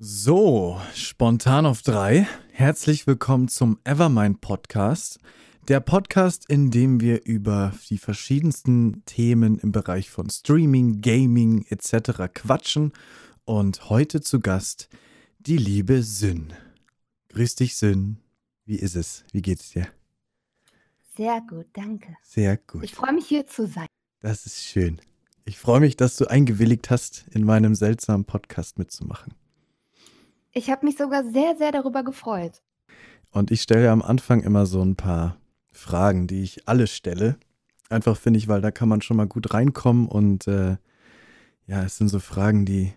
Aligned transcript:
So, 0.00 0.80
spontan 0.94 1.66
auf 1.66 1.82
drei. 1.82 2.28
Herzlich 2.52 3.08
willkommen 3.08 3.48
zum 3.48 3.80
Evermind 3.82 4.40
Podcast. 4.40 5.18
Der 5.66 5.80
Podcast, 5.80 6.48
in 6.48 6.70
dem 6.70 7.00
wir 7.00 7.24
über 7.24 7.72
die 7.90 7.98
verschiedensten 7.98 9.02
Themen 9.06 9.58
im 9.58 9.72
Bereich 9.72 10.08
von 10.08 10.30
Streaming, 10.30 11.00
Gaming 11.00 11.64
etc. 11.68 12.32
quatschen. 12.32 12.92
Und 13.44 13.90
heute 13.90 14.20
zu 14.20 14.38
Gast 14.38 14.88
die 15.40 15.56
liebe 15.56 16.04
Syn. 16.04 16.52
Grüß 17.30 17.56
dich, 17.56 17.74
Syn. 17.74 18.18
Wie 18.66 18.76
ist 18.76 18.94
es? 18.94 19.24
Wie 19.32 19.42
geht's 19.42 19.70
dir? 19.70 19.88
Sehr 21.16 21.40
gut, 21.40 21.66
danke. 21.72 22.16
Sehr 22.22 22.56
gut. 22.56 22.84
Ich 22.84 22.94
freue 22.94 23.14
mich 23.14 23.26
hier 23.26 23.48
zu 23.48 23.66
sein. 23.66 23.88
Das 24.20 24.46
ist 24.46 24.62
schön. 24.62 25.00
Ich 25.44 25.58
freue 25.58 25.80
mich, 25.80 25.96
dass 25.96 26.14
du 26.14 26.26
eingewilligt 26.26 26.88
hast, 26.88 27.26
in 27.32 27.42
meinem 27.42 27.74
seltsamen 27.74 28.26
Podcast 28.26 28.78
mitzumachen. 28.78 29.34
Ich 30.58 30.70
habe 30.70 30.84
mich 30.84 30.96
sogar 30.96 31.22
sehr, 31.22 31.54
sehr 31.56 31.70
darüber 31.70 32.02
gefreut. 32.02 32.62
Und 33.30 33.52
ich 33.52 33.62
stelle 33.62 33.92
am 33.92 34.02
Anfang 34.02 34.42
immer 34.42 34.66
so 34.66 34.82
ein 34.82 34.96
paar 34.96 35.36
Fragen, 35.70 36.26
die 36.26 36.42
ich 36.42 36.66
alle 36.66 36.88
stelle. 36.88 37.36
Einfach 37.90 38.16
finde 38.16 38.38
ich, 38.38 38.48
weil 38.48 38.60
da 38.60 38.72
kann 38.72 38.88
man 38.88 39.00
schon 39.00 39.18
mal 39.18 39.28
gut 39.28 39.54
reinkommen 39.54 40.08
und 40.08 40.48
äh, 40.48 40.76
ja, 41.68 41.84
es 41.84 41.96
sind 41.96 42.08
so 42.08 42.18
Fragen, 42.18 42.64
die, 42.64 42.92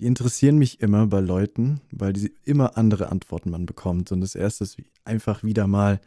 die 0.00 0.06
interessieren 0.06 0.58
mich 0.58 0.80
immer 0.80 1.06
bei 1.06 1.20
Leuten, 1.20 1.80
weil 1.92 2.12
die 2.14 2.34
immer 2.42 2.76
andere 2.76 3.12
Antworten 3.12 3.50
man 3.50 3.64
bekommt. 3.64 4.10
Und 4.10 4.20
das 4.20 4.34
erste 4.34 4.64
ist 4.64 4.78
einfach 5.04 5.44
wieder 5.44 5.68
mal, 5.68 6.00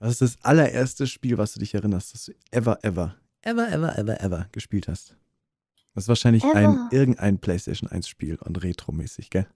was 0.00 0.10
ist 0.10 0.22
das 0.22 0.38
allererste 0.42 1.06
Spiel, 1.06 1.38
was 1.38 1.52
du 1.52 1.60
dich 1.60 1.74
erinnerst, 1.74 2.14
das 2.14 2.24
du 2.24 2.32
ever, 2.50 2.80
ever, 2.82 3.14
ever, 3.42 3.70
ever, 3.70 3.96
ever, 3.96 4.20
ever 4.20 4.48
gespielt 4.50 4.88
hast? 4.88 5.14
Das 5.94 6.04
ist 6.04 6.08
wahrscheinlich 6.08 6.42
ein, 6.42 6.74
Ever. 6.74 6.88
irgendein 6.90 7.38
PlayStation 7.38 7.88
1 7.88 8.08
Spiel 8.08 8.36
und 8.44 8.64
retromäßig, 8.64 9.30
gell? 9.30 9.46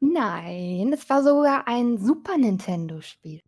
Nein, 0.00 0.92
es 0.92 1.08
war 1.08 1.22
sogar 1.22 1.66
ein 1.68 1.98
Super 1.98 2.36
Nintendo-Spiel. 2.36 3.40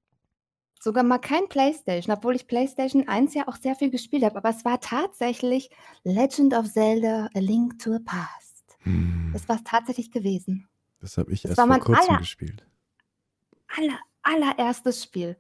Sogar 0.81 1.03
mal 1.03 1.19
kein 1.19 1.49
PlayStation, 1.49 2.15
obwohl 2.17 2.37
ich 2.37 2.47
PlayStation 2.47 3.09
1 3.09 3.35
ja 3.35 3.49
auch 3.49 3.57
sehr 3.57 3.75
viel 3.75 3.91
gespielt 3.91 4.25
habe. 4.25 4.37
Aber 4.37 4.49
es 4.51 4.65
war 4.65 4.81
tatsächlich 4.81 5.71
Legend 6.05 6.55
of 6.55 6.73
Zelda: 6.73 7.29
A 7.35 7.39
Link 7.41 7.79
to 7.81 7.93
the 7.95 7.99
Past. 8.05 8.79
Hm, 8.85 9.31
Das 9.33 9.49
war 9.49 9.57
es 9.57 9.65
tatsächlich 9.65 10.11
gewesen. 10.13 10.69
das 11.01 11.19
habe 11.19 11.33
ich 11.33 11.43
Das 11.43 11.51
erst 11.51 11.59
war 11.59 11.67
vor 11.67 11.81
kurzem 11.81 12.09
aller, 12.11 12.19
gespielt. 12.21 12.65
aller, 13.77 13.99
allererstes 14.23 15.03
Spiel. 15.03 15.37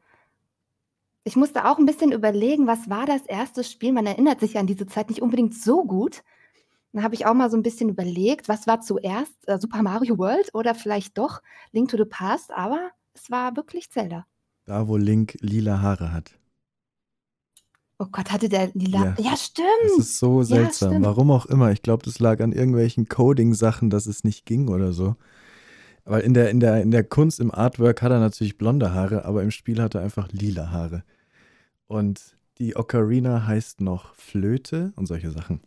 Ich 1.25 1.37
musste 1.37 1.67
auch 1.67 1.78
ein 1.78 1.87
bisschen 1.87 2.11
überlegen, 2.12 2.67
was 2.67 2.89
war 2.91 3.06
das 3.06 3.22
erste 3.27 3.62
Spiel? 3.62 3.93
Man 3.93 4.06
erinnert 4.06 4.41
sich 4.41 4.59
an 4.59 4.67
diese 4.67 4.87
Zeit 4.87 5.09
nicht 5.09 5.22
unbedingt 5.22 5.55
so 5.55 5.84
gut. 5.84 6.22
Dann 6.92 7.03
habe 7.03 7.14
ich 7.14 7.27
auch 7.27 7.34
mal 7.34 7.50
so 7.50 7.56
ein 7.56 7.62
bisschen 7.62 7.89
überlegt, 7.91 8.48
was 8.48 8.67
war 8.67 8.81
zuerst, 8.81 9.33
äh, 9.47 9.58
Super 9.58 9.83
Mario 9.83 10.19
World 10.19 10.50
oder 10.55 10.75
vielleicht 10.75 11.19
doch 11.19 11.42
Link 11.72 11.91
to 11.91 11.97
the 11.97 12.05
Past, 12.05 12.50
aber 12.53 12.91
es 13.14 13.31
war 13.31 13.56
wirklich 13.56 13.91
Zelda. 13.91 14.27
Da, 14.67 14.86
wo 14.86 14.97
Link 14.97 15.36
lila 15.41 15.81
Haare 15.83 16.12
hat. 16.12 16.39
Oh 17.98 18.06
Gott, 18.12 18.31
hatte 18.31 18.48
der 18.48 18.70
lila 18.75 19.00
Ja, 19.00 19.14
Ja, 19.19 19.31
das 19.33 19.42
stimmt. 19.44 19.98
ist 19.98 20.19
so 20.19 20.41
Ja, 20.41 20.44
seltsam. 20.44 20.91
stimmt. 20.91 21.05
Warum 21.06 21.31
auch 21.31 21.47
immer. 21.47 21.72
Ich 21.72 21.83
glaube, 21.83 22.05
das 22.05 22.19
lag 22.20 22.41
an 22.41 22.53
irgendwelchen 22.53 23.09
Coding-Sachen, 23.09 23.91
dass 23.91 24.06
es 24.06 24.25
nicht 24.25 24.47
ging 24.47 24.69
oder 24.69 24.92
so. 24.92 25.16
Aber 26.05 26.25
in 26.25 26.34
der, 26.34 26.50
in 26.50 26.61
der, 26.61 26.83
in 26.83 26.91
der 26.91 27.05
Kunst, 27.05 27.41
im 27.41 27.53
Artwork 27.55 28.03
hat 28.03 28.12
er 28.12 28.20
natürlich 28.20 28.59
blonde 28.59 28.94
Haare, 28.94 29.25
aber 29.25 29.42
im 29.42 29.50
Spiel 29.50 29.83
hat 29.83 29.94
er 29.94 30.03
einfach 30.03 30.28
lila 30.33 30.70
Haare. 30.70 31.05
Und 31.89 32.36
die 32.59 32.77
Ocarina 32.77 33.47
heißt 33.47 33.81
noch 33.81 34.14
Flöte 34.16 34.92
und 34.97 35.06
solche 35.06 35.31
Sachen. 35.31 35.61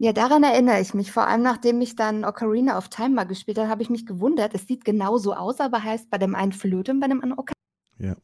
Ja, 0.00 0.12
daran 0.12 0.44
erinnere 0.44 0.80
ich 0.80 0.94
mich. 0.94 1.10
Vor 1.10 1.26
allem, 1.26 1.42
nachdem 1.42 1.80
ich 1.80 1.96
dann 1.96 2.24
Ocarina 2.24 2.78
of 2.78 2.88
Time 2.88 3.10
mal 3.10 3.24
gespielt 3.24 3.58
habe, 3.58 3.68
habe 3.68 3.82
ich 3.82 3.90
mich 3.90 4.06
gewundert. 4.06 4.54
Es 4.54 4.66
sieht 4.66 4.84
genauso 4.84 5.34
aus, 5.34 5.58
aber 5.58 5.82
heißt 5.82 6.08
bei 6.08 6.18
dem 6.18 6.36
einen 6.36 6.52
Flöte 6.52 6.92
und 6.92 7.00
bei 7.00 7.08
dem 7.08 7.20
anderen 7.20 7.38
Ocarina. 7.38 7.54
Ja, 7.98 8.16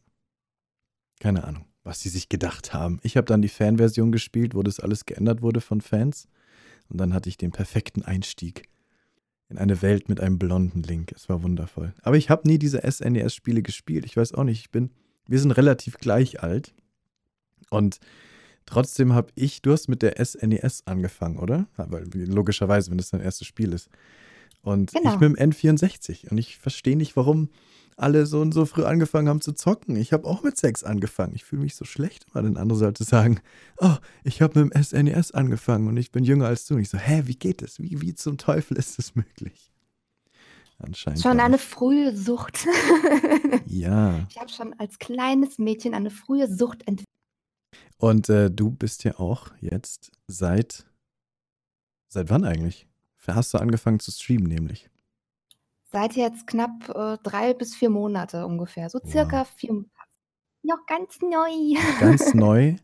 keine 1.19 1.43
Ahnung, 1.43 1.65
was 1.83 1.99
die 1.99 2.11
sich 2.11 2.29
gedacht 2.29 2.73
haben. 2.73 3.01
Ich 3.03 3.17
habe 3.17 3.27
dann 3.27 3.43
die 3.43 3.49
Fanversion 3.49 4.13
gespielt, 4.13 4.55
wo 4.55 4.63
das 4.63 4.79
alles 4.79 5.05
geändert 5.05 5.43
wurde 5.43 5.61
von 5.61 5.81
Fans. 5.81 6.29
Und 6.89 6.99
dann 6.99 7.13
hatte 7.13 7.29
ich 7.29 7.39
den 7.39 7.51
perfekten 7.51 8.03
Einstieg 8.03 8.69
in 9.49 9.59
eine 9.59 9.83
Welt 9.83 10.09
mit 10.09 10.21
einem 10.21 10.39
blonden 10.39 10.83
Link. 10.83 11.13
Es 11.13 11.29
war 11.29 11.43
wundervoll. 11.43 11.93
Aber 12.03 12.17
ich 12.17 12.31
habe 12.31 12.47
nie 12.47 12.59
diese 12.59 12.83
SNES-Spiele 12.89 13.63
gespielt. 13.63 14.05
Ich 14.05 14.17
weiß 14.17 14.35
auch 14.35 14.45
nicht, 14.45 14.61
ich 14.61 14.71
bin, 14.71 14.91
wir 15.27 15.41
sind 15.41 15.51
relativ 15.51 15.99
gleich 15.99 16.43
alt. 16.43 16.73
Und 17.71 17.99
trotzdem 18.67 19.13
habe 19.15 19.29
ich, 19.35 19.63
du 19.63 19.73
hast 19.73 19.89
mit 19.89 20.03
der 20.03 20.25
SNES 20.25 20.83
angefangen, 20.87 21.39
oder? 21.39 21.67
Weil, 21.77 22.05
logischerweise, 22.13 22.91
wenn 22.91 22.99
das 22.99 23.11
dein 23.11 23.21
erstes 23.21 23.47
Spiel 23.47 23.73
ist. 23.73 23.89
Und 24.63 24.93
ich 24.95 24.99
Genau. 25.03 25.19
mit 25.19 25.23
dem 25.23 25.37
N64. 25.37 26.31
Und 26.31 26.39
ich 26.39 26.59
verstehe 26.59 26.97
nicht, 26.97 27.17
warum 27.17 27.51
alle 27.97 28.27
so 28.27 28.41
und 28.41 28.53
so 28.53 28.67
früh 28.67 28.83
angefangen 28.85 29.29
haben 29.29 29.41
zu 29.41 29.53
zocken. 29.53 29.95
Ich 29.95 30.13
habe 30.13 30.27
auch 30.27 30.43
mit 30.43 30.57
sechs 30.57 30.83
angefangen. 30.83 31.35
Ich 31.37 31.45
fühle 31.45 31.63
mich 31.63 31.77
so 31.77 31.85
schlecht, 31.85 32.27
weil 32.33 32.45
ein 32.45 32.57
anderer 32.57 32.79
sollte 32.79 33.05
sagen, 33.05 33.39
oh, 33.79 33.95
ich 34.25 34.43
habe 34.43 34.65
mit 34.65 34.75
dem 34.75 34.83
SNES 34.83 35.31
angefangen 35.33 35.87
und 35.87 35.97
ich 35.97 36.11
bin 36.11 36.25
jünger 36.25 36.47
als 36.47 36.67
du. 36.67 36.75
Und 36.75 36.81
ich 36.81 36.89
so, 36.89 36.99
hä, 36.99 37.23
wie 37.27 37.37
geht 37.37 37.63
das? 37.63 37.79
Wie, 37.79 38.01
wie 38.01 38.15
zum 38.15 38.37
Teufel 38.39 38.77
ist 38.79 38.99
das 38.99 39.15
möglich? 39.15 39.71
Anscheinend 40.79 41.23
Schon 41.23 41.39
eine 41.39 41.55
ich. 41.57 41.63
frühe 41.63 42.17
Sucht. 42.17 42.67
Ja. 43.67 44.27
Ich 44.31 44.39
habe 44.39 44.51
schon 44.51 44.73
als 44.79 44.99
kleines 44.99 45.59
Mädchen 45.59 45.95
eine 45.95 46.11
frühe 46.11 46.47
Sucht 46.49 46.83
entwickelt. 46.87 47.04
Und 47.99 48.29
äh, 48.29 48.51
du 48.51 48.71
bist 48.71 49.05
ja 49.05 49.19
auch 49.19 49.51
jetzt 49.61 50.13
seit, 50.27 50.85
seit 52.09 52.31
wann 52.31 52.45
eigentlich? 52.45 52.87
Hast 53.27 53.55
du 53.55 53.59
angefangen 53.59 54.01
zu 54.01 54.11
streamen, 54.11 54.47
nämlich? 54.47 54.91
Seit 55.91 56.15
jetzt 56.15 56.47
knapp 56.47 56.89
äh, 56.95 57.17
drei 57.23 57.55
bis 57.55 57.75
vier 57.75 57.89
Monate 57.91 58.47
ungefähr. 58.47 58.91
So 58.91 58.99
Wow. 59.03 59.11
circa 59.11 59.45
vier 59.45 59.73
Monate. 59.73 59.91
Noch 60.63 60.85
ganz 60.87 61.21
neu. 61.21 61.79
Ganz 62.01 62.35
neu 62.35 62.77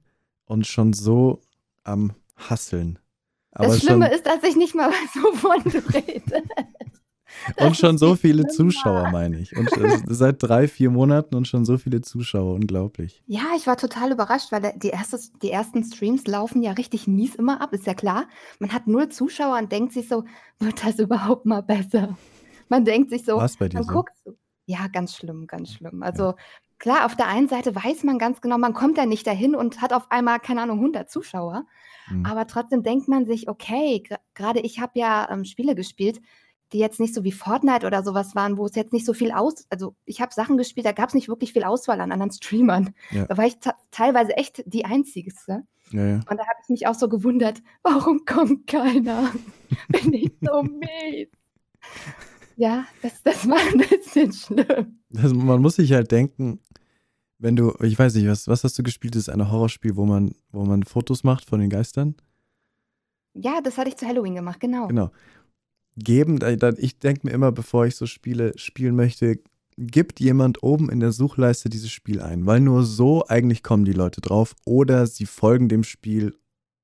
und 0.45 0.67
schon 0.67 0.93
so 0.93 1.41
am 1.83 2.15
Hasseln. 2.37 2.99
Aber 3.53 3.69
Das 3.69 3.81
Schlimme 3.81 4.07
schon, 4.07 4.15
ist, 4.15 4.27
dass 4.27 4.43
ich 4.45 4.57
nicht 4.57 4.75
mal 4.75 4.91
wovon 5.15 5.63
du 5.65 5.79
redest. 5.93 6.33
und 7.57 7.77
schon 7.77 7.99
so 7.99 8.15
viele. 8.15 8.47
Zuschauer, 8.47 9.11
meine 9.11 9.39
ich. 9.39 9.57
Und 9.57 9.73
äh, 9.77 9.99
seit 10.07 10.43
drei, 10.43 10.69
vier 10.69 10.91
Monaten 10.91 11.35
und 11.35 11.47
schon 11.47 11.65
so 11.65 11.79
viele 11.79 12.01
Zuschauer. 12.01 12.55
Unglaublich. 12.55 13.23
Ja, 13.27 13.43
ich 13.57 13.67
war 13.67 13.77
total 13.77 14.13
überrascht, 14.13 14.53
weil 14.53 14.73
die, 14.77 14.89
erste, 14.89 15.19
die 15.43 15.51
ersten 15.51 15.85
Streams 15.85 16.27
laufen 16.27 16.63
ja 16.63 16.73
richtig 16.73 17.07
mies 17.07 17.35
immer 17.35 17.61
ab, 17.61 17.73
ist 17.73 17.87
ja 17.87 17.95
klar. 17.95 18.27
Man 18.59 18.73
hat 18.73 18.87
null 18.87 19.09
Zuschauer 19.09 19.59
und 19.59 19.73
denkt 19.73 19.93
sich 19.93 20.09
so, 20.09 20.25
wird 20.59 20.85
das 20.85 20.99
überhaupt 20.99 21.47
mal 21.47 21.63
besser? 21.63 22.17
Man 22.69 22.85
denkt 22.85 23.11
sich 23.11 23.25
so, 23.25 23.37
War 23.37 23.45
es 23.45 23.57
bei 23.57 23.69
dir 23.69 23.79
man 23.79 23.85
so? 23.85 23.93
guckt 23.93 24.13
so. 24.25 24.35
Ja, 24.67 24.87
ganz 24.87 25.17
schlimm, 25.17 25.47
ganz 25.47 25.73
schlimm. 25.73 26.01
Ja. 26.01 26.07
Also 26.07 26.35
klar, 26.79 27.05
auf 27.05 27.17
der 27.17 27.27
einen 27.27 27.49
Seite 27.49 27.75
weiß 27.75 28.05
man 28.05 28.19
ganz 28.19 28.41
genau, 28.41 28.59
man 28.59 28.75
kommt 28.75 28.97
ja 28.97 29.07
nicht 29.07 29.27
dahin 29.27 29.57
und 29.57 29.81
hat 29.81 29.93
auf 29.93 30.11
einmal, 30.11 30.39
keine 30.39 30.63
Ahnung, 30.63 30.79
100 30.79 31.11
Zuschauer. 31.11 31.67
Hm. 32.07 32.25
Aber 32.25 32.47
trotzdem 32.47 32.83
denkt 32.83 33.09
man 33.09 33.27
sich, 33.27 33.49
okay, 33.49 34.03
gerade 34.35 34.61
ich 34.61 34.81
habe 34.81 34.93
ja 34.99 35.29
ähm, 35.31 35.45
Spiele 35.45 35.75
gespielt, 35.75 36.21
die 36.73 36.79
jetzt 36.79 37.01
nicht 37.01 37.15
so 37.15 37.25
wie 37.25 37.33
Fortnite 37.33 37.87
oder 37.87 38.03
sowas 38.03 38.35
waren, 38.35 38.57
wo 38.57 38.67
es 38.67 38.75
jetzt 38.75 38.93
nicht 38.93 39.05
so 39.05 39.13
viel 39.13 39.33
aus, 39.33 39.67
also 39.71 39.95
ich 40.05 40.21
habe 40.21 40.33
Sachen 40.33 40.57
gespielt, 40.57 40.87
da 40.87 40.93
gab 40.93 41.09
es 41.09 41.15
nicht 41.15 41.29
wirklich 41.29 41.53
viel 41.53 41.65
Auswahl 41.65 42.01
an 42.01 42.13
anderen 42.13 42.33
Streamern. 42.33 42.95
Ja. 43.11 43.27
Da 43.27 43.37
war 43.37 43.47
ich 43.47 43.57
teilweise 43.91 44.37
echt 44.37 44.63
die 44.67 44.85
Einzigste. 44.85 45.65
Ja, 45.91 46.07
ja. 46.07 46.15
Und 46.15 46.37
da 46.37 46.47
habe 46.47 46.59
ich 46.63 46.69
mich 46.69 46.87
auch 46.87 46.95
so 46.95 47.09
gewundert, 47.09 47.63
warum 47.83 48.25
kommt 48.27 48.67
keiner? 48.67 49.33
Bin 49.89 50.13
ich 50.13 50.33
so 50.41 50.63
mies? 50.63 51.29
Ja, 52.57 52.85
das, 53.03 53.23
das 53.23 53.49
war 53.49 53.59
ein 53.59 53.79
bisschen 53.79 54.33
schlimm. 54.33 55.01
Das, 55.09 55.33
man 55.33 55.63
muss 55.63 55.77
sich 55.77 55.93
halt 55.93 56.13
denken, 56.13 56.61
wenn 57.39 57.57
du, 57.57 57.75
ich 57.81 57.99
weiß 57.99 58.15
nicht, 58.15 58.29
was, 58.29 58.49
was 58.49 58.65
hast 58.65 58.79
du 58.79 58.83
gespielt? 58.83 59.15
Das 59.15 59.23
ist 59.23 59.29
ein 59.31 59.51
Horrorspiel, 59.51 59.97
wo 59.97 60.05
man, 60.05 60.35
wo 60.53 60.65
man 60.65 60.83
Fotos 60.83 61.25
macht 61.25 61.49
von 61.49 61.59
den 61.59 61.71
Geistern. 61.71 62.17
Ja, 63.35 63.61
das 63.63 63.79
hatte 63.79 63.89
ich 63.89 63.97
zu 63.97 64.07
Halloween 64.07 64.35
gemacht, 64.35 64.61
genau. 64.61 64.89
Genau. 64.89 65.11
Geben, 65.97 66.39
ich 66.79 66.99
denke 66.99 67.27
mir 67.27 67.33
immer, 67.33 67.53
bevor 67.53 67.87
ich 67.87 67.97
so 67.97 68.07
Spiele 68.07 68.53
spielen 68.57 68.97
möchte, 68.97 69.39
gibt 69.77 70.21
jemand 70.21 70.63
oben 70.63 70.91
in 70.91 71.01
der 71.01 71.13
Suchleiste 71.13 71.69
dieses 71.69 71.91
Spiel 71.91 72.21
ein, 72.21 72.47
weil 72.47 72.61
nur 72.61 72.85
so 72.85 73.27
eigentlich 73.27 73.63
kommen 73.63 73.85
die 73.85 73.93
Leute 73.93 74.21
drauf 74.21 74.55
oder 74.65 75.07
sie 75.07 75.27
folgen 75.27 75.69
dem 75.69 75.85
Spiel, 75.85 76.37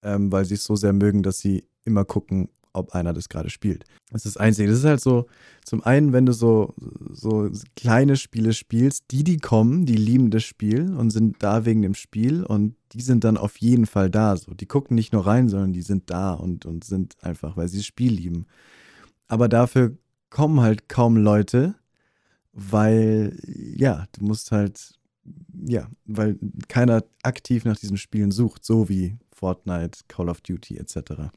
ähm, 0.03 0.33
weil 0.33 0.45
sie 0.45 0.55
es 0.55 0.65
so 0.65 0.77
sehr 0.77 0.93
mögen, 0.93 1.23
dass 1.23 1.39
sie 1.39 1.65
immer 1.85 2.05
gucken, 2.05 2.49
ob 2.77 2.95
einer 2.95 3.13
das 3.13 3.29
gerade 3.29 3.51
spielt. 3.51 3.85
Das 4.11 4.25
ist 4.25 4.37
das 4.37 4.43
Einzige. 4.43 4.69
Das 4.69 4.79
ist 4.79 4.85
halt 4.85 5.01
so, 5.01 5.27
zum 5.65 5.83
einen, 5.83 6.13
wenn 6.13 6.27
du 6.27 6.33
so, 6.33 6.75
so 7.11 7.51
kleine 7.75 8.17
Spiele 8.17 8.53
spielst, 8.53 9.05
die, 9.11 9.25
die 9.25 9.39
kommen, 9.39 9.87
die 9.87 9.97
lieben 9.97 10.31
das 10.31 10.45
Spiel 10.45 10.95
und 10.95 11.11
sind 11.11 11.37
da 11.43 11.65
wegen 11.65 11.83
dem 11.83 11.95
Spiel 11.95 12.45
und 12.45 12.77
die 12.93 13.01
sind 13.01 13.25
dann 13.25 13.39
auf 13.39 13.57
jeden 13.57 13.87
Fall 13.87 14.11
da. 14.11 14.37
So. 14.37 14.53
Die 14.53 14.67
gucken 14.67 14.95
nicht 14.95 15.13
nur 15.13 15.27
rein, 15.27 15.49
sondern 15.49 15.73
die 15.73 15.83
sind 15.83 16.11
da 16.11 16.35
und, 16.35 16.67
und 16.67 16.85
sind 16.85 17.17
einfach, 17.23 17.57
weil 17.57 17.69
sie 17.69 17.79
das 17.79 17.87
Spiel 17.87 18.13
lieben. 18.13 18.47
Aber 19.29 19.49
dafür 19.49 19.97
kommen 20.31 20.61
halt 20.61 20.89
kaum 20.89 21.17
Leute, 21.17 21.75
weil, 22.53 23.39
ja, 23.45 24.07
du 24.13 24.25
musst 24.25 24.53
halt, 24.53 24.95
ja, 25.67 25.89
weil 26.05 26.39
keiner 26.69 27.05
aktiv 27.23 27.65
nach 27.65 27.77
diesen 27.77 27.97
Spielen 27.97 28.31
sucht, 28.31 28.65
so 28.65 28.89
wie 28.89 29.19
Fortnite, 29.33 30.01
Call 30.09 30.29
of 30.29 30.41
Duty 30.41 30.79
etc. 30.79 31.31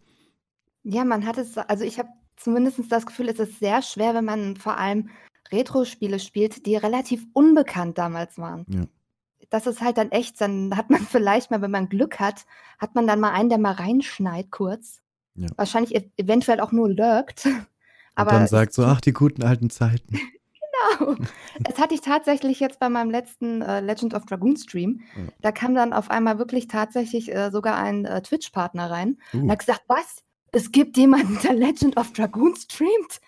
Ja, 0.83 1.03
man 1.03 1.25
hat 1.25 1.37
es, 1.37 1.57
also 1.57 1.83
ich 1.83 1.99
habe 1.99 2.09
zumindest 2.37 2.79
das 2.89 3.05
Gefühl, 3.05 3.29
es 3.29 3.39
ist 3.39 3.59
sehr 3.59 3.81
schwer, 3.81 4.13
wenn 4.13 4.25
man 4.25 4.55
vor 4.55 4.77
allem 4.77 5.09
Retro-Spiele 5.51 6.19
spielt, 6.19 6.65
die 6.65 6.75
relativ 6.75 7.25
unbekannt 7.33 7.97
damals 7.97 8.37
waren. 8.37 8.65
Ja. 8.69 8.85
Das 9.49 9.67
ist 9.67 9.81
halt 9.81 9.97
dann 9.97 10.11
echt, 10.11 10.39
dann 10.39 10.77
hat 10.77 10.89
man 10.89 11.01
vielleicht 11.09 11.51
mal, 11.51 11.61
wenn 11.61 11.71
man 11.71 11.89
Glück 11.89 12.19
hat, 12.19 12.45
hat 12.77 12.95
man 12.95 13.07
dann 13.07 13.19
mal 13.19 13.31
einen, 13.31 13.49
der 13.49 13.57
mal 13.57 13.73
reinschneit 13.73 14.51
kurz. 14.51 15.01
Ja. 15.35 15.47
Wahrscheinlich 15.55 15.95
ev 15.95 16.05
eventuell 16.17 16.59
auch 16.59 16.71
nur 16.71 16.89
lurkt. 16.89 17.47
Aber 18.19 18.31
und 18.31 18.37
dann 18.39 18.47
sagt 18.47 18.73
so, 18.73 18.83
ach, 18.85 19.01
die 19.01 19.13
guten 19.13 19.43
alten 19.43 19.69
Zeiten. 19.69 20.19
Genau. 20.99 21.15
Das 21.61 21.77
hatte 21.77 21.93
ich 21.93 21.99
tatsächlich 21.99 22.61
jetzt 22.61 22.79
bei 22.79 22.87
meinem 22.87 23.11
letzten 23.11 23.61
äh, 23.61 23.81
Legend 23.81 24.13
of 24.13 24.25
Dragoon 24.25 24.55
Stream. 24.55 25.01
Ja. 25.17 25.23
Da 25.41 25.51
kam 25.51 25.75
dann 25.75 25.91
auf 25.91 26.09
einmal 26.09 26.39
wirklich 26.39 26.69
tatsächlich 26.69 27.35
äh, 27.35 27.51
sogar 27.51 27.75
ein 27.75 28.05
äh, 28.05 28.21
Twitch-Partner 28.21 28.89
rein 28.89 29.17
uh. 29.33 29.41
und 29.41 29.51
hat 29.51 29.59
gesagt, 29.59 29.83
was? 29.87 30.23
Es 30.53 30.71
gibt 30.71 30.95
jemanden, 30.95 31.37
der 31.43 31.53
Legend 31.53 31.97
of 31.97 32.13
Dragoon 32.13 32.55
streamt? 32.55 33.19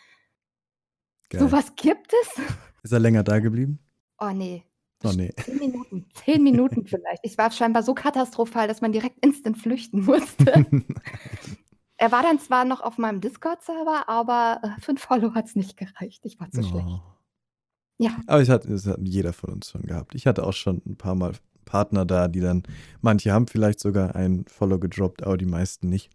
Geil. 1.29 1.51
was 1.51 1.75
gibt 1.75 2.13
es? 2.13 2.43
Ist 2.83 2.93
er 2.93 2.99
länger 2.99 3.23
da 3.23 3.39
geblieben? 3.39 3.79
Oh 4.19 4.31
nee. 4.31 4.63
Oh 5.03 5.11
nee. 5.15 5.33
Zehn 5.43 5.57
Minuten. 5.57 6.05
Zehn 6.13 6.43
Minuten 6.43 6.85
vielleicht. 6.85 7.23
Ich 7.23 7.37
war 7.37 7.51
scheinbar 7.51 7.83
so 7.83 7.93
katastrophal, 7.93 8.67
dass 8.67 8.81
man 8.81 8.91
direkt 8.91 9.23
instant 9.25 9.57
flüchten 9.57 10.05
musste. 10.05 10.65
Er 12.01 12.11
war 12.11 12.23
dann 12.23 12.39
zwar 12.39 12.65
noch 12.65 12.81
auf 12.81 12.97
meinem 12.97 13.21
Discord-Server, 13.21 14.09
aber 14.09 14.59
äh, 14.63 14.81
für 14.81 14.93
ein 14.93 14.97
Follow 14.97 15.35
hat 15.35 15.45
es 15.45 15.55
nicht 15.55 15.77
gereicht. 15.77 16.25
Ich 16.25 16.39
war 16.39 16.49
zu 16.49 16.61
oh. 16.61 16.63
schlecht. 16.63 17.01
Ja. 17.99 18.19
Aber 18.25 18.41
es 18.41 18.49
hat, 18.49 18.65
es 18.65 18.87
hat 18.87 18.97
jeder 19.03 19.33
von 19.33 19.51
uns 19.51 19.69
schon 19.69 19.83
gehabt. 19.83 20.15
Ich 20.15 20.25
hatte 20.25 20.43
auch 20.43 20.53
schon 20.53 20.81
ein 20.87 20.95
paar 20.95 21.13
Mal 21.13 21.33
Partner 21.63 22.03
da, 22.03 22.27
die 22.27 22.39
dann, 22.39 22.63
manche 23.01 23.31
haben 23.31 23.45
vielleicht 23.45 23.79
sogar 23.79 24.15
ein 24.15 24.45
Follow 24.47 24.79
gedroppt, 24.79 25.21
aber 25.21 25.37
die 25.37 25.45
meisten 25.45 25.89
nicht. 25.89 26.09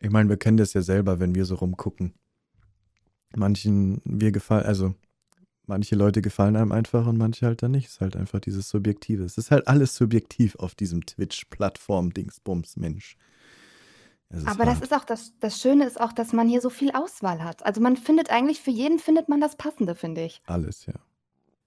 Ich 0.00 0.10
meine, 0.10 0.28
wir 0.28 0.38
kennen 0.38 0.56
das 0.56 0.72
ja 0.72 0.82
selber, 0.82 1.20
wenn 1.20 1.36
wir 1.36 1.44
so 1.44 1.54
rumgucken. 1.54 2.12
Manchen, 3.36 4.02
wir 4.04 4.32
gefallen, 4.32 4.66
also 4.66 4.92
manche 5.66 5.94
Leute 5.94 6.20
gefallen 6.20 6.56
einem 6.56 6.72
einfach 6.72 7.06
und 7.06 7.16
manche 7.16 7.46
halt 7.46 7.62
dann 7.62 7.70
nicht. 7.70 7.86
Es 7.86 7.92
ist 7.92 8.00
halt 8.00 8.16
einfach 8.16 8.40
dieses 8.40 8.68
Subjektive. 8.68 9.22
Es 9.22 9.38
ist 9.38 9.52
halt 9.52 9.68
alles 9.68 9.94
subjektiv 9.94 10.56
auf 10.56 10.74
diesem 10.74 11.06
Twitch-Plattform-Dingsbums, 11.06 12.76
Mensch. 12.76 13.16
Aber 14.46 14.64
das 14.64 14.80
ist 14.80 14.92
auch 14.92 15.04
das, 15.04 15.38
das 15.38 15.60
Schöne 15.60 15.86
ist 15.86 16.00
auch, 16.00 16.12
dass 16.12 16.32
man 16.32 16.48
hier 16.48 16.60
so 16.60 16.70
viel 16.70 16.90
Auswahl 16.90 17.44
hat. 17.44 17.64
Also 17.64 17.80
man 17.80 17.96
findet 17.96 18.30
eigentlich 18.30 18.60
für 18.60 18.70
jeden 18.70 18.98
findet 18.98 19.28
man 19.28 19.40
das 19.40 19.56
Passende, 19.56 19.94
finde 19.94 20.24
ich. 20.24 20.42
Alles, 20.46 20.86
ja. 20.86 20.94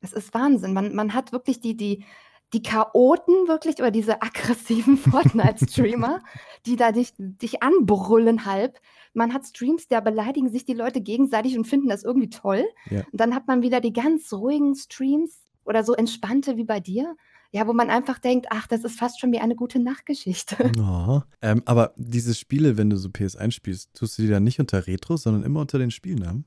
Es 0.01 0.13
ist 0.13 0.33
Wahnsinn. 0.33 0.73
Man, 0.73 0.93
man 0.93 1.13
hat 1.13 1.31
wirklich 1.31 1.61
die, 1.61 1.75
die, 1.75 2.05
die 2.53 2.61
Chaoten 2.61 3.47
wirklich 3.47 3.79
oder 3.79 3.91
diese 3.91 4.21
aggressiven 4.21 4.97
Fortnite-Streamer, 4.97 6.21
die 6.65 6.75
da 6.75 6.91
dich, 6.91 7.13
dich 7.17 7.63
anbrüllen 7.63 8.45
halb. 8.45 8.79
Man 9.13 9.33
hat 9.33 9.45
Streams, 9.45 9.87
da 9.87 10.01
beleidigen 10.01 10.49
sich 10.49 10.65
die 10.65 10.73
Leute 10.73 11.01
gegenseitig 11.01 11.57
und 11.57 11.65
finden 11.65 11.89
das 11.89 12.03
irgendwie 12.03 12.29
toll. 12.29 12.65
Ja. 12.89 12.99
Und 13.11 13.19
dann 13.19 13.35
hat 13.35 13.47
man 13.47 13.61
wieder 13.61 13.81
die 13.81 13.93
ganz 13.93 14.31
ruhigen 14.33 14.75
Streams 14.75 15.47
oder 15.63 15.83
so 15.83 15.93
entspannte 15.93 16.57
wie 16.57 16.65
bei 16.65 16.79
dir. 16.79 17.15
Ja, 17.51 17.65
wo 17.65 17.73
man 17.73 17.89
einfach 17.89 18.19
denkt, 18.19 18.47
ach, 18.51 18.67
das 18.67 18.83
ist 18.83 18.99
fast 18.99 19.19
schon 19.19 19.31
wie 19.31 19.39
eine 19.39 19.55
gute 19.55 19.79
Nachtgeschichte. 19.79 20.71
Oh. 20.79 21.21
Ähm, 21.41 21.61
aber 21.65 21.93
diese 21.97 22.35
Spiele, 22.35 22.77
wenn 22.77 22.89
du 22.89 22.97
so 22.97 23.09
PS1 23.09 23.51
spielst, 23.51 23.93
tust 23.93 24.17
du 24.17 24.21
die 24.21 24.27
dann 24.27 24.43
nicht 24.43 24.59
unter 24.59 24.85
Retro, 24.85 25.17
sondern 25.17 25.43
immer 25.43 25.61
unter 25.61 25.79
den 25.79 25.91
Spielnamen? 25.91 26.45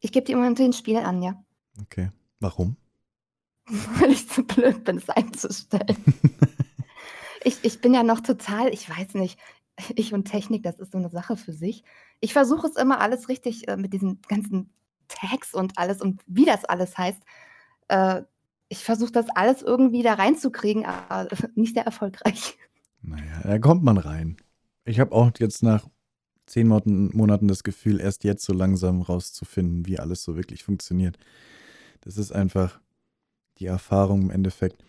Ich 0.00 0.12
gebe 0.12 0.24
die 0.24 0.32
immer 0.32 0.46
unter 0.46 0.62
den 0.62 0.72
Spielen 0.72 1.04
an, 1.04 1.22
ja. 1.22 1.42
Okay. 1.80 2.10
Warum? 2.40 2.76
Weil 3.66 4.10
ich 4.10 4.28
zu 4.28 4.44
blöd 4.44 4.84
bin, 4.84 4.98
es 4.98 5.08
einzustellen. 5.08 5.96
ich, 7.44 7.58
ich 7.62 7.80
bin 7.80 7.94
ja 7.94 8.02
noch 8.02 8.20
total, 8.20 8.72
ich 8.72 8.88
weiß 8.88 9.14
nicht, 9.14 9.38
ich 9.94 10.12
und 10.12 10.24
Technik, 10.24 10.62
das 10.62 10.78
ist 10.78 10.92
so 10.92 10.98
eine 10.98 11.10
Sache 11.10 11.36
für 11.36 11.52
sich. 11.52 11.84
Ich 12.20 12.32
versuche 12.32 12.66
es 12.66 12.76
immer 12.76 13.00
alles 13.00 13.28
richtig 13.28 13.68
äh, 13.68 13.76
mit 13.76 13.92
diesen 13.92 14.20
ganzen 14.28 14.72
Tags 15.08 15.54
und 15.54 15.78
alles 15.78 16.00
und 16.00 16.22
wie 16.26 16.44
das 16.44 16.64
alles 16.64 16.96
heißt. 16.98 17.22
Äh, 17.88 18.22
ich 18.68 18.84
versuche 18.84 19.12
das 19.12 19.26
alles 19.34 19.62
irgendwie 19.62 20.02
da 20.02 20.14
reinzukriegen, 20.14 20.84
aber 20.84 21.28
nicht 21.54 21.74
sehr 21.74 21.84
erfolgreich. 21.84 22.56
Naja, 23.02 23.40
da 23.42 23.58
kommt 23.58 23.82
man 23.82 23.96
rein. 23.96 24.36
Ich 24.84 25.00
habe 25.00 25.12
auch 25.12 25.30
jetzt 25.38 25.62
nach 25.62 25.86
zehn 26.46 26.66
Monaten 26.66 27.48
das 27.48 27.62
Gefühl, 27.62 28.00
erst 28.00 28.24
jetzt 28.24 28.44
so 28.44 28.52
langsam 28.52 29.02
rauszufinden, 29.02 29.86
wie 29.86 29.98
alles 29.98 30.22
so 30.22 30.36
wirklich 30.36 30.64
funktioniert. 30.64 31.18
Das 32.00 32.16
ist 32.16 32.32
einfach 32.32 32.80
die 33.58 33.66
Erfahrung 33.66 34.22
im 34.22 34.30
Endeffekt. 34.30 34.84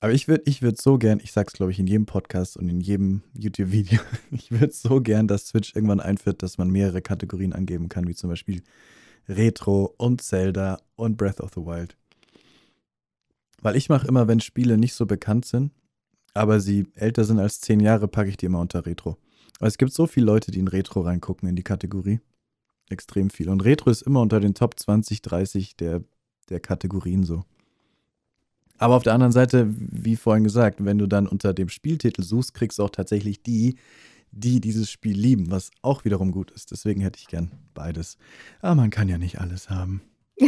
Aber 0.00 0.12
ich 0.12 0.28
würde 0.28 0.42
ich 0.46 0.62
würd 0.62 0.80
so 0.80 0.98
gern, 0.98 1.20
ich 1.22 1.32
sag's 1.32 1.54
glaube 1.54 1.72
ich 1.72 1.78
in 1.78 1.86
jedem 1.86 2.06
Podcast 2.06 2.56
und 2.56 2.68
in 2.68 2.80
jedem 2.80 3.22
YouTube-Video, 3.34 4.00
ich 4.30 4.50
würde 4.50 4.72
so 4.72 5.00
gern, 5.00 5.26
dass 5.26 5.48
Switch 5.48 5.74
irgendwann 5.74 6.00
einführt, 6.00 6.42
dass 6.42 6.58
man 6.58 6.70
mehrere 6.70 7.00
Kategorien 7.00 7.52
angeben 7.52 7.88
kann, 7.88 8.06
wie 8.06 8.14
zum 8.14 8.30
Beispiel 8.30 8.62
Retro 9.28 9.94
und 9.96 10.22
Zelda 10.22 10.78
und 10.96 11.16
Breath 11.16 11.40
of 11.40 11.50
the 11.54 11.62
Wild. 11.62 11.96
Weil 13.66 13.74
ich 13.74 13.88
mache 13.88 14.06
immer, 14.06 14.28
wenn 14.28 14.38
Spiele 14.38 14.78
nicht 14.78 14.94
so 14.94 15.06
bekannt 15.06 15.44
sind, 15.44 15.72
aber 16.34 16.60
sie 16.60 16.86
älter 16.94 17.24
sind 17.24 17.40
als 17.40 17.60
zehn 17.60 17.80
Jahre, 17.80 18.06
packe 18.06 18.28
ich 18.28 18.36
die 18.36 18.46
immer 18.46 18.60
unter 18.60 18.86
Retro. 18.86 19.16
Aber 19.58 19.66
es 19.66 19.76
gibt 19.76 19.92
so 19.92 20.06
viele 20.06 20.24
Leute, 20.26 20.52
die 20.52 20.60
in 20.60 20.68
Retro 20.68 21.00
reingucken 21.00 21.48
in 21.48 21.56
die 21.56 21.64
Kategorie. 21.64 22.20
Extrem 22.90 23.28
viel. 23.28 23.48
Und 23.48 23.64
Retro 23.64 23.90
ist 23.90 24.02
immer 24.02 24.20
unter 24.20 24.38
den 24.38 24.54
Top 24.54 24.78
20, 24.78 25.20
30 25.20 25.74
der, 25.74 26.04
der 26.48 26.60
Kategorien 26.60 27.24
so. 27.24 27.42
Aber 28.78 28.94
auf 28.94 29.02
der 29.02 29.14
anderen 29.14 29.32
Seite, 29.32 29.66
wie 29.68 30.14
vorhin 30.14 30.44
gesagt, 30.44 30.84
wenn 30.84 30.98
du 30.98 31.08
dann 31.08 31.26
unter 31.26 31.52
dem 31.52 31.68
Spieltitel 31.68 32.22
suchst, 32.22 32.54
kriegst 32.54 32.78
du 32.78 32.84
auch 32.84 32.90
tatsächlich 32.90 33.42
die, 33.42 33.78
die 34.30 34.60
dieses 34.60 34.88
Spiel 34.92 35.18
lieben, 35.18 35.50
was 35.50 35.72
auch 35.82 36.04
wiederum 36.04 36.30
gut 36.30 36.52
ist. 36.52 36.70
Deswegen 36.70 37.00
hätte 37.00 37.18
ich 37.18 37.26
gern 37.26 37.50
beides. 37.74 38.16
Aber 38.60 38.76
man 38.76 38.90
kann 38.90 39.08
ja 39.08 39.18
nicht 39.18 39.40
alles 39.40 39.70
haben. 39.70 40.02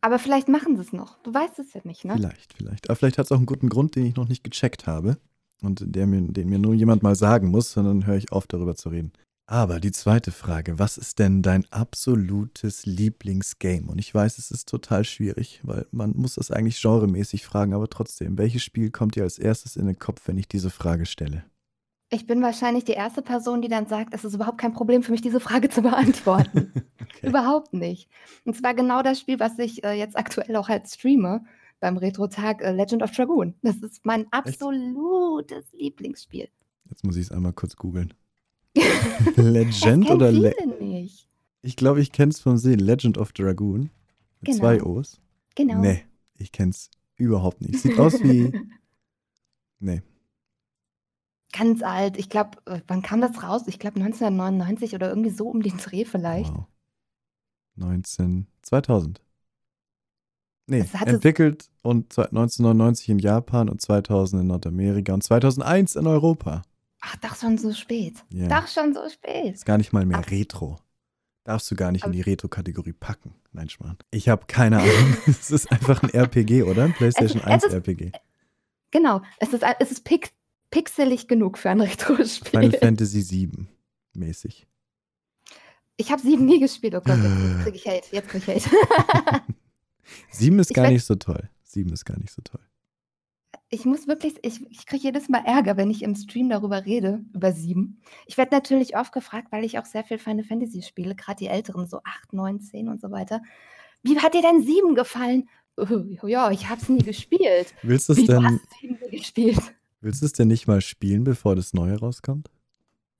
Aber 0.00 0.18
vielleicht 0.18 0.48
machen 0.48 0.76
sie 0.76 0.82
es 0.82 0.92
noch. 0.92 1.18
Du 1.22 1.32
weißt 1.32 1.58
es 1.58 1.74
ja 1.74 1.80
nicht, 1.84 2.04
ne? 2.04 2.14
Vielleicht, 2.14 2.54
vielleicht. 2.54 2.88
Aber 2.88 2.96
vielleicht 2.96 3.18
hat 3.18 3.26
es 3.26 3.32
auch 3.32 3.36
einen 3.36 3.46
guten 3.46 3.68
Grund, 3.68 3.96
den 3.96 4.06
ich 4.06 4.16
noch 4.16 4.28
nicht 4.28 4.44
gecheckt 4.44 4.86
habe. 4.86 5.18
Und 5.62 5.82
der 5.84 6.06
mir, 6.06 6.22
den 6.22 6.48
mir 6.48 6.58
nur 6.58 6.72
jemand 6.72 7.02
mal 7.02 7.14
sagen 7.14 7.48
muss, 7.48 7.72
sondern 7.72 8.06
höre 8.06 8.16
ich 8.16 8.32
auf, 8.32 8.46
darüber 8.46 8.76
zu 8.76 8.88
reden. 8.88 9.12
Aber 9.50 9.80
die 9.80 9.90
zweite 9.90 10.30
Frage, 10.30 10.78
was 10.78 10.96
ist 10.96 11.18
denn 11.18 11.42
dein 11.42 11.66
absolutes 11.72 12.86
Lieblingsgame? 12.86 13.90
Und 13.90 13.98
ich 13.98 14.14
weiß, 14.14 14.38
es 14.38 14.52
ist 14.52 14.68
total 14.68 15.04
schwierig, 15.04 15.60
weil 15.64 15.86
man 15.90 16.12
muss 16.12 16.36
das 16.36 16.52
eigentlich 16.52 16.80
genremäßig 16.80 17.44
fragen, 17.44 17.74
aber 17.74 17.90
trotzdem, 17.90 18.38
welches 18.38 18.62
Spiel 18.62 18.90
kommt 18.90 19.16
dir 19.16 19.24
als 19.24 19.40
erstes 19.40 19.74
in 19.74 19.86
den 19.86 19.98
Kopf, 19.98 20.28
wenn 20.28 20.38
ich 20.38 20.46
diese 20.46 20.70
Frage 20.70 21.04
stelle? 21.04 21.44
Ich 22.12 22.26
bin 22.26 22.42
wahrscheinlich 22.42 22.84
die 22.84 22.92
erste 22.92 23.22
Person, 23.22 23.62
die 23.62 23.68
dann 23.68 23.86
sagt, 23.86 24.12
es 24.14 24.24
ist 24.24 24.34
überhaupt 24.34 24.58
kein 24.58 24.72
Problem 24.72 25.04
für 25.04 25.12
mich, 25.12 25.22
diese 25.22 25.38
Frage 25.38 25.68
zu 25.68 25.80
beantworten. 25.80 26.72
okay. 27.00 27.28
Überhaupt 27.28 27.72
nicht. 27.72 28.10
Und 28.44 28.56
zwar 28.56 28.74
genau 28.74 29.02
das 29.02 29.20
Spiel, 29.20 29.38
was 29.38 29.56
ich 29.60 29.84
äh, 29.84 29.92
jetzt 29.92 30.18
aktuell 30.18 30.56
auch 30.56 30.68
halt 30.68 30.88
streame 30.88 31.44
beim 31.78 31.96
Retro-Tag 31.96 32.62
äh, 32.62 32.72
Legend 32.72 33.04
of 33.04 33.12
Dragoon. 33.12 33.54
Das 33.62 33.76
ist 33.76 34.04
mein 34.04 34.26
absolutes 34.32 35.72
Echt? 35.72 35.80
Lieblingsspiel. 35.80 36.48
Jetzt 36.88 37.04
muss 37.04 37.14
ich 37.14 37.26
es 37.26 37.30
einmal 37.30 37.52
kurz 37.52 37.76
googeln. 37.76 38.12
Legend 39.36 40.10
oder 40.10 40.32
Le 40.32 40.52
nicht. 40.80 41.28
Ich 41.62 41.76
glaube, 41.76 42.00
ich 42.00 42.10
kenne 42.10 42.30
es 42.30 42.40
vom 42.40 42.56
Sehen. 42.56 42.80
Legend 42.80 43.18
of 43.18 43.32
Dragoon. 43.32 43.90
Mit 44.40 44.46
genau. 44.46 44.58
zwei 44.58 44.82
O's. 44.82 45.20
Genau. 45.54 45.78
Nee, 45.78 46.04
ich 46.36 46.50
kenne 46.50 46.70
es 46.70 46.90
überhaupt 47.14 47.60
nicht. 47.60 47.78
Sieht 47.78 47.98
aus 48.00 48.20
wie. 48.24 48.52
Nee, 49.78 50.02
Ganz 51.52 51.82
alt. 51.82 52.16
Ich 52.16 52.28
glaube, 52.28 52.58
äh, 52.66 52.80
wann 52.86 53.02
kam 53.02 53.20
das 53.20 53.42
raus? 53.42 53.62
Ich 53.66 53.78
glaube 53.78 54.00
1999 54.00 54.94
oder 54.94 55.08
irgendwie 55.08 55.30
so 55.30 55.48
um 55.48 55.62
den 55.62 55.78
Dreh 55.78 56.04
vielleicht. 56.04 56.54
Wow. 56.54 56.66
19, 57.76 58.46
2000. 58.62 59.20
Nee, 60.66 60.84
entwickelt 61.04 61.68
und 61.82 62.16
1999 62.16 63.08
in 63.08 63.18
Japan 63.18 63.68
und 63.68 63.80
2000 63.80 64.42
in 64.42 64.48
Nordamerika 64.48 65.12
und 65.12 65.22
2001 65.22 65.96
in 65.96 66.06
Europa. 66.06 66.62
Ach, 67.00 67.16
doch 67.16 67.34
schon 67.34 67.58
so 67.58 67.72
spät. 67.72 68.14
Ja. 68.30 68.46
Doch 68.46 68.68
schon 68.68 68.94
so 68.94 69.08
spät. 69.08 69.54
Ist 69.54 69.66
gar 69.66 69.78
nicht 69.78 69.92
mal 69.92 70.06
mehr 70.06 70.22
Ach. 70.24 70.30
Retro. 70.30 70.78
Darfst 71.44 71.70
du 71.70 71.74
gar 71.74 71.90
nicht 71.90 72.04
in 72.04 72.12
die 72.12 72.20
Retro-Kategorie 72.20 72.92
packen. 72.92 73.34
Nein, 73.52 73.68
Schmarrn. 73.68 73.96
Ich 74.10 74.28
habe 74.28 74.44
keine 74.46 74.78
Ahnung. 74.78 75.16
es 75.26 75.50
ist 75.50 75.72
einfach 75.72 76.02
ein 76.02 76.10
RPG, 76.10 76.62
oder? 76.62 76.84
Ein 76.84 76.92
PlayStation 76.92 77.40
es, 77.40 77.46
1 77.46 77.64
es 77.64 77.68
ist, 77.70 77.74
RPG. 77.74 78.12
Genau. 78.90 79.22
Es 79.38 79.52
ist, 79.52 79.64
es 79.80 79.90
ist 79.90 80.04
Pick, 80.04 80.32
pixelig 80.70 81.28
genug 81.28 81.58
für 81.58 81.70
ein 81.70 81.80
Retro-Spiel. 81.80 82.60
Final 82.60 82.78
Fantasy 82.78 83.22
7 83.22 83.68
mäßig. 84.14 84.66
Ich 85.96 86.10
habe 86.10 86.22
7 86.22 86.44
nie 86.44 86.60
gespielt. 86.60 86.94
Oh 86.94 87.00
Gott, 87.00 87.18
jetzt 87.18 87.62
kriege 87.62 87.76
ich 87.76 87.86
Hate. 87.86 88.06
Jetzt 88.10 88.28
krieg 88.28 88.42
ich 88.46 88.64
Hate. 88.64 88.76
7 90.30 90.58
ist 90.58 90.74
gar 90.74 90.88
nicht 90.88 91.04
so 91.04 91.14
toll. 91.14 91.50
7 91.64 91.92
ist 91.92 92.04
gar 92.04 92.18
nicht 92.18 92.32
so 92.32 92.42
toll. 92.42 92.60
Ich 93.68 93.84
muss 93.84 94.08
wirklich, 94.08 94.34
ich, 94.42 94.68
ich 94.70 94.86
kriege 94.86 95.04
jedes 95.04 95.28
Mal 95.28 95.44
Ärger, 95.44 95.76
wenn 95.76 95.90
ich 95.90 96.02
im 96.02 96.16
Stream 96.16 96.48
darüber 96.48 96.86
rede, 96.86 97.24
über 97.34 97.52
7. 97.52 98.00
Ich 98.26 98.36
werde 98.36 98.54
natürlich 98.54 98.96
oft 98.96 99.12
gefragt, 99.12 99.48
weil 99.52 99.64
ich 99.64 99.78
auch 99.78 99.84
sehr 99.84 100.02
viel 100.02 100.18
Final 100.18 100.42
Fantasy 100.42 100.82
spiele, 100.82 101.14
gerade 101.14 101.38
die 101.38 101.46
älteren, 101.46 101.86
so 101.86 102.00
8, 102.02 102.32
9, 102.32 102.60
10 102.60 102.88
und 102.88 103.00
so 103.00 103.12
weiter. 103.12 103.42
Wie 104.02 104.18
hat 104.18 104.34
dir 104.34 104.42
denn 104.42 104.62
7 104.62 104.94
gefallen? 104.96 105.48
Oh, 105.76 106.26
ja, 106.26 106.50
ich 106.50 106.68
habe 106.68 106.80
es 106.80 106.88
nie 106.88 107.02
gespielt. 107.02 107.72
Willst 107.82 108.08
du 108.08 108.14
es 108.14 108.24
denn? 108.24 108.42
Du 108.42 108.42
hast 108.42 108.80
7 108.80 108.98
nie 109.02 109.18
gespielt. 109.18 109.74
Willst 110.00 110.22
du 110.22 110.26
es 110.26 110.32
denn 110.32 110.48
nicht 110.48 110.66
mal 110.66 110.80
spielen, 110.80 111.24
bevor 111.24 111.56
das 111.56 111.74
Neue 111.74 111.98
rauskommt? 111.98 112.50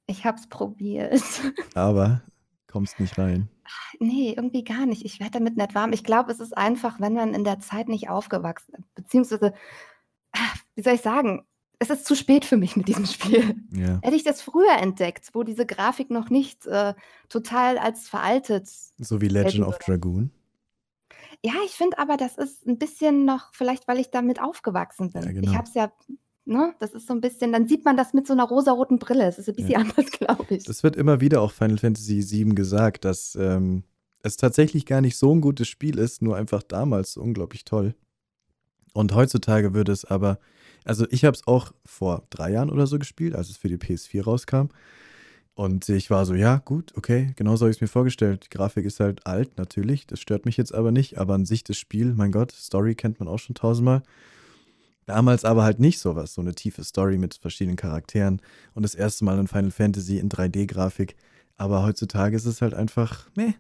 Ich 0.07 0.25
hab's 0.25 0.49
probiert. 0.49 1.23
Aber 1.75 2.23
Kommst 2.71 3.01
nicht 3.01 3.19
rein. 3.19 3.49
Nee, 3.99 4.33
irgendwie 4.37 4.63
gar 4.63 4.87
nicht. 4.87 5.05
Ich 5.05 5.19
werde 5.19 5.33
damit 5.33 5.57
nicht 5.57 5.75
warm. 5.75 5.93
Ich 5.93 6.05
glaube, 6.05 6.31
es 6.31 6.39
ist 6.39 6.57
einfach, 6.57 7.01
wenn 7.01 7.15
man 7.15 7.35
in 7.35 7.43
der 7.43 7.59
Zeit 7.59 7.89
nicht 7.89 8.09
aufgewachsen 8.09 8.75
ist, 8.75 8.95
beziehungsweise, 8.95 9.55
ah, 10.33 10.55
wie 10.77 10.83
soll 10.83 10.95
ich 10.95 11.01
sagen, 11.01 11.45
es 11.81 11.91
ist 11.91 12.07
zu 12.07 12.15
spät 12.15 12.45
für 12.45 12.57
mich 12.57 12.77
mit 12.77 12.87
diesem 12.87 13.07
Spiel. 13.07 13.57
Ja. 13.73 13.99
Hätte 14.03 14.15
ich 14.15 14.23
das 14.23 14.41
früher 14.41 14.77
entdeckt, 14.79 15.31
wo 15.33 15.43
diese 15.43 15.67
Grafik 15.67 16.11
noch 16.11 16.31
nicht 16.31 16.65
äh, 16.67 16.95
total 17.29 17.77
als 17.79 18.09
veraltet 18.09 18.69
So 18.99 19.21
wie 19.21 19.29
Legend 19.29 19.67
of. 19.67 19.79
Dragoon. 19.79 20.31
Ja, 21.45 21.55
ich 21.65 21.73
finde 21.73 21.99
aber, 21.99 22.17
das 22.17 22.37
ist 22.37 22.67
ein 22.67 22.79
bisschen 22.79 23.25
noch, 23.25 23.53
vielleicht 23.53 23.89
weil 23.89 23.99
ich 23.99 24.11
damit 24.11 24.41
aufgewachsen 24.41 25.11
Ja, 25.13 25.21
bin. 25.21 25.31
Ich 25.31 25.43
genau. 25.43 25.55
habe 25.55 25.67
es 25.67 25.75
ja, 25.75 25.91
ne, 26.44 26.75
das 26.80 26.92
ist 26.92 27.06
so 27.06 27.14
ein 27.14 27.20
bisschen, 27.20 27.52
dann 27.52 27.68
sieht 27.68 27.85
man 27.85 27.97
das 27.97 28.12
mit 28.12 28.26
so 28.26 28.32
einer 28.32 28.44
rosaroten 28.44 28.99
Brille. 28.99 29.26
Es 29.26 29.38
ist 29.38 29.49
ein 29.49 29.54
bisschen 29.54 29.70
Ja. 29.70 29.78
anders, 29.78 30.11
glaube 30.11 30.47
ich. 30.54 30.64
Das 30.64 30.82
wird 30.82 30.97
immer 30.97 31.20
wieder 31.20 31.40
auch 31.42 31.52
Final 31.52 31.78
Fantasy 31.78 32.23
VII 32.28 32.54
gesagt, 32.54 33.04
dass 33.04 33.37
ähm, 33.40 33.85
es 34.23 34.37
tatsächlich 34.37 34.87
gar 34.87 35.00
nicht 35.00 35.16
so 35.16 35.35
ein 35.35 35.40
gutes 35.40 35.68
Spiel 35.68 35.99
ist, 35.99 36.23
nur 36.23 36.37
einfach 36.37 36.62
damals 36.62 37.12
so 37.14 37.23
unglaublich 37.23 37.64
toll. 37.64 37.94
Und 38.92 39.14
heutzutage 39.14 39.73
würde 39.73 39.92
es 39.92 40.04
aber, 40.04 40.38
also 40.85 41.06
ich 41.11 41.25
habe 41.25 41.37
es 41.37 41.47
auch 41.47 41.73
vor 41.85 42.25
drei 42.30 42.50
Jahren 42.52 42.70
oder 42.70 42.87
so 42.87 42.99
gespielt, 42.99 43.35
als 43.35 43.49
es 43.50 43.56
für 43.56 43.68
die 43.68 43.76
PS4 43.76 44.25
rauskam. 44.25 44.66
Und 45.54 45.88
ich 45.88 46.11
war 46.11 46.25
so, 46.26 46.35
ja, 46.35 46.56
gut, 46.59 46.92
okay, 46.97 47.32
genau 47.37 47.54
so 47.56 47.64
habe 47.66 47.70
ich 47.70 47.76
es 47.76 47.80
mir 47.80 47.88
vorgestellt. 47.88 48.47
Die 48.47 48.56
Grafik 48.56 48.85
ist 48.87 48.99
halt 48.99 49.26
alt, 49.26 49.59
natürlich, 49.59 50.06
das 50.06 50.18
stört 50.20 50.47
mich 50.47 50.56
jetzt 50.56 50.75
aber 50.75 50.90
nicht, 50.90 51.18
aber 51.18 51.35
an 51.35 51.44
sich 51.44 51.64
das 51.64 51.76
Spiel, 51.76 52.14
mein 52.14 52.32
Gott, 52.32 52.52
Story 52.52 52.94
kennt 52.94 53.20
man 53.20 53.28
auch 53.28 53.38
schon 53.38 53.54
tausendmal. 53.54 54.02
Damals 55.07 55.45
aber 55.45 55.64
halt 55.64 55.80
nicht 55.80 55.99
sowas, 55.99 56.35
so 56.35 56.40
eine 56.40 56.54
tiefe 56.54 56.85
Story 56.85 57.19
mit 57.19 57.35
verschiedenen 57.35 57.76
Charakteren 57.76 58.40
und 58.75 58.83
das 58.83 58.95
erste 58.95 59.25
Mal 59.25 59.38
in 59.38 59.49
Final 59.49 59.71
Fantasy 59.71 60.19
in 60.19 60.28
3D-Grafik. 60.28 61.16
Aber 61.57 61.83
heutzutage 61.83 62.37
ist 62.37 62.47
es 62.47 62.62
halt 62.62 62.75
einfach 62.75 63.28
meh. 63.35 63.54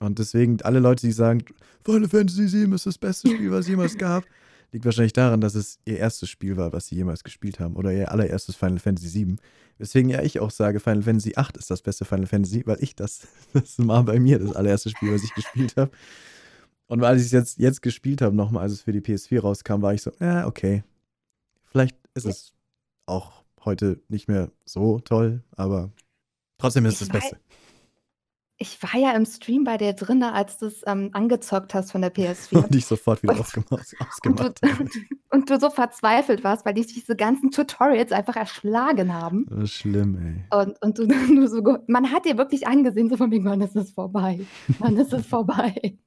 Und 0.00 0.18
deswegen, 0.18 0.60
alle 0.62 0.78
Leute, 0.78 1.06
die 1.06 1.12
sagen, 1.12 1.44
Final 1.84 2.08
Fantasy 2.08 2.52
VII 2.52 2.74
ist 2.74 2.86
das 2.86 2.98
beste 2.98 3.28
Spiel, 3.28 3.50
was 3.50 3.60
es 3.60 3.68
jemals 3.68 3.98
gab, 3.98 4.24
liegt 4.72 4.84
wahrscheinlich 4.84 5.12
daran, 5.12 5.40
dass 5.40 5.54
es 5.54 5.78
ihr 5.84 5.98
erstes 5.98 6.28
Spiel 6.28 6.56
war, 6.56 6.72
was 6.72 6.86
sie 6.86 6.96
jemals 6.96 7.24
gespielt 7.24 7.58
haben. 7.58 7.76
Oder 7.76 7.92
ihr 7.92 8.12
allererstes 8.12 8.54
Final 8.54 8.78
Fantasy 8.78 9.26
VII. 9.26 9.36
Weswegen 9.78 10.10
ja 10.10 10.22
ich 10.22 10.40
auch 10.40 10.50
sage, 10.50 10.80
Final 10.80 11.02
Fantasy 11.02 11.32
VIII 11.36 11.58
ist 11.58 11.70
das 11.70 11.82
beste 11.82 12.04
Final 12.04 12.26
Fantasy, 12.26 12.62
weil 12.66 12.78
ich 12.80 12.94
das, 12.94 13.26
das 13.52 13.74
war 13.78 14.04
bei 14.04 14.20
mir 14.20 14.38
das 14.38 14.54
allererste 14.54 14.90
Spiel, 14.90 15.12
was 15.12 15.24
ich 15.24 15.34
gespielt 15.34 15.74
habe. 15.76 15.90
Und 16.88 17.00
weil 17.00 17.16
ich 17.18 17.24
es 17.26 17.32
jetzt, 17.32 17.58
jetzt 17.58 17.82
gespielt 17.82 18.22
habe, 18.22 18.34
nochmal, 18.34 18.62
als 18.64 18.72
es 18.72 18.82
für 18.82 18.92
die 18.92 19.00
PS4 19.00 19.40
rauskam, 19.40 19.82
war 19.82 19.94
ich 19.94 20.02
so, 20.02 20.10
ja, 20.20 20.46
okay. 20.46 20.82
Vielleicht 21.66 21.96
ist 22.14 22.24
Ja. 22.24 22.30
es 22.30 22.52
auch 23.06 23.44
heute 23.64 24.00
nicht 24.08 24.26
mehr 24.28 24.50
so 24.64 24.98
toll, 25.00 25.42
aber 25.56 25.92
trotzdem 26.58 26.86
ist 26.86 26.94
es 27.02 27.08
das 27.08 27.20
Beste. 27.20 27.38
ich 28.56 28.82
war 28.82 28.98
ja 28.98 29.12
im 29.12 29.26
Stream 29.26 29.64
bei 29.64 29.76
dir 29.76 29.92
drin, 29.92 30.22
als 30.22 30.56
du 30.58 30.66
es 30.66 30.82
ähm, 30.86 31.10
angezockt 31.12 31.74
hast 31.74 31.92
von 31.92 32.00
der 32.00 32.12
PS4. 32.14 32.56
Und 32.64 32.74
ich 32.74 32.86
sofort 32.86 33.22
wieder 33.22 33.34
Und, 33.34 33.40
aufgemacht, 33.40 33.70
und, 34.24 34.40
du, 34.40 34.44
ausgemacht 34.44 34.60
habe. 34.62 34.88
und 35.30 35.50
du 35.50 35.60
so 35.60 35.68
verzweifelt 35.70 36.42
warst, 36.42 36.64
weil 36.64 36.74
dich 36.74 36.86
diese 36.86 37.14
ganzen 37.16 37.50
Tutorials 37.50 38.12
einfach 38.12 38.36
erschlagen 38.36 39.12
haben. 39.12 39.44
Das 39.50 39.64
ist 39.64 39.72
schlimm, 39.74 40.16
ey. 40.16 40.58
Und, 40.58 40.80
und 40.82 40.98
du, 40.98 41.06
du 41.06 41.46
so, 41.48 41.62
man 41.86 42.10
hat 42.10 42.24
dir 42.24 42.38
wirklich 42.38 42.66
angesehen, 42.66 43.10
so 43.10 43.16
von 43.18 43.30
wegen, 43.30 43.44
wann 43.44 43.60
ist 43.60 43.76
es 43.76 43.90
vorbei? 43.90 44.40
Wann 44.78 44.96
ist 44.96 45.12
es 45.12 45.26
vorbei? 45.26 45.98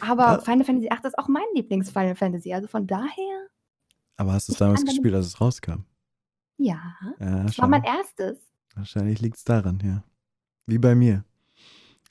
Aber 0.00 0.22
Ja, 0.22 0.38
Final 0.40 0.64
Fantasy 0.64 0.88
8 0.90 1.04
ist 1.04 1.18
auch 1.18 1.28
mein 1.28 1.44
Lieblings-Final 1.54 2.14
Fantasy. 2.14 2.52
Also 2.52 2.68
von 2.68 2.86
daher, 2.86 3.46
aber 4.16 4.32
hast 4.34 4.48
du 4.48 4.52
es 4.52 4.58
damals 4.58 4.84
gespielt, 4.84 5.14
als 5.14 5.26
es 5.26 5.40
rauskam? 5.40 5.84
ja, 6.58 6.80
Ja, 7.18 7.44
das 7.44 7.58
war 7.58 7.68
mein 7.68 7.82
erstes. 7.84 8.38
Wahrscheinlich 8.74 9.20
liegt 9.20 9.36
es 9.36 9.44
daran, 9.44 9.80
ja. 9.84 10.04
Wie 10.66 10.78
bei 10.78 10.94
mir. 10.94 11.24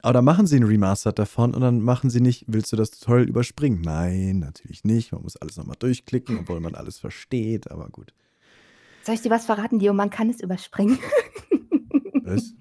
Aber 0.01 0.13
dann 0.13 0.25
machen 0.25 0.47
sie 0.47 0.57
ein 0.57 0.63
Remastered 0.63 1.17
davon 1.19 1.53
und 1.53 1.61
dann 1.61 1.79
machen 1.81 2.09
sie 2.09 2.21
nicht, 2.21 2.45
willst 2.47 2.71
du 2.71 2.75
das 2.75 2.91
Tutorial 2.91 3.29
überspringen? 3.29 3.81
Nein, 3.81 4.39
natürlich 4.39 4.83
nicht. 4.83 5.11
Man 5.11 5.21
muss 5.21 5.37
alles 5.37 5.57
nochmal 5.57 5.75
durchklicken, 5.77 6.39
obwohl 6.39 6.59
man 6.59 6.73
alles 6.75 6.97
versteht, 6.97 7.69
aber 7.69 7.87
gut. 7.89 8.13
Soll 9.03 9.15
ich 9.15 9.21
dir 9.21 9.29
was 9.29 9.45
verraten, 9.45 9.79
Leo? 9.79 9.93
Man 9.93 10.09
kann 10.09 10.29
es 10.29 10.41
überspringen. 10.41 10.97
Was? 12.23 12.53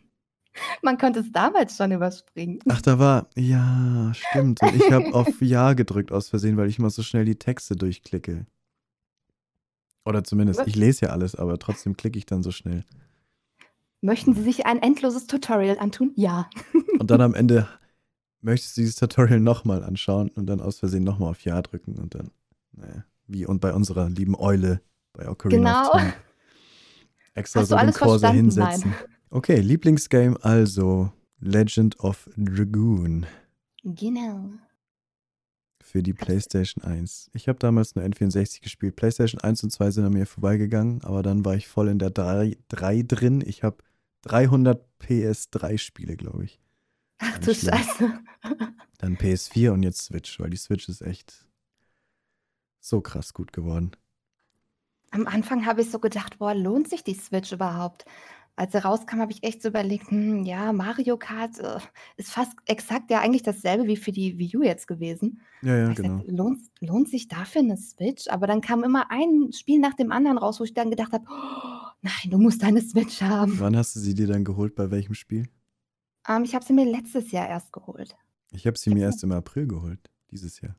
Man 0.83 0.99
konnte 0.99 1.21
es 1.21 1.33
damals 1.33 1.77
schon 1.77 1.93
überspringen. 1.93 2.59
Ach, 2.69 2.83
da 2.83 2.99
war, 2.99 3.29
ja, 3.37 4.13
stimmt. 4.15 4.63
Und 4.63 4.75
ich 4.75 4.91
habe 4.91 5.15
auf 5.15 5.29
Ja 5.41 5.73
gedrückt 5.75 6.13
aus 6.13 6.29
Versehen, 6.29 6.57
weil 6.57 6.69
ich 6.69 6.79
immer 6.79 6.91
so 6.91 7.03
schnell 7.03 7.25
die 7.25 7.39
Texte 7.39 7.77
durchklicke. 7.77 8.47
Oder 10.05 10.25
zumindest, 10.25 10.63
ich 10.67 10.77
lese 10.77 11.07
ja 11.07 11.13
alles, 11.13 11.35
aber 11.35 11.59
trotzdem 11.59 11.97
klicke 11.97 12.19
ich 12.19 12.27
dann 12.27 12.43
so 12.43 12.51
schnell. 12.51 12.85
Möchten 14.01 14.35
Sie 14.35 14.43
sich 14.43 14.65
ein 14.67 14.81
endloses 14.81 15.27
Tutorial 15.27 15.79
antun? 15.79 16.13
Ja. 16.17 16.49
Und 16.99 17.11
dann 17.11 17.21
am 17.21 17.35
Ende 17.35 17.69
möchtest 18.41 18.77
du 18.77 18.81
dieses 18.81 18.97
Tutorial 18.97 19.41
nochmal 19.41 19.85
anschauen 19.85 20.31
und 20.31 20.47
dann 20.47 20.61
aus 20.61 20.79
Versehen 20.79 21.05
nochmal 21.05 21.31
auf 21.31 21.43
Ja 21.43 21.61
drücken 21.61 21.99
und 21.99 22.15
dann, 22.15 22.31
naja, 22.73 23.05
wie 23.27 23.45
und 23.45 23.61
bei 23.61 23.75
unserer 23.75 24.09
lieben 24.09 24.35
Eule, 24.35 24.81
bei 25.13 25.29
Ocarina 25.29 25.83
of 25.83 25.93
Genau. 25.93 25.99
Time, 25.99 26.15
extra 27.35 27.61
Hast 27.61 27.69
so 27.69 27.77
den 27.77 27.93
verstanden? 27.93 28.37
hinsetzen. 28.37 28.91
Nein. 28.91 29.11
Okay, 29.31 29.61
Lieblingsgame 29.61 30.37
also 30.43 31.13
Legend 31.39 31.99
of 32.01 32.29
Dragoon 32.37 33.27
Genau. 33.85 34.51
für 35.83 36.03
die 36.03 36.13
PlayStation 36.13 36.85
1. 36.85 37.31
Ich 37.33 37.49
habe 37.49 37.59
damals 37.59 37.95
nur 37.95 38.05
N64 38.05 38.61
gespielt. 38.61 38.97
PlayStation 38.97 39.41
1 39.41 39.63
und 39.65 39.71
2 39.71 39.91
sind 39.93 40.05
an 40.05 40.13
mir 40.13 40.27
vorbeigegangen, 40.27 41.03
aber 41.05 41.23
dann 41.23 41.45
war 41.45 41.55
ich 41.55 41.69
voll 41.69 41.89
in 41.89 41.99
der 41.99 42.11
3, 42.11 42.57
3 42.69 43.03
drin. 43.03 43.43
Ich 43.47 43.63
habe 43.63 43.79
300 44.23 44.85
PS3-Spiele, 45.01 46.17
glaube 46.17 46.45
ich. 46.45 46.61
Ach 47.19 47.39
du 47.39 47.55
schlimm. 47.55 47.75
Scheiße. 47.75 48.21
Dann 48.99 49.17
PS4 49.17 49.71
und 49.71 49.83
jetzt 49.83 50.03
Switch, 50.03 50.39
weil 50.41 50.51
die 50.51 50.57
Switch 50.57 50.89
ist 50.89 51.01
echt 51.03 51.47
so 52.81 53.01
krass 53.01 53.33
gut 53.33 53.53
geworden. 53.53 53.93
Am 55.13 55.27
Anfang 55.27 55.67
habe 55.67 55.81
ich 55.83 55.91
so 55.91 55.99
gedacht, 55.99 56.39
boah, 56.39 56.55
lohnt 56.55 56.89
sich 56.89 57.03
die 57.03 57.15
Switch 57.15 57.53
überhaupt? 57.53 58.05
Als 58.57 58.75
er 58.75 58.85
rauskam, 58.85 59.21
habe 59.21 59.33
ich 59.33 59.43
echt 59.43 59.63
so 59.63 59.69
überlegt, 59.69 60.11
hm, 60.11 60.45
ja, 60.45 60.73
Mario 60.73 61.17
Kart 61.17 61.59
äh, 61.61 61.79
ist 62.17 62.31
fast 62.31 62.53
exakt 62.67 63.11
ja 63.11 63.21
eigentlich 63.21 63.43
dasselbe 63.43 63.87
wie 63.87 63.97
für 63.97 64.13
die 64.13 64.37
Wii 64.39 64.57
U 64.59 64.63
jetzt 64.63 64.87
gewesen. 64.87 65.41
Ja, 65.63 65.77
ja, 65.77 65.93
genau. 65.95 66.19
gesagt, 66.19 66.31
lohnt, 66.31 66.61
lohnt 66.81 67.09
sich 67.09 67.29
dafür 67.29 67.63
eine 67.63 67.77
Switch? 67.79 68.29
Aber 68.29 68.47
dann 68.47 68.61
kam 68.61 68.85
immer 68.85 69.11
ein 69.11 69.51
Spiel 69.53 69.79
nach 69.81 69.95
dem 69.95 70.13
anderen 70.13 70.37
raus, 70.37 70.61
wo 70.61 70.65
ich 70.65 70.75
dann 70.75 70.91
gedacht 70.91 71.13
habe, 71.13 71.25
oh, 71.31 71.89
nein, 72.03 72.31
du 72.31 72.39
musst 72.39 72.63
eine 72.63 72.83
Switch 72.83 73.23
haben. 73.23 73.59
Wann 73.61 73.77
hast 73.77 73.97
du 73.97 74.01
sie 74.01 74.15
dir 74.15 74.27
dann 74.27 74.45
geholt? 74.45 74.75
Bei 74.75 74.91
welchem 74.91 75.15
Spiel? 75.15 75.49
Ähm, 76.29 76.45
ich 76.45 76.55
habe 76.55 76.65
sie 76.65 76.75
mir 76.75 76.85
letztes 76.85 77.31
Jahr 77.33 77.49
erst 77.49 77.73
geholt. 77.73 78.15
Ich 78.53 78.67
habe 78.67 78.77
sie 78.77 78.91
mir 78.91 79.05
erst 79.05 79.23
im 79.25 79.33
April 79.33 79.67
geholt, 79.69 80.11
dieses 80.31 80.61
Jahr. 80.61 80.77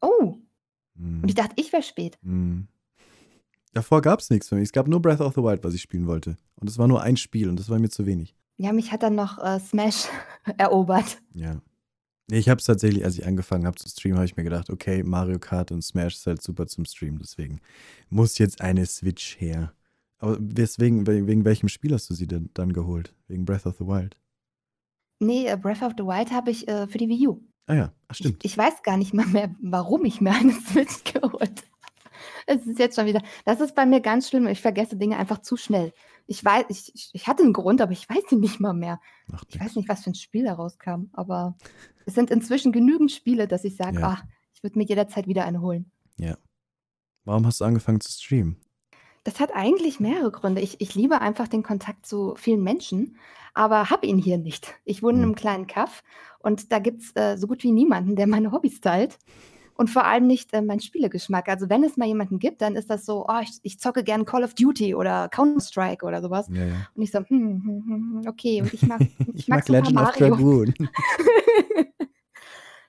Oh, 0.00 0.38
und 0.94 1.24
ich 1.28 1.32
Mhm. 1.32 1.34
dachte, 1.34 1.54
ich 1.56 1.72
wäre 1.72 1.82
spät. 1.82 2.18
Mhm. 2.22 2.68
Davor 3.72 4.02
gab 4.02 4.20
es 4.20 4.30
nichts 4.30 4.48
für 4.48 4.54
mich. 4.56 4.64
Es 4.64 4.72
gab 4.72 4.86
nur 4.88 5.00
Breath 5.00 5.20
of 5.20 5.34
the 5.34 5.42
Wild, 5.42 5.64
was 5.64 5.74
ich 5.74 5.82
spielen 5.82 6.06
wollte. 6.06 6.36
Und 6.56 6.68
es 6.68 6.78
war 6.78 6.88
nur 6.88 7.02
ein 7.02 7.16
Spiel 7.16 7.48
und 7.48 7.58
das 7.58 7.68
war 7.70 7.78
mir 7.78 7.88
zu 7.88 8.06
wenig. 8.06 8.34
Ja, 8.58 8.72
mich 8.72 8.92
hat 8.92 9.02
dann 9.02 9.14
noch 9.14 9.38
äh, 9.38 9.58
Smash 9.60 10.06
erobert. 10.58 11.18
Ja. 11.34 11.60
Ich 12.30 12.48
habe 12.48 12.58
es 12.60 12.64
tatsächlich, 12.66 13.04
als 13.04 13.18
ich 13.18 13.26
angefangen 13.26 13.66
habe 13.66 13.76
zu 13.76 13.88
streamen, 13.88 14.16
habe 14.18 14.26
ich 14.26 14.36
mir 14.36 14.44
gedacht, 14.44 14.70
okay, 14.70 15.02
Mario 15.02 15.38
Kart 15.38 15.72
und 15.72 15.82
Smash 15.82 16.14
ist 16.14 16.26
halt 16.26 16.40
super 16.42 16.66
zum 16.66 16.84
Streamen, 16.84 17.18
deswegen 17.18 17.60
muss 18.10 18.38
jetzt 18.38 18.60
eine 18.60 18.86
Switch 18.86 19.36
her. 19.40 19.72
Aber 20.18 20.36
weswegen, 20.40 21.06
wegen, 21.06 21.44
welchem 21.44 21.68
Spiel 21.68 21.92
hast 21.92 22.08
du 22.08 22.14
sie 22.14 22.28
denn 22.28 22.48
dann 22.54 22.72
geholt? 22.72 23.14
Wegen 23.26 23.44
Breath 23.44 23.66
of 23.66 23.76
the 23.78 23.86
Wild? 23.86 24.16
Nee, 25.18 25.46
äh, 25.46 25.56
Breath 25.56 25.82
of 25.82 25.92
the 25.98 26.04
Wild 26.04 26.30
habe 26.30 26.50
ich 26.50 26.68
äh, 26.68 26.86
für 26.86 26.98
die 26.98 27.08
Wii 27.08 27.28
U. 27.28 27.40
Ah 27.66 27.74
ja, 27.74 27.92
ach, 28.08 28.12
Ich, 28.12 28.18
stimmt. 28.18 28.44
ich 28.44 28.56
weiß 28.56 28.82
gar 28.82 28.96
nicht 28.96 29.14
mal 29.14 29.26
mehr, 29.26 29.54
warum 29.60 30.04
ich 30.04 30.20
mir 30.20 30.30
eine 30.32 30.52
Switch 30.70 31.02
geholt 31.04 31.32
habe. 31.40 31.71
Es 32.46 32.66
ist 32.66 32.78
jetzt 32.78 32.96
schon 32.96 33.06
wieder. 33.06 33.22
Das 33.44 33.60
ist 33.60 33.74
bei 33.74 33.86
mir 33.86 34.00
ganz 34.00 34.28
schlimm. 34.28 34.46
Ich 34.46 34.60
vergesse 34.60 34.96
Dinge 34.96 35.16
einfach 35.16 35.38
zu 35.40 35.56
schnell. 35.56 35.92
Ich 36.26 36.44
weiß, 36.44 36.66
ich, 36.68 37.10
ich, 37.12 37.26
hatte 37.26 37.42
einen 37.42 37.52
Grund, 37.52 37.80
aber 37.80 37.92
ich 37.92 38.08
weiß 38.08 38.30
ihn 38.32 38.40
nicht 38.40 38.60
mal 38.60 38.74
mehr. 38.74 39.00
Macht 39.26 39.48
Ich 39.54 39.60
weiß 39.60 39.76
nicht, 39.76 39.88
was 39.88 40.04
für 40.04 40.10
ein 40.10 40.14
Spiel 40.14 40.44
da 40.44 40.54
rauskam, 40.54 41.10
aber 41.12 41.56
es 42.06 42.14
sind 42.14 42.30
inzwischen 42.30 42.72
genügend 42.72 43.10
Spiele, 43.12 43.46
dass 43.48 43.64
ich 43.64 43.76
sage, 43.76 44.00
Ja, 44.00 44.08
ah, 44.08 44.22
ich 44.54 44.62
würde 44.62 44.78
mir 44.78 44.84
jederzeit 44.84 45.26
wieder 45.26 45.44
eine 45.44 45.60
holen. 45.60 45.90
ja. 46.16 46.36
Warum 47.24 47.46
hast 47.46 47.60
du 47.60 47.64
angefangen 47.64 48.00
zu 48.00 48.10
streamen? 48.10 48.56
Das 49.24 49.38
hat 49.38 49.54
eigentlich 49.54 50.00
mehrere 50.00 50.32
Gründe. 50.32 50.60
Ich, 50.60 50.80
ich 50.80 50.96
liebe 50.96 51.20
einfach 51.20 51.46
den 51.46 51.62
Kontakt 51.62 52.04
zu 52.04 52.34
vielen 52.36 52.64
Menschen, 52.64 53.16
aber 53.54 53.90
habe 53.90 54.06
ihn 54.06 54.18
hier 54.18 54.38
nicht. 54.38 54.74
Ich 54.84 55.04
wohne 55.04 55.18
in 55.18 55.22
Hm. 55.22 55.24
einem 55.28 55.34
kleinen 55.36 55.66
Kaff 55.68 56.02
und 56.40 56.72
da 56.72 56.80
gibt 56.80 57.02
es 57.02 57.12
äh, 57.14 57.36
so 57.36 57.46
gut 57.46 57.62
wie 57.62 57.70
niemanden, 57.70 58.16
der 58.16 58.26
meine 58.26 58.50
Hobbys 58.50 58.80
teilt. 58.80 59.18
Und 59.74 59.88
vor 59.88 60.04
allem 60.04 60.26
nicht 60.26 60.52
äh, 60.52 60.62
mein 60.62 60.80
Spielegeschmack. 60.80 61.48
Also 61.48 61.68
wenn 61.68 61.82
es 61.82 61.96
mal 61.96 62.06
jemanden 62.06 62.38
gibt, 62.38 62.62
dann 62.62 62.76
ist 62.76 62.90
das 62.90 63.06
so, 63.06 63.26
oh, 63.26 63.40
ich, 63.42 63.58
ich 63.62 63.78
zocke 63.78 64.04
gern 64.04 64.24
Call 64.24 64.44
of 64.44 64.54
Duty 64.54 64.94
oder 64.94 65.28
Counter-Strike 65.28 66.04
oder 66.04 66.20
sowas. 66.20 66.48
Ja, 66.50 66.64
ja. 66.64 66.88
Und 66.94 67.02
ich 67.02 67.10
so, 67.10 67.18
hm, 67.18 67.26
hm, 67.28 67.64
hm, 67.64 67.86
hm, 67.86 68.22
okay, 68.28 68.60
und 68.60 68.72
ich 68.72 68.82
mag, 68.82 69.00
ich 69.34 69.34
Ich 69.34 69.48
mag 69.48 69.60
mag 69.60 69.68
Legend 69.68 69.98
of. 69.98 70.12
Dragoon. 70.12 70.74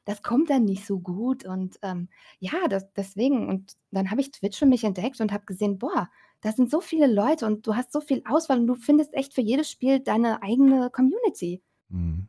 das 0.06 0.22
kommt 0.22 0.50
dann 0.50 0.66
nicht 0.66 0.86
so 0.86 1.00
gut. 1.00 1.46
Und 1.46 1.80
ähm, 1.82 2.10
ja, 2.40 2.68
das, 2.70 2.92
deswegen. 2.94 3.48
Und 3.48 3.74
dann 3.92 4.12
habe 4.12 4.22
ich 4.22 4.32
Twitch 4.32 4.60
für 4.60 4.66
mich 4.66 4.84
entdeckt 4.84 5.22
und 5.22 5.32
habe 5.32 5.46
gesehen, 5.46 5.78
boah, 5.78 6.10
da 6.42 6.52
sind 6.52 6.70
so 6.70 6.82
viele 6.82 7.08
Leute 7.08 7.46
und 7.46 7.66
du 7.66 7.76
hast 7.76 7.94
so 7.94 8.02
viel 8.02 8.22
Auswahl 8.26 8.60
und 8.60 8.68
du 8.68 8.76
findest 8.76 9.14
echt 9.14 9.34
für 9.34 9.42
jedes 9.42 9.72
Spiel 9.72 10.00
deine 10.00 10.44
eigene 10.44 10.90
Community. 10.90 11.62
Mhm. 11.90 12.28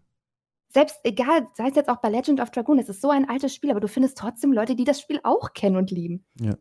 Selbst 0.75 0.99
egal, 1.05 1.47
sei 1.55 1.69
es 1.69 1.77
jetzt 1.77 1.89
auch 1.89 1.99
bei 2.01 2.09
Legend 2.11 2.41
of 2.41 2.51
Dragoon, 2.51 2.79
es 2.81 2.89
ist 2.89 3.01
so 3.01 3.09
ein 3.11 3.29
altes 3.29 3.55
Spiel, 3.55 3.71
aber 3.71 3.81
du 3.81 3.87
findest 3.89 4.19
trotzdem 4.19 4.53
Leute, 4.53 4.75
die 4.75 4.85
das 4.85 5.01
Spiel 5.01 5.21
auch 5.23 5.53
kennen 5.55 5.77
und 5.77 5.91
lieben. 5.93 6.27
Ja. 6.41 6.57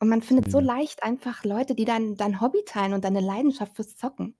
Und 0.00 0.08
man 0.08 0.20
findet 0.20 0.50
so 0.50 0.60
Mega. 0.60 0.74
leicht 0.74 1.02
einfach 1.02 1.44
Leute, 1.44 1.74
die 1.74 1.84
dein 1.84 2.16
dein 2.16 2.40
Hobby 2.40 2.58
teilen 2.66 2.92
und 2.92 3.04
deine 3.04 3.20
Leidenschaft 3.20 3.76
fürs 3.76 3.96
Zocken. 3.96 4.34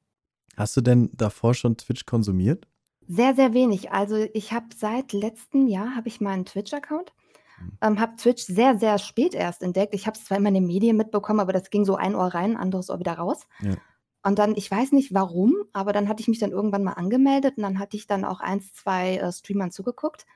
Hast 0.57 0.77
du 0.77 0.81
denn 0.81 1.11
davor 1.15 1.55
schon 1.55 1.77
Twitch 1.77 2.05
konsumiert? 2.05 2.67
Sehr, 3.07 3.35
sehr 3.35 3.55
wenig. 3.55 3.93
Also, 3.93 4.17
ich 4.35 4.53
habe 4.53 4.67
seit 4.77 5.13
letztem 5.13 5.67
Jahr 5.69 5.95
habe 5.95 6.09
ich 6.09 6.21
meinen 6.21 6.45
Twitch-Account, 6.45 7.13
Mhm. 7.61 7.79
ähm, 7.83 8.01
habe 8.01 8.17
Twitch 8.17 8.45
sehr, 8.45 8.79
sehr 8.79 8.99
spät 8.99 9.35
erst 9.35 9.63
entdeckt. 9.63 9.95
Ich 9.95 10.07
habe 10.07 10.17
es 10.19 10.25
zwar 10.25 10.39
immer 10.39 10.49
in 10.49 10.55
den 10.55 10.67
Medien 10.67 10.97
mitbekommen, 10.97 11.41
aber 11.41 11.53
das 11.53 11.71
ging 11.71 11.85
so 11.85 11.95
ein 11.97 12.15
Ohr 12.15 12.29
rein, 12.35 12.57
anderes 12.57 12.89
Ohr 12.91 12.99
wieder 12.99 13.13
raus. 13.15 13.47
Ja. 13.61 13.75
Und 14.23 14.39
dann 14.39 14.55
ich 14.57 14.71
weiß 14.71 14.93
nicht 14.93 15.15
warum, 15.15 15.55
aber 15.73 15.93
dann 15.93 16.09
hatte 16.09 16.21
ich 16.23 16.29
mich 16.29 16.39
dann 16.39 16.53
irgendwann 16.53 16.85
mal 16.85 16.93
angemeldet 16.95 17.57
und 17.57 17.63
dann 17.63 17.79
hatte 17.79 17.97
ich 17.97 18.07
dann 18.07 18.25
auch 18.25 18.41
1, 18.41 18.73
2, 18.75 19.17
äh, 19.17 19.33
Streamern 19.33 19.71
zugeguckt. 19.71 20.27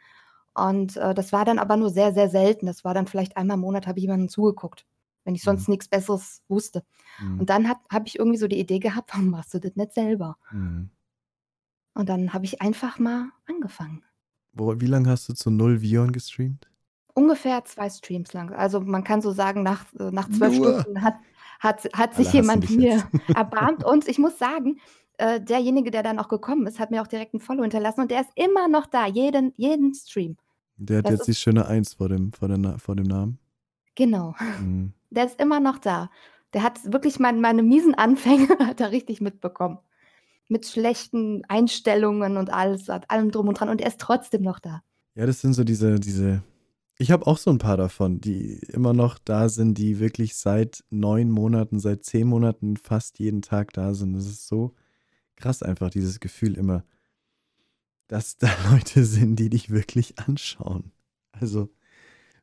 Und, 0.55 0.97
äh, 0.97 1.15
das 1.15 1.33
war 1.33 1.45
dann 1.45 1.59
aber 1.59 1.77
nur 1.77 1.91
sehr, 1.91 2.15
sehr 2.15 2.31
selten. 2.31 2.67
Das 2.67 2.85
war 2.85 2.95
dann 2.95 3.07
vielleicht 3.09 3.37
einmal 3.37 3.57
im 3.57 3.61
Monat 3.63 3.87
habe 3.87 3.99
ich 3.99 4.05
jemandem 4.05 4.29
zugeguckt, 4.29 4.87
wenn 5.25 5.35
ich 5.35 5.43
sonst 5.45 5.69
Mhm. 5.69 5.71
nix 5.71 5.89
Besseres 5.89 6.43
wusste. 6.49 6.85
Mhm. 7.19 7.39
Und 7.39 7.51
dann 7.51 7.69
habe 7.69 8.05
ich 8.09 8.19
irgendwie 8.19 8.39
so 8.39 8.49
die 8.49 8.61
Idee 8.61 8.79
gehabt: 8.81 9.11
„Warum 9.15 9.31
machst 9.31 9.55
du 9.55 9.61
das 9.61 9.77
nicht 9.77 9.93
selber?“ 9.95 10.37
Mhm. 10.51 10.89
Und 11.95 12.09
dann 12.09 12.33
habe 12.33 12.45
ich 12.45 12.63
einfach 12.63 13.01
mal 13.01 13.33
angefangen. 13.47 14.05
Wo 14.53 14.81
wie 14.81 14.87
lange 14.87 15.11
hast 15.11 15.29
du 15.29 15.35
zu 15.35 15.51
0 15.51 15.83
Vion 15.83 16.11
gestreamt? 16.11 16.71
Ungefähr 17.17 17.65
2 17.65 17.89
Streams 17.91 18.33
lang. 18.33 18.53
Also, 18.53 18.81
man 18.81 19.05
kann 19.05 19.23
so 19.23 19.31
sagen, 19.31 19.63
nach 19.63 19.85
äh, 19.95 20.11
nach 20.11 20.31
12 20.31 20.55
Nur? 20.55 20.85
Stunden 20.85 21.03
hat 21.03 21.15
hat 21.61 21.85
hat 21.95 22.15
Alle 22.15 22.25
sich 22.25 22.29
hassen 22.29 22.37
jemand 22.37 22.71
jetzt. 22.71 23.07
erbarmt. 23.37 23.85
Und 23.85 24.09
ich 24.09 24.19
muss 24.19 24.39
sagen, 24.39 24.79
äh, 25.19 25.41
derjenige, 25.41 25.91
der 25.91 26.03
dann 26.03 26.19
auch 26.19 26.29
gekommen 26.29 26.67
ist, 26.67 26.79
hat 26.81 26.91
mir 26.91 27.03
auch 27.03 27.07
direkt 27.07 27.35
'n 27.35 27.41
Follow 27.41 27.63
hinterlassen 27.63 28.01
und 28.03 28.11
der 28.11 28.21
ist 28.23 28.31
immer 28.35 28.69
noch 28.69 28.87
da, 28.87 29.07
jeden 29.07 29.53
jeden 29.57 29.95
Stream. 29.95 30.37
Der 30.77 30.99
hat 30.99 31.07
Das 31.07 31.13
jetzt 31.13 31.29
die 31.29 31.35
schöne 31.35 31.67
1 31.67 31.95
vor 31.95 32.09
dem 32.09 32.33
vor 32.33 32.49
Na 32.49 32.79
vor 32.79 32.97
dem 32.97 33.07
Namen. 33.07 33.39
Genau. 33.95 34.35
Mhm. 34.61 34.93
Der 35.11 35.27
ist 35.27 35.41
immer 35.41 35.61
noch 35.61 35.79
da. 35.79 36.11
Der 36.55 36.65
hat 36.65 36.81
wirklich 36.93 37.21
mein 37.21 37.41
meine 37.41 37.63
miesen 37.63 37.95
Anfänge 37.95 38.49
hat 38.67 38.81
er 38.81 38.91
richtig 38.91 39.21
mitbekommen. 39.21 39.79
Mit 40.49 40.67
schlechten 40.67 41.45
Einstellungen 41.49 42.37
und 42.37 42.53
alles 42.53 42.89
allem 42.91 43.31
drum 43.31 43.49
und 43.49 43.61
dran 43.61 43.69
und 43.69 43.81
er 43.81 43.89
ist 43.89 44.01
trotzdem 44.01 44.43
noch 44.43 44.59
da. 44.59 44.83
Ja, 45.17 45.27
das 45.27 45.41
sind 45.41 45.55
so 45.55 45.63
diese 45.65 46.01
diese 46.01 46.43
ich 46.99 47.11
habe 47.11 47.27
auch 47.27 47.39
so 47.39 47.51
'n 47.51 47.59
paar 47.59 47.77
davon, 47.77 48.21
die 48.21 48.55
immer 48.73 48.93
noch 48.93 49.19
da 49.19 49.49
sind, 49.49 49.79
die 49.79 49.99
wirklich 49.99 50.37
seit 50.37 50.85
9 50.91 51.31
Monaten, 51.31 51.79
seit 51.81 52.05
10 52.05 52.27
Monaten 52.29 52.77
fast 52.77 53.19
jeden 53.19 53.43
Tag 53.43 53.73
da 53.73 53.95
sind. 53.95 54.13
Das 54.15 54.27
ist 54.27 54.47
so 54.49 54.75
krass 55.37 55.63
einfach, 55.63 55.91
dieses 55.91 56.21
Gefühl 56.21 56.57
immer, 56.57 56.85
dass 58.09 58.37
da 58.39 58.49
Leute 58.71 59.05
sind, 59.05 59.37
die 59.37 59.51
dich 59.51 59.71
wirklich 59.71 60.19
anschauen. 60.19 60.93
Also, 61.33 61.71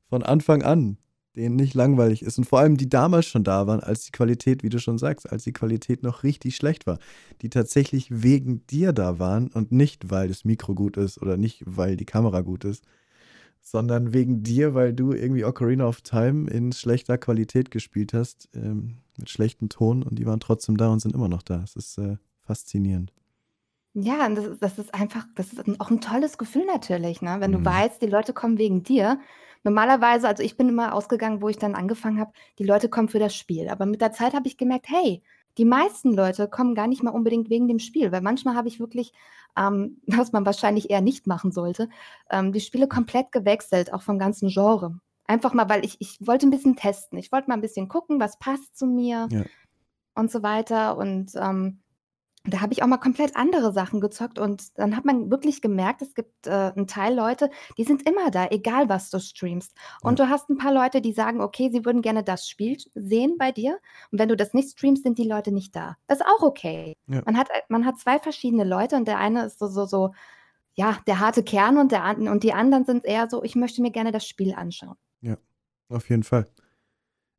von 0.09 0.23
Anfang 0.23 0.63
an, 0.63 0.97
denen 1.35 1.55
nicht 1.57 1.75
langweilig 1.75 2.23
ist 2.23 2.37
und 2.39 2.45
vor 2.45 2.59
allem 2.59 2.77
die 2.77 2.89
damals 2.89 3.27
schon 3.27 3.43
da 3.43 3.67
waren, 3.67 3.81
als 3.81 4.05
die 4.05 4.11
Qualität, 4.11 4.63
wie 4.63 4.69
du 4.69 4.79
schon 4.79 4.97
sagst, 4.99 5.31
als 5.31 5.43
die 5.45 5.53
Qualität 5.53 6.03
noch 6.03 6.23
richtig 6.23 6.55
schlecht 6.57 6.87
war, 6.87 6.99
die 7.41 7.49
tatsächlich 7.49 8.07
wegen 8.23 8.65
dir 8.67 8.93
da 8.93 9.19
waren 9.19 9.49
und 9.49 9.71
nicht, 9.71 10.11
weil 10.11 10.29
das 10.29 10.45
Mikro 10.45 10.75
gut 10.75 10.97
ist 10.97 11.21
oder 11.21 11.37
nicht, 11.37 11.63
weil 11.65 11.97
die 11.97 12.05
Kamera 12.05 12.41
gut 12.41 12.65
ist, 12.65 12.83
sondern 13.61 14.13
wegen 14.13 14.43
dir, 14.43 14.73
weil 14.73 14.93
du 14.93 15.13
irgendwie 15.13 15.45
Ocarina 15.45 15.87
of 15.87 16.01
Time 16.01 16.49
in 16.49 16.71
schlechter 16.73 17.17
Qualität 17.17 17.71
gespielt 17.71 18.13
hast, 18.13 18.49
ähm, 18.55 18.97
mit 19.17 19.29
schlechtem 19.29 19.69
Ton 19.69 20.03
und 20.03 20.17
die 20.19 20.25
waren 20.25 20.39
trotzdem 20.39 20.77
da 20.77 20.89
und 20.89 20.99
sind 21.01 21.15
immer 21.15 21.29
noch 21.29 21.43
da. 21.43 21.61
Es 21.63 21.75
ist, 21.75 21.97
äh, 21.97 22.17
faszinierend. 22.41 23.13
Ja, 23.95 24.25
und 24.25 24.35
das 24.35 24.45
ist 24.45 24.63
das 24.63 24.79
ist 24.79 24.93
einfach 24.93 25.25
das 25.35 25.51
ist 25.51 25.59
auch 25.81 25.91
'n 25.91 25.99
tolles 25.99 26.37
Gefühl 26.37 26.65
natürlich, 26.65 27.21
ne, 27.21 27.37
wenn 27.41 27.51
du 27.51 27.63
Mhm. 27.63 27.65
weißt, 27.65 28.01
die 28.01 28.05
Leute 28.07 28.31
kommen 28.31 28.57
wegen 28.57 28.83
dir. 28.83 29.19
Normalerweise 29.63 30.27
also, 30.29 30.41
ich 30.43 30.55
bin 30.55 30.69
immer 30.69 30.93
ausgegangen, 30.95 31.41
wo 31.41 31.49
ich 31.49 31.57
dann 31.57 31.75
angefangen 31.75 32.17
habe, 32.19 32.31
die 32.57 32.63
Leute 32.63 32.87
kommen 32.89 33.09
für 33.09 33.19
das 33.19 33.35
Spiel. 33.35 33.67
Aber 33.67 33.85
mit 33.85 33.99
der 34.01 34.13
Zeit 34.13 34.33
habe 34.33 34.47
ich 34.47 34.55
gemerkt: 34.57 34.87
„Hey, 34.87 35.21
die 35.61 35.65
meisten 35.65 36.13
Leute 36.15 36.49
kommen 36.49 36.75
gar 36.75 36.87
nicht 36.89 37.03
mal 37.03 37.11
unbedingt 37.11 37.49
wegen 37.51 37.69
dem 37.69 37.79
Spiel.“ 37.79 38.11
Weil 38.13 38.21
manchmal 38.23 38.55
habe 38.57 38.67
ich 38.69 38.81
wirklich, 38.81 39.13
ähm, 39.57 40.01
was 40.07 40.33
man 40.33 40.45
wahrscheinlich 40.47 40.91
eher 40.91 41.01
nicht 41.01 41.27
machen 41.27 41.53
sollte, 41.53 41.89
ähm, 42.31 42.53
die 42.53 42.61
Spiele 42.61 42.89
komplett 42.89 43.31
gewechselt, 43.33 43.93
auch 43.93 44.03
vom 44.03 44.19
ganzen 44.19 44.49
Genre. 44.49 44.99
Einfach 45.27 45.53
mal, 45.55 45.69
weil 45.69 45.85
ich 45.85 45.97
ich 46.01 46.17
wollte 46.27 46.47
'n 46.47 46.51
bisschen 46.51 46.75
testen. 46.77 47.19
Ich 47.19 47.31
wollte 47.33 47.49
mal 47.49 47.55
'n 47.57 47.61
bisschen 47.61 47.87
gucken, 47.89 48.19
was 48.21 48.39
passt 48.39 48.77
zu 48.77 48.87
mir 48.87 49.29
Ja. 49.29 49.45
und 50.15 50.31
so 50.31 50.43
weiter. 50.43 50.97
Und, 50.97 51.33
ähm, 51.35 51.81
da 52.45 52.61
habe 52.61 52.73
ich 52.73 52.81
auch 52.83 52.87
mal 52.87 52.97
komplett 52.97 53.35
andere 53.35 53.71
Sachen 53.73 54.01
gezockt 54.01 54.39
und 54.39 54.77
dann 54.79 54.95
hat 54.97 55.05
man 55.05 55.29
wirklich 55.31 55.61
gemerkt, 55.61 56.01
es 56.01 56.15
gibt, 56.15 56.47
äh, 56.47 56.71
'n 56.75 56.87
Teil 56.87 57.15
Leute, 57.15 57.49
die 57.77 57.83
sind 57.83 58.07
immer 58.09 58.31
da, 58.31 58.47
egal 58.49 58.89
was 58.89 59.09
du 59.11 59.19
streamst. 59.19 59.75
Und 60.01 60.17
Ja. 60.17 60.19
du 60.19 60.29
hast 60.29 60.49
'n 60.49 60.57
paar 60.57 60.73
Leute, 60.73 61.01
die 61.01 61.13
sagen, 61.13 61.41
okay, 61.41 61.69
sie 61.71 61.85
würden 61.85 62.01
gerne 62.01 62.23
das 62.23 62.47
Spiel 62.49 62.77
sehen 62.95 63.35
bei 63.37 63.51
dir. 63.51 63.77
Und 64.11 64.19
wenn 64.19 64.29
du 64.29 64.35
das 64.37 64.53
nicht 64.53 64.71
streamst, 64.71 65.03
sind 65.03 65.17
die 65.19 65.27
Leute 65.27 65.51
nicht 65.51 65.75
da. 65.75 65.97
Das 66.07 66.19
ist 66.19 66.25
auch 66.25 66.41
okay. 66.43 66.93
Ja. 67.07 67.23
Man 67.25 67.37
hat 67.37 67.49
man 67.69 67.85
hat 67.85 67.99
2 67.99 68.17
verschiedene 68.19 68.63
Leute 68.63 68.95
und 68.95 69.07
der 69.07 69.19
eine 69.19 69.45
ist 69.45 69.59
so 69.59 69.67
so 69.67 69.85
so, 69.85 70.11
ja, 70.75 70.97
der 71.07 71.19
harte 71.19 71.43
Kern 71.43 71.77
und 71.77 71.91
der 71.91 72.03
und 72.17 72.43
die 72.43 72.53
anderen 72.53 72.85
sind 72.85 73.05
eher 73.05 73.29
so: 73.29 73.43
„Ich 73.43 73.55
möchte 73.55 73.81
mir 73.83 73.91
gerne 73.91 74.11
das 74.11 74.25
Spiel 74.27 74.53
anschauen.“ 74.55 74.97
Ja, 75.23 75.37
auf 75.89 76.09
jeden 76.09 76.23
Fall. 76.23 76.47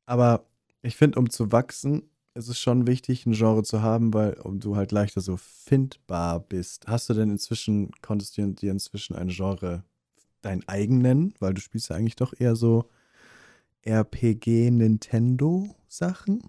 Aber 0.06 0.48
ich 0.82 0.96
finde, 0.96 1.20
um 1.20 1.30
zu 1.30 1.52
wachsen, 1.52 2.11
ist 2.34 2.48
es 2.48 2.58
schon 2.60 2.86
wichtig, 2.86 3.26
'n 3.26 3.32
Genre 3.34 3.62
zu 3.62 3.82
haben, 3.82 4.14
weil 4.14 4.34
um 4.40 4.60
du 4.60 4.76
halt 4.76 4.92
leichter 4.92 5.20
so 5.20 5.36
findbar 5.36 6.40
bist. 6.40 6.86
Hast 6.88 7.08
du 7.10 7.14
denn 7.14 7.30
inzwischen 7.30 7.90
konntest 8.02 8.36
du 8.38 8.46
dir 8.52 8.70
inzwischen 8.72 9.16
ein 9.16 9.28
Genre 9.28 9.84
dein 10.42 10.66
eigen 10.68 10.98
nennen? 11.00 11.34
Weil 11.40 11.54
du 11.54 11.60
spielst 11.62 11.90
ja 11.90 11.96
eigentlich 11.96 12.16
doch 12.16 12.34
eher 12.38 12.56
so 12.56 12.90
RPG, 13.84 14.70
Nintendo-Sachen? 14.70 16.42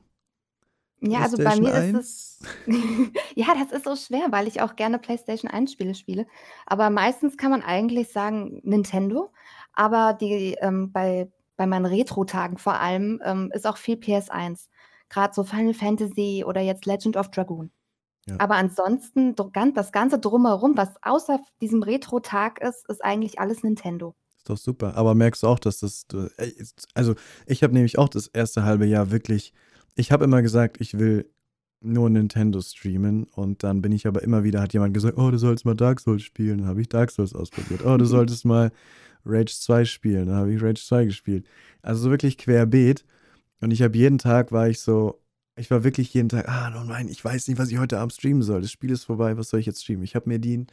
Ja, 1.01 1.21
also, 1.21 1.37
bei 1.39 1.55
mir 1.55 1.73
ist 1.75 1.93
es 1.93 2.05
1? 2.05 2.39
ja, 3.35 3.47
das 3.59 3.71
ist 3.71 3.83
so 3.85 3.95
schwer, 3.95 4.27
weil 4.31 4.47
ich 4.47 4.61
auch 4.61 4.75
gerne 4.75 4.99
PlayStation 4.99 5.49
1 5.51 5.67
Spiele 5.67 5.95
spiele. 5.95 6.25
Aber 6.65 6.89
meistens 6.89 7.35
kann 7.37 7.51
man 7.51 7.61
eigentlich 7.61 8.09
sagen 8.11 8.61
Nintendo. 8.63 9.31
Aber 9.73 10.13
die, 10.13 10.55
ähm, 10.61 10.91
bei 10.91 11.29
bei 11.55 11.67
meinen 11.67 11.85
Retro-Tagen 11.85 12.57
vor 12.57 12.73
allem, 12.79 13.21
ähm, 13.23 13.51
ist 13.53 13.67
auch 13.67 13.77
viel 13.77 13.95
PS1. 13.97 14.69
Grad 15.13 15.35
so 15.35 15.43
Final 15.43 15.73
Fantasy 15.73 16.43
oder 16.45 16.61
jetzt 16.61 16.85
Legend 16.85 17.17
of 17.17 17.29
Dragoon. 17.29 17.71
Ja. 18.25 18.35
Aber 18.39 18.55
ansonsten 18.55 19.35
das 19.35 19.91
Ganze 19.91 20.17
drumherum, 20.17 20.77
was 20.77 20.89
außer 21.01 21.39
diesem 21.61 21.83
Retro-Tag 21.83 22.61
ist, 22.61 22.89
ist 22.89 23.03
eigentlich 23.03 23.39
alles 23.39 23.63
Nintendo. 23.63 24.15
Ist 24.37 24.49
doch 24.49 24.57
super. 24.57 24.95
Aber 24.95 25.13
merkst 25.13 25.43
du 25.43 25.47
auch, 25.47 25.59
dass 25.59 25.79
das 25.79 26.05
ist 26.37 26.87
also, 26.93 27.15
ich 27.45 27.63
habe 27.63 27.73
nämlich 27.73 27.97
auch 27.97 28.09
das 28.09 28.27
erste 28.27 28.63
halbe 28.63 28.85
Jahr 28.85 29.11
wirklich 29.11 29.53
ich 29.95 30.11
habe 30.11 30.23
immer 30.23 30.41
gesagt, 30.41 30.77
ich 30.81 30.97
will 30.97 31.29
nur 31.81 32.09
Nintendo 32.09 32.61
streamen 32.61 33.25
und 33.25 33.63
dann 33.63 33.81
bin 33.81 33.91
ich 33.91 34.07
aber 34.07 34.23
immer 34.23 34.43
wieder 34.43 34.61
hat 34.61 34.73
jemand 34.73 34.93
gesagt: 34.93 35.17
„Oh, 35.17 35.29
du 35.31 35.37
sollst 35.37 35.65
mal 35.65 35.75
Dark 35.75 35.99
Souls 35.99 36.23
spielen.“ 36.23 36.59
Dann 36.59 36.67
habe 36.67 36.81
ich 36.81 36.89
Dark 36.89 37.11
Souls 37.11 37.35
ausprobiert. 37.35 37.85
„Oh, 37.85 37.97
du 37.97 38.05
solltest 38.05 38.45
mal 38.45 38.71
Rage 39.25 39.53
2 39.53 39.85
spielen.“ 39.85 40.27
Dann 40.27 40.35
habe 40.35 40.53
ich 40.53 40.61
Rage 40.61 40.81
2 40.83 41.05
gespielt. 41.05 41.45
Also, 41.81 42.03
so 42.03 42.09
wirklich 42.09 42.37
querbeet. 42.37 43.05
Und 43.63 43.71
ich 43.71 43.81
habe 43.81 43.97
jeden 43.97 44.17
Tag 44.17 44.51
war 44.51 44.67
ich 44.67 44.79
so 44.81 45.21
ich 45.55 45.71
war 45.71 45.85
wirklich 45.85 46.13
jeden 46.13 46.27
Tag: 46.27 46.49
„Ah, 46.49 46.73
oh 46.75 46.83
nein, 46.83 47.07
ich 47.07 47.23
weiß 47.23 47.47
nicht, 47.47 47.57
was 47.57 47.69
ich 47.69 47.77
heute 47.77 47.99
Abend 47.99 48.11
streamen 48.11 48.41
soll. 48.41 48.59
Das 48.59 48.71
Spiel 48.71 48.91
ist 48.91 49.05
vorbei. 49.05 49.37
Was 49.37 49.49
soll 49.49 49.61
ich 49.61 49.65
jetzt 49.65 49.83
streamen?“ 49.83 50.03
Ich 50.03 50.15
habe 50.15 50.27
mir 50.27 50.39
die 50.39 50.65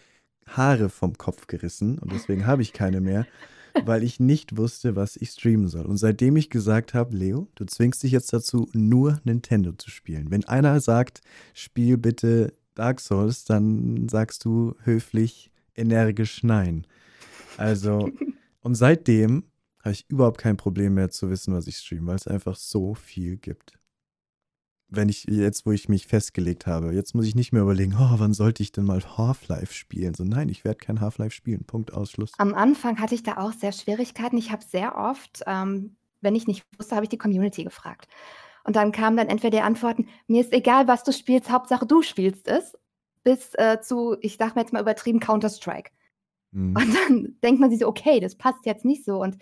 Haare 0.48 0.88
vom 0.88 1.16
Kopf 1.16 1.46
gerissen 1.46 1.98
und 2.00 2.12
deswegen 2.12 2.46
habe 2.46 2.62
ich 2.62 2.72
keine 2.72 3.00
mehr, 3.00 3.26
weil 3.84 4.02
ich 4.02 4.18
nicht 4.18 4.56
wusste, 4.56 4.96
was 4.96 5.16
ich 5.16 5.30
streamen 5.30 5.68
soll. 5.68 5.86
Und 5.86 5.98
seitdem 5.98 6.34
ich 6.36 6.50
gesagt 6.50 6.92
habe: 6.92 7.16
„Leo, 7.16 7.46
du 7.54 7.64
zwingst 7.64 8.02
dich 8.02 8.10
jetzt 8.10 8.32
dazu, 8.32 8.68
nur 8.72 9.20
Nintendo 9.22 9.70
zu 9.72 9.88
spielen. 9.88 10.32
Wenn 10.32 10.44
einer 10.46 10.80
sagt: 10.80 11.20
‚Spiel 11.54 11.96
bitte 11.96 12.54
Dark 12.74 12.98
Souls‘, 12.98 13.44
dann 13.44 14.08
sagst 14.08 14.44
du 14.44 14.74
höflich, 14.82 15.52
energisch 15.76 16.42
nein.“ 16.42 16.86
Also 17.56 18.10
und 18.62 18.74
seitdem 18.74 19.44
habe 19.82 19.92
ich 19.92 20.08
überhaupt 20.08 20.38
kein 20.38 20.56
Problem 20.56 20.94
mehr 20.94 21.10
zu 21.10 21.30
wissen, 21.30 21.54
was 21.54 21.66
ich 21.66 21.76
streame, 21.78 22.06
weil 22.08 22.16
es 22.16 22.26
einfach 22.28 22.56
so 22.56 22.94
viel 22.94 23.36
gibt. 23.36 23.78
Wenn 24.92 25.08
ich 25.08 25.24
jetzt, 25.24 25.66
wo 25.66 25.72
ich 25.72 25.88
mich 25.88 26.06
festgelegt 26.08 26.66
habe 26.66 26.92
jetzt 26.94 27.14
muss 27.14 27.24
ich 27.26 27.34
nicht 27.34 27.52
mehr 27.52 27.62
überlegen: 27.62 27.94
„Oh, 27.98 28.18
wann 28.18 28.34
sollte 28.34 28.62
ich 28.62 28.72
denn 28.72 28.84
mal 28.84 29.00
Half-Life 29.16 29.72
spielen?“ 29.72 30.14
So, 30.14 30.24
nein, 30.24 30.48
ich 30.48 30.64
werde 30.64 30.78
kein 30.78 31.00
Half-Life 31.00 31.34
spielen. 31.34 31.64
Punkt, 31.64 31.92
aus, 31.94 32.10
Schluss. 32.10 32.38
Am 32.38 32.54
Anfang 32.54 32.98
hatte 33.00 33.14
ich 33.14 33.22
da 33.22 33.36
auch 33.36 33.52
sehr 33.52 33.72
Schwierigkeiten. 33.72 34.38
Ich 34.38 34.50
habe 34.50 34.62
sehr 34.64 34.96
oft, 34.96 35.42
ähm, 35.46 35.96
wenn 36.22 36.34
ich 36.34 36.46
nicht 36.46 36.64
wusste, 36.78 36.94
habe 36.96 37.04
ich 37.04 37.10
die 37.10 37.18
Community 37.18 37.64
gefragt. 37.64 38.08
Und 38.64 38.76
dann 38.76 38.92
kamen 38.92 39.16
dann 39.16 39.28
entweder 39.28 39.58
die 39.58 39.62
Antworten: 39.64 40.08
„Mir 40.28 40.42
ist 40.42 40.52
egal, 40.52 40.88
was 40.88 41.04
du 41.04 41.12
spielst, 41.12 41.50
Hauptsache 41.50 41.86
du 41.86 42.02
spielst 42.02 42.48
es“, 42.48 42.76
bis, 43.24 43.54
äh, 43.56 43.80
zu, 43.82 44.16
ich 44.20 44.36
sage 44.38 44.54
mal 44.54 44.62
jetzt 44.62 44.72
mal 44.72 44.82
übertrieben, 44.82 45.20
Counter-Strike. 45.20 45.90
Mhm. 46.52 46.80
Und 46.80 46.94
dann 46.94 47.36
denkt 47.44 47.60
man 47.60 47.70
sich 47.70 47.80
so: 47.80 47.88
„Okay, 47.88 48.20
das 48.20 48.36
passt 48.36 48.66
jetzt 48.66 48.84
nicht 48.84 49.04
so.“ 49.04 49.20
Und, 49.22 49.38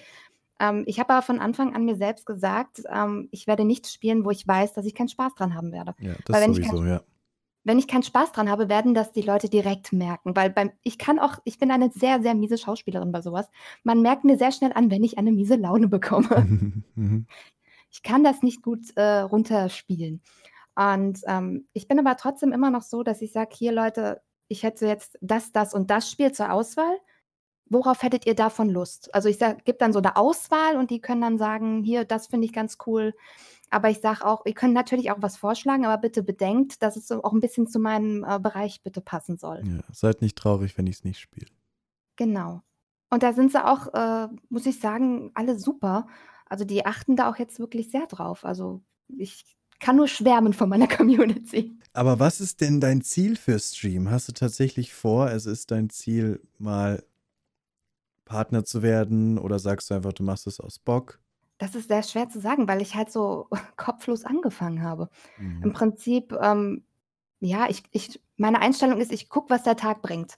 ähm, 0.61 0.85
ich 0.87 0.99
habe 0.99 1.13
aber 1.13 1.23
von 1.23 1.41
Anfang 1.41 1.75
an 1.75 1.85
mir 1.85 1.97
selbst 1.97 2.27
gesagt, 2.27 2.83
ähm, 2.93 3.29
ich 3.31 3.47
werde 3.47 3.65
nichts 3.65 3.93
spielen, 3.93 4.25
wo 4.25 4.31
ich 4.31 4.47
weiß, 4.47 4.73
dass 4.75 4.87
ich 4.87 4.95
keinen 4.95 5.09
Spaß 5.09 5.35
dran 5.35 5.55
haben 5.55 5.73
werde. 5.73 5.95
Ja, 6.01 6.15
das 6.25 6.41
wenn 6.41 6.53
ich 6.53 6.61
keinen 6.63 6.77
sowieso, 6.77 6.85
ja. 6.85 7.03
wenn 7.65 7.79
ich 7.79 7.89
keinen 7.89 8.03
Spaß 8.03 8.33
dran 8.33 8.51
habe, 8.51 8.69
werden 8.69 8.95
das 8.95 9.13
die 9.13 9.23
Leute 9.23 9.49
direkt 9.49 9.93
merken, 9.93 10.35
weil 10.35 10.51
beim 10.51 10.73
ich 10.83 10.99
kann 10.99 11.19
auch 11.19 11.39
ich 11.45 11.59
bin 11.59 11.71
eine 11.71 11.91
sehr, 11.91 12.23
sehr 12.23 12.35
miese 12.35 12.59
Schauspielerin 12.59 13.13
bei 13.13 13.23
sowas. 13.23 13.49
Man 13.85 14.03
merkt 14.03 14.25
mir 14.25 14.37
sehr 14.37 14.53
schnell 14.53 14.73
an, 14.73 14.91
wenn 14.91 15.05
ich 15.05 15.19
eine 15.19 15.33
miese 15.33 15.57
Laune 15.57 15.89
bekomme. 15.89 16.47
Mhm. 16.95 17.27
Ich 17.91 18.03
kann 18.03 18.25
das 18.25 18.43
nicht 18.43 18.63
gut, 18.63 18.97
äh, 18.97 19.21
runterspielen. 19.21 20.21
Und, 20.75 21.21
ähm, 21.27 21.69
ich 21.73 21.89
bin 21.89 21.99
aber 21.99 22.17
trotzdem 22.17 22.53
immer 22.53 22.71
noch 22.71 22.83
so, 22.83 23.03
dass 23.03 23.23
ich 23.23 23.33
sage: 23.33 23.51
„Hier 23.55 23.73
Leute, 23.73 24.21
ich 24.49 24.63
hätte 24.63 24.87
jetzt 24.87 25.19
das, 25.21 25.53
das 25.53 25.75
und 25.75 25.91
das 25.91 26.11
Spiel 26.11 26.33
zur 26.33 26.53
Auswahl. 26.53 26.99
Worauf 27.71 28.03
hättet 28.03 28.27
ihr 28.27 28.35
davon 28.35 28.69
Lust?“ 28.71 29.15
Also, 29.15 29.29
ich 29.29 29.39
sage 29.39 29.59
gebe 29.65 29.79
dann 29.79 29.93
so 29.93 29.99
eine 29.99 30.17
Auswahl 30.17 30.77
und 30.77 30.91
die 30.91 31.01
können 31.01 31.21
dann 31.21 31.39
sagen: 31.39 31.83
„Hier, 31.85 32.05
das 32.05 32.27
finde 32.29 32.47
ich 32.47 32.53
ganz 32.53 32.79
cool.“ 32.87 33.15
Aber 33.71 33.91
ich 33.91 34.01
sage 34.01 34.25
auch: 34.27 34.47
„Ihr 34.47 34.55
könnt 34.55 34.75
natürlich 34.75 35.11
auch 35.11 35.21
was 35.21 35.37
vorschlagen, 35.37 35.85
aber 35.87 36.01
bitte 36.01 36.23
bedenkt, 36.23 36.83
dass 36.83 36.97
es 36.97 37.11
auch 37.13 37.33
ein 37.33 37.41
bisschen 37.41 37.67
zu 37.69 37.79
meinem, 37.79 38.25
äh, 38.25 38.39
Bereich 38.39 38.83
bitte 38.83 39.01
passen 39.01 39.37
soll.“ 39.39 39.63
Ja, 39.67 39.81
seid 39.93 40.23
nicht 40.23 40.37
traurig, 40.37 40.79
wenn 40.79 40.87
ich 40.87 40.97
es 40.97 41.05
nicht 41.05 41.21
spiele. 41.21 41.47
Genau. 42.17 42.63
Und 43.11 43.23
da 43.23 43.33
sind 43.33 43.53
sie 43.53 43.65
auch, 43.65 43.93
äh, 43.95 44.29
muss 44.51 44.67
ich 44.67 44.81
sagen, 44.81 45.31
alle 45.35 45.59
super. 45.59 46.07
Also, 46.47 46.65
die 46.65 46.85
achten 46.87 47.17
da 47.17 47.31
auch 47.31 47.37
jetzt 47.37 47.59
wirklich 47.59 47.91
sehr 47.91 48.07
drauf. 48.07 48.45
Also, 48.45 48.83
ich 49.09 49.45
kann 49.81 49.97
nur 49.97 50.09
schwärmen 50.09 50.53
von 50.53 50.69
meiner 50.69 50.89
Community. 50.89 51.79
Aber 51.93 52.19
was 52.19 52.41
ist 52.41 52.61
denn 52.61 52.81
dein 52.81 53.03
Ziel 53.03 53.37
für 53.37 53.59
Stream? 53.59 54.11
Hast 54.11 54.29
du 54.29 54.33
tatsächlich 54.33 54.93
vor, 54.93 55.31
es 55.31 55.47
ist 55.47 55.71
dein 55.71 55.91
Ziel, 55.91 56.41
mal 56.59 57.03
Partner 58.29 58.65
zu 58.65 58.83
werden 58.83 59.39
oder 59.39 59.59
sagst 59.59 59.91
du 59.91 59.95
einfach, 59.95 60.13
du 60.15 60.23
machst 60.25 60.47
es 60.47 60.61
aus 60.61 60.79
Bock? 60.79 61.21
Das 61.59 61.75
ist 61.75 61.89
sehr 61.89 62.03
schwer 62.03 62.29
zu 62.29 62.41
sagen, 62.41 62.69
weil 62.69 62.81
ich 62.83 62.95
halt 62.95 63.11
so 63.11 63.49
kopflos 63.77 64.25
angefangen 64.25 64.83
habe. 64.83 65.09
Im 65.61 65.73
Mhm. 65.73 65.73
Prinzip, 65.73 66.33
ähm, 66.41 66.85
ja, 67.41 67.69
ich 67.69 67.83
ich 67.93 68.21
meine 68.37 68.61
Einstellung 68.61 69.01
ist, 69.01 69.13
ich 69.13 69.29
gucke, 69.29 69.51
was 69.51 69.65
der 69.65 69.77
Tag 69.77 70.03
bringt. 70.03 70.37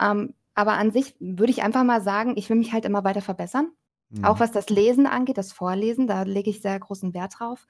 Ähm, 0.00 0.34
aber 0.54 0.74
an 0.74 0.92
sich 0.92 1.16
würde 1.20 1.52
ich 1.52 1.62
einfach 1.62 1.84
mal 1.84 2.02
sagen, 2.02 2.34
ich 2.36 2.50
will 2.50 2.56
mich 2.58 2.72
halt 2.72 2.84
immer 2.86 3.04
weiter 3.04 3.22
verbessern. 3.22 3.72
Auch 4.22 4.38
Mhm. 4.38 4.42
was 4.42 4.52
das 4.52 4.70
Lesen 4.70 5.06
angeht, 5.06 5.38
das 5.38 5.52
Vorlesen, 5.52 6.06
da 6.08 6.22
lege 6.22 6.50
ich 6.50 6.62
sehr 6.62 6.78
großen 6.80 7.14
Wert 7.14 7.34
drauf. 7.40 7.66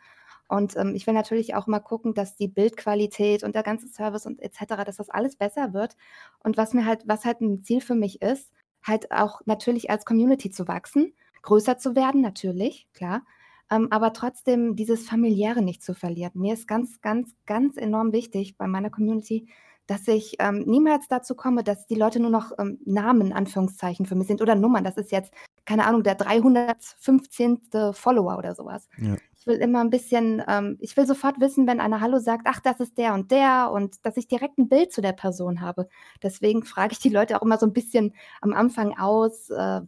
Und, 0.48 0.76
ähm, 0.76 0.94
ich 0.94 1.06
will 1.06 1.14
natürlich 1.14 1.54
auch 1.54 1.66
mal 1.66 1.80
gucken, 1.80 2.14
dass 2.14 2.36
die 2.36 2.48
Bildqualität 2.48 3.42
und 3.44 3.54
der 3.54 3.62
ganze 3.62 3.88
Service 3.88 4.26
und 4.26 4.42
et 4.42 4.54
cetera, 4.54 4.84
dass 4.84 4.96
das 4.96 5.10
alles 5.10 5.36
besser 5.36 5.72
wird. 5.74 5.96
Und 6.40 6.56
was 6.56 6.74
mir 6.74 6.86
halt 6.86 7.02
was 7.06 7.24
halt 7.24 7.40
'n 7.40 7.62
Ziel 7.62 7.80
für 7.80 7.94
mich 7.94 8.22
ist, 8.22 8.52
halt 8.84 9.10
auch 9.10 9.40
natürlich 9.46 9.90
als 9.90 10.04
Community 10.04 10.50
zu 10.50 10.68
wachsen, 10.68 11.12
größer 11.42 11.78
zu 11.78 11.96
werden, 11.96 12.20
natürlich, 12.20 12.88
klar, 12.94 13.22
ähm, 13.70 13.88
aber 13.90 14.12
trotzdem 14.12 14.76
dieses 14.76 15.08
Familiäre 15.08 15.62
nicht 15.62 15.82
zu 15.82 15.94
verlieren. 15.94 16.32
Mir 16.34 16.54
ist 16.54 16.68
ganz, 16.68 17.00
ganz, 17.00 17.34
ganz 17.46 17.76
enorm 17.76 18.12
wichtig 18.12 18.56
bei 18.56 18.66
meiner 18.66 18.90
Community, 18.90 19.48
dass 19.86 20.08
ich, 20.08 20.36
ähm, 20.38 20.64
niemals 20.66 21.08
dazu 21.08 21.34
komme, 21.34 21.62
dass 21.62 21.86
die 21.86 21.94
Leute 21.94 22.20
nur 22.20 22.30
noch, 22.30 22.52
ähm, 22.58 22.78
Namen 22.84 23.32
Anführungszeichen 23.32 24.06
für 24.06 24.14
mich 24.14 24.28
sind 24.28 24.40
oder 24.40 24.54
Nummern. 24.54 24.84
Das 24.84 24.96
ist 24.96 25.12
jetzt, 25.12 25.32
keine 25.66 25.86
Ahnung, 25.86 26.02
der 26.02 26.14
315. 26.14 27.92
Follower 27.92 28.38
oder 28.38 28.54
so 28.54 28.64
was. 28.64 28.88
Ja. 28.98 29.16
Ich 29.44 29.46
will 29.46 29.56
immer 29.58 29.82
'n 29.82 29.90
bisschen 29.90 30.42
ähm, 30.48 30.78
ich 30.80 30.96
will 30.96 31.06
sofort 31.06 31.38
wissen, 31.38 31.66
wenn 31.66 31.78
einer 31.78 32.00
„Hallo“ 32.00 32.18
sagt: 32.18 32.46
„Ach, 32.48 32.60
das 32.60 32.80
ist 32.80 32.96
der 32.96 33.12
und 33.12 33.30
der“ 33.30 33.70
und 33.72 33.96
dass 34.06 34.16
ich 34.16 34.26
direkt 34.26 34.56
'n 34.58 34.70
Bild 34.70 34.90
zu 34.90 35.02
der 35.02 35.12
Person 35.12 35.60
habe. 35.60 35.86
Deswegen 36.22 36.64
frage 36.64 36.92
ich 36.92 36.98
die 36.98 37.10
Leute 37.10 37.36
auch 37.36 37.42
immer 37.44 37.58
so 37.58 37.66
'n 37.66 37.74
bisschen 37.74 38.14
am 38.40 38.54
Anfang 38.54 38.96
aus, 38.98 39.50
äh, 39.50 39.82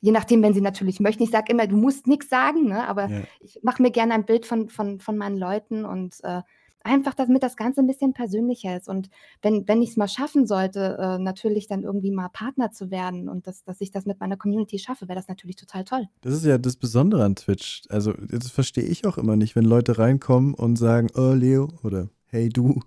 je 0.00 0.12
nachdem, 0.12 0.42
wenn 0.42 0.54
sie 0.54 0.60
natürlich 0.62 1.00
möchten. 1.00 1.22
Ich 1.24 1.30
sage 1.30 1.52
immer: 1.52 1.66
„Du 1.66 1.76
musst 1.76 2.06
nix 2.08 2.28
sagen“, 2.30 2.66
ne, 2.68 2.88
aber 2.88 3.10
Ja. 3.10 3.30
ich 3.40 3.60
mache 3.62 3.82
mir 3.82 3.90
gerne 3.92 4.14
ein 4.14 4.26
Bild 4.26 4.46
von 4.46 4.68
von 4.70 5.00
von 5.00 5.16
meinen 5.18 5.38
Leuten 5.38 5.84
und, 5.86 6.16
äh, 6.24 6.42
einfach, 6.84 7.14
damit 7.14 7.42
das 7.42 7.56
Ganze 7.56 7.80
'n 7.80 7.86
bisschen 7.86 8.12
persönlicher 8.14 8.76
ist. 8.76 8.88
Und 8.88 9.10
wenn 9.42 9.66
wenn 9.68 9.82
ich's 9.82 9.96
mal 9.96 10.08
schaffen 10.08 10.46
sollte, 10.46 10.96
äh, 11.00 11.18
natürlich 11.18 11.66
dann 11.68 11.82
irgendwie 11.84 12.10
mal 12.12 12.28
Partner 12.28 12.70
zu 12.72 12.90
werden 12.90 13.28
und 13.28 13.46
dass 13.46 13.64
dass 13.64 13.80
ich 13.80 13.90
das 13.90 14.06
mit 14.06 14.20
meiner 14.20 14.36
Community 14.36 14.78
schaffe, 14.78 15.08
wäre 15.08 15.16
das 15.18 15.28
natürlich 15.28 15.56
total 15.56 15.84
toll. 15.84 16.08
Das 16.22 16.34
ist 16.34 16.44
ja 16.44 16.58
das 16.58 16.76
Besondere 16.76 17.24
an 17.24 17.34
Twitch. 17.36 17.82
Also, 17.88 18.12
das 18.12 18.50
verstehe 18.50 18.84
ich 18.84 19.06
auch 19.06 19.16
immer 19.16 19.36
nicht, 19.36 19.56
wenn 19.56 19.64
Leute 19.64 19.98
reinkommen 19.98 20.54
und 20.54 20.76
sagen: 20.76 21.08
„Oh, 21.14 21.32
Leo“ 21.32 21.68
oder 21.82 22.08
„Hey 22.26 22.50
du, 22.50 22.80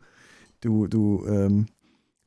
du 0.61 0.87
du, 0.87 1.25
ähm, 1.27 1.67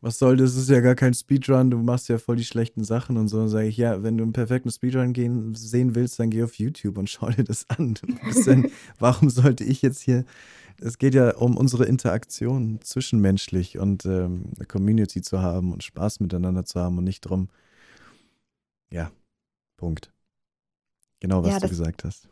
was 0.02 0.18
soll 0.18 0.36
das? 0.36 0.54
Das 0.54 0.64
ist 0.64 0.70
ja 0.70 0.80
gar 0.80 0.94
kein 0.96 1.14
Speedrun, 1.14 1.70
du 1.70 1.78
machst 1.78 2.08
ja 2.08 2.18
voll 2.18 2.36
die 2.36 2.44
schlechten 2.44 2.84
Sachen“ 2.84 3.16
und 3.18 3.28
so. 3.28 3.38
Dann 3.38 3.48
sage 3.50 3.68
ich: 3.68 3.76
„Ja, 3.78 4.02
wenn 4.02 4.18
du 4.18 4.24
'n 4.24 4.32
perfekten 4.34 4.70
Speedrun 4.72 5.12
gehen 5.14 5.54
sehen 5.54 5.94
willst, 5.96 6.18
dann 6.20 6.30
geh 6.30 6.42
auf 6.44 6.54
YouTube 6.56 6.98
und 6.98 7.10
schau 7.10 7.30
dir 7.30 7.44
das 7.44 7.66
an. 7.70 7.94
Denn 8.46 8.66
warum 8.98 9.30
sollte 9.30 9.64
ich 9.64 9.82
jetzt 9.82 10.02
hier“ 10.02 10.24
es 10.80 10.98
geht 10.98 11.14
ja 11.14 11.36
um 11.36 11.56
unsere 11.56 11.84
Interaktion 11.86 12.80
zwischenmenschlich 12.82 13.78
und, 13.78 14.04
ähm, 14.06 14.52
'ne 14.58 14.66
Community 14.66 15.22
zu 15.22 15.40
haben 15.42 15.72
und 15.72 15.82
Spaß 15.84 16.20
miteinander 16.20 16.64
zu 16.64 16.80
haben 16.80 16.98
und 16.98 17.04
nicht 17.04 17.22
drum 17.22 17.48
ja, 18.90 19.12
Punkt. 19.78 20.12
Genau, 21.22 21.42
was 21.42 21.56
Ja, 21.56 21.58
du 21.58 21.68
das 21.68 21.70
gesagt 21.70 22.04
hast. 22.04 22.28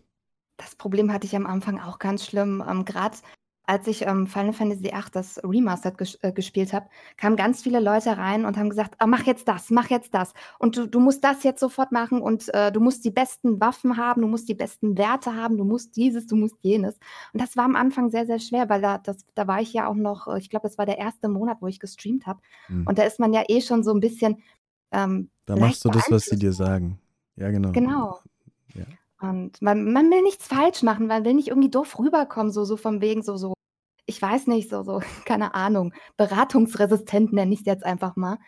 das 0.56 0.76
Problem 0.76 1.12
hatte 1.12 1.26
ich 1.26 1.36
am 1.36 1.46
Anfang 1.46 1.80
auch 1.80 1.98
ganz 1.98 2.24
schlimm. 2.26 2.62
Ähm, 2.68 2.84
grad 2.84 3.22
als 3.66 3.86
ich, 3.86 4.02
ähm, 4.06 4.26
Final 4.26 4.52
Fantasy 4.52 4.82
VIII, 4.92 5.10
das 5.12 5.40
Remastered 5.44 5.98
ges 5.98 6.16
äh, 6.22 6.32
gespielt 6.32 6.72
habe, 6.72 6.88
kamen 7.16 7.36
ganz 7.36 7.62
viele 7.62 7.80
Leute 7.80 8.16
rein 8.18 8.44
und 8.44 8.56
haben 8.58 8.70
gesagt: 8.70 8.94
„Ah, 8.98 9.06
mach 9.06 9.24
jetzt 9.24 9.48
das, 9.48 9.70
mach 9.70 9.90
jetzt 9.90 10.14
das. 10.14 10.32
Und 10.58 10.76
du 10.76 10.86
du 10.86 11.00
musst 11.00 11.24
das 11.24 11.42
jetzt 11.44 11.60
sofort 11.60 11.92
machen 11.92 12.20
und, 12.22 12.52
äh, 12.54 12.70
du 12.72 12.80
musst 12.80 13.04
die 13.04 13.10
besten 13.10 13.60
Waffen 13.60 13.96
haben, 13.96 14.22
du 14.22 14.28
musst 14.28 14.48
die 14.48 14.54
besten 14.54 14.98
Werte 14.98 15.34
haben, 15.34 15.56
du 15.56 15.64
musst 15.64 15.96
dieses, 15.96 16.26
du 16.26 16.36
musst 16.36 16.56
jenes.“ 16.62 16.98
Und 17.32 17.40
das 17.42 17.56
war 17.56 17.64
am 17.64 17.76
Anfang 17.76 18.10
sehr, 18.10 18.26
sehr 18.26 18.38
schwer, 18.38 18.68
weil 18.68 18.80
da 18.82 18.98
das 18.98 19.18
da 19.34 19.46
war 19.46 19.60
ich 19.60 19.72
ja 19.72 19.88
auch 19.88 19.94
noch 19.94 20.28
äh, 20.28 20.38
ich 20.38 20.50
glaube, 20.50 20.68
das 20.68 20.78
war 20.78 20.86
der 20.86 20.98
1. 20.98 21.28
Monat, 21.28 21.58
wo 21.60 21.66
ich 21.66 21.80
gestreamt 21.80 22.26
habe. 22.26 22.40
Mhm. 22.68 22.86
Und 22.86 22.98
da 22.98 23.04
ist 23.04 23.20
man 23.20 23.32
ja 23.32 23.44
eh 23.48 23.60
schon 23.60 23.82
so 23.84 23.92
'n 23.92 24.00
bisschen, 24.00 24.42
ähm, 24.92 25.30
Da 25.48 25.56
machst 25.56 25.84
du 25.84 25.90
das, 25.90 26.10
was 26.10 26.28
sie 26.28 26.38
dir 26.38 26.52
sagen. 26.52 26.98
Ja, 27.36 27.50
genau. 27.50 27.74
Genau. 27.74 28.24
Ja. 28.74 28.86
Und 29.30 29.62
man 29.62 29.92
man 29.92 30.10
will 30.10 30.22
nichts 30.22 30.46
falsch 30.46 30.82
machen, 30.82 31.06
man 31.06 31.24
will 31.24 31.34
nicht 31.34 31.48
irgendwie 31.48 31.70
doof 31.70 31.98
rüberkommen, 31.98 32.52
so 32.52 32.64
so 32.64 32.76
von 32.76 33.00
wegen 33.00 33.22
so 33.22 33.36
so 33.36 33.54
ich 34.06 34.20
weiß 34.20 34.48
nicht, 34.48 34.70
so 34.70 34.82
so, 34.82 35.00
keine 35.24 35.54
Ahnung, 35.54 35.94
beratungsresistent 36.16 37.32
nenne 37.32 37.54
ich's 37.54 37.64
jetzt 37.66 37.84
einfach 37.84 38.16
mal. 38.16 38.38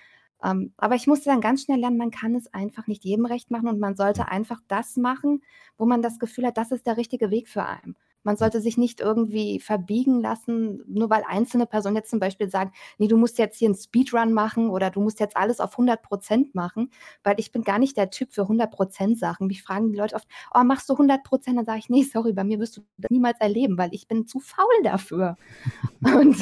Ähm, 0.44 0.74
aber 0.76 0.96
ich 0.96 1.06
musste 1.06 1.30
dann 1.30 1.40
ganz 1.40 1.62
schnell 1.62 1.80
lernen, 1.80 1.96
man 1.96 2.10
kann 2.10 2.34
es 2.34 2.52
einfach 2.52 2.86
nicht 2.86 3.04
jedem 3.04 3.26
recht 3.26 3.50
machen 3.50 3.68
und 3.68 3.80
man 3.80 3.96
sollte 3.96 4.28
einfach 4.28 4.60
das 4.68 4.96
machen, 4.96 5.42
wo 5.78 5.86
man 5.86 6.02
das 6.02 6.18
Gefühl 6.18 6.46
hat, 6.46 6.58
das 6.58 6.72
ist 6.72 6.86
der 6.86 6.96
richtige 6.98 7.30
Weg 7.30 7.48
für 7.48 7.64
einen. 7.64 7.96
Man 8.26 8.36
sollte 8.36 8.60
sich 8.60 8.76
nicht 8.76 9.00
irgendwie 9.00 9.60
verbiegen 9.60 10.20
lassen, 10.20 10.82
nur 10.88 11.08
weil 11.10 11.22
einzelne 11.28 11.64
Personen 11.64 11.94
jetzt 11.94 12.10
zum 12.10 12.18
Beispiel 12.18 12.50
sagen: 12.50 12.72
„Ne, 12.98 13.06
du 13.06 13.16
musst 13.16 13.38
jetzt 13.38 13.56
hier 13.56 13.68
'n 13.70 13.76
Speedrun 13.76 14.32
machen 14.32 14.68
oder 14.68 14.90
du 14.90 15.00
musst 15.00 15.20
jetzt 15.20 15.36
alles 15.36 15.60
auf 15.60 15.76
100 15.78 16.02
% 16.02 16.52
machen“, 16.56 16.90
weil 17.22 17.36
ich 17.38 17.52
bin 17.52 17.62
gar 17.62 17.78
nicht 17.78 17.96
der 17.96 18.10
Typ 18.10 18.32
für 18.32 18.48
100 18.48 18.72
% 18.72 19.16
Sachen. 19.16 19.46
Mich 19.46 19.62
fragen 19.62 19.92
die 19.92 19.96
Leute 19.98 20.16
oft: 20.16 20.26
„Oh, 20.52 20.64
machst 20.64 20.88
du 20.88 20.98
100 20.98 21.22
%?“ 21.24 21.56
Dann 21.56 21.64
sage 21.64 21.78
ich: 21.78 21.88
„Ne, 21.88 22.02
sorry, 22.02 22.32
bei 22.32 22.42
mir 22.42 22.58
wirst 22.58 22.76
du 22.76 22.80
das 22.98 23.10
niemals 23.12 23.38
erleben, 23.40 23.78
weil 23.78 23.94
ich 23.94 24.08
bin 24.08 24.26
zu 24.26 24.40
faul 24.40 24.66
dafür.“ 24.82 25.36
Und 26.02 26.36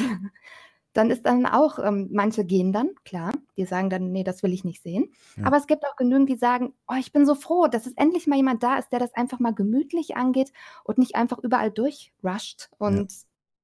dann 0.95 1.11
ist 1.11 1.25
dann 1.25 1.45
auch 1.45 1.77
ähm, 1.79 2.09
manche 2.11 2.45
gehen 2.45 2.71
dann, 2.73 2.91
klar, 3.03 3.31
die 3.57 3.65
sagen 3.65 3.89
dann: 3.89 4.11
„Ne, 4.11 4.23
das 4.23 4.43
will 4.43 4.53
ich 4.53 4.63
nicht 4.63 4.81
sehen.“ 4.81 5.11
Ja. 5.37 5.45
Aber 5.45 5.57
es 5.57 5.67
gibt 5.67 5.83
auch 5.85 5.95
genügend, 5.97 6.29
die 6.29 6.35
sagen: 6.37 6.73
„Oh, 6.87 6.95
ich 6.99 7.11
bin 7.11 7.25
so 7.25 7.35
froh, 7.35 7.67
dass 7.67 7.85
es 7.85 7.93
endlich 7.93 8.27
mal 8.27 8.37
jemand 8.37 8.63
da 8.63 8.77
ist, 8.77 8.91
der 8.91 8.99
das 8.99 9.13
einfach 9.13 9.39
mal 9.39 9.53
gemütlich 9.53 10.15
angeht 10.15 10.51
und 10.83 10.97
nicht 10.97 11.15
einfach 11.15 11.39
überall 11.39 11.69
durchrusht 11.71 12.69
Ja. 12.71 12.87
und 12.87 13.13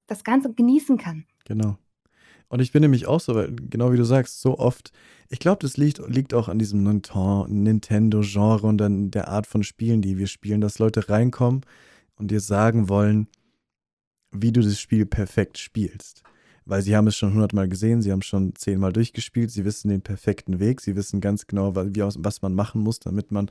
das 0.08 0.24
Ganze 0.24 0.54
genießen 0.54 0.98
kann.“ 0.98 1.26
Genau. 1.46 1.78
Und 2.50 2.60
ich 2.60 2.74
bin 2.74 2.82
nämlich 2.82 3.08
auch 3.08 3.22
so, 3.22 3.34
weil 3.34 3.56
genau 3.56 3.94
wie 3.94 3.98
du 3.98 4.04
sagst, 4.04 4.42
so 4.42 4.60
oft 4.60 4.92
ich 5.30 5.40
glaube, 5.40 5.60
das 5.62 5.78
liegt 5.78 6.00
liegt 6.10 6.34
auch 6.34 6.50
an 6.50 6.60
diesem 6.60 6.84
Ninten 6.84 7.64
Nintendo-Genre 7.64 8.68
und 8.68 8.82
an 8.82 9.10
der 9.12 9.30
Art 9.30 9.48
von 9.48 9.64
Spielen, 9.64 10.02
die 10.02 10.18
wir 10.18 10.28
spielen, 10.28 10.60
dass 10.60 10.78
Leute 10.80 11.08
reinkommen 11.08 11.62
und 12.16 12.30
dir 12.32 12.42
sagen 12.42 12.90
wollen, 12.90 13.28
wie 14.32 14.52
du 14.52 14.62
das 14.62 14.80
Spiel 14.80 15.06
perfekt 15.06 15.58
spielst. 15.58 16.26
Weil 16.66 16.82
sie 16.84 16.96
haben 16.96 17.08
es 17.08 17.16
schon 17.16 17.34
hundertmal 17.34 17.68
gesehen, 17.68 18.02
sie 18.02 18.12
haben's 18.12 18.26
schon 18.28 18.56
zehnmal 18.56 18.94
durchgespielt, 18.94 19.52
sie 19.52 19.66
wissen 19.66 19.90
den 19.90 20.02
perfekten 20.02 20.60
Weg, 20.60 20.82
sie 20.82 20.96
wissen 20.96 21.20
ganz 21.22 21.48
genau, 21.48 21.76
wie 21.76 22.02
was 22.02 22.42
man 22.42 22.54
machen 22.54 22.82
muss, 22.82 23.00
damit 23.00 23.32
man, 23.32 23.50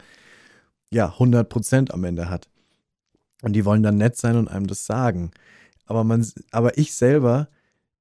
ja, 0.93 1.19
100 1.19 1.49
% 1.51 1.93
am 1.95 2.05
Ende 2.05 2.31
hat. 2.31 2.49
Und 3.43 3.55
die 3.55 3.65
wollen 3.67 3.83
dann 3.85 3.99
nett 3.99 4.17
sein 4.17 4.37
und 4.37 4.49
einem 4.49 4.67
das 4.69 4.87
sagen. 4.87 5.33
Aber 5.87 6.05
man 6.05 6.27
aber 6.53 6.79
ich 6.79 6.95
selber 6.95 7.49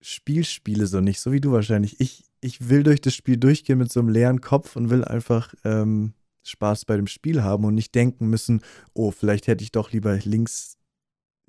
spiele 0.01 0.45
Spiele 0.45 0.87
so 0.87 1.01
nicht, 1.01 1.19
so 1.21 1.31
wie 1.33 1.41
du 1.41 1.51
wahrscheinlich. 1.53 1.99
Ich 2.01 2.25
ich 2.41 2.69
will 2.69 2.83
durch 2.83 3.01
das 3.01 3.15
Spiel 3.15 3.37
durchgehen 3.37 3.79
mit 3.79 3.91
so 3.93 4.01
'nem 4.01 4.09
leeren 4.11 4.41
Kopf 4.41 4.75
und 4.77 4.91
will 4.91 5.05
einfach, 5.05 5.53
ähm, 5.65 6.13
Spaß 6.43 6.85
bei 6.85 6.97
dem 6.97 7.07
Spiel 7.07 7.43
haben 7.43 7.65
und 7.65 7.75
nicht 7.75 7.95
denken 7.95 8.29
müssen: 8.29 8.61
„Oh, 8.95 9.11
vielleicht 9.11 9.47
hätte 9.47 9.63
ich 9.65 9.73
doch 9.73 9.91
lieber 9.93 10.17
links 10.25 10.77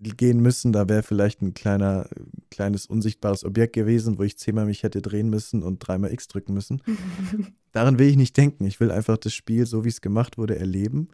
gehen 0.02 0.40
müssen, 0.40 0.72
da 0.72 0.88
wäre 0.88 1.02
vielleicht 1.02 1.42
'n 1.42 1.54
kleiner 1.54 2.08
kleines 2.50 2.86
unsichtbares 2.86 3.44
Objekt 3.44 3.74
gewesen, 3.74 4.18
wo 4.18 4.22
ich 4.22 4.38
zehnmal 4.38 4.66
mich 4.66 4.82
hätte 4.82 5.02
drehen 5.02 5.30
müssen 5.30 5.62
und 5.62 5.78
dreimal 5.78 6.12
X 6.12 6.28
drücken 6.28 6.54
müssen.“ 6.54 6.82
Daran 7.72 7.98
will 7.98 8.08
ich 8.08 8.16
nicht 8.16 8.36
denken. 8.36 8.64
Ich 8.66 8.80
will 8.80 8.90
einfach 8.90 9.16
das 9.18 9.34
Spiel, 9.34 9.66
so 9.66 9.84
wie's 9.84 10.00
gemacht 10.00 10.38
wurde, 10.38 10.58
erleben 10.58 11.08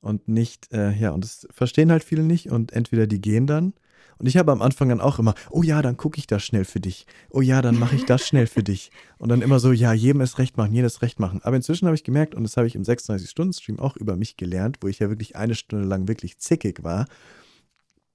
und 0.00 0.28
nicht 0.28 0.72
äh, 0.72 0.92
ja, 0.92 1.10
und 1.10 1.24
das 1.24 1.46
verstehen 1.50 1.90
halt 1.92 2.04
viele 2.04 2.22
nicht 2.24 2.50
und 2.50 2.72
entweder 2.72 3.06
die 3.06 3.20
gehen 3.20 3.46
dann 3.46 3.74
Und 4.18 4.26
ich 4.28 4.36
habe 4.36 4.52
am 4.52 4.62
Anfang 4.62 4.88
dann 4.88 5.00
auch 5.00 5.18
immer, 5.18 5.34
oh 5.50 5.62
ja, 5.62 5.82
dann 5.82 5.96
gucke 5.96 6.18
ich 6.18 6.26
das 6.26 6.44
schnell 6.44 6.64
für 6.64 6.80
dich. 6.80 7.06
Oh 7.30 7.40
ja, 7.40 7.60
dann 7.62 7.78
mache 7.78 7.96
ich 7.96 8.04
das 8.04 8.26
schnell 8.26 8.46
für 8.46 8.62
dich. 8.62 8.90
Und 9.18 9.30
dann 9.30 9.42
immer 9.42 9.58
so, 9.58 9.72
ja, 9.72 9.92
jedem 9.92 10.20
es 10.20 10.38
recht 10.38 10.56
machen, 10.56 10.74
jedes 10.74 11.02
recht 11.02 11.18
machen. 11.18 11.40
Aber 11.42 11.56
inzwischen 11.56 11.86
habe 11.86 11.96
ich 11.96 12.04
gemerkt, 12.04 12.34
und 12.34 12.44
das 12.44 12.56
habe 12.56 12.66
ich 12.68 12.74
im 12.76 12.84
36-Stunden-Stream 12.84 13.80
auch 13.80 13.96
über 13.96 14.16
mich 14.16 14.36
gelernt, 14.36 14.78
wo 14.80 14.88
ich 14.88 15.00
ja 15.00 15.08
wirklich 15.08 15.34
eine 15.36 15.54
Stunde 15.56 15.86
lang 15.86 16.06
wirklich 16.08 16.38
zickig 16.38 16.84
war, 16.84 17.06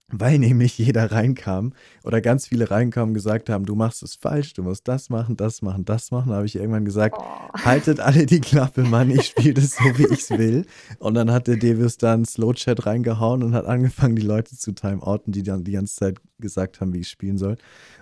weil 0.09 0.39
nämlich 0.39 0.77
jeder 0.77 1.11
reinkam 1.11 1.73
oder 2.03 2.21
ganz 2.21 2.47
viele 2.47 2.71
reinkamen 2.71 3.09
und 3.09 3.13
gesagt 3.13 3.49
haben, 3.49 3.65
du 3.65 3.75
machst 3.75 4.03
es 4.03 4.15
falsch, 4.15 4.53
du 4.53 4.63
musst 4.63 4.87
das 4.87 5.09
machen, 5.09 5.35
das 5.35 5.61
machen, 5.61 5.83
das 5.83 6.11
machen. 6.11 6.29
Da 6.29 6.35
habe 6.37 6.45
ich 6.45 6.55
irgendwann 6.55 6.85
gesagt, 6.85 7.15
Oh. 7.19 7.59
haltet 7.65 7.99
alle 7.99 8.25
die 8.25 8.39
Klappe, 8.39 8.83
Mann, 8.83 9.09
ich 9.11 9.23
spiele 9.27 9.55
das 9.55 9.75
so, 9.75 9.83
wie 9.97 10.05
ich 10.05 10.21
es 10.21 10.29
will. 10.29 10.65
Und 10.99 11.15
dann 11.15 11.31
hat 11.31 11.47
der 11.47 11.57
Devius 11.57 11.97
da 11.97 12.13
einen 12.13 12.23
Slow-Chat 12.25 12.85
reingehauen 12.85 13.43
und 13.43 13.53
hat 13.53 13.65
angefangen, 13.65 14.15
die 14.15 14.21
Leute 14.21 14.55
zu 14.55 14.71
timeouten, 14.71 15.33
die 15.33 15.43
dann 15.43 15.65
die 15.65 15.73
ganze 15.73 15.95
Zeit 15.95 16.19
gesagt 16.39 16.79
haben, 16.79 16.93
wie 16.93 16.99
ich 16.99 17.09
spielen 17.09 17.37
soll. 17.37 17.57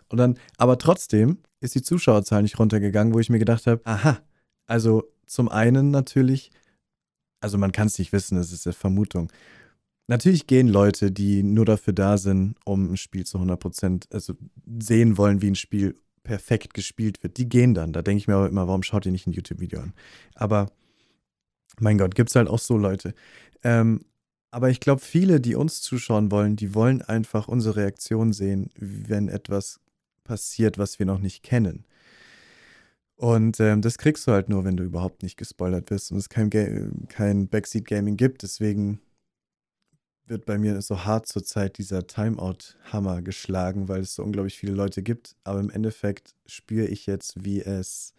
Und 0.08 0.20
dann, 0.20 0.38
aber 0.58 0.78
trotzdem 0.78 1.40
ist 1.60 1.74
die 1.74 1.82
Zuschauerzahl 1.82 2.44
nicht 2.44 2.60
runtergegangen, 2.60 3.16
wo 3.16 3.20
ich 3.20 3.30
mir 3.32 3.40
gedacht 3.40 3.66
habe, 3.66 3.82
aha, 3.86 4.20
also 4.68 5.06
zum 5.26 5.50
einen 5.50 5.90
natürlich, 5.90 6.52
also 7.40 7.58
man 7.58 7.72
kann 7.72 7.88
es 7.88 7.98
nicht 7.98 8.12
wissen, 8.14 8.38
das 8.38 8.52
ist 8.52 8.68
eine 8.68 8.74
Vermutung. 8.74 9.32
Natürlich 10.08 10.46
gehen 10.46 10.68
Leute, 10.68 11.12
die 11.12 11.42
nur 11.42 11.66
dafür 11.66 11.94
da 11.94 12.18
sind, 12.18 12.56
um 12.64 12.92
ein 12.92 12.98
Spiel 12.98 13.26
zu 13.26 13.40
100%, 13.40 14.14
also 14.14 14.34
sehen 14.80 15.18
wollen, 15.18 15.42
wie 15.42 15.48
ein 15.48 15.56
Spiel 15.56 15.96
perfekt 16.24 16.74
gespielt 16.74 17.24
wird. 17.24 17.38
Die 17.38 17.50
gehen 17.50 17.74
dann. 17.74 17.94
Da 17.94 18.02
denke 18.02 18.20
ich 18.20 18.28
mir 18.28 18.36
aber 18.36 18.50
immer, 18.50 18.68
warum 18.68 18.84
schaut 18.84 19.06
ihr 19.06 19.12
nicht 19.12 19.28
ein 19.28 19.34
YouTube-Video 19.34 19.80
an? 19.80 19.94
Aber 20.36 20.72
mein 21.80 21.98
Gott, 21.98 22.16
gibt 22.16 22.30
es 22.30 22.36
halt 22.36 22.48
auch 22.48 22.60
so 22.60 22.78
Leute. 22.78 23.14
Ähm, 23.64 24.02
aber 24.52 24.70
ich 24.70 24.80
glaube, 24.80 25.02
viele, 25.02 25.42
die 25.42 25.56
uns 25.56 25.82
zuschauen 25.82 26.32
wollen, 26.32 26.56
die 26.56 26.74
wollen 26.74 27.02
einfach 27.02 27.48
unsere 27.48 27.78
Reaktion 27.78 28.32
sehen, 28.32 28.70
wenn 28.78 29.28
etwas 29.28 29.80
passiert, 30.24 30.78
was 30.78 31.00
wir 31.00 31.06
noch 31.06 31.20
nicht 31.20 31.44
kennen. 31.44 31.86
Und 33.18 33.60
ähm, 33.60 33.82
das 33.82 33.98
kriegst 33.98 34.28
du 34.28 34.32
halt 34.32 34.50
nur, 34.50 34.66
wenn 34.66 34.78
du 34.78 34.84
überhaupt 34.84 35.24
nicht 35.24 35.38
gespoilert 35.38 35.90
wirst 35.90 36.12
und 36.12 36.18
es 36.18 36.30
kein, 36.30 36.50
Ga 36.50 36.66
kein 37.08 37.48
Backseat-Gaming 37.48 38.18
gibt. 38.18 38.44
Deswegen 38.44 39.00
wird 40.28 40.46
bei 40.46 40.58
mir 40.58 40.82
so 40.82 41.06
hart 41.06 41.28
zurzeit 41.28 41.78
dieser 41.78 42.08
Timeout-Hammer 42.08 43.22
geschlagen, 43.22 43.88
weil 43.88 44.02
es 44.02 44.16
so 44.16 44.24
unglaublich 44.24 44.58
viele 44.58 44.74
Leute 44.74 45.04
gibt. 45.04 45.36
Aber 45.44 45.60
im 45.60 45.70
Endeffekt 45.70 46.36
spüre 46.46 46.88
ich 46.88 47.06
jetzt, 47.06 47.44
wie 47.46 47.62
es 47.62 48.14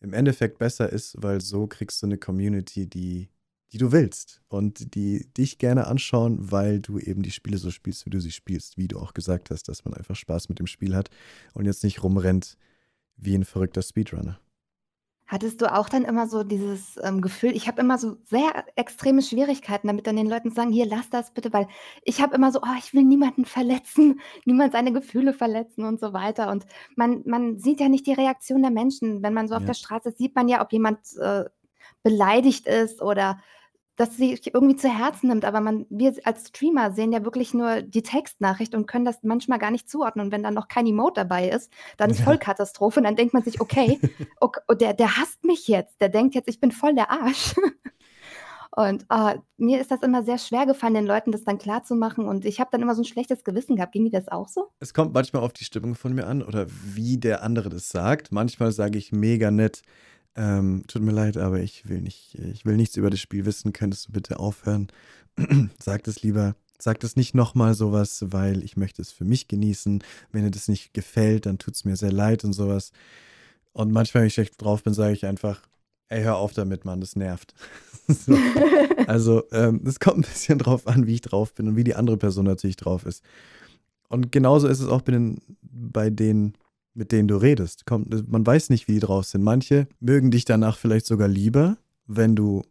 im 0.00 0.12
Endeffekt 0.12 0.58
besser 0.58 0.90
ist, 0.90 1.16
weil 1.18 1.40
so 1.40 1.66
kriegst 1.66 2.02
du 2.02 2.06
eine 2.06 2.18
Community, 2.18 2.86
die, 2.86 3.28
die 3.72 3.78
du 3.78 3.92
willst 3.92 4.42
und 4.48 4.94
die 4.94 5.26
dich 5.34 5.58
gerne 5.58 5.86
anschauen, 5.86 6.50
weil 6.50 6.80
du 6.80 6.98
eben 6.98 7.22
die 7.22 7.30
Spiele 7.30 7.58
so 7.58 7.70
spielst, 7.70 8.06
wie 8.06 8.10
du 8.10 8.20
sie 8.20 8.32
spielst, 8.32 8.78
wie 8.78 8.88
du 8.88 8.98
auch 8.98 9.12
gesagt 9.12 9.50
hast, 9.50 9.68
dass 9.68 9.84
man 9.84 9.94
einfach 9.94 10.16
Spaß 10.16 10.48
mit 10.48 10.58
dem 10.58 10.66
Spiel 10.66 10.94
hat 10.94 11.10
und 11.54 11.66
jetzt 11.66 11.84
nicht 11.84 12.02
rumrennt 12.02 12.56
wie 13.16 13.34
ein 13.34 13.44
verrückter 13.44 13.82
Speedrunner. 13.82 14.40
Hattest 15.30 15.60
du 15.62 15.72
auch 15.72 15.88
dann 15.88 16.04
immer 16.04 16.26
so 16.26 16.42
dieses 16.42 16.98
ähm, 17.04 17.20
Gefühl 17.20 17.52
ich 17.54 17.68
habe 17.68 17.80
immer 17.80 17.98
so 17.98 18.16
sehr 18.26 18.64
extreme 18.74 19.22
Schwierigkeiten 19.22 19.86
damit, 19.86 20.06
dann 20.08 20.16
den 20.16 20.26
Leuten 20.28 20.48
zu 20.50 20.56
sagen: 20.56 20.72
„Hier, 20.72 20.86
lass 20.86 21.08
das 21.08 21.32
bitte“, 21.32 21.52
weil 21.52 21.68
ich 22.04 22.20
habe 22.20 22.34
immer 22.34 22.50
so: 22.50 22.60
„Oh, 22.62 22.74
ich 22.78 22.92
will 22.94 23.04
niemanden 23.04 23.44
verletzen, 23.44 24.20
niemand 24.44 24.72
seine 24.72 24.92
Gefühle 24.92 25.32
verletzen“ 25.32 25.84
und 25.84 26.00
so 26.00 26.12
weiter. 26.12 26.50
Und 26.50 26.66
man 26.96 27.22
man 27.26 27.58
sieht 27.58 27.80
ja 27.80 27.88
nicht 27.88 28.06
die 28.06 28.12
Reaktion 28.14 28.62
der 28.62 28.72
Menschen. 28.72 29.22
Wenn 29.22 29.34
man 29.34 29.46
so 29.46 29.54
auf 29.54 29.64
Ja. 29.64 29.66
der 29.66 29.74
Straße 29.74 30.08
ist, 30.08 30.18
sieht 30.18 30.34
man 30.34 30.48
ja, 30.48 30.62
ob 30.62 30.72
jemand, 30.72 30.98
äh, 31.20 31.44
beleidigt 32.02 32.66
ist 32.66 33.02
oder 33.02 33.40
das 34.00 34.16
sich 34.16 34.54
irgendwie 34.54 34.76
zu 34.76 34.88
Herzen 34.88 35.28
nimmt. 35.28 35.44
Aber 35.44 35.60
man 35.60 35.86
wir 35.90 36.14
als 36.24 36.48
Streamer 36.48 36.92
sehen 36.92 37.12
ja 37.12 37.24
wirklich 37.24 37.54
nur 37.54 37.82
die 37.82 38.02
Textnachricht 38.02 38.74
und 38.74 38.86
können 38.86 39.04
das 39.04 39.18
manchmal 39.22 39.58
gar 39.58 39.70
nicht 39.70 39.88
zuordnen. 39.90 40.26
Und 40.26 40.32
wenn 40.32 40.42
dann 40.42 40.54
noch 40.54 40.68
kein 40.68 40.86
Emote 40.86 41.20
dabei 41.20 41.48
ist, 41.50 41.70
dann 41.98 42.10
ist 42.10 42.18
Ja. 42.20 42.24
Vollkatastrophe. 42.24 43.00
Und 43.00 43.04
dann 43.04 43.16
denkt 43.16 43.34
man 43.34 43.42
sich: 43.44 43.60
„Okay, 43.60 44.00
ok 44.40 44.58
oh, 44.68 44.74
der 44.74 44.94
der 44.94 45.16
hasst 45.16 45.44
mich 45.44 45.68
jetzt. 45.68 46.00
Der 46.00 46.08
denkt 46.08 46.34
jetzt, 46.34 46.48
ich 46.48 46.60
bin 46.60 46.72
voll 46.72 46.94
der 46.94 47.10
Arsch.“ 47.10 47.54
Und, 48.76 49.04
ah, 49.08 49.34
mir 49.56 49.80
ist 49.80 49.90
das 49.90 50.02
immer 50.02 50.22
sehr 50.22 50.38
schwer 50.38 50.64
gefallen, 50.66 50.94
den 50.94 51.06
Leuten 51.06 51.32
das 51.32 51.42
dann 51.44 51.58
klarzumachen 51.58 52.26
und 52.28 52.44
ich 52.44 52.60
habe 52.60 52.70
dann 52.72 52.82
immer 52.82 52.94
so 52.94 53.02
'n 53.02 53.04
schlechtes 53.04 53.42
Gewissen 53.44 53.76
gehabt. 53.76 53.92
Ging 53.92 54.04
dir 54.04 54.12
das 54.12 54.28
auch 54.28 54.48
so? 54.48 54.70
Es 54.78 54.94
kommt 54.94 55.12
manchmal 55.12 55.42
auf 55.42 55.52
die 55.52 55.64
Stimmung 55.64 55.94
von 55.94 56.14
mir 56.14 56.26
an 56.26 56.42
oder 56.42 56.66
wie 56.68 57.18
der 57.18 57.42
andere 57.42 57.68
das 57.68 57.88
sagt. 57.90 58.32
Manchmal 58.32 58.72
sage 58.72 58.98
ich 58.98 59.12
mega 59.12 59.50
nett, 59.50 59.82
ähm: 60.36 60.84
„Tut 60.88 61.02
mir 61.02 61.12
leid, 61.12 61.36
aber 61.36 61.60
ich 61.60 61.88
will 61.88 62.00
nicht 62.02 62.34
ich 62.36 62.64
will 62.66 62.76
nichts 62.76 62.96
über 62.96 63.10
das 63.10 63.20
Spiel 63.20 63.44
wissen. 63.46 63.72
Könntest 63.72 64.08
du 64.08 64.12
bitte 64.12 64.38
aufhören? 64.40 64.88
Sag 65.82 66.04
das 66.04 66.22
lieber 66.22 66.56
sag 66.82 66.98
das 67.00 67.14
nicht 67.16 67.34
noch 67.34 67.54
mal 67.54 67.74
so 67.74 67.92
was, 67.92 68.24
weil 68.32 68.64
ich 68.64 68.76
möchte 68.76 69.02
es 69.02 69.12
für 69.12 69.24
mich 69.24 69.48
genießen. 69.48 70.02
Wenn 70.32 70.44
dir 70.44 70.50
das 70.50 70.66
nicht 70.68 70.94
gefällt, 70.94 71.44
dann 71.46 71.58
tut's 71.58 71.84
mir 71.84 71.96
sehr 71.96 72.12
leid“ 72.12 72.44
und 72.44 72.54
so 72.54 72.68
was. 72.68 72.92
Und 73.72 73.92
manchmal, 73.92 74.22
wenn 74.22 74.28
ich 74.28 74.34
schlecht 74.34 74.60
drauf 74.62 74.82
bin, 74.84 74.94
sage 74.94 75.14
ich 75.14 75.26
einfach: 75.26 75.62
„Ey, 76.08 76.22
hör 76.24 76.36
auf 76.38 76.52
damit, 76.54 76.84
Mann, 76.86 77.00
das 77.00 77.16
nervt.“ 77.16 77.54
So. 78.08 78.36
Also, 79.06 79.44
ähm, 79.52 79.82
es 79.86 80.00
kommt 80.00 80.18
'n 80.18 80.22
bisschen 80.30 80.58
drauf 80.58 80.86
an, 80.88 81.06
wie 81.06 81.14
ich 81.14 81.20
drauf 81.22 81.54
bin 81.54 81.68
und 81.68 81.76
wie 81.76 81.84
die 81.84 81.94
andere 81.96 82.16
Person 82.18 82.44
natürlich 82.46 82.76
drauf 82.76 83.06
ist. 83.06 83.22
Und 84.08 84.32
genauso 84.32 84.68
ist 84.68 84.80
es 84.80 84.88
auch 84.88 85.02
bei 85.02 85.12
den 85.12 85.40
bei 85.62 86.10
denen, 86.10 86.54
mit 86.94 87.12
denen 87.12 87.28
du 87.28 87.36
redest. 87.36 87.86
Kommt 87.86 88.30
man 88.30 88.46
weiß 88.46 88.70
nicht, 88.70 88.88
wie 88.88 88.94
die 88.94 89.00
drauf 89.00 89.26
sind. 89.26 89.42
Manche 89.42 89.86
mögen 90.00 90.30
dich 90.30 90.44
danach 90.44 90.76
vielleicht 90.76 91.06
sogar 91.06 91.28
lieber, 91.28 91.78
wenn 92.06 92.36
du 92.36 92.62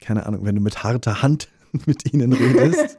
keine 0.00 0.26
Ahnung, 0.26 0.44
wenn 0.44 0.54
du 0.54 0.60
mit 0.60 0.84
harter 0.84 1.22
Hand 1.22 1.48
mit 1.86 2.12
ihnen 2.12 2.32
redest. 2.32 2.98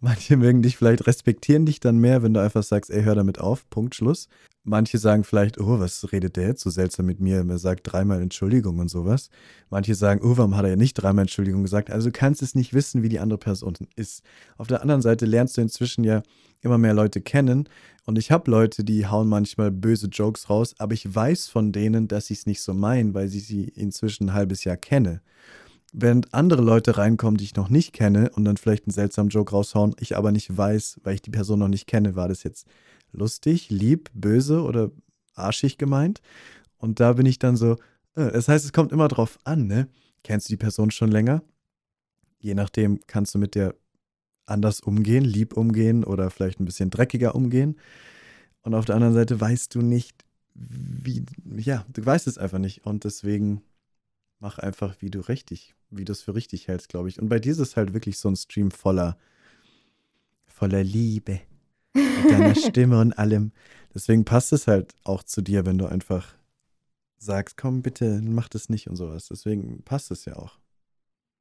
Manche 0.00 0.36
mögen 0.36 0.62
dich 0.62 0.76
vielleicht 0.76 1.06
respektieren 1.06 1.66
dich 1.66 1.80
dann 1.80 1.98
mehr, 1.98 2.22
wenn 2.22 2.34
du 2.34 2.40
einfach 2.40 2.62
sagst: 2.62 2.90
„Ey, 2.90 3.02
hör 3.02 3.14
damit 3.14 3.40
auf, 3.40 3.68
Punkt, 3.70 3.94
Schluss.“ 3.94 4.28
Manche 4.64 4.98
sagen 4.98 5.24
vielleicht: 5.24 5.58
„Oh, 5.58 5.78
was 5.80 6.12
redet 6.12 6.36
der 6.36 6.48
jetzt 6.48 6.62
so 6.62 6.70
seltsam 6.70 7.06
mit 7.06 7.20
mir? 7.20 7.44
Er 7.48 7.58
sagt 7.58 7.90
dreimal 7.90 8.20
Entschuldigung“ 8.22 8.78
und 8.78 8.88
so 8.90 9.04
was. 9.06 9.30
Manche 9.70 9.94
sagen: 9.94 10.20
„Oh, 10.22 10.36
warum 10.36 10.56
hat 10.56 10.66
er 10.66 10.76
nicht 10.76 10.94
dreimal 10.94 11.22
Entschuldigung 11.22 11.62
gesagt?“ 11.62 11.90
Also, 11.90 12.08
du 12.08 12.12
kannst 12.12 12.42
es 12.42 12.54
nicht 12.54 12.74
wissen, 12.74 13.02
wie 13.02 13.08
die 13.08 13.18
andere 13.20 13.38
Person 13.38 13.74
ist. 13.96 14.22
Auf 14.56 14.66
der 14.68 14.82
anderen 14.82 15.02
Seite 15.02 15.26
lernst 15.26 15.56
du 15.56 15.60
inzwischen 15.62 16.04
ja 16.04 16.22
immer 16.60 16.78
mehr 16.78 16.94
Leute 16.94 17.20
kennen 17.20 17.68
und 18.04 18.18
ich 18.18 18.30
habe 18.32 18.50
Leute, 18.50 18.82
die 18.84 19.06
hauen 19.06 19.28
manchmal 19.28 19.70
böse 19.70 20.08
Jokes 20.08 20.50
raus, 20.50 20.74
aber 20.78 20.92
ich 20.94 21.14
weiß 21.14 21.48
von 21.48 21.72
denen, 21.72 22.08
dass 22.08 22.26
sie's 22.26 22.46
nicht 22.46 22.60
so 22.62 22.74
meinen, 22.74 23.14
weil 23.14 23.32
ich 23.32 23.46
sie 23.46 23.64
inzwischen 23.64 24.28
'n 24.30 24.34
halbes 24.34 24.64
Jahr 24.64 24.76
kenne. 24.76 25.20
Während 25.94 26.34
andere 26.34 26.60
Leute 26.62 26.98
reinkommen, 26.98 27.38
die 27.38 27.44
ich 27.44 27.56
noch 27.56 27.70
nicht 27.70 27.92
kenne 27.94 28.30
und 28.34 28.44
dann 28.44 28.56
vielleicht 28.58 28.86
'n 28.86 28.90
seltsamen 28.90 29.30
Joke 29.30 29.52
raushauen, 29.52 29.94
ich 29.98 30.16
aber 30.16 30.32
nicht 30.32 30.54
weiß, 30.54 31.00
weil 31.02 31.14
ich 31.14 31.22
die 31.22 31.30
Person 31.30 31.60
noch 31.60 31.68
nicht 31.68 31.86
kenne, 31.86 32.14
war 32.14 32.28
das 32.28 32.42
jetzt 32.42 32.66
lustig, 33.12 33.70
lieb, 33.70 34.10
böse 34.12 34.62
oder 34.62 34.90
arschig 35.34 35.78
gemeint? 35.78 36.20
Und 36.78 37.00
da 37.00 37.14
bin 37.14 37.26
ich 37.26 37.38
dann 37.38 37.56
so 37.56 37.74
äh, 38.16 38.32
das 38.32 38.48
heißt, 38.48 38.64
es 38.66 38.72
kommt 38.72 38.92
immer 38.92 39.08
drauf 39.08 39.38
an, 39.44 39.66
ne? 39.68 39.88
Kennst 40.24 40.48
du 40.48 40.52
die 40.54 40.58
Person 40.58 40.90
schon 40.90 41.10
länger? 41.10 41.42
Je 42.40 42.54
nachdem 42.54 43.00
kannst 43.08 43.34
du 43.34 43.38
mit 43.40 43.54
der 43.56 43.74
anders 44.46 44.80
umgehen, 44.80 45.24
lieb 45.24 45.56
umgehen 45.56 46.04
oder 46.04 46.30
vielleicht 46.30 46.60
'n 46.60 46.66
bisschen 46.66 46.90
dreckiger 46.90 47.34
umgehen. 47.36 47.78
Und 48.62 48.74
auf 48.74 48.86
der 48.86 48.96
anderen 48.96 49.14
Seite 49.14 49.40
weißt 49.40 49.74
du 49.76 49.82
nicht, 49.82 50.24
wie 50.54 51.24
ja, 51.58 51.86
du 51.92 52.04
weißt 52.06 52.26
es 52.28 52.38
einfach 52.38 52.58
nicht 52.60 52.86
und 52.86 53.04
deswegen 53.04 53.62
mach 54.40 54.58
einfach, 54.60 54.96
wie 55.00 55.10
du 55.10 55.20
richtig 55.20 55.74
wie 55.90 56.04
du's 56.04 56.22
für 56.22 56.34
richtig 56.34 56.68
hältst, 56.68 56.88
glaube 56.88 57.08
ich. 57.08 57.20
Und 57.20 57.28
bei 57.28 57.38
dir 57.38 57.52
ist 57.52 57.58
es 57.58 57.76
halt 57.76 57.94
wirklich 57.94 58.18
so 58.18 58.28
'n 58.28 58.36
Stream 58.36 58.70
voller 58.70 59.18
voller 60.46 60.82
Liebe 60.82 61.40
mit 62.14 62.30
deiner 62.30 62.54
Stimme 62.56 63.00
und 63.00 63.12
allem. 63.14 63.52
Deswegen 63.94 64.24
passt 64.24 64.52
es 64.52 64.66
halt 64.68 64.94
auch 65.04 65.22
zu 65.22 65.42
dir, 65.42 65.66
wenn 65.66 65.78
du 65.78 65.86
einfach 65.86 66.34
sagst: 67.18 67.56
„Komm 67.58 67.82
bitte, 67.82 68.20
mach 68.22 68.48
das 68.48 68.68
nicht“ 68.70 68.88
und 68.88 68.96
so 68.96 69.08
was. 69.10 69.28
Deswegen 69.28 69.82
passt 69.84 70.10
es 70.12 70.24
ja 70.26 70.36
auch. 70.36 70.58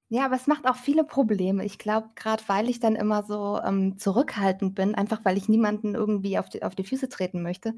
Ja, 0.09 0.23
aber 0.25 0.35
es 0.35 0.47
macht 0.47 0.65
auch 0.67 0.77
viele 0.77 1.03
Probleme. 1.03 1.65
Ich 1.65 1.77
glaube, 1.79 2.09
grad 2.15 2.47
weil 2.47 2.69
ich 2.69 2.79
dann 2.79 2.95
immer 2.95 3.23
so, 3.23 3.59
ähm, 3.61 3.97
zurückhaltend 3.97 4.73
bin, 4.73 4.95
einfach 4.95 5.25
weil 5.25 5.37
ich 5.37 5.49
niemanden 5.49 5.95
irgendwie 5.95 6.39
auf 6.39 6.47
die 6.49 6.63
auf 6.63 6.75
die 6.75 6.85
Füße 6.85 7.09
treten 7.09 7.41
möchte, 7.41 7.75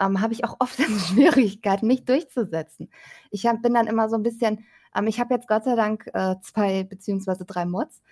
ähm, 0.00 0.20
habe 0.20 0.32
ich 0.34 0.44
auch 0.44 0.56
oft 0.60 0.78
Schwierigkeiten, 1.08 1.88
mich 1.88 2.04
durchzusetzen. 2.04 2.90
Ich 3.30 3.46
habe 3.46 3.58
bin 3.60 3.74
dann 3.74 3.88
immer 3.88 4.08
so 4.08 4.14
'n 4.16 4.22
bisschen 4.22 4.64
ähm, 4.96 5.06
ich 5.06 5.20
habe 5.20 5.34
jetzt 5.34 5.48
Gott 5.48 5.64
sei 5.64 5.76
Dank, 5.76 6.08
äh, 6.14 6.36
2 6.42 6.84
beziehungsweise 6.84 7.44
3 7.44 7.64
Mods 7.66 8.02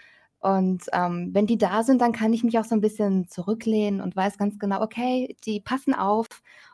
und, 0.40 0.84
ähm, 0.92 1.30
wenn 1.32 1.46
die 1.46 1.58
da 1.58 1.82
sind, 1.84 2.00
dann 2.02 2.12
kann 2.12 2.32
ich 2.32 2.44
mich 2.44 2.58
auch 2.58 2.64
so 2.64 2.74
'n 2.74 2.80
bisschen 2.80 3.28
zurücklehnen 3.28 4.00
und 4.00 4.16
weiß 4.16 4.38
ganz 4.38 4.58
genau, 4.58 4.82
okay, 4.82 5.36
die 5.46 5.60
passen 5.60 5.94
auf 5.94 6.26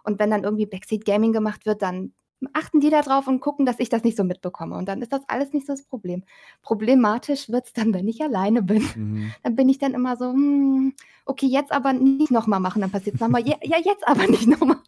und 0.04 0.18
wenn 0.18 0.30
dann 0.30 0.44
irgendwie 0.44 0.66
Backseat 0.66 1.04
Gaming 1.04 1.32
gemacht 1.32 1.66
wird, 1.66 1.82
dann 1.82 2.12
achten 2.52 2.80
die 2.80 2.90
da 2.90 3.02
drauf 3.02 3.26
und 3.26 3.40
gucken, 3.40 3.66
dass 3.66 3.80
ich 3.80 3.88
das 3.88 4.04
nicht 4.04 4.16
so 4.16 4.24
mitbekomme. 4.24 4.76
Und 4.76 4.86
dann 4.86 5.02
ist 5.02 5.12
das 5.12 5.22
alles 5.26 5.52
nicht 5.52 5.66
so 5.66 5.72
das 5.72 5.82
Problem. 5.82 6.24
Problematisch 6.62 7.48
wird 7.48 7.66
es 7.66 7.72
dann, 7.72 7.92
wenn 7.92 8.06
ich 8.08 8.22
alleine 8.22 8.62
bin. 8.62 8.82
Mhm. 8.94 9.32
Dann 9.42 9.56
bin 9.56 9.68
ich 9.68 9.78
dann 9.78 9.94
immer 9.94 10.16
so, 10.16 10.26
hm, 10.32 10.94
okay, 11.24 11.46
jetzt 11.46 11.72
aber 11.72 11.92
nicht 11.92 12.30
nochmal 12.30 12.60
machen. 12.60 12.80
Dann 12.80 12.90
passiert 12.90 13.16
es 13.16 13.20
nochmal, 13.20 13.46
ja, 13.46 13.56
ja, 13.62 13.76
jetzt 13.84 14.06
aber 14.06 14.26
nicht 14.26 14.46
nochmal. 14.46 14.78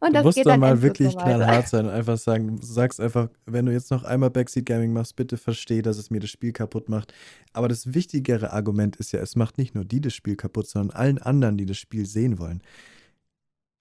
Und 0.00 0.10
Du 0.10 0.12
das 0.12 0.24
musst 0.24 0.36
geht 0.36 0.46
dann 0.46 0.60
mal 0.60 0.82
wirklich 0.82 1.12
so 1.12 1.18
knallhart 1.18 1.68
sein 1.68 1.86
und 1.86 1.92
einfach 1.92 2.18
sagen, 2.18 2.56
du 2.56 2.66
sagst 2.66 3.00
einfach, 3.00 3.28
wenn 3.46 3.66
du 3.66 3.72
jetzt 3.72 3.90
noch 3.90 4.04
einmal 4.04 4.30
Backseat 4.30 4.66
Gaming 4.66 4.92
machst, 4.92 5.16
bitte 5.16 5.36
versteh, 5.36 5.82
dass 5.82 5.98
es 5.98 6.10
mir 6.10 6.20
das 6.20 6.30
Spiel 6.30 6.52
kaputt 6.52 6.88
macht. 6.88 7.12
Aber 7.52 7.68
das 7.68 7.94
wichtigere 7.94 8.52
Argument 8.52 8.96
ist 8.96 9.12
ja, 9.12 9.20
es 9.20 9.36
macht 9.36 9.58
nicht 9.58 9.74
nur 9.74 9.84
die 9.84 10.00
das 10.00 10.14
Spiel 10.14 10.36
kaputt, 10.36 10.68
sondern 10.68 10.96
allen 10.96 11.18
anderen, 11.18 11.56
die 11.56 11.66
das 11.66 11.78
Spiel 11.78 12.06
sehen 12.06 12.38
wollen. 12.38 12.62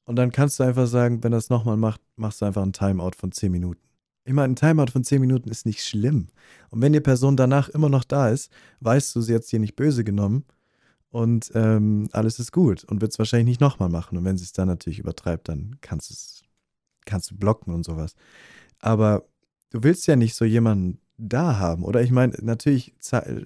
Und 0.09 0.15
dann 0.15 0.31
kannst 0.31 0.59
du 0.59 0.63
einfach 0.63 0.87
sagen, 0.87 1.23
wenn 1.23 1.31
das 1.31 1.51
nochmal 1.51 1.77
macht, 1.77 2.01
machst 2.15 2.41
du 2.41 2.45
einfach 2.45 2.63
einen 2.63 2.73
Timeout 2.73 3.11
von 3.15 3.31
10 3.31 3.51
Minuten. 3.51 3.79
Ich 4.25 4.33
meine, 4.33 4.51
ein 4.51 4.55
Timeout 4.55 4.91
von 4.91 5.03
10 5.03 5.21
Minuten 5.21 5.51
ist 5.51 5.67
nicht 5.67 5.85
schlimm. 5.85 6.29
Und 6.71 6.81
wenn 6.81 6.93
die 6.93 6.99
Person 6.99 7.37
danach 7.37 7.69
immer 7.69 7.89
noch 7.89 8.03
da 8.03 8.29
ist, 8.29 8.51
weißt 8.79 9.15
du, 9.15 9.21
sie 9.21 9.35
hat 9.35 9.43
es 9.43 9.49
dir 9.49 9.59
nicht 9.59 9.75
böse 9.75 10.03
genommen 10.03 10.45
und 11.11 11.51
ähm, 11.53 12.09
alles 12.11 12.39
ist 12.39 12.51
gut 12.51 12.83
und 12.85 13.01
wird 13.01 13.11
es 13.11 13.19
wahrscheinlich 13.19 13.45
nicht 13.45 13.61
nochmal 13.61 13.89
machen. 13.89 14.17
Und 14.17 14.25
wenn 14.25 14.35
sie 14.35 14.45
es 14.45 14.51
dann 14.51 14.67
natürlich 14.67 14.97
übertreibt, 14.97 15.47
dann 15.47 15.75
kannst 15.81 16.43
kannst 17.05 17.29
du 17.29 17.37
blocken 17.37 17.71
und 17.71 17.85
sowas. 17.85 18.15
Aber 18.79 19.25
du 19.69 19.83
willst 19.83 20.07
ja 20.07 20.15
nicht 20.15 20.33
so 20.33 20.43
jemanden 20.43 20.97
da 21.19 21.59
haben. 21.59 21.83
Oder 21.83 22.01
ich 22.01 22.09
meine, 22.09 22.33
natürlich 22.41 22.95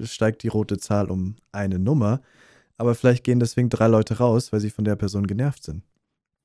steigt 0.04 0.43
die 0.43 0.47
rote 0.47 0.78
Zahl 0.78 1.12
um 1.12 1.36
eine 1.52 1.78
Nummer, 1.78 2.21
aber 2.78 2.95
vielleicht 2.95 3.26
gehen 3.26 3.41
deswegen 3.41 3.67
drei 3.67 3.88
Leute 3.88 4.19
raus, 4.19 4.54
weil 4.54 4.62
sie 4.62 4.69
von 4.69 4.86
der 4.86 4.95
Person 4.95 5.28
genervt 5.28 5.65
sind. 5.65 5.84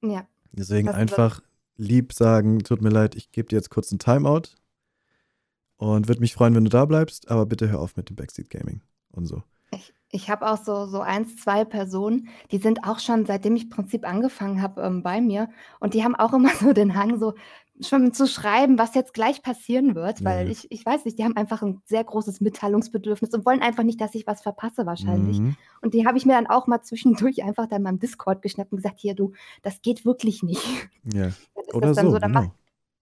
Ja, 0.02 0.26
Deswegen 0.52 0.88
einfach 0.88 1.40
lieb 1.76 2.12
sagen, 2.12 2.60
tut 2.60 2.82
mir 2.82 2.88
leid, 2.88 3.14
ich 3.14 3.30
gebe 3.30 3.48
dir 3.48 3.56
jetzt 3.56 3.70
kurz 3.70 3.92
einen 3.92 3.98
Timeout 3.98 4.50
und 5.76 6.08
würde 6.08 6.20
mich 6.20 6.34
freuen, 6.34 6.54
wenn 6.54 6.64
du 6.64 6.70
da 6.70 6.84
bleibst, 6.84 7.30
aber 7.30 7.46
bitte 7.46 7.68
hör 7.68 7.80
auf 7.80 7.96
mit 7.96 8.08
dem 8.08 8.16
Backseat 8.16 8.50
Gaming 8.50 8.82
und 9.12 9.26
so. 9.26 9.42
ich, 9.70 9.94
ich 10.10 10.30
habe 10.30 10.48
auch 10.50 10.56
so, 10.62 10.86
so 10.86 11.00
eins, 11.00 11.36
zwei 11.36 11.64
Personen, 11.64 12.28
die 12.50 12.58
sind 12.58 12.84
auch 12.84 12.98
schon, 12.98 13.26
seitdem 13.26 13.56
ich 13.56 13.70
Prinzip 13.70 14.06
angefangen 14.06 14.62
habe, 14.62 14.82
ähm, 14.82 15.02
bei 15.02 15.20
mir. 15.20 15.48
Und 15.80 15.94
die 15.94 16.02
haben 16.02 16.16
auch 16.16 16.32
immer 16.32 16.50
so 16.60 16.72
den 16.72 16.94
Hang, 16.96 17.18
so 17.18 17.34
schon 17.80 18.12
zu 18.12 18.26
schreiben, 18.26 18.78
was 18.78 18.94
jetzt 18.94 19.14
gleich 19.14 19.42
passieren 19.42 19.94
wird, 19.94 20.24
weil 20.24 20.46
ja. 20.46 20.52
ich, 20.52 20.70
ich 20.70 20.84
weiß 20.84 21.04
nicht, 21.04 21.18
die 21.18 21.24
haben 21.24 21.36
einfach 21.36 21.62
ein 21.62 21.80
sehr 21.84 22.02
großes 22.04 22.40
Mitteilungsbedürfnis 22.40 23.32
und 23.32 23.46
wollen 23.46 23.62
einfach 23.62 23.84
nicht, 23.84 24.00
dass 24.00 24.14
ich 24.14 24.26
was 24.26 24.42
verpasse 24.42 24.86
wahrscheinlich. 24.86 25.40
Mhm. 25.40 25.56
Und 25.80 25.94
die 25.94 26.06
habe 26.06 26.18
ich 26.18 26.26
mir 26.26 26.32
dann 26.32 26.46
auch 26.46 26.66
mal 26.66 26.82
zwischendurch 26.82 27.42
einfach 27.44 27.66
dann 27.66 27.82
mal 27.82 27.90
im 27.90 27.98
Discord 27.98 28.42
geschnappt 28.42 28.72
und 28.72 28.78
gesagt, 28.78 28.98
hier 28.98 29.14
du, 29.14 29.32
das 29.62 29.82
geht 29.82 30.04
wirklich 30.04 30.42
nicht. 30.42 30.64
Ja. 31.12 31.30
Oder 31.72 31.94
so, 31.94 32.10
so, 32.10 32.18
dann 32.18 32.32
mach, 32.32 32.42
genau. 32.42 32.54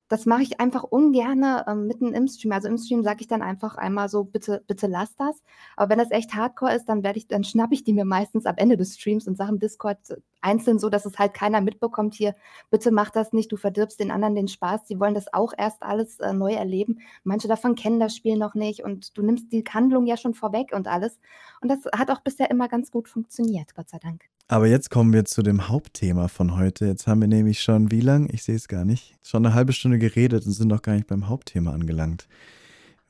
Das 0.09 0.25
mache 0.25 0.43
ich 0.43 0.61
einfach 0.61 0.85
ungerne 0.85 1.65
ähm, 1.67 1.87
mitten 1.87 2.13
im 2.13 2.29
Stream. 2.29 2.53
Also 2.53 2.69
im 2.69 2.79
Stream 2.79 3.03
sage 3.03 3.21
ich 3.21 3.29
dann 3.29 3.43
einfach 3.43 3.77
einmal 3.77 4.09
so, 4.09 4.25
bitte, 4.25 4.63
bitte 4.67 4.87
lass 4.87 5.17
das. 5.17 5.43
Aber 5.77 5.91
wenn 5.91 5.99
das 5.99 6.11
echt 6.11 6.35
Hardcore 6.35 6.75
ist, 6.75 6.89
dann 6.89 7.03
werde 7.03 7.19
ich, 7.19 7.27
dann 7.27 7.45
schnappe 7.45 7.75
ich 7.75 7.85
die 7.85 7.93
mir 7.93 8.05
meistens 8.05 8.47
am 8.47 8.57
Ende 8.57 8.77
des 8.77 8.95
Streams 8.95 9.27
und 9.27 9.37
sage 9.37 9.51
im 9.51 9.59
Discord 9.59 9.99
einzeln 10.41 10.79
so, 10.79 10.89
dass 10.89 11.07
es 11.07 11.19
halt 11.19 11.35
keiner 11.35 11.61
mitbekommt 11.61 12.15
hier, 12.15 12.35
bitte 12.71 12.93
mach 12.93 13.11
das 13.11 13.33
nicht, 13.33 13.51
du 13.51 13.57
verdirbst 13.57 13.99
den 13.99 14.11
anderen 14.11 14.37
den 14.37 14.49
Spaß. 14.49 14.85
Die 14.85 15.01
wollen 15.01 15.15
das 15.15 15.33
auch 15.33 15.53
erst 15.57 15.83
alles 15.83 16.21
äh, 16.21 16.33
neu 16.33 16.53
erleben. 16.53 17.01
Manche 17.25 17.49
davon 17.49 17.75
kennen 17.75 17.99
das 17.99 18.15
Spiel 18.15 18.37
noch 18.37 18.55
nicht 18.55 18.85
und 18.85 19.17
du 19.19 19.23
nimmst 19.23 19.53
die 19.53 19.65
Handlung 19.69 20.07
ja 20.07 20.17
schon 20.17 20.35
vorweg 20.35 20.73
und 20.73 20.87
alles. 20.87 21.19
Und 21.61 21.69
das 21.69 21.81
hat 21.97 22.11
auch 22.11 22.21
bisher 22.21 22.51
immer 22.51 22.69
ganz 22.69 22.91
gut 22.91 23.09
funktioniert, 23.09 23.75
Gott 23.75 23.89
sei 23.89 23.99
Dank. 23.99 24.25
Aber 24.49 24.69
jetzt 24.69 24.91
kommen 24.91 25.13
wir 25.13 25.25
zu 25.25 25.43
dem 25.43 25.69
Hauptthema 25.69 26.29
von 26.29 26.57
heute. 26.57 26.87
Jetzt 26.87 27.09
haben 27.09 27.21
wir 27.21 27.27
nämlich 27.27 27.61
schon, 27.61 27.91
wie 27.91 28.01
lang? 28.01 28.29
Ich 28.33 28.45
sehe 28.45 28.55
es 28.55 28.69
gar 28.69 28.85
nicht. 28.85 29.17
Schon 29.25 29.45
eine 29.45 29.55
halbe 29.55 29.73
Stunde 29.73 29.99
geredet 29.99 30.47
und 30.47 30.53
sind 30.53 30.69
noch 30.69 30.83
gar 30.83 30.95
nicht 30.95 31.09
beim 31.09 31.29
Hauptthema 31.29 31.73
angelangt. 31.73 32.29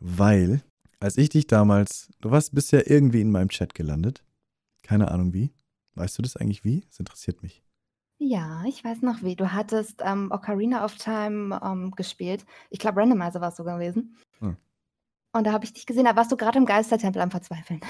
Weil, 0.00 0.62
als 0.98 1.18
ich 1.18 1.28
dich 1.28 1.46
damals, 1.46 2.08
du 2.22 2.30
warst 2.30 2.54
bisher 2.54 2.90
irgendwie 2.90 3.20
in 3.20 3.30
meinem 3.30 3.50
Chat 3.50 3.74
gelandet. 3.74 4.24
Keine 4.82 5.10
Ahnung 5.10 5.34
wie. 5.34 5.52
Weißt 5.94 6.16
du 6.16 6.22
das 6.22 6.36
eigentlich 6.36 6.64
wie? 6.64 6.80
Das 6.88 7.00
interessiert 7.00 7.42
mich. 7.42 7.62
Ja, 8.18 8.64
ich 8.66 8.82
weiß 8.82 9.02
noch 9.02 9.22
wie. 9.22 9.36
Du 9.36 9.52
hattest 9.52 10.00
ähm, 10.02 10.30
Ocarina 10.30 10.86
of 10.86 10.94
Time 10.96 11.60
ähm, 11.62 11.90
gespielt. 11.90 12.46
Ich 12.70 12.78
glaube, 12.78 13.00
Randomizer 13.00 13.42
war 13.42 13.50
es 13.50 13.56
sogar 13.56 13.78
gewesen. 13.78 14.16
Hm. 14.38 14.56
Und 15.36 15.44
da 15.44 15.52
habe 15.52 15.64
ich 15.64 15.72
dich 15.72 15.86
gesehen, 15.86 16.04
da 16.04 16.16
warst 16.16 16.32
du 16.32 16.36
gerade 16.36 16.58
im 16.58 16.66
Geistertempel 16.66 17.20
am 17.20 17.30
Verzweifeln. 17.30 17.80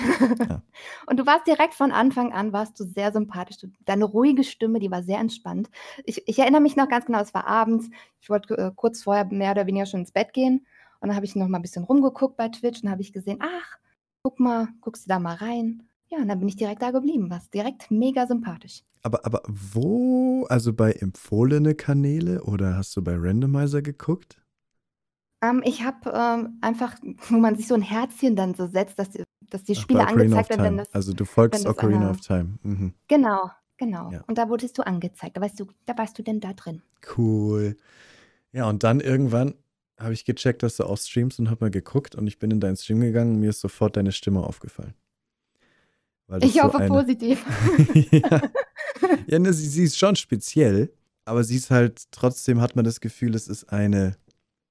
Ja. 0.49 0.63
Und 1.07 1.19
du 1.19 1.27
warst 1.27 1.47
direkt 1.47 1.75
von 1.75 1.93
Anfang 1.93 2.33
an, 2.33 2.53
warst 2.53 2.79
du 2.81 2.85
sehr 2.85 3.13
sympathisch. 3.13 3.59
Du, 3.59 3.69
deine 3.85 4.05
ruhige 4.05 4.45
Stimme, 4.45 4.79
die 4.79 4.91
war 4.91 5.03
sehr 5.03 5.19
entspannt. 5.19 5.71
Ich, 6.05 6.27
ich 6.27 6.39
erinnere 6.39 6.61
mich 6.61 6.77
noch 6.77 6.89
ganz 6.89 7.07
genau, 7.07 7.21
es 7.21 7.35
war 7.35 7.47
abends. 7.47 7.89
Ich 8.21 8.29
wollte 8.29 8.57
äh, 8.59 8.73
kurz 8.75 9.03
vorher 9.03 9.25
mehr 9.27 9.53
oder 9.53 9.67
weniger 9.67 9.87
schon 9.87 10.01
ins 10.01 10.13
Bett 10.13 10.33
gehen. 10.33 10.67
Und 11.01 11.09
dann 11.09 11.17
habe 11.17 11.27
ich 11.27 11.37
noch 11.37 11.49
mal 11.49 11.59
ein 11.59 11.63
bisschen 11.63 11.85
rumgeguckt 11.85 12.37
bei 12.37 12.49
Twitch 12.49 12.83
und 12.83 12.91
habe 12.91 13.03
ich 13.03 13.13
gesehen, 13.13 13.39
ach, 13.41 13.79
guck 14.23 14.41
mal, 14.41 14.69
guckst 14.81 15.07
du 15.07 15.09
da 15.09 15.19
mal 15.19 15.37
rein. 15.37 15.85
Ja, 16.09 16.19
und 16.19 16.29
dann 16.29 16.39
bin 16.39 16.49
ich 16.49 16.57
direkt 16.57 16.83
da 16.83 16.91
geblieben. 16.91 17.31
Warst 17.31 17.53
direkt 17.55 17.91
mega 17.91 18.27
sympathisch. 18.27 18.83
Aber, 19.03 19.25
aber 19.25 19.43
wo? 19.47 20.47
Also 20.49 20.73
bei 20.73 20.93
empfohlene 20.93 21.75
Kanäle 21.75 22.43
oder 22.43 22.77
hast 22.77 22.97
du 22.97 23.03
bei 23.03 23.15
Randomizer 23.17 23.83
geguckt? 23.83 24.41
Ähm, 25.43 25.63
ich 25.65 25.83
habe 25.85 26.11
ähm, 26.15 26.59
einfach, 26.61 26.97
wo 27.29 27.37
man 27.37 27.57
sich 27.57 27.69
so 27.69 27.75
ein 27.75 27.83
Herzchen 27.83 28.37
dann 28.37 28.55
so 28.55 28.67
setzt, 28.67 28.99
dass 28.99 29.11
die, 29.11 29.23
dass 29.51 29.65
die 29.65 29.75
Ach, 29.77 29.81
Spiele 29.81 30.07
angezeigt 30.07 30.51
werden, 30.51 30.65
wenn 30.65 30.77
das, 30.79 30.93
Also 30.95 31.13
du 31.13 31.25
folgst 31.25 31.67
Ocarina 31.67 32.11
of 32.11 32.21
Time. 32.21 32.59
Mhm. 32.63 32.95
Genau, 33.09 33.51
genau. 33.77 34.11
Ja. 34.11 34.23
Und 34.27 34.39
da 34.39 34.49
wurdest 34.49 34.79
du 34.79 34.87
angezeigt. 34.87 35.37
Da 35.37 35.41
weißt 35.41 35.61
du, 35.61 35.67
da 35.85 35.97
warst 35.99 36.19
du 36.19 36.23
denn 36.23 36.41
da 36.41 36.53
drin. 36.53 36.83
Cool. 37.17 37.77
Ja, 38.53 38.69
und 38.69 38.85
dann 38.85 39.01
irgendwann 39.01 39.55
habe 39.99 40.13
ich 40.13 40.25
gecheckt, 40.25 40.63
dass 40.63 40.77
du 40.77 40.85
auch 40.85 40.99
streamst 40.99 41.39
und 41.39 41.51
habe 41.51 41.67
mal 41.67 41.71
geguckt 41.71 42.15
und 42.15 42.27
ich 42.27 42.39
bin 42.39 42.51
in 42.51 42.61
deinen 42.61 42.77
Stream 42.77 43.01
gegangen 43.01 43.35
und 43.35 43.41
mir 43.41 43.51
ist 43.51 43.61
sofort 43.61 43.97
deine 43.97 44.13
Stimme 44.13 44.41
aufgefallen. 44.41 44.95
Ich 46.41 46.55
so 46.55 46.63
hoffe 46.65 46.79
eine. 46.79 46.89
positiv. 46.89 47.45
ja, 48.11 48.43
ja 49.27 49.39
ne, 49.39 49.53
sie, 49.53 49.69
sie 49.69 49.85
ist 49.85 49.97
schon 49.97 50.17
speziell, 50.17 50.93
aber 51.25 51.45
sie 51.45 51.57
ist 51.57 51.71
halt, 51.71 52.11
trotzdem 52.11 52.61
hat 52.61 52.77
man 52.77 52.85
das 52.85 53.01
Gefühl, 53.01 53.35
es 53.35 53.47
ist 53.47 53.65
eine, 53.73 54.17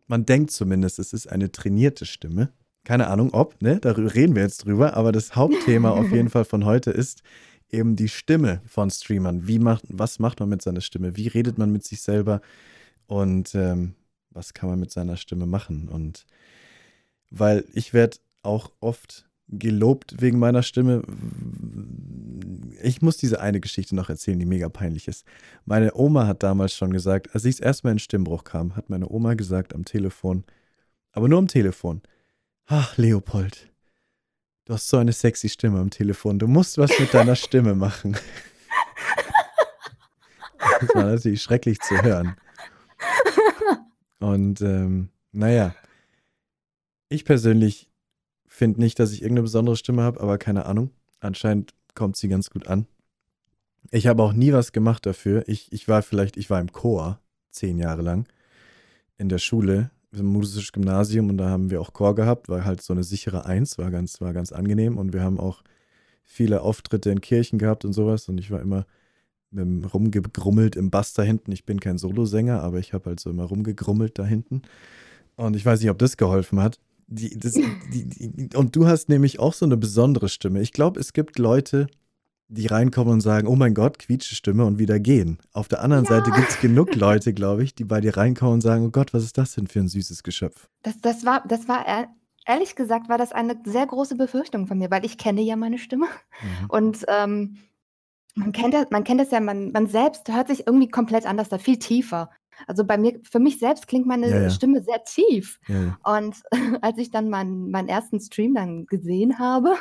man 0.07 0.25
denkt 0.25 0.51
zumindest, 0.51 0.99
es 0.99 1.13
ist 1.13 1.27
eine 1.31 1.51
trainierte 1.51 2.05
Stimme. 2.05 2.51
Keine 2.83 3.07
Ahnung, 3.07 3.33
ob, 3.33 3.61
ne? 3.61 3.79
Darüber 3.79 4.13
reden 4.13 4.35
wir 4.35 4.43
jetzt 4.43 4.65
drüber, 4.65 4.95
aber 4.95 5.11
das 5.11 5.35
Hauptthema 5.35 5.89
auf 5.89 6.11
jeden 6.11 6.29
Fall 6.31 6.45
von 6.45 6.65
heute 6.65 6.91
ist 6.91 7.23
eben 7.71 7.95
die 7.95 8.09
Stimme 8.09 8.61
von 8.67 8.89
Streamern. 8.89 9.47
Wie 9.47 9.59
macht, 9.59 9.85
was 9.89 10.19
macht 10.19 10.39
man 10.39 10.49
mit 10.49 10.61
seiner 10.61 10.81
Stimme? 10.81 11.15
Wie 11.15 11.27
redet 11.27 11.57
man 11.57 11.71
mit 11.71 11.83
sich 11.83 12.01
selber? 12.01 12.41
Und 13.07 13.55
ähm, 13.55 13.95
was 14.29 14.53
kann 14.53 14.69
man 14.69 14.79
mit 14.79 14.91
seiner 14.91 15.17
Stimme 15.17 15.47
machen? 15.47 15.89
Und 15.89 16.25
weil 17.31 17.65
ich 17.73 17.93
werde 17.93 18.17
auch 18.43 18.71
oft 18.79 19.25
gelobt 19.47 20.21
wegen 20.21 20.39
meiner 20.39 20.63
Stimme. 20.63 21.03
Ich 22.81 23.01
muss 23.01 23.17
diese 23.17 23.39
eine 23.39 23.59
Geschichte 23.59 23.95
noch 23.95 24.09
erzählen, 24.09 24.39
die 24.39 24.45
mega 24.45 24.69
peinlich 24.69 25.07
ist. 25.07 25.25
Meine 25.65 25.95
Oma 25.95 26.27
hat 26.27 26.43
damals 26.43 26.73
schon 26.73 26.91
gesagt, 26.91 27.33
als 27.33 27.45
ich 27.45 27.57
das 27.57 27.65
erste 27.65 27.87
Mal 27.87 27.91
in 27.93 27.99
Stimmbruch 27.99 28.43
kam, 28.43 28.75
hat 28.75 28.89
meine 28.89 29.09
Oma 29.09 29.33
gesagt 29.35 29.73
am 29.73 29.85
Telefon, 29.85 30.43
aber 31.11 31.27
nur 31.27 31.39
am 31.39 31.47
Telefon, 31.47 32.01
ach 32.65 32.97
Leopold, 32.97 33.71
du 34.65 34.73
hast 34.73 34.87
so 34.87 34.97
eine 34.97 35.13
sexy 35.13 35.49
Stimme 35.49 35.79
am 35.79 35.89
Telefon, 35.89 36.39
du 36.39 36.47
musst 36.47 36.77
was 36.77 36.97
mit 36.99 37.13
deiner 37.13 37.35
Stimme 37.35 37.75
machen. 37.75 38.17
Das 40.81 40.93
war 40.93 41.05
natürlich 41.05 41.41
schrecklich 41.41 41.79
zu 41.79 42.01
hören. 42.01 42.35
Und 44.19 44.59
ähm, 44.61 45.09
naja, 45.31 45.73
ich 47.07 47.23
persönlich 47.23 47.89
finde 48.55 48.79
nicht, 48.79 48.99
dass 48.99 49.11
ich 49.11 49.21
irgendeine 49.21 49.43
besondere 49.43 49.75
Stimme 49.75 50.03
habe, 50.03 50.21
aber 50.21 50.37
keine 50.37 50.65
Ahnung. 50.65 50.91
Anscheinend 51.19 51.73
kommt 51.93 52.17
sie 52.17 52.27
ganz 52.27 52.49
gut 52.49 52.67
an. 52.67 52.87
Ich 53.91 54.07
habe 54.07 54.23
auch 54.23 54.33
nie 54.33 54.51
was 54.53 54.71
gemacht 54.71 55.05
dafür. 55.05 55.43
Ich, 55.47 55.71
ich 55.71 55.87
war 55.87 56.01
vielleicht, 56.01 56.37
ich 56.37 56.49
war 56.49 56.59
im 56.59 56.71
Chor 56.71 57.19
zehn 57.51 57.77
Jahre 57.77 58.01
lang 58.01 58.27
in 59.17 59.29
der 59.29 59.37
Schule, 59.37 59.91
im 60.11 60.25
musisches 60.25 60.71
Gymnasium 60.71 61.29
und 61.29 61.37
da 61.37 61.49
haben 61.49 61.69
wir 61.69 61.81
auch 61.81 61.93
Chor 61.93 62.15
gehabt, 62.15 62.49
war 62.49 62.65
halt 62.65 62.81
so 62.81 62.93
eine 62.93 63.03
sichere 63.03 63.45
Eins, 63.45 63.77
war 63.77 63.91
ganz, 63.91 64.19
war 64.21 64.33
ganz 64.33 64.51
angenehm 64.51 64.97
und 64.97 65.13
wir 65.13 65.21
haben 65.21 65.39
auch 65.39 65.63
viele 66.23 66.61
Auftritte 66.61 67.11
in 67.11 67.21
Kirchen 67.21 67.59
gehabt 67.59 67.85
und 67.85 67.93
sowas 67.93 68.27
und 68.27 68.39
ich 68.39 68.51
war 68.51 68.61
immer 68.61 68.85
rumgegrummelt 69.57 70.75
im 70.75 70.89
Bass 70.89 71.13
da 71.13 71.23
hinten. 71.23 71.51
Ich 71.51 71.65
bin 71.65 71.79
kein 71.79 71.97
Solosänger, 71.97 72.61
aber 72.61 72.79
ich 72.79 72.93
habe 72.93 73.11
halt 73.11 73.19
so 73.19 73.29
immer 73.29 73.45
rumgegrummelt 73.45 74.19
da 74.19 74.25
hinten. 74.25 74.63
Und 75.37 75.55
ich 75.55 75.65
weiß 75.65 75.79
nicht, 75.79 75.89
ob 75.89 75.97
das 75.97 76.17
geholfen 76.17 76.61
hat. 76.61 76.79
Die, 77.07 77.37
das, 77.37 77.53
die, 77.53 78.05
die, 78.09 78.49
und 78.55 78.75
du 78.75 78.87
hast 78.87 79.09
nämlich 79.09 79.39
auch 79.39 79.53
so 79.53 79.65
eine 79.65 79.77
besondere 79.77 80.27
Stimme. 80.29 80.61
Ich 80.61 80.71
glaube, 80.73 80.99
es 80.99 81.13
gibt 81.13 81.37
Leute, 81.37 81.87
die 82.47 82.67
reinkommen 82.67 83.13
und 83.13 83.21
sagen, 83.21 83.47
oh 83.47 83.55
mein 83.55 83.73
Gott, 83.73 83.99
quietsche 83.99 84.35
Stimme 84.35 84.65
und 84.65 84.79
wieder 84.79 84.99
gehen. 84.99 85.39
Auf 85.53 85.67
der 85.67 85.81
anderen 85.81 86.05
Ja. 86.05 86.11
Seite 86.11 86.31
gibt 86.31 86.49
es 86.49 86.59
genug 86.59 86.95
Leute, 86.95 87.33
glaube 87.33 87.63
ich, 87.63 87.75
die 87.75 87.83
bei 87.85 88.01
dir 88.01 88.17
reinkommen 88.17 88.55
und 88.55 88.61
sagen, 88.61 88.85
oh 88.85 88.91
Gott, 88.91 89.13
was 89.13 89.23
ist 89.23 89.37
das 89.37 89.53
denn 89.53 89.67
für 89.67 89.79
ein 89.79 89.87
süßes 89.87 90.23
Geschöpf? 90.23 90.67
Das, 90.83 90.99
das 91.01 91.25
war, 91.25 91.43
das 91.47 91.67
war 91.67 91.87
ehr- 91.87 92.09
ehrlich 92.47 92.75
gesagt, 92.75 93.09
war 93.09 93.17
das 93.17 93.31
eine 93.31 93.57
sehr 93.65 93.85
große 93.87 94.15
Befürchtung 94.15 94.67
von 94.67 94.77
mir, 94.77 94.91
weil 94.91 95.05
ich 95.05 95.17
kenne 95.17 95.41
ja 95.41 95.55
meine 95.55 95.79
Stimme. 95.79 96.05
Mhm. 96.05 96.69
Und 96.69 97.05
ähm, 97.07 97.57
man 98.35 98.51
kennt 98.51 98.73
das, 98.73 98.87
man 98.91 99.03
kennt 99.03 99.21
das 99.21 99.31
ja, 99.31 99.39
man, 99.39 99.71
man 99.71 99.87
selbst 99.87 100.31
hört 100.31 100.47
sich 100.47 100.67
irgendwie 100.67 100.89
komplett 100.89 101.25
anders 101.25 101.49
da, 101.49 101.57
viel 101.57 101.77
tiefer. 101.77 102.29
Also 102.67 102.83
bei 102.85 102.97
mir, 102.97 103.19
für 103.23 103.39
mich 103.39 103.59
selbst 103.59 103.87
klingt 103.87 104.05
meine 104.07 104.29
Ja, 104.29 104.41
ja. 104.43 104.49
Stimme 104.49 104.81
sehr 104.81 105.03
tief. 105.03 105.59
Ja. 105.67 105.97
Und 106.03 106.35
als 106.81 106.97
ich 106.97 107.11
dann 107.11 107.29
meinen, 107.29 107.71
meinen 107.71 107.87
ersten 107.87 108.19
Stream 108.19 108.53
dann 108.53 108.85
gesehen 108.85 109.39
habe, 109.39 109.75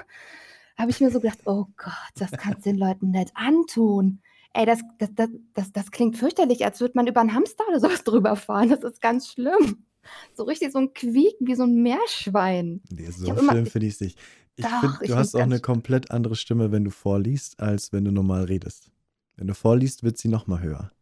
habe 0.77 0.91
ich 0.91 1.01
mir 1.01 1.11
so 1.11 1.21
gedacht, 1.21 1.41
oh 1.47 1.67
Gott, 1.77 1.93
das 2.19 2.33
kannst 2.33 2.67
du 2.67 2.71
den 2.71 2.79
Leuten 2.79 3.11
nicht 3.11 3.31
antun. 3.35 4.21
Ey, 4.53 4.67
das, 4.67 4.81
das, 4.99 5.11
das, 5.15 5.29
das, 5.53 5.73
das 5.73 5.91
klingt 5.91 6.17
fürchterlich, 6.17 6.65
als 6.65 6.81
würde 6.81 6.93
man 6.97 7.07
über 7.07 7.21
einen 7.21 7.35
Hamster 7.35 7.65
oder 7.69 7.81
sowas 7.81 8.03
drüber 8.05 8.37
fahren. 8.37 8.69
Das 8.69 8.83
ist 8.83 9.01
ganz 9.01 9.29
schlimm. 9.29 9.87
So 10.35 10.45
richtig 10.45 10.73
so 10.73 10.79
ein 10.79 10.93
Quieken 10.93 11.47
wie 11.47 11.55
so 11.55 11.65
ein 11.65 11.83
Meerschwein. 11.83 12.83
Nee, 12.91 13.07
Ich 13.09 13.17
so 13.17 13.27
immer, 13.27 13.53
schlimm 13.53 13.65
ich, 13.65 13.73
finde 13.73 13.87
ich 13.87 13.95
es 13.95 14.01
nicht. 14.01 14.19
Ich 14.57 14.67
finde, 14.67 14.87
ich 14.87 14.93
du 14.93 14.99
finde 15.07 15.17
hast 15.17 15.35
auch 15.35 15.41
eine 15.41 15.61
komplett 15.61 16.11
andere 16.11 16.37
Stimme, 16.37 16.71
wenn 16.71 16.85
du 16.85 16.91
vorliest, 16.91 17.59
als 17.59 17.93
wenn 17.93 18.05
du 18.05 18.11
normal 18.13 18.45
redest. 18.45 18.91
Wenn 19.37 19.49
du 19.49 19.55
vorliest, 19.55 20.05
wird 20.05 20.19
sie 20.19 20.29
noch 20.29 20.47
mal 20.47 20.61
höher. 20.61 20.93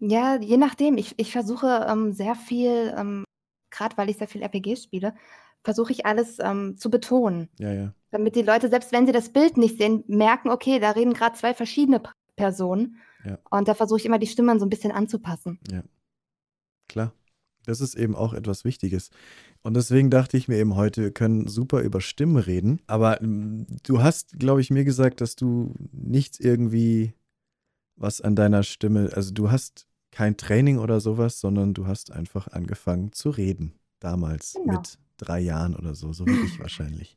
Ja, 0.00 0.40
je 0.40 0.56
nachdem. 0.56 0.96
Ich, 0.96 1.14
ich 1.18 1.32
versuche 1.32 1.86
ähm, 1.88 2.12
sehr 2.12 2.34
viel, 2.34 2.94
ähm, 2.96 3.24
gerade 3.70 3.96
weil 3.96 4.10
ich 4.10 4.18
sehr 4.18 4.28
viel 4.28 4.42
RPGs 4.42 4.82
spiele, 4.84 5.14
versuche 5.64 5.92
ich 5.92 6.06
alles 6.06 6.38
ähm, 6.40 6.76
zu 6.76 6.90
betonen. 6.90 7.48
Ja, 7.58 7.72
ja. 7.72 7.94
Damit 8.10 8.36
die 8.36 8.42
Leute, 8.42 8.68
selbst 8.68 8.92
wenn 8.92 9.06
sie 9.06 9.12
das 9.12 9.30
Bild 9.32 9.56
nicht 9.56 9.78
sehen, 9.78 10.04
merken, 10.06 10.50
okay, 10.50 10.78
da 10.78 10.90
reden 10.90 11.14
gerade 11.14 11.36
zwei 11.36 11.54
verschiedene 11.54 12.00
P- 12.00 12.10
Personen. 12.36 12.96
Ja, 13.24 13.38
Und 13.50 13.68
da 13.68 13.74
versuche 13.74 14.00
ich 14.00 14.06
immer 14.06 14.18
die 14.18 14.26
Stimmen 14.26 14.58
so 14.58 14.66
ein 14.66 14.70
bisschen 14.70 14.92
anzupassen. 14.92 15.58
ja, 15.70 15.82
klar. 16.88 17.12
Das 17.64 17.80
ist 17.80 17.94
eben 17.94 18.16
auch 18.16 18.34
etwas 18.34 18.64
Wichtiges. 18.64 19.10
Und 19.62 19.74
deswegen 19.74 20.10
dachte 20.10 20.36
ich 20.36 20.48
mir 20.48 20.56
eben 20.58 20.74
heute, 20.74 21.00
wir 21.02 21.10
können 21.12 21.46
super 21.46 21.80
über 21.82 22.00
Stimmen 22.00 22.36
reden. 22.36 22.82
Aber 22.88 23.22
ähm, 23.22 23.66
du 23.84 24.02
hast, 24.02 24.36
glaube 24.40 24.60
ich, 24.60 24.70
mir 24.70 24.82
gesagt, 24.84 25.20
dass 25.20 25.36
du 25.36 25.72
nichts 25.92 26.40
irgendwie 26.40 27.14
was 28.02 28.20
an 28.20 28.36
deiner 28.36 28.62
Stimme, 28.62 29.10
also 29.14 29.32
du 29.32 29.50
hast 29.50 29.86
kein 30.10 30.36
Training 30.36 30.78
oder 30.78 31.00
sowas, 31.00 31.40
sondern 31.40 31.72
du 31.72 31.86
hast 31.86 32.10
einfach 32.12 32.48
angefangen 32.48 33.12
zu 33.12 33.30
reden. 33.30 33.72
Damals 34.00 34.54
Genau. 34.54 34.78
mit 34.78 34.98
drei 35.16 35.40
Jahren 35.40 35.74
oder 35.76 35.94
so, 35.94 36.12
so 36.12 36.26
wie 36.26 36.44
ich 36.44 36.58
wahrscheinlich. 36.60 37.16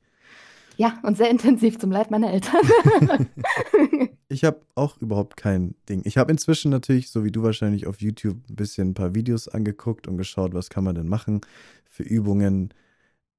Ja, 0.77 0.99
und 1.03 1.17
sehr 1.17 1.29
intensiv 1.29 1.79
zum 1.79 1.91
Leid 1.91 2.11
meiner 2.11 2.31
Eltern. 2.31 2.61
Ich 4.27 4.43
habe 4.43 4.61
auch 4.73 4.97
überhaupt 4.97 5.37
kein 5.37 5.75
Ding. 5.87 6.01
Ich 6.03 6.17
habe 6.17 6.31
inzwischen 6.31 6.71
natürlich, 6.71 7.11
so 7.11 7.23
wie 7.23 7.31
du 7.31 7.43
wahrscheinlich, 7.43 7.85
auf 7.85 8.01
YouTube 8.01 8.37
ein 8.49 8.55
bisschen 8.55 8.89
ein 8.89 8.93
paar 8.95 9.13
Videos 9.13 9.47
angeguckt 9.47 10.07
und 10.07 10.17
geschaut, 10.17 10.55
was 10.55 10.71
kann 10.71 10.83
man 10.83 10.95
denn 10.95 11.07
machen 11.07 11.41
für 11.87 12.01
Übungen, 12.01 12.73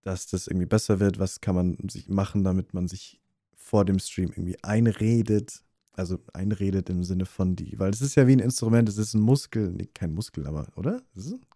dass 0.02 0.28
das 0.28 0.46
irgendwie 0.46 0.66
besser 0.66 1.00
wird. 1.00 1.18
Was 1.18 1.40
kann 1.40 1.56
man 1.56 1.76
sich 1.90 2.08
machen, 2.08 2.44
damit 2.44 2.72
man 2.72 2.86
sich 2.86 3.20
vor 3.56 3.84
dem 3.84 3.98
Stream 3.98 4.30
irgendwie 4.30 4.62
einredet. 4.62 5.64
Also 5.96 6.18
einredet 6.34 6.90
im 6.90 7.04
Sinne 7.04 7.24
von 7.24 7.56
die, 7.56 7.78
weil 7.78 7.90
es 7.90 8.02
ist 8.02 8.16
ja 8.16 8.26
wie 8.26 8.32
ein 8.32 8.38
Instrument, 8.38 8.86
es 8.86 8.98
ist 8.98 9.14
ein 9.14 9.20
Muskel, 9.22 9.72
nee, 9.72 9.86
kein 9.86 10.12
Muskel, 10.12 10.46
aber, 10.46 10.68
oder? 10.76 11.02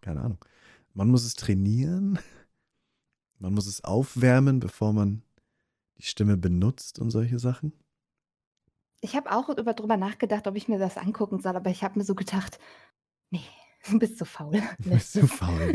Keine 0.01 0.21
Ahnung. 0.21 0.43
Man 0.95 1.09
muss 1.09 1.23
es 1.23 1.35
trainieren, 1.35 2.17
man 3.39 3.53
muss 3.53 3.67
es 3.67 3.83
aufwärmen, 3.83 4.59
bevor 4.59 4.93
man 4.93 5.21
die 5.97 6.03
Stimme 6.03 6.37
benutzt 6.37 6.97
und 6.97 7.11
solche 7.11 7.37
Sachen. 7.37 7.71
Ich 9.01 9.15
habe 9.15 9.31
auch 9.31 9.49
über, 9.49 9.73
drüber 9.73 9.97
nachgedacht, 9.97 10.47
ob 10.47 10.55
ich 10.55 10.67
mir 10.67 10.79
das 10.79 10.97
angucken 10.97 11.39
soll, 11.39 11.55
aber 11.55 11.69
ich 11.69 11.83
habe 11.83 11.99
mir 11.99 12.05
so 12.05 12.15
gedacht, 12.15 12.59
nee, 13.29 13.45
du 13.89 13.99
bist 13.99 14.17
zu 14.17 14.25
faul. 14.25 14.59
Du 14.79 14.89
bist 14.89 15.13
zu 15.13 15.21
es. 15.21 15.31
faul, 15.31 15.71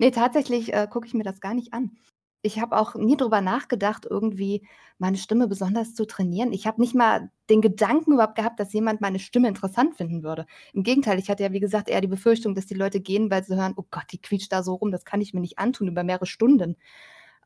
nee, 0.00 0.10
tatsächlich 0.10 0.72
äh, 0.72 0.88
gucke 0.90 1.06
ich 1.06 1.14
mir 1.14 1.24
das 1.24 1.40
gar 1.40 1.54
nicht 1.54 1.72
an. 1.72 1.96
Ich 2.42 2.58
habe 2.58 2.78
auch 2.78 2.94
nie 2.94 3.16
drüber 3.16 3.40
nachgedacht, 3.40 4.06
irgendwie 4.08 4.66
meine 4.98 5.16
Stimme 5.16 5.48
besonders 5.48 5.94
zu 5.94 6.06
trainieren. 6.06 6.52
Ich 6.52 6.66
habe 6.66 6.80
nicht 6.80 6.94
mal 6.94 7.30
den 7.50 7.60
Gedanken 7.60 8.12
überhaupt 8.12 8.36
gehabt, 8.36 8.60
dass 8.60 8.72
jemand 8.72 9.00
meine 9.00 9.18
Stimme 9.18 9.48
interessant 9.48 9.96
finden 9.96 10.22
würde. 10.22 10.46
Im 10.72 10.82
Gegenteil, 10.82 11.18
ich 11.18 11.28
hatte 11.28 11.42
ja, 11.42 11.52
wie 11.52 11.60
gesagt, 11.60 11.88
eher 11.88 12.00
die 12.00 12.06
Befürchtung, 12.06 12.54
dass 12.54 12.66
die 12.66 12.74
Leute 12.74 13.00
gehen, 13.00 13.30
weil 13.30 13.44
sie 13.44 13.56
hören, 13.56 13.74
oh 13.76 13.84
Gott, 13.90 14.06
die 14.12 14.20
quietscht 14.20 14.52
da 14.52 14.62
so 14.62 14.74
rum, 14.74 14.90
das 14.90 15.04
kann 15.04 15.20
ich 15.20 15.34
mir 15.34 15.40
nicht 15.40 15.58
antun 15.58 15.88
über 15.88 16.02
mehrere 16.02 16.26
Stunden. 16.26 16.76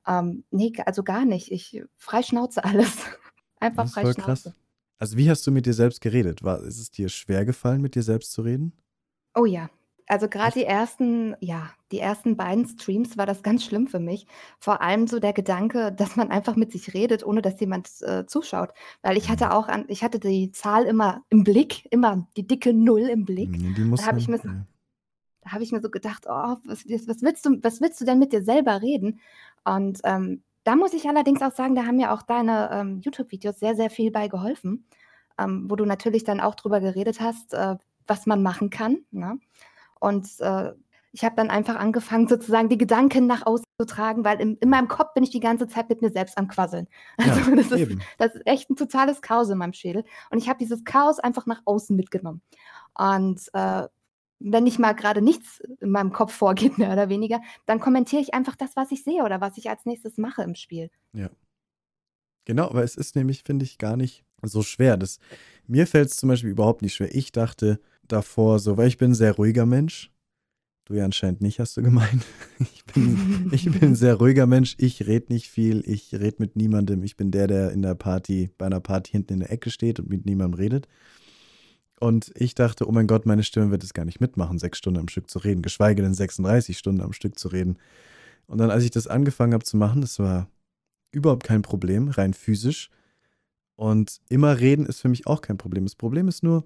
Ähm, 0.07 0.45
nee, 0.51 0.73
also 0.85 1.03
gar 1.03 1.25
nicht. 1.25 1.51
Ich 1.51 1.83
frei 1.97 2.23
Schnauze 2.23 2.65
alles. 2.65 2.97
Einfach 3.61 3.85
Das 3.85 3.91
ist 3.91 3.95
frei 3.95 4.03
voll 4.03 4.15
Schnauze. 4.15 4.51
krass. 4.51 4.55
Also 4.99 5.17
wie 5.17 5.29
hast 5.29 5.47
du 5.47 5.51
mit 5.51 5.67
dir 5.67 5.75
selbst 5.75 6.01
geredet? 6.01 6.43
War, 6.43 6.63
ist 6.63 6.79
es 6.79 6.91
dir 6.91 7.09
schwer 7.09 7.45
gefallen, 7.45 7.81
mit 7.81 7.95
dir 7.95 8.03
selbst 8.03 8.33
zu 8.33 8.43
reden? 8.43 8.73
Oh 9.35 9.45
ja. 9.45 9.69
Also 10.07 10.29
gerade 10.29 10.59
die 10.59 10.65
ersten, 10.67 11.35
ja, 11.41 11.71
die 11.91 11.99
ersten 11.99 12.37
beiden 12.37 12.67
Streams 12.69 13.17
war 13.17 13.25
das 13.25 13.43
ganz 13.43 13.65
schlimm 13.65 13.87
für 13.87 14.01
mich. 14.01 14.27
Vor 14.59 14.83
allem 14.83 15.07
so 15.07 15.19
der 15.19 15.33
Gedanke, 15.33 15.93
dass 15.93 16.17
man 16.17 16.31
einfach 16.31 16.57
mit 16.57 16.73
sich 16.73 16.93
redet, 16.93 17.25
ohne 17.25 17.41
dass 17.41 17.59
jemand 17.61 17.89
äh, 18.03 18.27
zuschaut. 18.27 18.71
Weil 19.03 19.17
ich 19.17 19.29
Mhm. 19.29 19.33
hatte 19.33 19.53
auch 19.53 19.69
an, 19.69 19.87
ich 19.89 20.05
hatte 20.05 20.19
die 20.21 20.53
Zahl 20.53 20.85
immer 20.85 21.25
im 21.31 21.43
Blick, 21.43 21.87
immer 21.91 22.27
die 22.37 22.47
dicke 22.47 22.75
Null 22.75 23.03
im 23.09 23.25
Blick. 23.25 23.51
Nee, 23.51 23.73
die 23.73 23.81
Da 23.81 23.85
muss 23.85 24.07
habe 24.07 24.19
ich 24.19 24.29
mir 24.29 24.39
so, 24.39 24.49
da 25.43 25.53
habe 25.53 25.63
ich 25.63 25.73
mir 25.73 25.81
so 25.81 25.91
gedacht, 25.91 26.25
oh, 26.29 26.57
was, 26.65 26.85
was 26.87 27.23
willst 27.23 27.47
du, 27.47 27.63
was 27.63 27.81
willst 27.81 28.01
du 28.01 28.05
denn 28.05 28.19
mit 28.19 28.33
dir 28.33 28.43
selber 28.43 28.83
reden? 28.83 29.21
Und 29.65 30.01
ähm, 30.05 30.43
da 30.65 30.77
muss 30.77 30.95
ich 30.95 31.09
allerdings 31.09 31.43
auch 31.43 31.53
sagen, 31.53 31.75
da 31.75 31.85
haben 31.87 31.97
mir 31.97 32.13
auch 32.13 32.23
deine 32.23 32.71
ähm, 32.73 33.01
YouTube-Videos 33.01 33.59
sehr, 33.59 33.75
sehr 33.77 33.91
viel 33.91 34.11
bei 34.11 34.29
geholfen, 34.29 34.87
ähm, 35.39 35.67
wo 35.69 35.77
du 35.77 35.85
natürlich 35.85 36.25
dann 36.25 36.41
auch 36.41 36.55
drüber 36.55 36.81
geredet 36.81 37.21
hast, 37.21 37.55
äh, 37.55 37.77
was 38.07 38.27
man 38.27 38.43
machen 38.43 38.71
kann. 38.71 38.99
Ne? 39.11 39.39
Und 40.05 40.29
äh, 40.41 40.73
ich 41.13 41.25
habe 41.25 41.37
dann 41.37 41.49
einfach 41.49 41.77
angefangen, 41.77 42.29
sozusagen 42.29 42.69
die 42.69 42.77
Gedanken 42.77 43.27
nach 43.27 43.47
außen 43.47 43.65
zu 43.81 43.87
tragen, 43.87 44.25
weil 44.25 44.39
in, 44.41 44.57
in 44.57 44.69
meinem 44.69 44.89
Kopf 44.89 45.15
bin 45.15 45.23
ich 45.23 45.31
die 45.31 45.41
ganze 45.41 45.67
Zeit 45.67 45.89
mit 45.89 46.03
mir 46.03 46.11
selbst 46.11 46.37
am 46.37 46.49
Quasseln. 46.49 46.89
Ja, 47.25 47.33
Also 47.33 47.55
das 47.55 47.71
ist, 47.71 47.97
das 48.19 48.35
ist 48.35 48.47
echt 48.47 48.69
ein 48.69 48.77
totales 48.77 49.23
Chaos 49.23 49.49
in 49.49 49.57
meinem 49.57 49.73
Schädel. 49.73 50.05
Und 50.31 50.39
ich 50.39 50.49
habe 50.49 50.59
dieses 50.59 50.85
Chaos 50.85 51.21
einfach 51.21 51.47
nach 51.47 51.63
außen 51.65 51.97
mitgenommen. 51.97 52.43
Und 52.99 53.49
äh, 53.55 53.89
wenn 54.41 54.65
nicht 54.65 54.79
mal 54.79 54.93
gerade 54.93 55.23
nichts 55.23 55.63
in 55.81 55.91
meinem 55.91 56.13
Kopf 56.13 56.35
vorgeht, 56.35 56.77
mehr 56.79 56.93
oder 56.93 57.09
weniger, 57.09 57.41
dann 57.65 57.81
kommentiere 57.81 58.21
ich 58.21 58.35
einfach 58.35 58.57
das, 58.57 58.77
was 58.77 58.91
ich 58.93 59.05
sehe 59.05 59.23
oder 59.23 59.41
was 59.41 59.57
ich 59.57 59.71
als 59.71 59.87
nächstes 59.87 60.19
mache 60.19 60.43
im 60.43 60.55
Spiel. 60.55 60.91
Ja. 61.15 61.31
Genau, 62.45 62.69
aber 62.69 62.85
es 62.85 62.97
ist 62.97 63.17
nämlich, 63.17 63.43
finde 63.43 63.65
ich, 63.65 63.79
gar 63.79 63.97
nicht 63.97 64.25
so 64.43 64.63
schwer. 64.63 64.99
Das, 64.99 65.19
mir 65.67 65.87
fällt 65.87 66.09
es 66.09 66.17
zum 66.17 66.29
Beispiel 66.29 66.51
überhaupt 66.51 66.83
nicht 66.83 66.95
schwer. 66.95 67.15
Ich 67.15 67.33
dachte 67.33 67.81
davor 68.09 68.59
so, 68.59 68.77
weil 68.77 68.89
ich 68.89 68.99
bin 68.99 69.13
ein 69.13 69.15
sehr 69.15 69.33
ruhiger 69.33 69.67
Mensch. 69.67 70.11
Du 70.87 70.95
ja 70.95 71.05
anscheinend 71.05 71.41
nicht, 71.41 71.61
hast 71.61 71.77
du 71.77 71.83
gemeint. 71.83 72.25
Ich 72.73 72.85
bin, 72.95 73.51
ich 73.51 73.65
bin 73.65 73.83
ein 73.83 73.95
sehr 73.97 74.15
ruhiger 74.15 74.47
Mensch. 74.47 74.77
Ich 74.79 75.07
rede 75.07 75.33
nicht 75.33 75.49
viel. 75.49 75.83
Ich 75.87 76.15
rede 76.15 76.37
mit 76.39 76.55
niemandem. 76.55 77.03
Ich 77.03 77.17
bin 77.17 77.33
der, 77.33 77.49
der 77.49 77.73
in 77.73 77.83
der 77.83 77.97
Party, 77.97 78.51
bei 78.57 78.67
einer 78.67 78.79
Party 78.79 79.11
hinten 79.11 79.33
in 79.33 79.41
der 79.41 79.51
Ecke 79.51 79.71
steht 79.71 79.99
und 79.99 80.09
mit 80.09 80.27
niemandem 80.27 80.61
redet. 80.61 80.87
Und 81.99 82.31
ich 82.37 82.55
dachte, 82.55 82.87
oh 82.89 82.93
mein 82.93 83.07
Gott, 83.07 83.27
meine 83.27 83.43
Stimme 83.43 83.71
wird 83.71 83.83
es 83.83 83.95
gar 83.95 84.05
nicht 84.05 84.21
mitmachen, 84.21 84.59
sechs 84.59 84.79
Stunden 84.79 85.01
am 85.01 85.09
Stück 85.09 85.31
zu 85.31 85.39
reden, 85.41 85.63
geschweige 85.63 86.03
denn 86.03 86.15
36 86.15 86.79
Stunden 86.79 87.01
am 87.01 87.13
Stück 87.13 87.39
zu 87.39 87.49
reden. 87.49 87.79
Und 88.47 88.59
dann, 88.59 88.71
als 88.71 88.85
ich 88.85 88.91
das 88.91 89.07
angefangen 89.07 89.55
habe 89.55 89.65
zu 89.65 89.77
machen, 89.77 90.01
das 90.01 90.19
war 90.19 90.49
überhaupt 91.11 91.45
kein 91.45 91.63
Problem, 91.63 92.09
rein 92.09 92.35
physisch. 92.35 92.91
Und 93.75 94.21
immer 94.29 94.61
reden 94.61 94.87
ist 94.87 95.01
für 95.01 95.09
mich 95.09 95.27
auch 95.27 95.41
kein 95.41 95.57
Problem. 95.59 95.85
Das 95.85 95.97
Problem 95.97 96.29
ist 96.29 96.43
nur, 96.43 96.65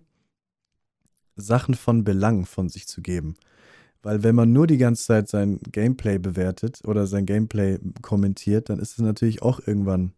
Sachen 1.38 1.74
von 1.74 2.04
Belang 2.04 2.44
von 2.44 2.68
sich 2.68 2.86
zu 2.86 3.00
geben. 3.00 3.36
Weil 4.02 4.22
wenn 4.22 4.34
man 4.34 4.52
nur 4.52 4.66
die 4.66 4.78
ganze 4.78 5.04
Zeit 5.04 5.28
sein 5.28 5.58
Gameplay 5.72 6.18
bewertet 6.18 6.82
oder 6.84 7.06
sein 7.06 7.26
Gameplay 7.26 7.78
kommentiert, 8.02 8.68
dann 8.68 8.78
ist 8.78 8.92
es 8.92 8.98
natürlich 8.98 9.42
auch 9.42 9.60
irgendwann 9.66 10.12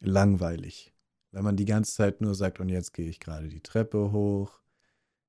langweilig. 0.00 0.92
Wenn 1.30 1.44
man 1.44 1.56
die 1.56 1.64
ganze 1.64 1.94
Zeit 1.94 2.20
nur 2.20 2.34
sagt, 2.34 2.60
und 2.60 2.68
jetzt 2.68 2.92
gehe 2.92 3.08
ich 3.08 3.20
gerade 3.20 3.48
die 3.48 3.60
Treppe 3.60 4.12
hoch 4.12 4.60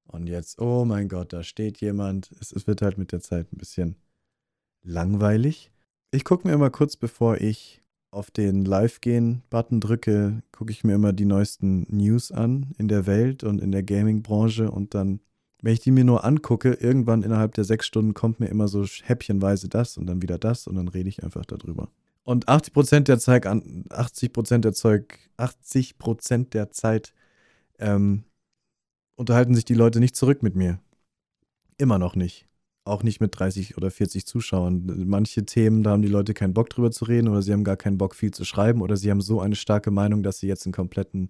und 0.06 0.28
jetzt, 0.28 0.60
oh 0.60 0.86
mein 0.86 1.08
Gott, 1.08 1.34
da 1.34 1.44
steht 1.44 1.82
jemand. 1.82 2.32
Es, 2.40 2.52
es 2.52 2.68
wird 2.68 2.82
halt 2.82 2.98
mit 2.98 3.12
der 3.12 3.22
Zeit 3.22 3.52
ein 3.54 3.58
bisschen 3.58 3.96
langweilig. 4.82 5.72
Ich 6.12 6.24
gucke 6.24 6.48
mir 6.48 6.54
immer 6.54 6.70
kurz, 6.72 6.98
bevor 6.98 7.38
ich 7.38 7.83
auf 8.14 8.32
den 8.32 8.64
Live-Gehen-Button 8.64 9.82
drücke, 9.82 10.44
gucke 10.52 10.72
ich 10.72 10.84
mir 10.84 10.94
immer 10.96 11.14
die 11.14 11.26
neuesten 11.26 11.86
News 11.90 12.32
an 12.32 12.74
in 12.78 12.88
der 12.88 13.06
Welt 13.06 13.44
und 13.44 13.60
in 13.60 13.72
der 13.72 13.84
Gaming-Branche 13.84 14.70
und 14.70 14.94
dann, 14.94 15.20
wenn 15.62 15.74
ich 15.74 15.80
die 15.80 15.92
mir 15.92 16.04
nur 16.04 16.24
angucke, 16.24 16.74
irgendwann 16.74 17.24
innerhalb 17.24 17.54
der 17.56 17.64
sechs 17.64 17.88
Stunden 17.88 18.14
kommt 18.14 18.40
mir 18.40 18.48
immer 18.48 18.68
so 18.68 18.86
häppchenweise 18.86 19.68
das 19.68 19.98
und 19.98 20.06
dann 20.06 20.22
wieder 20.22 20.38
das 20.38 20.68
und 20.68 20.76
dann 20.76 20.88
rede 20.88 21.10
ich 21.10 21.24
einfach 21.24 21.46
darüber. 21.46 21.90
Und 22.24 22.48
80% 22.48 23.02
der 23.02 23.20
Zeit, 23.20 23.46
80% 23.46 24.60
der 24.60 24.74
Zeug, 24.74 25.20
80% 25.38 26.50
der 26.52 26.72
Zeit 26.72 27.14
ähm, 27.80 28.24
unterhalten 29.16 29.56
sich 29.56 29.66
die 29.66 29.74
Leute 29.74 30.00
nicht 30.00 30.16
zurück 30.16 30.42
mit 30.42 30.56
mir. 30.56 30.80
Immer 31.78 32.00
noch 32.00 32.16
nicht. 32.16 32.48
Auch 32.86 33.04
nicht 33.04 33.22
mit 33.22 33.40
30 33.40 33.78
oder 33.78 33.92
40 33.92 34.26
Zuschauern. 34.26 35.06
Manche 35.08 35.46
Themen, 35.46 35.84
da 35.84 35.92
haben 35.92 36.02
die 36.02 36.10
Leute 36.10 36.34
keinen 36.34 36.54
Bock 36.54 36.70
drüber 36.70 36.92
zu 36.92 37.06
reden 37.06 37.30
oder 37.30 37.42
sie 37.42 37.54
haben 37.54 37.64
gar 37.64 37.78
keinen 37.78 37.98
Bock 37.98 38.14
viel 38.14 38.32
zu 38.32 38.44
schreiben 38.44 38.82
oder 38.82 38.98
sie 38.98 39.10
haben 39.10 39.22
so 39.22 39.40
eine 39.40 39.56
starke 39.56 39.90
Meinung, 39.90 40.22
dass 40.22 40.40
sie 40.40 40.48
jetzt 40.48 40.66
einen 40.66 40.74
kompletten 40.74 41.30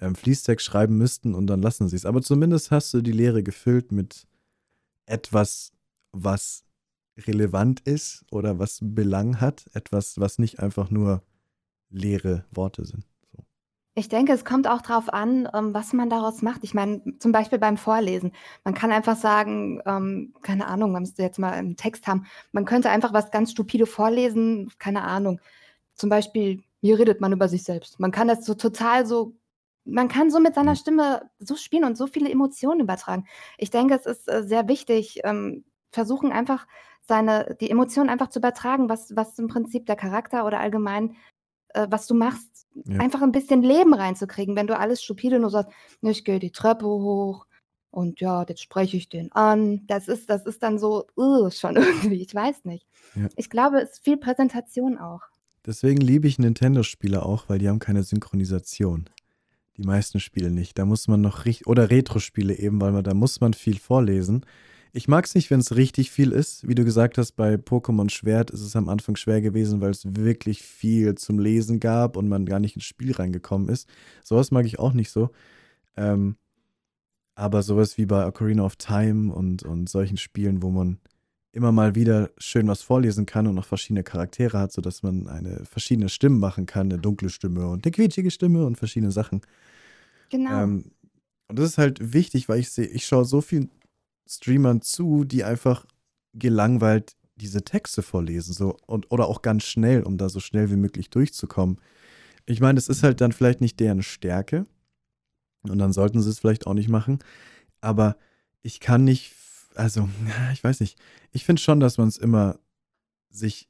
ähm, 0.00 0.14
Fließtext 0.14 0.64
schreiben 0.64 0.96
müssten 0.96 1.34
und 1.34 1.46
dann 1.46 1.60
lassen 1.60 1.88
sie 1.88 1.96
es. 1.96 2.06
Aber 2.06 2.22
zumindest 2.22 2.70
hast 2.70 2.92
du 2.94 3.02
die 3.02 3.12
Lehre 3.12 3.42
gefüllt 3.42 3.92
mit 3.92 4.26
etwas, 5.06 5.72
was 6.12 6.64
relevant 7.18 7.80
ist 7.80 8.24
oder 8.30 8.58
was 8.58 8.78
Belang 8.82 9.40
hat. 9.40 9.66
Etwas, 9.74 10.18
was 10.18 10.38
nicht 10.38 10.60
einfach 10.60 10.90
nur 10.90 11.22
leere 11.90 12.44
Worte 12.50 12.84
sind. 12.86 13.04
Ich 13.94 14.08
denke, 14.08 14.32
es 14.32 14.44
kommt 14.46 14.66
auch 14.66 14.80
drauf 14.80 15.12
an, 15.12 15.46
ähm, 15.52 15.74
was 15.74 15.92
man 15.92 16.08
daraus 16.08 16.40
macht. 16.40 16.64
Ich 16.64 16.72
meine, 16.72 17.02
zum 17.18 17.30
Beispiel 17.30 17.58
beim 17.58 17.76
Vorlesen. 17.76 18.32
Man 18.64 18.72
kann 18.74 18.90
einfach 18.90 19.16
sagen, 19.16 19.82
ähm, 19.84 20.32
keine 20.42 20.66
Ahnung, 20.66 20.92
man 20.92 21.02
müsste 21.02 21.22
jetzt 21.22 21.38
mal 21.38 21.52
einen 21.52 21.76
Text 21.76 22.06
haben. 22.06 22.26
Man 22.52 22.64
könnte 22.64 22.88
einfach 22.88 23.12
was 23.12 23.30
ganz 23.30 23.50
stupide 23.52 23.84
vorlesen, 23.86 24.72
keine 24.78 25.02
Ahnung. 25.02 25.40
Zum 25.94 26.08
Beispiel, 26.08 26.62
hier 26.80 26.98
redet 26.98 27.20
man 27.20 27.32
über 27.32 27.48
sich 27.48 27.64
selbst. 27.64 28.00
Man 28.00 28.12
kann 28.12 28.28
das 28.28 28.46
so 28.46 28.54
total 28.54 29.06
so 29.06 29.34
man 29.84 30.08
kann 30.08 30.30
so 30.30 30.38
mit 30.40 30.54
seiner 30.54 30.76
Stimme 30.76 31.28
so 31.40 31.56
spielen 31.56 31.84
und 31.84 31.96
so 31.96 32.06
viele 32.06 32.30
Emotionen 32.30 32.80
übertragen. 32.80 33.26
Ich 33.58 33.70
denke, 33.70 33.94
es 33.94 34.06
ist, 34.06 34.28
äh, 34.28 34.44
sehr 34.44 34.68
wichtig, 34.68 35.20
ähm, 35.24 35.64
versuchen 35.90 36.30
einfach 36.32 36.66
seine 37.00 37.56
die 37.60 37.70
Emotionen 37.70 38.08
einfach 38.08 38.28
zu 38.28 38.38
übertragen, 38.38 38.88
was 38.88 39.14
was 39.16 39.38
im 39.38 39.48
Prinzip 39.48 39.86
der 39.86 39.96
Charakter 39.96 40.46
oder 40.46 40.60
allgemein, 40.60 41.16
äh, 41.74 41.86
was 41.90 42.06
du 42.06 42.14
machst, 42.14 42.66
Ja. 42.86 43.00
einfach 43.00 43.22
ein 43.22 43.32
bisschen 43.32 43.62
Leben 43.62 43.92
reinzukriegen. 43.94 44.56
Wenn 44.56 44.66
du 44.66 44.78
alles 44.78 45.02
stupide 45.02 45.38
nur 45.38 45.50
sagst: 45.50 45.72
„Ich 46.02 46.24
gehe 46.24 46.38
die 46.38 46.50
Treppe 46.52 46.86
hoch 46.86 47.46
und 47.90 48.20
ja, 48.20 48.44
jetzt 48.48 48.62
spreche 48.62 48.96
ich 48.96 49.08
den 49.08 49.30
an.“ 49.32 49.86
Das 49.86 50.08
ist 50.08 50.30
das 50.30 50.46
ist 50.46 50.62
dann 50.62 50.78
so, 50.78 51.06
uh, 51.16 51.50
schon 51.50 51.76
irgendwie, 51.76 52.22
ich 52.22 52.34
weiß 52.34 52.64
nicht. 52.64 52.86
Ja. 53.14 53.28
Ich 53.36 53.50
glaube, 53.50 53.80
es 53.80 53.92
ist 53.92 54.04
viel 54.04 54.16
Präsentation 54.16 54.98
auch. 54.98 55.20
Deswegen 55.66 56.00
liebe 56.00 56.26
ich 56.26 56.38
Nintendo-Spiele 56.38 57.24
auch, 57.24 57.48
weil 57.48 57.58
die 57.58 57.68
haben 57.68 57.78
keine 57.78 58.02
Synchronisation. 58.02 59.08
Die 59.76 59.84
meisten 59.84 60.18
Spiele 60.20 60.50
nicht. 60.50 60.76
Da 60.78 60.84
muss 60.84 61.08
man 61.08 61.20
noch 61.20 61.44
richtig 61.44 61.66
oder 61.66 61.88
Retro-Spiele 61.90 62.58
eben, 62.58 62.80
weil 62.80 62.92
man 62.92 63.04
da 63.04 63.14
muss 63.14 63.40
man 63.40 63.54
viel 63.54 63.78
vorlesen. 63.78 64.44
Ich 64.94 65.08
mag 65.08 65.24
es 65.24 65.34
nicht, 65.34 65.50
wenn 65.50 65.60
es 65.60 65.74
richtig 65.74 66.10
viel 66.10 66.32
ist. 66.32 66.68
Wie 66.68 66.74
du 66.74 66.84
gesagt 66.84 67.16
hast, 67.16 67.32
bei 67.32 67.54
Pokémon 67.54 68.10
Schwert 68.10 68.50
ist 68.50 68.60
es 68.60 68.76
am 68.76 68.90
Anfang 68.90 69.16
schwer 69.16 69.40
gewesen, 69.40 69.80
weil 69.80 69.90
es 69.90 70.16
wirklich 70.16 70.62
viel 70.62 71.14
zum 71.14 71.38
Lesen 71.38 71.80
gab 71.80 72.16
und 72.16 72.28
man 72.28 72.44
gar 72.44 72.60
nicht 72.60 72.76
ins 72.76 72.84
Spiel 72.84 73.12
reingekommen 73.12 73.70
ist. 73.70 73.88
Sowas 74.22 74.50
mag 74.50 74.66
ich 74.66 74.78
auch 74.78 74.92
nicht 74.92 75.10
so. 75.10 75.30
Ähm, 75.96 76.36
aber 77.34 77.62
sowas 77.62 77.96
wie 77.96 78.04
bei 78.04 78.26
Ocarina 78.26 78.64
of 78.64 78.76
Time 78.76 79.32
und, 79.32 79.62
und 79.62 79.88
solchen 79.88 80.18
Spielen, 80.18 80.62
wo 80.62 80.68
man 80.68 80.98
immer 81.52 81.72
mal 81.72 81.94
wieder 81.94 82.30
schön 82.36 82.68
was 82.68 82.82
vorlesen 82.82 83.24
kann 83.24 83.46
und 83.46 83.54
noch 83.54 83.66
verschiedene 83.66 84.02
Charaktere 84.02 84.58
hat, 84.58 84.72
sodass 84.72 85.02
man 85.02 85.26
eine 85.26 85.64
verschiedene 85.64 86.10
Stimmen 86.10 86.38
machen 86.38 86.66
kann, 86.66 86.90
eine 86.92 87.00
dunkle 87.00 87.30
Stimme 87.30 87.66
und 87.68 87.84
eine 87.84 87.92
quietschige 87.92 88.30
Stimme 88.30 88.66
und 88.66 88.76
verschiedene 88.76 89.12
Sachen. 89.12 89.40
Genau. 90.30 90.62
Ähm, 90.62 90.92
und 91.48 91.58
das 91.58 91.70
ist 91.70 91.78
halt 91.78 92.12
wichtig, 92.12 92.48
weil 92.48 92.60
ich 92.60 92.70
sehe, 92.70 92.86
ich 92.86 93.06
schaue 93.06 93.24
so 93.24 93.40
vielen 93.40 93.70
Streamern 94.36 94.80
zu, 94.82 95.24
die 95.24 95.44
einfach 95.44 95.86
gelangweilt 96.34 97.16
diese 97.36 97.62
Texte 97.64 98.02
vorlesen, 98.02 98.52
so 98.52 98.76
und 98.86 99.10
oder 99.10 99.26
auch 99.26 99.42
ganz 99.42 99.64
schnell, 99.64 100.02
um 100.02 100.16
da 100.16 100.28
so 100.28 100.40
schnell 100.40 100.70
wie 100.70 100.76
möglich 100.76 101.10
durchzukommen. 101.10 101.80
Ich 102.46 102.60
meine, 102.60 102.76
das 102.76 102.88
ist 102.88 103.02
halt 103.02 103.20
dann 103.20 103.32
vielleicht 103.32 103.60
nicht 103.60 103.80
deren 103.80 104.02
Stärke 104.02 104.66
und 105.62 105.78
dann 105.78 105.92
sollten 105.92 106.20
sie 106.22 106.30
es 106.30 106.38
vielleicht 106.38 106.66
auch 106.66 106.74
nicht 106.74 106.88
machen, 106.88 107.18
aber 107.80 108.16
ich 108.62 108.80
kann 108.80 109.04
nicht, 109.04 109.34
also, 109.74 110.08
ich 110.52 110.62
weiß 110.62 110.80
nicht. 110.80 110.98
Ich 111.32 111.44
finde 111.44 111.60
schon, 111.60 111.80
dass 111.80 111.98
man 111.98 112.08
es 112.08 112.16
immer 112.16 112.58
sich. 113.30 113.68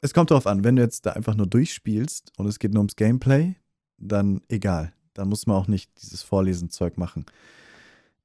Es 0.00 0.14
kommt 0.14 0.30
darauf 0.30 0.46
an, 0.46 0.62
wenn 0.62 0.76
du 0.76 0.82
jetzt 0.82 1.06
da 1.06 1.12
einfach 1.12 1.34
nur 1.34 1.48
durchspielst 1.48 2.32
und 2.36 2.46
es 2.46 2.60
geht 2.60 2.72
nur 2.72 2.80
ums 2.80 2.94
Gameplay, 2.94 3.56
dann 3.96 4.42
egal. 4.48 4.92
Dann 5.12 5.28
muss 5.28 5.46
man 5.48 5.56
auch 5.56 5.66
nicht 5.66 5.90
dieses 6.00 6.22
Vorlesen-Zeug 6.22 6.96
machen. 6.96 7.26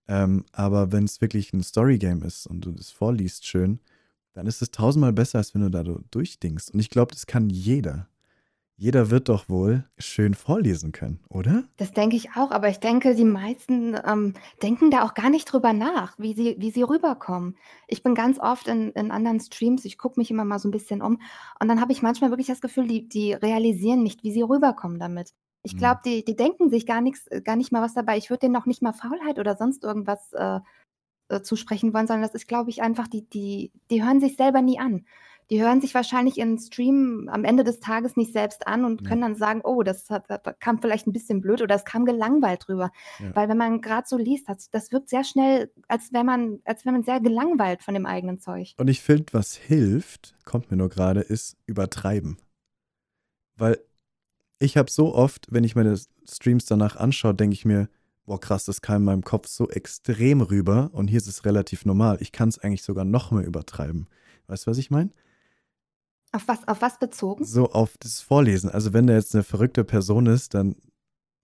Ähm, 0.07 0.45
aber 0.51 0.91
wenn 0.91 1.05
es 1.05 1.21
wirklich 1.21 1.53
ein 1.53 1.63
Storygame 1.63 2.25
ist 2.25 2.47
und 2.47 2.61
du 2.65 2.71
das 2.71 2.91
vorliest 2.91 3.45
schön, 3.47 3.79
dann 4.33 4.47
ist 4.47 4.61
es 4.61 4.71
tausendmal 4.71 5.13
besser, 5.13 5.39
als 5.39 5.53
wenn 5.55 5.61
du 5.61 5.69
da 5.71 5.83
du 5.83 6.03
durchdingst. 6.11 6.73
Und 6.73 6.79
ich 6.79 6.89
glaube, 6.89 7.13
das 7.13 7.27
kann 7.27 7.49
jeder. 7.49 8.09
Jeder 8.77 9.11
wird 9.11 9.29
doch 9.29 9.49
wohl 9.49 9.85
schön 9.99 10.33
vorlesen 10.35 10.91
können, 10.93 11.21
oder? 11.29 11.65
Das 11.79 11.91
denke 11.91 12.15
ich 12.15 12.29
auch, 12.35 12.51
aber 12.51 12.69
ich 12.69 12.79
denke, 12.79 13.15
die 13.15 13.25
meisten, 13.25 13.95
ähm, 14.05 14.33
denken 14.61 14.91
da 14.91 15.03
auch 15.03 15.15
gar 15.15 15.31
nicht 15.31 15.45
drüber 15.45 15.73
nach, 15.73 16.13
wie 16.19 16.33
sie 16.35 16.55
wie 16.59 16.69
sie 16.69 16.83
rüberkommen. 16.83 17.57
Ich 17.87 18.03
bin 18.03 18.13
ganz 18.13 18.39
oft 18.39 18.67
in 18.67 18.91
in 18.91 19.09
anderen 19.09 19.39
Streams 19.39 19.83
ich 19.83 19.97
gucke 19.97 20.19
mich 20.19 20.29
immer 20.29 20.45
mal 20.45 20.59
so 20.59 20.67
'n 20.69 20.71
bisschen 20.71 21.01
um 21.01 21.19
und 21.59 21.67
dann 21.67 21.81
habe 21.81 21.91
ich 21.91 22.03
manchmal 22.03 22.29
wirklich 22.29 22.47
das 22.47 22.61
Gefühl, 22.61 22.87
die 22.87 23.07
die 23.09 23.33
realisieren 23.33 24.03
nicht, 24.03 24.23
wie 24.23 24.31
sie 24.31 24.43
rüberkommen 24.43 24.99
damit. 24.99 25.33
Ich 25.65 25.73
Mhm. 25.73 25.77
glaube, 25.79 26.01
die 26.05 26.25
die 26.25 26.35
denken 26.35 26.69
sich 26.69 26.85
gar 26.85 27.01
nix 27.01 27.27
äh, 27.27 27.41
gar 27.41 27.55
nicht 27.55 27.71
mal 27.71 27.81
was 27.81 27.93
dabei. 27.93 28.17
Ich 28.17 28.29
würde 28.29 28.41
denen 28.41 28.53
noch 28.53 28.65
nicht 28.65 28.81
mal 28.81 28.93
Faulheit 28.93 29.39
oder 29.39 29.55
sonst 29.55 29.83
irgendwas, 29.83 30.33
äh, 30.33 30.59
äh, 31.29 31.41
zusprechen 31.43 31.93
wollen, 31.93 32.07
sondern 32.07 32.23
das 32.23 32.35
ist, 32.35 32.47
glaube 32.47 32.69
ich, 32.71 32.81
einfach 32.83 33.07
die 33.07 33.27
die 33.29 33.71
die 33.91 34.03
hören 34.03 34.19
sich 34.21 34.35
selber 34.37 34.61
nie 34.61 34.79
an. 34.79 35.05
Die 35.51 35.61
hören 35.61 35.81
sich 35.81 35.93
wahrscheinlich 35.95 36.37
ihren 36.39 36.57
Stream 36.59 37.29
am 37.31 37.43
Ende 37.45 37.63
des 37.65 37.79
Tages 37.81 38.15
nicht 38.17 38.33
selbst 38.33 38.67
an 38.67 38.85
und 38.85 39.01
Ja. 39.03 39.09
können 39.09 39.21
dann 39.21 39.35
sagen: 39.35 39.61
„Oh, 39.63 39.83
das 39.83 40.09
hat 40.09 40.29
hat 40.29 40.59
kam 40.61 40.79
vielleicht 40.81 41.07
'n 41.07 41.13
bisschen 41.13 41.41
blöd 41.41 41.61
oder 41.61 41.75
es 41.75 41.85
kam 41.85 42.05
gelangweilt 42.05 42.69
rüber.“ 42.69 42.91
Ja. 43.19 43.35
Weil 43.35 43.49
wenn 43.49 43.57
man 43.57 43.81
grad 43.81 44.07
so 44.07 44.17
liest, 44.17 44.49
das 44.49 44.69
das 44.71 44.91
wirkt 44.91 45.09
sehr 45.09 45.23
schnell, 45.25 45.71
als 45.89 46.13
wäre 46.13 46.23
man 46.25 46.61
als 46.65 46.85
wäre 46.85 46.93
man 46.93 47.03
sehr 47.03 47.19
gelangweilt 47.21 47.83
von 47.83 47.93
dem 47.95 48.05
eigenen 48.07 48.39
Zeug. 48.39 48.73
Und 48.77 48.89
ich 48.89 49.01
finde, 49.01 49.33
was 49.33 49.55
hilft, 49.55 50.35
kommt 50.45 50.71
mir 50.71 50.77
nur 50.77 50.89
gerade, 50.89 51.21
ist 51.21 51.57
übertreiben. 51.67 52.37
Weil 53.57 53.79
ich 54.63 54.77
habe 54.77 54.89
so 54.91 55.13
oft, 55.13 55.47
wenn 55.51 55.63
ich 55.63 55.75
meine 55.75 55.95
Streams 56.29 56.65
danach 56.65 56.95
anschaue, 56.95 57.35
denke 57.35 57.53
ich 57.53 57.65
mir: 57.65 57.89
„Boah, 58.25 58.39
krass, 58.39 58.65
das 58.65 58.81
kam 58.81 58.97
in 58.97 59.05
meinem 59.05 59.23
Kopf 59.23 59.47
so 59.47 59.69
extrem 59.69 60.41
rüber 60.41 60.89
und 60.93 61.07
hier 61.09 61.17
ist 61.17 61.27
es 61.27 61.45
relativ 61.45 61.85
normal. 61.85 62.17
Ich 62.21 62.31
kann 62.31 62.49
es 62.49 62.59
eigentlich 62.59 62.83
sogar 62.83 63.05
noch 63.05 63.31
mehr 63.31 63.45
übertreiben.“ 63.45 64.07
Weißt 64.47 64.65
du, 64.67 64.71
was 64.71 64.77
ich 64.77 64.89
meine? 64.91 65.11
Auf 66.31 66.47
was 66.47 66.67
auf 66.67 66.81
was 66.81 66.97
bezogen? 66.97 67.45
So 67.45 67.71
auf 67.71 67.95
das 67.99 68.21
Vorlesen. 68.21 68.69
Also, 68.71 68.93
wenn 68.93 69.05
da 69.07 69.13
jetzt 69.13 69.35
'ne 69.35 69.43
verrückte 69.43 69.83
Person 69.83 70.25
ist, 70.25 70.53
dann 70.55 70.75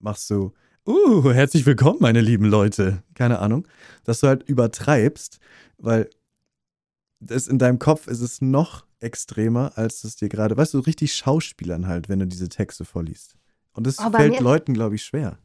machst 0.00 0.28
du: 0.30 0.52
„Uh, 0.86 1.30
herzlich 1.32 1.64
willkommen, 1.66 1.98
meine 2.00 2.20
lieben 2.20 2.46
Leute.“ 2.46 3.02
Keine 3.14 3.38
Ahnung. 3.38 3.68
Dass 4.04 4.20
du 4.20 4.26
halt 4.28 4.42
übertreibst, 4.48 5.38
weil 5.78 6.10
das 7.20 7.46
in 7.48 7.58
deinem 7.58 7.78
Kopf 7.78 8.06
ist 8.06 8.20
es 8.20 8.40
noch 8.40 8.86
extremer, 9.00 9.72
als 9.76 10.04
es 10.04 10.16
dir 10.16 10.28
grade 10.28 10.56
weißt 10.56 10.74
du, 10.74 10.80
richtig 10.80 11.14
schauspielern 11.14 11.86
halt, 11.86 12.08
wenn 12.08 12.18
du 12.20 12.26
diese 12.26 12.48
Texte 12.48 12.84
vorliest. 12.84 13.36
Und 13.72 13.86
das 13.86 13.98
Oh, 13.98 14.10
bei 14.10 14.18
fällt 14.24 14.40
Leuten, 14.40 14.74
glaube 14.74 14.96
ich, 14.96 15.04
schwer. 15.04 15.38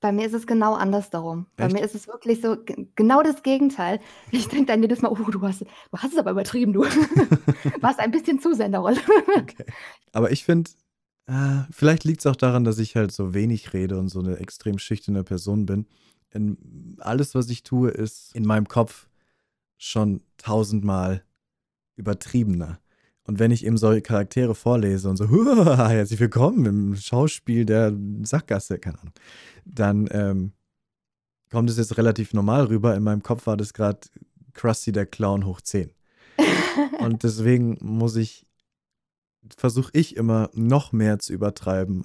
bei 0.00 0.12
mir 0.12 0.24
ist 0.26 0.32
es 0.32 0.46
genau 0.46 0.74
andersdarum. 0.74 1.46
Bei 1.58 1.66
Echt? 1.66 1.74
mir 1.76 1.84
ist 1.84 1.94
es 1.94 2.08
wirklich 2.08 2.40
so 2.40 2.56
genau 2.96 3.22
das 3.22 3.42
Gegenteil. 3.42 4.00
Ich 4.30 4.48
denke 4.48 4.66
dann 4.66 4.80
jedes 4.82 5.02
Mal: 5.02 5.10
„Oh, 5.10 5.30
du 5.30 5.42
hast 5.42 5.60
du 5.62 5.66
hast 5.94 6.12
es 6.12 6.18
aber 6.18 6.30
übertrieben, 6.30 6.72
du. 6.72 6.82
Warst 7.80 7.98
ein 7.98 8.10
bisschen 8.10 8.40
zu 8.40 8.54
sehr 8.54 8.66
in 8.66 8.72
der 8.72 8.80
Rolle.“ 8.80 9.00
Okay. 9.36 9.64
Aber 10.12 10.30
ich 10.32 10.44
finde, 10.44 10.70
äh, 11.26 11.62
vielleicht 11.70 12.04
liegt's 12.04 12.26
auch 12.26 12.36
daran, 12.36 12.64
dass 12.64 12.78
ich 12.78 12.96
halt 12.96 13.12
so 13.12 13.34
wenig 13.34 13.74
rede 13.74 13.98
und 13.98 14.08
so 14.08 14.22
'ne 14.22 14.36
extrem 14.38 14.78
schüchterne 14.78 15.22
Person 15.22 15.66
bin. 15.66 15.86
In 16.32 16.96
alles, 17.00 17.34
was 17.34 17.50
ich 17.50 17.62
tue, 17.62 17.90
ist 17.90 18.34
in 18.34 18.44
meinem 18.46 18.68
Kopf 18.68 19.08
schon 19.80 20.20
tausendmal 20.36 21.24
übertriebener. 21.96 22.80
Und 23.24 23.38
wenn 23.38 23.50
ich 23.50 23.64
eben 23.64 23.78
solche 23.78 24.02
Charaktere 24.02 24.54
vorlese 24.54 25.08
und 25.08 25.16
so: 25.16 25.26
„Herzlich 25.64 26.20
willkommen 26.20 26.66
im 26.66 26.96
Schauspiel 26.96 27.64
der 27.64 27.92
Sackgasse“, 28.22 28.78
keine 28.78 29.00
Ahnung, 29.00 29.14
dann, 29.64 30.08
ähm, 30.12 30.52
kommt 31.50 31.70
es 31.70 31.78
jetzt 31.78 31.96
relativ 31.96 32.34
normal 32.34 32.66
rüber. 32.66 32.94
In 32.94 33.02
meinem 33.02 33.22
Kopf 33.22 33.46
war 33.46 33.56
das 33.56 33.72
grad 33.72 34.10
Krusty 34.52 34.92
der 34.92 35.06
Clown 35.06 35.46
hoch 35.46 35.62
10. 35.62 35.90
Und 37.00 37.22
deswegen 37.22 37.78
muss 37.80 38.16
ich 38.16 38.46
versuche 39.56 39.90
ich 39.94 40.16
immer 40.16 40.50
noch 40.52 40.92
mehr 40.92 41.18
zu 41.18 41.32
übertreiben. 41.32 42.04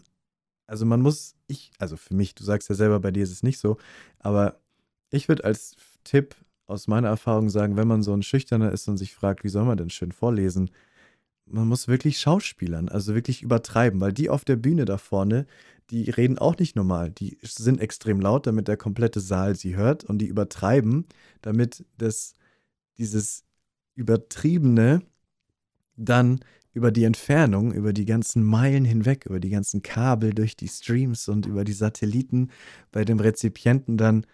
Also, 0.66 0.86
man 0.86 1.02
muss 1.02 1.36
ich 1.48 1.72
also, 1.78 1.98
für 1.98 2.14
mich, 2.14 2.36
du 2.36 2.46
sagst 2.46 2.70
ja 2.70 2.76
selber, 2.76 3.02
bei 3.02 3.12
dir 3.12 3.24
ist 3.24 3.32
es 3.32 3.44
nicht 3.44 3.60
so, 3.60 3.78
aber 4.20 4.62
ich 5.12 5.28
würde 5.28 5.44
als 5.44 5.76
Tipp 6.06 6.36
aus 6.68 6.88
meiner 6.88 7.10
Erfahrung 7.10 7.50
sagen, 7.50 7.78
wenn 7.78 7.88
man 7.88 8.04
so 8.04 8.14
'n 8.14 8.24
Schüchterner 8.24 8.72
ist 8.72 8.88
und 8.88 8.98
sich 8.98 9.14
fragt: 9.16 9.44
„Wie 9.44 9.50
soll 9.50 9.66
man 9.66 9.78
denn 9.78 9.90
schön 9.92 10.12
vorlesen?“ 10.12 10.72
Man 11.48 11.68
muss 11.68 11.88
wirklich 11.90 12.20
schauspielern, 12.20 12.90
also, 12.90 13.16
wirklich 13.16 13.44
übertreiben, 13.44 14.02
weil 14.02 14.14
die 14.14 14.30
auf 14.32 14.46
der 14.46 14.56
Bühne 14.58 14.86
da 14.86 14.98
vorne, 15.00 15.48
die 15.92 16.10
reden 16.12 16.40
auch 16.40 16.58
nicht 16.60 16.76
normal. 16.78 17.12
Die 17.12 17.38
sind 17.44 17.82
extrem 17.82 18.22
laut, 18.22 18.48
damit 18.48 18.68
der 18.70 18.78
komplette 18.78 19.20
Saal 19.22 19.56
sie 19.56 19.76
hört 19.78 20.04
und 20.06 20.20
die 20.20 20.28
übertreiben, 20.28 21.06
damit 21.42 21.86
das 22.00 22.36
dieses 23.00 23.44
Übertriebene 23.96 25.02
dann 25.98 26.40
über 26.74 26.92
die 26.92 27.06
Entfernung, 27.06 27.74
über 27.74 27.94
die 27.94 28.06
ganzen 28.06 28.44
Meilen 28.44 28.86
hinweg, 28.86 29.26
über 29.28 29.40
die 29.42 29.50
ganzen 29.52 29.82
Kabel 29.84 30.34
durch 30.34 30.56
die 30.58 30.68
Streams 30.70 31.30
und 31.30 31.46
über 31.48 31.64
die 31.66 31.74
Satelliten 31.74 32.50
bei 32.92 33.06
dem 33.06 33.20
Rezipienten 33.20 33.98
dann 33.98 34.26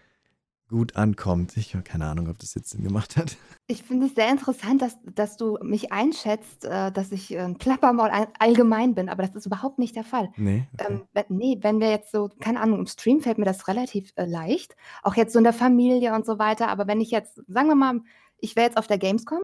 gut 0.72 0.96
ankommt. 0.96 1.56
Ich 1.56 1.74
habe 1.74 1.84
keine 1.84 2.06
Ahnung, 2.06 2.28
ob 2.28 2.38
das 2.38 2.54
jetzt 2.54 2.70
Sinn 2.70 2.82
gemacht 2.82 3.16
hat. 3.16 3.36
Ich 3.68 3.84
finde 3.84 4.06
es 4.06 4.14
sehr 4.14 4.28
interessant, 4.28 4.82
dass 4.82 4.96
dass 5.04 5.36
du 5.36 5.56
mich 5.62 5.92
einschätzt, 5.92 6.64
äh, 6.64 6.90
dass 6.90 7.12
ich 7.12 7.30
'n 7.30 7.58
Plappermaul 7.58 8.10
all 8.10 8.28
allgemein 8.38 8.94
bin, 8.94 9.08
aber 9.08 9.22
das 9.22 9.36
ist 9.36 9.46
überhaupt 9.46 9.78
nicht 9.78 9.94
der 9.94 10.04
Fall. 10.04 10.30
Ne, 10.36 10.66
okay. 10.74 10.92
Ähm, 10.94 11.02
we 11.14 11.24
ne, 11.28 11.58
wenn 11.60 11.78
wir 11.80 11.90
jetzt 11.90 12.10
so 12.10 12.28
keine 12.40 12.60
Ahnung, 12.60 12.80
im 12.80 12.86
Stream 12.86 13.20
fällt 13.20 13.38
mir 13.38 13.44
das 13.44 13.68
relativ, 13.68 14.12
äh, 14.16 14.24
leicht, 14.26 14.74
auch 15.02 15.14
jetzt 15.14 15.32
so 15.34 15.38
in 15.38 15.44
der 15.44 15.52
Familie 15.52 16.14
und 16.14 16.26
so 16.26 16.38
weiter. 16.38 16.68
Aber 16.68 16.86
wenn 16.88 17.00
ich 17.00 17.10
jetzt 17.12 17.40
sagen 17.46 17.68
wir 17.68 17.76
mal, 17.76 18.00
ich 18.38 18.56
wäre 18.56 18.66
jetzt 18.66 18.78
auf 18.78 18.88
der 18.88 18.98
Gamescom 18.98 19.42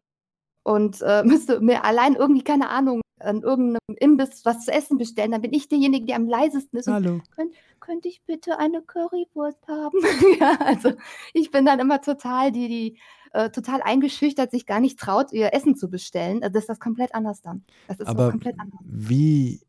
und, 0.65 1.03
äh, 1.03 1.25
müsste 1.25 1.61
mir 1.61 1.85
allein 1.85 2.15
irgendwie, 2.17 2.45
keine 2.45 2.71
Ahnung, 2.71 3.01
an 3.21 3.43
irgendeinem 3.43 3.79
Imbiss 3.99 4.45
was 4.45 4.65
zu 4.65 4.73
essen 4.73 4.99
bestellen, 4.99 5.33
dann 5.33 5.43
bin 5.43 5.53
ich 5.53 5.69
diejenige, 5.69 6.07
die 6.07 6.15
am 6.15 6.27
leisesten 6.27 6.79
ist. 6.79 6.89
Hallo. 6.89 7.21
Könnt, 7.35 7.55
könnte 7.81 8.09
ich 8.09 8.23
bitte 8.25 8.59
eine 8.59 8.83
Currywurst 8.83 9.67
haben? 9.69 9.99
ja, 10.41 10.57
also 10.61 10.93
ich 11.35 11.51
bin 11.51 11.65
dann 11.67 11.81
immer 11.81 12.01
total 12.01 12.53
die, 12.53 12.69
die 12.69 12.99
äh, 13.33 13.51
total 13.51 13.83
eingeschüchtert, 13.83 14.51
sich 14.51 14.67
gar 14.67 14.81
nicht 14.81 14.99
traut, 14.99 15.33
ihr 15.33 15.53
Essen 15.53 15.77
zu 15.77 15.89
bestellen. 15.91 16.43
Also 16.43 16.55
das 16.55 16.65
ist 16.65 16.69
das 16.69 16.81
komplett 16.81 17.15
anders 17.15 17.43
dann. 17.43 17.65
Das 17.87 17.99
ist 17.99 18.07
Aber 18.07 18.31
komplett 18.31 18.59
anders. 18.59 18.81
wie, 18.85 19.61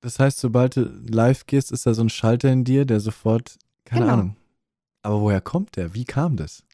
das 0.00 0.18
heißt, 0.18 0.38
sobald 0.40 0.76
du 0.76 0.82
live 1.08 1.46
gehst, 1.46 1.72
ist 1.72 1.86
da 1.86 1.94
so 1.94 2.02
ein 2.02 2.08
Schalter 2.08 2.50
in 2.50 2.64
dir, 2.64 2.84
der 2.84 3.00
sofort, 3.00 3.58
keine 3.84 4.02
Genau. 4.02 4.12
Ahnung. 4.14 4.36
Aber 5.02 5.20
woher 5.20 5.40
kommt 5.40 5.76
der? 5.76 5.94
Wie 5.94 6.04
kam 6.04 6.36
das? 6.36 6.64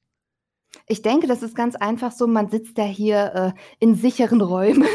Ich 0.87 1.03
denke, 1.03 1.27
das 1.27 1.43
ist 1.43 1.55
ganz 1.55 1.77
einfach 1.77 2.13
so, 2.13 2.27
man 2.27 2.51
sitzt 2.51 2.77
ja 2.79 2.85
hier 2.85 3.35
äh, 3.35 3.53
in 3.79 3.95
sicheren 3.95 4.41
Räumen. 4.41 4.87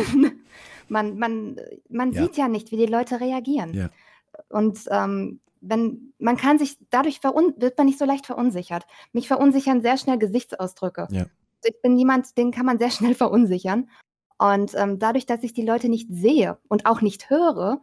Man 0.89 1.17
man, 1.17 1.57
man 1.89 2.11
Ja. 2.11 2.23
sieht 2.23 2.37
ja 2.37 2.47
nicht, 2.47 2.71
wie 2.71 2.77
die 2.77 2.85
Leute 2.85 3.19
reagieren. 3.19 3.73
Ja. 3.73 3.89
Und 4.49 4.79
ähm, 4.89 5.39
wenn, 5.61 6.13
man 6.19 6.35
kann 6.37 6.59
sich, 6.59 6.77
dadurch 6.89 7.19
verun 7.19 7.53
wird 7.57 7.77
man 7.77 7.87
nicht 7.87 7.99
so 7.99 8.05
leicht 8.05 8.25
verunsichert. 8.25 8.85
Mich 9.13 9.27
verunsichern 9.27 9.81
sehr 9.81 9.97
schnell 9.97 10.17
Gesichtsausdrücke. 10.17 11.07
Ja. 11.11 11.25
Ich 11.63 11.81
bin 11.81 11.97
jemand, 11.97 12.37
den 12.37 12.51
kann 12.51 12.65
man 12.65 12.77
sehr 12.77 12.91
schnell 12.91 13.15
verunsichern. 13.15 13.89
Und 14.37 14.73
ähm, 14.75 14.99
dadurch, 14.99 15.25
dass 15.25 15.43
ich 15.43 15.53
die 15.53 15.65
Leute 15.65 15.87
nicht 15.87 16.09
sehe 16.11 16.57
und 16.67 16.85
auch 16.85 17.01
nicht 17.01 17.29
höre, 17.29 17.81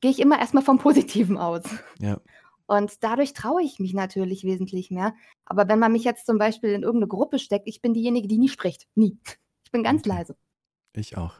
gehe 0.00 0.10
ich 0.10 0.20
immer 0.20 0.38
erstmal 0.38 0.62
vom 0.62 0.78
Positiven 0.78 1.36
aus. 1.36 1.64
Ja. 2.00 2.18
Und 2.66 3.02
dadurch 3.02 3.32
traue 3.32 3.62
ich 3.62 3.78
mich 3.78 3.94
natürlich 3.94 4.44
wesentlich 4.44 4.90
mehr. 4.90 5.14
Aber 5.44 5.68
wenn 5.68 5.78
man 5.78 5.92
mich 5.92 6.04
jetzt 6.04 6.26
zum 6.26 6.38
Beispiel 6.38 6.70
in 6.70 6.82
irgendeine 6.82 7.08
Gruppe 7.08 7.38
steckt, 7.38 7.66
ich 7.66 7.80
bin 7.82 7.94
diejenige, 7.94 8.28
die 8.28 8.38
nie 8.38 8.48
spricht. 8.48 8.86
Nie. 8.94 9.18
Ich 9.64 9.70
bin 9.70 9.82
ganz 9.82 10.04
leise. 10.06 10.36
Ich 10.94 11.16
auch. 11.16 11.34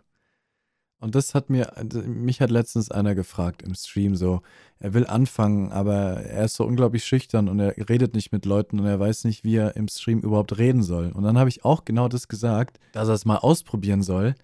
Und 1.00 1.14
das 1.14 1.34
hat 1.34 1.48
mir, 1.48 1.76
also 1.76 2.00
mich 2.02 2.40
hat 2.40 2.50
letztens 2.50 2.90
einer 2.90 3.14
gefragt 3.14 3.62
im 3.62 3.74
Stream 3.74 4.16
so, 4.16 4.42
er 4.80 4.94
will 4.94 5.06
anfangen, 5.06 5.70
aber 5.70 5.94
er 5.94 6.46
ist 6.46 6.54
so 6.56 6.64
unglaublich 6.64 7.04
schüchtern 7.04 7.48
und 7.48 7.60
er 7.60 7.76
redet 7.88 8.14
nicht 8.14 8.32
mit 8.32 8.44
Leuten 8.44 8.80
und 8.80 8.86
er 8.86 8.98
weiß 8.98 9.24
nicht, 9.24 9.44
wie 9.44 9.56
er 9.56 9.76
im 9.76 9.86
Stream 9.86 10.20
überhaupt 10.20 10.58
reden 10.58 10.82
soll. 10.82 11.12
Und 11.12 11.22
dann 11.22 11.38
habe 11.38 11.48
ich 11.48 11.64
auch 11.64 11.84
genau 11.84 12.08
das 12.08 12.26
gesagt, 12.26 12.80
dass 12.92 13.08
er 13.08 13.14
es 13.14 13.24
mal 13.24 13.36
ausprobieren 13.36 14.02
soll, 14.02 14.34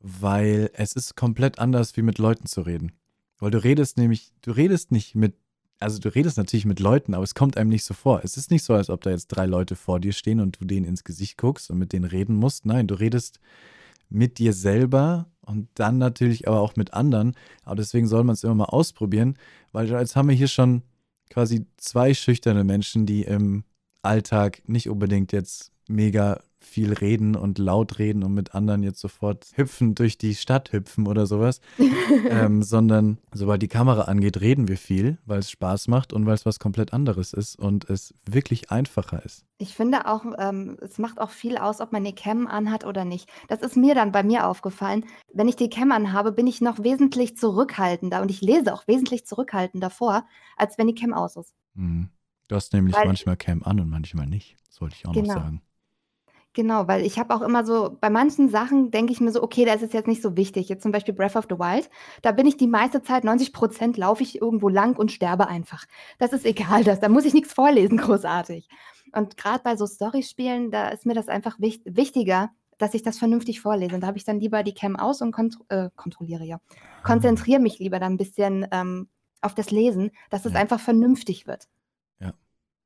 weil 0.00 0.70
es 0.74 0.92
ist 0.92 1.16
komplett 1.16 1.58
anders, 1.58 1.96
wie 1.96 2.02
mit 2.02 2.18
Leuten 2.18 2.46
zu 2.46 2.60
reden. 2.60 2.92
Weil 3.38 3.50
du 3.50 3.62
redest 3.62 3.96
nämlich, 3.96 4.32
du 4.42 4.50
redest 4.50 4.92
nicht 4.92 5.14
mit, 5.14 5.34
also 5.80 5.98
du 5.98 6.10
redest 6.10 6.36
natürlich 6.36 6.66
mit 6.66 6.78
Leuten, 6.78 7.14
aber 7.14 7.24
es 7.24 7.34
kommt 7.34 7.56
einem 7.56 7.70
nicht 7.70 7.84
so 7.84 7.94
vor. 7.94 8.20
Es 8.22 8.36
ist 8.36 8.50
nicht 8.50 8.64
so, 8.64 8.74
als 8.74 8.90
ob 8.90 9.00
da 9.00 9.10
jetzt 9.10 9.28
drei 9.28 9.46
Leute 9.46 9.76
vor 9.76 9.98
dir 9.98 10.12
stehen 10.12 10.40
und 10.40 10.60
du 10.60 10.66
denen 10.66 10.86
ins 10.86 11.04
Gesicht 11.04 11.38
guckst 11.38 11.70
und 11.70 11.78
mit 11.78 11.94
denen 11.94 12.04
reden 12.04 12.36
musst. 12.36 12.66
Nein, 12.66 12.86
du 12.86 12.94
redest 12.94 13.40
mit 14.10 14.38
dir 14.38 14.52
selber 14.52 15.31
und 15.44 15.68
dann 15.74 15.98
natürlich 15.98 16.48
aber 16.48 16.60
auch 16.60 16.76
mit 16.76 16.94
anderen. 16.94 17.34
Aber 17.64 17.76
deswegen 17.76 18.06
soll 18.06 18.24
man 18.24 18.34
es 18.34 18.44
immer 18.44 18.54
mal 18.54 18.64
ausprobieren, 18.66 19.36
weil 19.72 19.88
jetzt 19.88 20.16
haben 20.16 20.28
wir 20.28 20.36
hier 20.36 20.48
schon 20.48 20.82
quasi 21.30 21.66
zwei 21.76 22.14
schüchterne 22.14 22.64
Menschen, 22.64 23.06
die 23.06 23.22
im 23.22 23.64
Alltag 24.02 24.62
nicht 24.66 24.88
unbedingt 24.88 25.32
jetzt 25.32 25.72
mega 25.88 26.40
viel 26.62 26.92
reden 26.92 27.36
und 27.36 27.58
laut 27.58 27.98
reden 27.98 28.22
und 28.22 28.34
mit 28.34 28.54
anderen 28.54 28.82
jetzt 28.82 29.00
sofort 29.00 29.46
hüpfen 29.56 29.94
durch 29.94 30.16
die 30.18 30.34
Stadt 30.34 30.72
hüpfen 30.72 31.06
oder 31.06 31.26
sowas, 31.26 31.60
ähm, 32.30 32.62
sondern 32.62 33.18
sobald 33.32 33.62
die 33.62 33.68
Kamera 33.68 34.02
angeht, 34.02 34.40
reden 34.40 34.68
wir 34.68 34.76
viel, 34.76 35.18
weil 35.26 35.40
es 35.40 35.50
Spaß 35.50 35.88
macht 35.88 36.12
und 36.12 36.24
weil 36.26 36.34
es 36.34 36.46
was 36.46 36.58
komplett 36.58 36.92
anderes 36.92 37.32
ist 37.32 37.56
und 37.56 37.88
es 37.90 38.14
wirklich 38.24 38.70
einfacher 38.70 39.24
ist. 39.24 39.44
Ich 39.58 39.74
finde 39.74 40.06
auch, 40.06 40.24
ähm, 40.38 40.76
es 40.80 40.98
macht 40.98 41.20
auch 41.20 41.30
viel 41.30 41.56
aus, 41.56 41.80
ob 41.80 41.92
man 41.92 42.02
die 42.04 42.14
Cam 42.14 42.46
anhat 42.46 42.84
oder 42.84 43.04
nicht. 43.04 43.28
Das 43.48 43.60
ist 43.62 43.76
mir 43.76 43.94
dann 43.94 44.10
bei 44.10 44.22
mir 44.22 44.46
aufgefallen. 44.48 45.04
Wenn 45.32 45.48
ich 45.48 45.56
die 45.56 45.70
Cam 45.70 45.92
anhabe, 45.92 46.32
bin 46.32 46.46
ich 46.46 46.60
noch 46.60 46.82
wesentlich 46.82 47.36
zurückhaltender 47.36 48.22
und 48.22 48.30
ich 48.30 48.40
lese 48.40 48.72
auch 48.74 48.88
wesentlich 48.88 49.24
zurückhaltender 49.26 49.90
vor, 49.90 50.24
als 50.56 50.78
wenn 50.78 50.86
die 50.88 50.94
Cam 50.94 51.12
aus 51.14 51.36
ist. 51.36 51.54
Mhm. 51.74 52.08
Du 52.48 52.56
hast 52.56 52.72
nämlich 52.72 52.94
Weil- 52.96 53.06
manchmal 53.06 53.36
Cam 53.36 53.62
an 53.62 53.80
und 53.80 53.88
manchmal 53.88 54.26
nicht. 54.26 54.56
Das 54.68 54.80
wollte 54.80 54.96
ich 54.98 55.06
auch 55.06 55.12
Genau. 55.12 55.34
noch 55.34 55.42
sagen. 55.42 55.62
Genau, 56.54 56.86
weil 56.86 57.06
ich 57.06 57.18
habe 57.18 57.34
auch 57.34 57.40
immer 57.40 57.64
so, 57.64 57.96
bei 57.98 58.10
manchen 58.10 58.50
Sachen 58.50 58.90
denke 58.90 59.12
ich 59.12 59.20
mir 59.20 59.32
so, 59.32 59.42
okay, 59.42 59.64
das 59.64 59.80
ist 59.80 59.94
jetzt 59.94 60.06
nicht 60.06 60.20
so 60.20 60.36
wichtig. 60.36 60.68
Jetzt 60.68 60.82
zum 60.82 60.92
Beispiel 60.92 61.14
Breath 61.14 61.36
of 61.36 61.46
the 61.48 61.58
Wild, 61.58 61.88
da 62.20 62.32
bin 62.32 62.46
ich 62.46 62.58
die 62.58 62.66
meiste 62.66 63.02
Zeit, 63.02 63.24
90 63.24 63.54
Prozent 63.54 63.96
laufe 63.96 64.22
ich 64.22 64.40
irgendwo 64.40 64.68
lang 64.68 64.98
und 64.98 65.10
sterbe 65.10 65.48
einfach. 65.48 65.86
Das 66.18 66.34
ist 66.34 66.44
egal, 66.44 66.84
das, 66.84 67.00
da 67.00 67.08
muss 67.08 67.24
ich 67.24 67.32
nichts 67.32 67.54
vorlesen, 67.54 67.96
großartig. 67.98 68.68
Und 69.14 69.38
gerade 69.38 69.62
bei 69.62 69.76
so 69.76 69.86
Storyspielen, 69.86 70.70
da 70.70 70.88
ist 70.88 71.06
mir 71.06 71.14
das 71.14 71.28
einfach 71.28 71.58
wich 71.58 71.80
wichtiger, 71.84 72.50
dass 72.76 72.94
ich 72.94 73.02
das 73.02 73.18
vernünftig 73.18 73.60
vorlese. 73.60 73.94
Und 73.94 74.02
da 74.02 74.08
habe 74.08 74.18
ich 74.18 74.24
dann 74.24 74.40
lieber 74.40 74.62
die 74.62 74.74
Cam 74.74 74.96
aus 74.96 75.22
und 75.22 75.32
kont 75.32 75.56
äh, 75.68 75.88
kontrolliere 75.96 76.44
ja. 76.44 76.60
Konzentriere 77.02 77.60
mich 77.60 77.78
lieber 77.78 77.98
dann 77.98 78.14
ein 78.14 78.18
bisschen 78.18 78.66
ähm, 78.72 79.08
auf 79.40 79.54
das 79.54 79.70
Lesen, 79.70 80.10
dass 80.30 80.44
es 80.44 80.54
einfach 80.54 80.80
vernünftig 80.80 81.46
wird. 81.46 81.68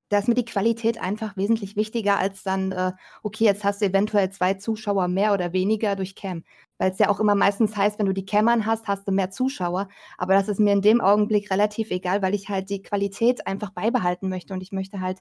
Da 0.09 0.19
ist 0.19 0.29
mir 0.29 0.35
die 0.35 0.45
Qualität 0.45 1.01
einfach 1.01 1.37
wesentlich 1.37 1.77
wichtiger 1.77 2.19
als 2.19 2.43
dann, 2.43 2.73
äh, 2.73 2.93
okay, 3.23 3.45
jetzt 3.45 3.65
hast 3.65 3.81
du 3.81 3.87
eventuell 3.87 4.31
zwei 4.31 4.55
Zuschauer 4.55 5.09
mehr 5.09 5.33
oder 5.33 5.53
weniger 5.53 5.97
durch 5.97 6.15
Cam. 6.15 6.45
Weil 6.79 6.93
es 6.93 6.99
ja 6.99 7.09
auch 7.09 7.21
immer 7.21 7.35
meistens 7.35 7.77
heißt, 7.77 7.99
wenn 7.99 8.07
du 8.07 8.13
die 8.13 8.27
Cam 8.27 8.49
an 8.49 8.67
hast, 8.67 8.87
hast 8.87 9.09
du 9.09 9.13
mehr 9.13 9.31
Zuschauer. 9.31 9.89
Aber 10.19 10.35
das 10.35 10.49
ist 10.49 10.61
mir 10.61 10.73
in 10.73 10.83
dem 10.83 11.01
Augenblick 11.01 11.51
relativ 11.51 11.91
egal, 11.91 12.23
weil 12.23 12.35
ich 12.35 12.49
halt 12.49 12.71
die 12.71 12.83
Qualität 12.83 13.47
einfach 13.47 13.71
beibehalten 13.71 14.29
möchte. 14.29 14.55
Und 14.55 14.61
ich 14.63 14.73
möchte 14.73 15.01
halt 15.01 15.19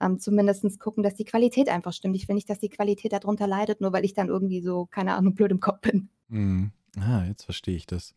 ähm, 0.00 0.18
zumindest 0.18 0.80
gucken, 0.80 1.02
dass 1.02 1.14
die 1.14 1.24
Qualität 1.24 1.68
einfach 1.68 1.92
stimmt. 1.92 2.16
Ich 2.16 2.26
will 2.28 2.34
nicht, 2.34 2.50
dass 2.50 2.58
die 2.58 2.68
Qualität 2.68 3.12
darunter 3.12 3.46
leidet, 3.46 3.80
nur 3.80 3.92
weil 3.92 4.04
ich 4.04 4.14
dann 4.14 4.28
irgendwie 4.28 4.62
so, 4.62 4.86
keine 4.86 5.14
Ahnung, 5.14 5.34
blöd 5.34 5.50
im 5.50 5.60
Kopf 5.60 5.80
bin. 5.80 6.08
Mhm. 6.28 6.72
Ah, 6.98 7.24
jetzt 7.26 7.44
verstehe 7.44 7.76
ich 7.76 7.86
das. 7.86 8.14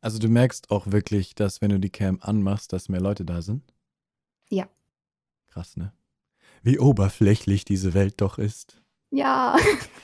Also 0.00 0.18
du 0.18 0.28
merkst 0.28 0.70
auch 0.70 0.86
wirklich, 0.88 1.34
dass 1.34 1.60
wenn 1.60 1.70
du 1.70 1.80
die 1.80 1.90
Cam 1.90 2.18
anmachst, 2.20 2.72
dass 2.72 2.88
mehr 2.88 3.00
Leute 3.00 3.24
da 3.24 3.42
sind? 3.42 3.62
Ja. 4.50 4.68
Krass, 5.48 5.76
ne? 5.76 5.92
Wie 6.62 6.78
oberflächlich 6.78 7.64
diese 7.64 7.94
Welt 7.94 8.20
doch 8.20 8.38
ist. 8.38 8.82
Ja. 9.10 9.56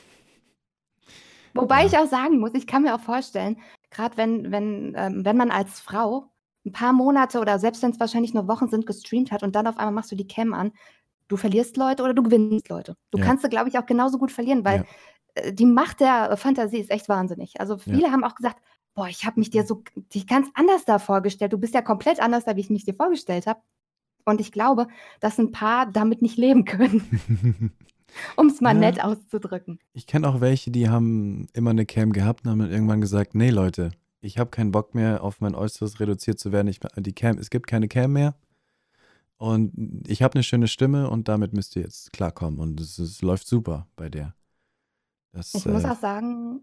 Wobei 1.55 1.80
Ja. 1.80 1.86
ich 1.86 1.99
auch 1.99 2.09
sagen 2.09 2.38
muss, 2.38 2.55
ich 2.55 2.66
kann 2.66 2.82
mir 2.82 2.95
auch 2.95 3.01
vorstellen, 3.01 3.59
gerade 3.90 4.16
wenn, 4.16 4.51
wenn, 4.51 4.95
ähm, 4.97 5.24
wenn 5.24 5.36
man 5.36 5.51
als 5.51 5.80
Frau 5.80 6.30
ein 6.66 6.72
paar 6.72 6.92
Monate 6.92 7.38
oder 7.40 7.59
selbst 7.59 7.82
wenn 7.82 7.90
es 7.90 8.01
wahrscheinlich 8.01 8.34
nur 8.34 8.49
Wochen 8.49 8.68
sind, 8.68 8.86
gestreamt 8.86 9.30
hat 9.30 9.42
und 9.42 9.55
dann 9.55 9.66
auf 9.66 9.76
einmal 9.78 9.92
machst 9.92 10.11
du 10.11 10.16
die 10.16 10.26
Cam 10.26 10.55
an, 10.55 10.72
du 11.28 11.36
verlierst 11.36 11.76
Leute 11.76 12.03
oder 12.03 12.14
du 12.14 12.22
gewinnst 12.22 12.68
Leute. 12.68 12.97
Du 13.11 13.18
Ja. 13.18 13.24
kannst, 13.24 13.49
glaube 13.51 13.68
ich, 13.68 13.78
auch 13.78 13.86
genauso 13.86 14.18
gut 14.18 14.32
verlieren, 14.32 14.64
weil 14.64 14.84
äh, 15.34 15.53
die 15.53 15.66
Macht 15.66 16.01
der 16.01 16.36
Fantasie 16.36 16.78
ist 16.78 16.90
echt 16.90 17.09
wahnsinnig. 17.09 17.61
Also 17.61 17.76
viele 17.78 18.11
haben 18.11 18.24
auch 18.24 18.34
gesagt, 18.34 18.61
boah, 18.95 19.09
ich 19.09 19.24
habe 19.24 19.38
mich 19.38 19.51
dir 19.51 19.64
so 19.64 19.82
dich 20.14 20.26
ganz 20.26 20.49
anders 20.55 20.84
da 20.84 20.99
vorgestellt. 20.99 21.53
Du 21.53 21.59
bist 21.59 21.74
ja 21.74 21.82
komplett 21.82 22.20
anders 22.20 22.45
da, 22.45 22.57
wie 22.57 22.61
ich 22.61 22.70
mich 22.70 22.84
dir 22.84 22.95
vorgestellt 22.95 23.47
habe. 23.47 23.61
Und 24.24 24.40
ich 24.40 24.52
glaube, 24.52 24.88
dass 25.20 25.38
ein 25.38 25.52
paar 25.52 25.86
damit 25.90 26.22
nicht 26.22 26.38
leben 26.38 26.64
können, 26.64 27.72
um 28.36 28.46
es 28.46 28.60
mal 28.60 28.74
Ja. 28.74 28.80
nett 28.80 29.02
auszudrücken. 29.02 29.78
Ich 29.92 30.06
kenne 30.06 30.28
auch 30.28 30.40
welche, 30.40 30.70
die 30.70 30.88
haben 30.88 31.46
immer 31.52 31.70
eine 31.70 31.86
Cam 31.86 32.12
gehabt 32.12 32.44
und 32.44 32.50
haben 32.50 32.58
dann 32.60 32.70
irgendwann 32.70 33.00
gesagt, 33.00 33.34
nee 33.34 33.50
Leute, 33.50 33.90
ich 34.20 34.38
habe 34.38 34.50
keinen 34.50 34.72
Bock 34.72 34.94
mehr 34.94 35.22
auf 35.22 35.40
mein 35.40 35.54
Äußeres 35.54 36.00
reduziert 36.00 36.38
zu 36.38 36.50
werden. 36.52 36.68
Ich, 36.68 36.80
die 36.96 37.12
Cam, 37.12 37.36
es 37.38 37.50
gibt 37.50 37.66
keine 37.66 37.88
Cam 37.88 38.12
mehr. 38.14 38.34
Und 39.36 40.04
ich 40.06 40.22
habe 40.22 40.34
eine 40.34 40.42
schöne 40.42 40.68
Stimme 40.68 41.10
und 41.10 41.28
damit 41.28 41.52
müsst 41.52 41.76
ihr 41.76 41.82
jetzt 41.82 42.12
klarkommen. 42.12 42.60
Und 42.60 42.80
es, 42.80 42.98
es 42.98 43.20
läuft 43.20 43.46
super 43.46 43.86
bei 43.96 44.08
der. 44.08 44.34
Das, 45.32 45.54
Ich 45.54 45.66
muss 45.66 45.84
äh, 45.84 45.88
auch 45.88 45.98
sagen, 46.00 46.60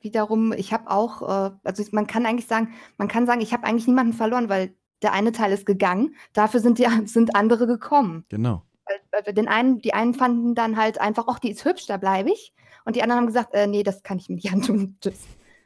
wiederum, 0.00 0.52
ich 0.52 0.72
habe 0.72 0.90
auch, 0.90 1.22
äh, 1.22 1.50
also 1.62 1.84
man 1.92 2.06
kann 2.06 2.26
eigentlich 2.26 2.46
sagen, 2.48 2.70
man 2.98 3.06
kann 3.06 3.26
sagen, 3.26 3.42
ich 3.42 3.52
habe 3.52 3.64
eigentlich 3.64 3.86
niemanden 3.86 4.14
verloren, 4.14 4.48
weil 4.48 4.74
der 5.02 5.12
eine 5.12 5.32
Teil 5.32 5.52
ist 5.52 5.66
gegangen, 5.66 6.14
dafür 6.32 6.60
sind 6.60 6.78
die 6.78 6.86
sind 7.06 7.34
andere 7.34 7.66
gekommen. 7.66 8.24
genau. 8.28 8.62
Weil, 8.88 9.00
weil 9.10 9.26
wir 9.26 9.32
den 9.32 9.48
einen, 9.48 9.80
die 9.80 9.94
einen 9.94 10.14
fanden 10.14 10.54
dann 10.54 10.76
halt 10.76 11.00
einfach, 11.00 11.24
ach, 11.26 11.40
die 11.40 11.50
ist 11.50 11.64
hübsch, 11.64 11.86
da 11.86 11.96
bleibe 11.96 12.30
ich. 12.30 12.54
Und 12.84 12.94
die 12.94 13.02
anderen 13.02 13.22
haben 13.22 13.26
gesagt, 13.26 13.52
äh, 13.52 13.66
nee, 13.66 13.82
das 13.82 14.04
kann 14.04 14.18
ich 14.18 14.28
mir 14.28 14.36
nicht 14.36 14.52
antun. 14.52 14.96
Tschüss. 15.00 15.24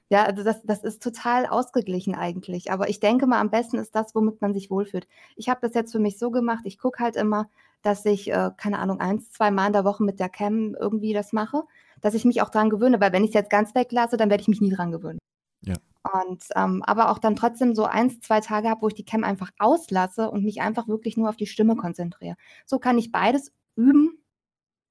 Ja, 0.09 0.25
also 0.25 0.43
das, 0.43 0.63
das 0.65 0.83
ist 0.83 1.03
total 1.03 1.47
ausgeglichen 1.47 2.17
eigentlich. 2.17 2.73
Aber 2.73 2.89
ich 2.89 2.99
denke 2.99 3.27
mal, 3.27 3.41
am 3.41 3.51
besten 3.51 3.79
ist 3.79 3.95
das, 3.95 4.15
womit 4.15 4.41
man 4.41 4.53
sich 4.53 4.71
wohlfühlt. 4.71 5.07
Ich 5.37 5.49
habe 5.49 5.61
das 5.63 5.75
jetzt 5.75 5.93
für 5.93 6.01
mich 6.01 6.19
so 6.19 6.31
gemacht, 6.31 6.63
ich 6.65 6.79
gucke 6.79 7.03
halt 7.03 7.15
immer, 7.15 7.49
dass 7.83 8.05
ich, 8.05 8.31
äh, 8.31 8.51
keine 8.57 8.81
Ahnung, 8.81 9.01
eins, 9.01 9.31
zwei 9.31 9.51
Mal 9.51 9.69
in 9.69 9.73
der 9.73 9.85
Woche 9.85 10.03
mit 10.03 10.19
der 10.19 10.29
Cam 10.29 10.75
irgendwie 10.75 11.13
das 11.13 11.33
mache, 11.33 11.63
dass 12.01 12.15
ich 12.15 12.25
mich 12.25 12.43
auch 12.43 12.51
dran 12.51 12.71
gewöhne, 12.71 13.01
weil 13.01 13.13
wenn 13.13 13.23
ich 13.23 13.31
es 13.31 13.35
jetzt 13.35 13.51
ganz 13.51 13.75
weglasse, 13.75 14.17
dann 14.17 14.31
werde 14.31 14.41
ich 14.41 14.49
mich 14.49 14.61
nie 14.61 14.73
dran 14.73 14.91
gewöhnen. 14.91 15.19
Ja. 15.63 15.77
Und 16.03 16.45
ähm, 16.57 16.83
aber 16.85 17.11
auch 17.11 17.19
dann 17.19 17.37
trotzdem 17.37 17.75
so 17.75 17.85
eins, 17.85 18.21
zwei 18.21 18.41
Tage 18.41 18.71
habe, 18.71 18.83
wo 18.83 18.89
ich 18.89 18.95
die 18.95 19.05
Cam 19.05 19.23
einfach 19.23 19.51
auslasse 19.59 20.31
und 20.31 20.45
mich 20.45 20.61
einfach 20.63 20.89
wirklich 20.89 21.17
nur 21.17 21.29
auf 21.29 21.37
die 21.37 21.47
Stimme 21.47 21.77
konzentriere. 21.77 22.37
So 22.65 22.79
kann 22.79 22.97
ich 22.99 23.13
beides 23.13 23.53
üben 23.77 24.19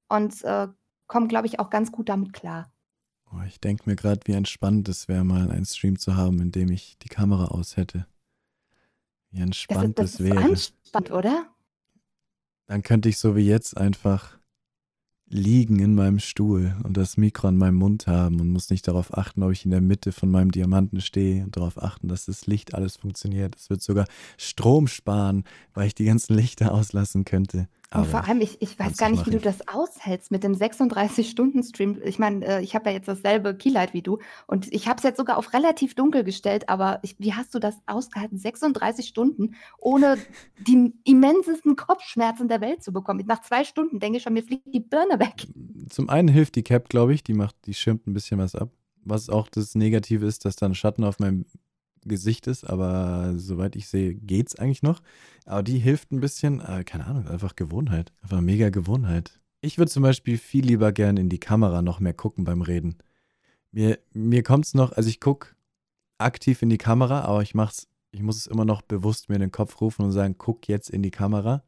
und 0.08 0.42
äh, 0.44 0.68
komme, 1.08 1.26
glaube 1.26 1.46
ich, 1.48 1.58
auch 1.58 1.70
ganz 1.70 1.90
gut 1.90 2.08
damit 2.08 2.32
klar. 2.32 2.72
Oh, 3.32 3.42
ich 3.46 3.60
denke 3.60 3.88
mir 3.88 3.96
gerade, 3.96 4.20
wie 4.24 4.32
entspannt 4.32 4.88
es 4.88 5.08
wäre, 5.08 5.24
mal 5.24 5.50
einen 5.50 5.64
Stream 5.64 5.98
zu 5.98 6.16
haben, 6.16 6.40
in 6.40 6.52
dem 6.52 6.70
ich 6.70 6.98
die 6.98 7.08
Kamera 7.08 7.46
aus 7.46 7.76
hätte. 7.76 8.06
Wie 9.30 9.38
Das 9.38 9.46
entspannt 9.46 9.98
ist, 10.00 10.14
das 10.14 10.14
es 10.14 10.20
ist 10.20 10.24
wäre. 10.26 10.44
anspannt, 10.44 11.10
oder? 11.12 11.46
Dann 12.66 12.82
könnte 12.82 13.08
ich 13.08 13.18
so 13.18 13.36
wie 13.36 13.46
jetzt 13.46 13.76
einfach 13.76 14.39
liegen 15.30 15.78
in 15.78 15.94
meinem 15.94 16.18
Stuhl 16.18 16.74
und 16.82 16.96
das 16.96 17.16
Mikro 17.16 17.48
an 17.48 17.56
meinem 17.56 17.76
Mund 17.76 18.08
haben 18.08 18.40
und 18.40 18.50
muss 18.50 18.68
nicht 18.68 18.86
darauf 18.86 19.16
achten, 19.16 19.42
ob 19.44 19.52
ich 19.52 19.64
in 19.64 19.70
der 19.70 19.80
Mitte 19.80 20.10
von 20.10 20.30
meinem 20.30 20.50
Diamanten 20.50 21.00
stehe 21.00 21.44
und 21.44 21.56
darauf 21.56 21.80
achten, 21.80 22.08
dass 22.08 22.26
das 22.26 22.46
Licht 22.46 22.74
alles 22.74 22.96
funktioniert. 22.96 23.54
Es 23.56 23.70
wird 23.70 23.80
sogar 23.80 24.06
Strom 24.36 24.88
sparen, 24.88 25.44
weil 25.72 25.86
ich 25.86 25.94
die 25.94 26.04
ganzen 26.04 26.34
Lichter 26.34 26.74
auslassen 26.74 27.24
könnte. 27.24 27.68
Und 27.92 28.06
vor 28.06 28.28
allem, 28.28 28.40
ich, 28.40 28.62
ich 28.62 28.78
weiß 28.78 28.96
gar 28.98 29.10
nicht, 29.10 29.26
wie 29.26 29.30
du 29.30 29.40
das 29.40 29.66
aushältst 29.66 30.30
mit 30.30 30.44
dem 30.44 30.54
36-Stunden-Stream. 30.54 32.00
Ich 32.04 32.20
meine, 32.20 32.46
äh, 32.46 32.62
ich 32.62 32.76
habe 32.76 32.88
ja 32.88 32.94
jetzt 32.94 33.08
dasselbe 33.08 33.56
Keylight 33.56 33.94
wie 33.94 34.02
du 34.02 34.18
und 34.46 34.72
ich 34.72 34.86
habe 34.86 34.98
es 34.98 35.02
jetzt 35.02 35.16
sogar 35.16 35.36
auf 35.36 35.52
relativ 35.52 35.96
dunkel 35.96 36.22
gestellt, 36.22 36.68
aber 36.68 37.00
ich, 37.02 37.16
wie 37.18 37.34
hast 37.34 37.52
du 37.52 37.58
das 37.58 37.74
ausgehalten, 37.86 38.38
36 38.38 39.08
Stunden, 39.08 39.56
ohne 39.78 40.18
die 40.68 40.92
immensesten 41.04 41.74
Kopfschmerzen 41.74 42.46
der 42.46 42.60
Welt 42.60 42.84
zu 42.84 42.92
bekommen? 42.92 43.24
Nach 43.26 43.42
zwei 43.42 43.64
Stunden 43.64 43.98
denke 43.98 44.18
ich 44.18 44.22
schon, 44.22 44.34
mir 44.34 44.44
fliegt 44.44 44.72
die 44.72 44.80
Birne 44.80 45.18
weg. 45.18 45.48
Zum 45.88 46.08
einen 46.08 46.28
hilft 46.28 46.54
die 46.54 46.62
Cap, 46.62 46.88
glaube 46.88 47.12
ich, 47.12 47.24
die 47.24 47.34
macht, 47.34 47.56
die 47.66 47.74
schirmt 47.74 48.06
ein 48.06 48.12
bisschen 48.12 48.38
was 48.38 48.54
ab. 48.54 48.70
Was 49.02 49.28
auch 49.28 49.48
das 49.48 49.74
Negative 49.74 50.26
ist, 50.26 50.44
dass 50.44 50.54
dann 50.54 50.74
Schatten 50.76 51.02
auf 51.02 51.18
meinem 51.18 51.44
Gesicht 52.04 52.46
ist, 52.46 52.64
aber 52.64 53.34
soweit 53.36 53.76
ich 53.76 53.88
sehe, 53.88 54.14
geht's 54.14 54.56
eigentlich 54.56 54.82
noch. 54.82 55.02
Aber 55.44 55.62
die 55.62 55.78
hilft 55.78 56.12
ein 56.12 56.20
bisschen, 56.20 56.60
äh, 56.60 56.84
keine 56.84 57.06
Ahnung, 57.06 57.28
einfach 57.28 57.56
Gewohnheit. 57.56 58.12
Einfach 58.22 58.40
mega 58.40 58.70
Gewohnheit. 58.70 59.40
Ich 59.60 59.78
würde 59.78 59.90
zum 59.90 60.02
Beispiel 60.02 60.38
viel 60.38 60.64
lieber 60.64 60.92
gern 60.92 61.16
in 61.16 61.28
die 61.28 61.40
Kamera 61.40 61.82
noch 61.82 62.00
mehr 62.00 62.14
gucken 62.14 62.44
beim 62.44 62.62
Reden. 62.62 62.96
Mir, 63.72 63.98
mir 64.12 64.42
kommt 64.42 64.64
es 64.64 64.74
noch, 64.74 64.92
also 64.92 65.08
ich 65.08 65.20
gucke 65.20 65.48
aktiv 66.18 66.62
in 66.62 66.70
die 66.70 66.78
Kamera, 66.78 67.22
aber 67.22 67.42
ich 67.42 67.54
mach's, 67.54 67.88
ich 68.10 68.22
muss 68.22 68.36
es 68.36 68.46
immer 68.46 68.64
noch 68.64 68.82
bewusst 68.82 69.28
mir 69.28 69.36
in 69.36 69.42
den 69.42 69.52
Kopf 69.52 69.80
rufen 69.80 70.04
und 70.04 70.12
sagen, 70.12 70.36
guck 70.38 70.68
jetzt 70.68 70.90
in 70.90 71.02
die 71.02 71.10
Kamera. 71.10 71.62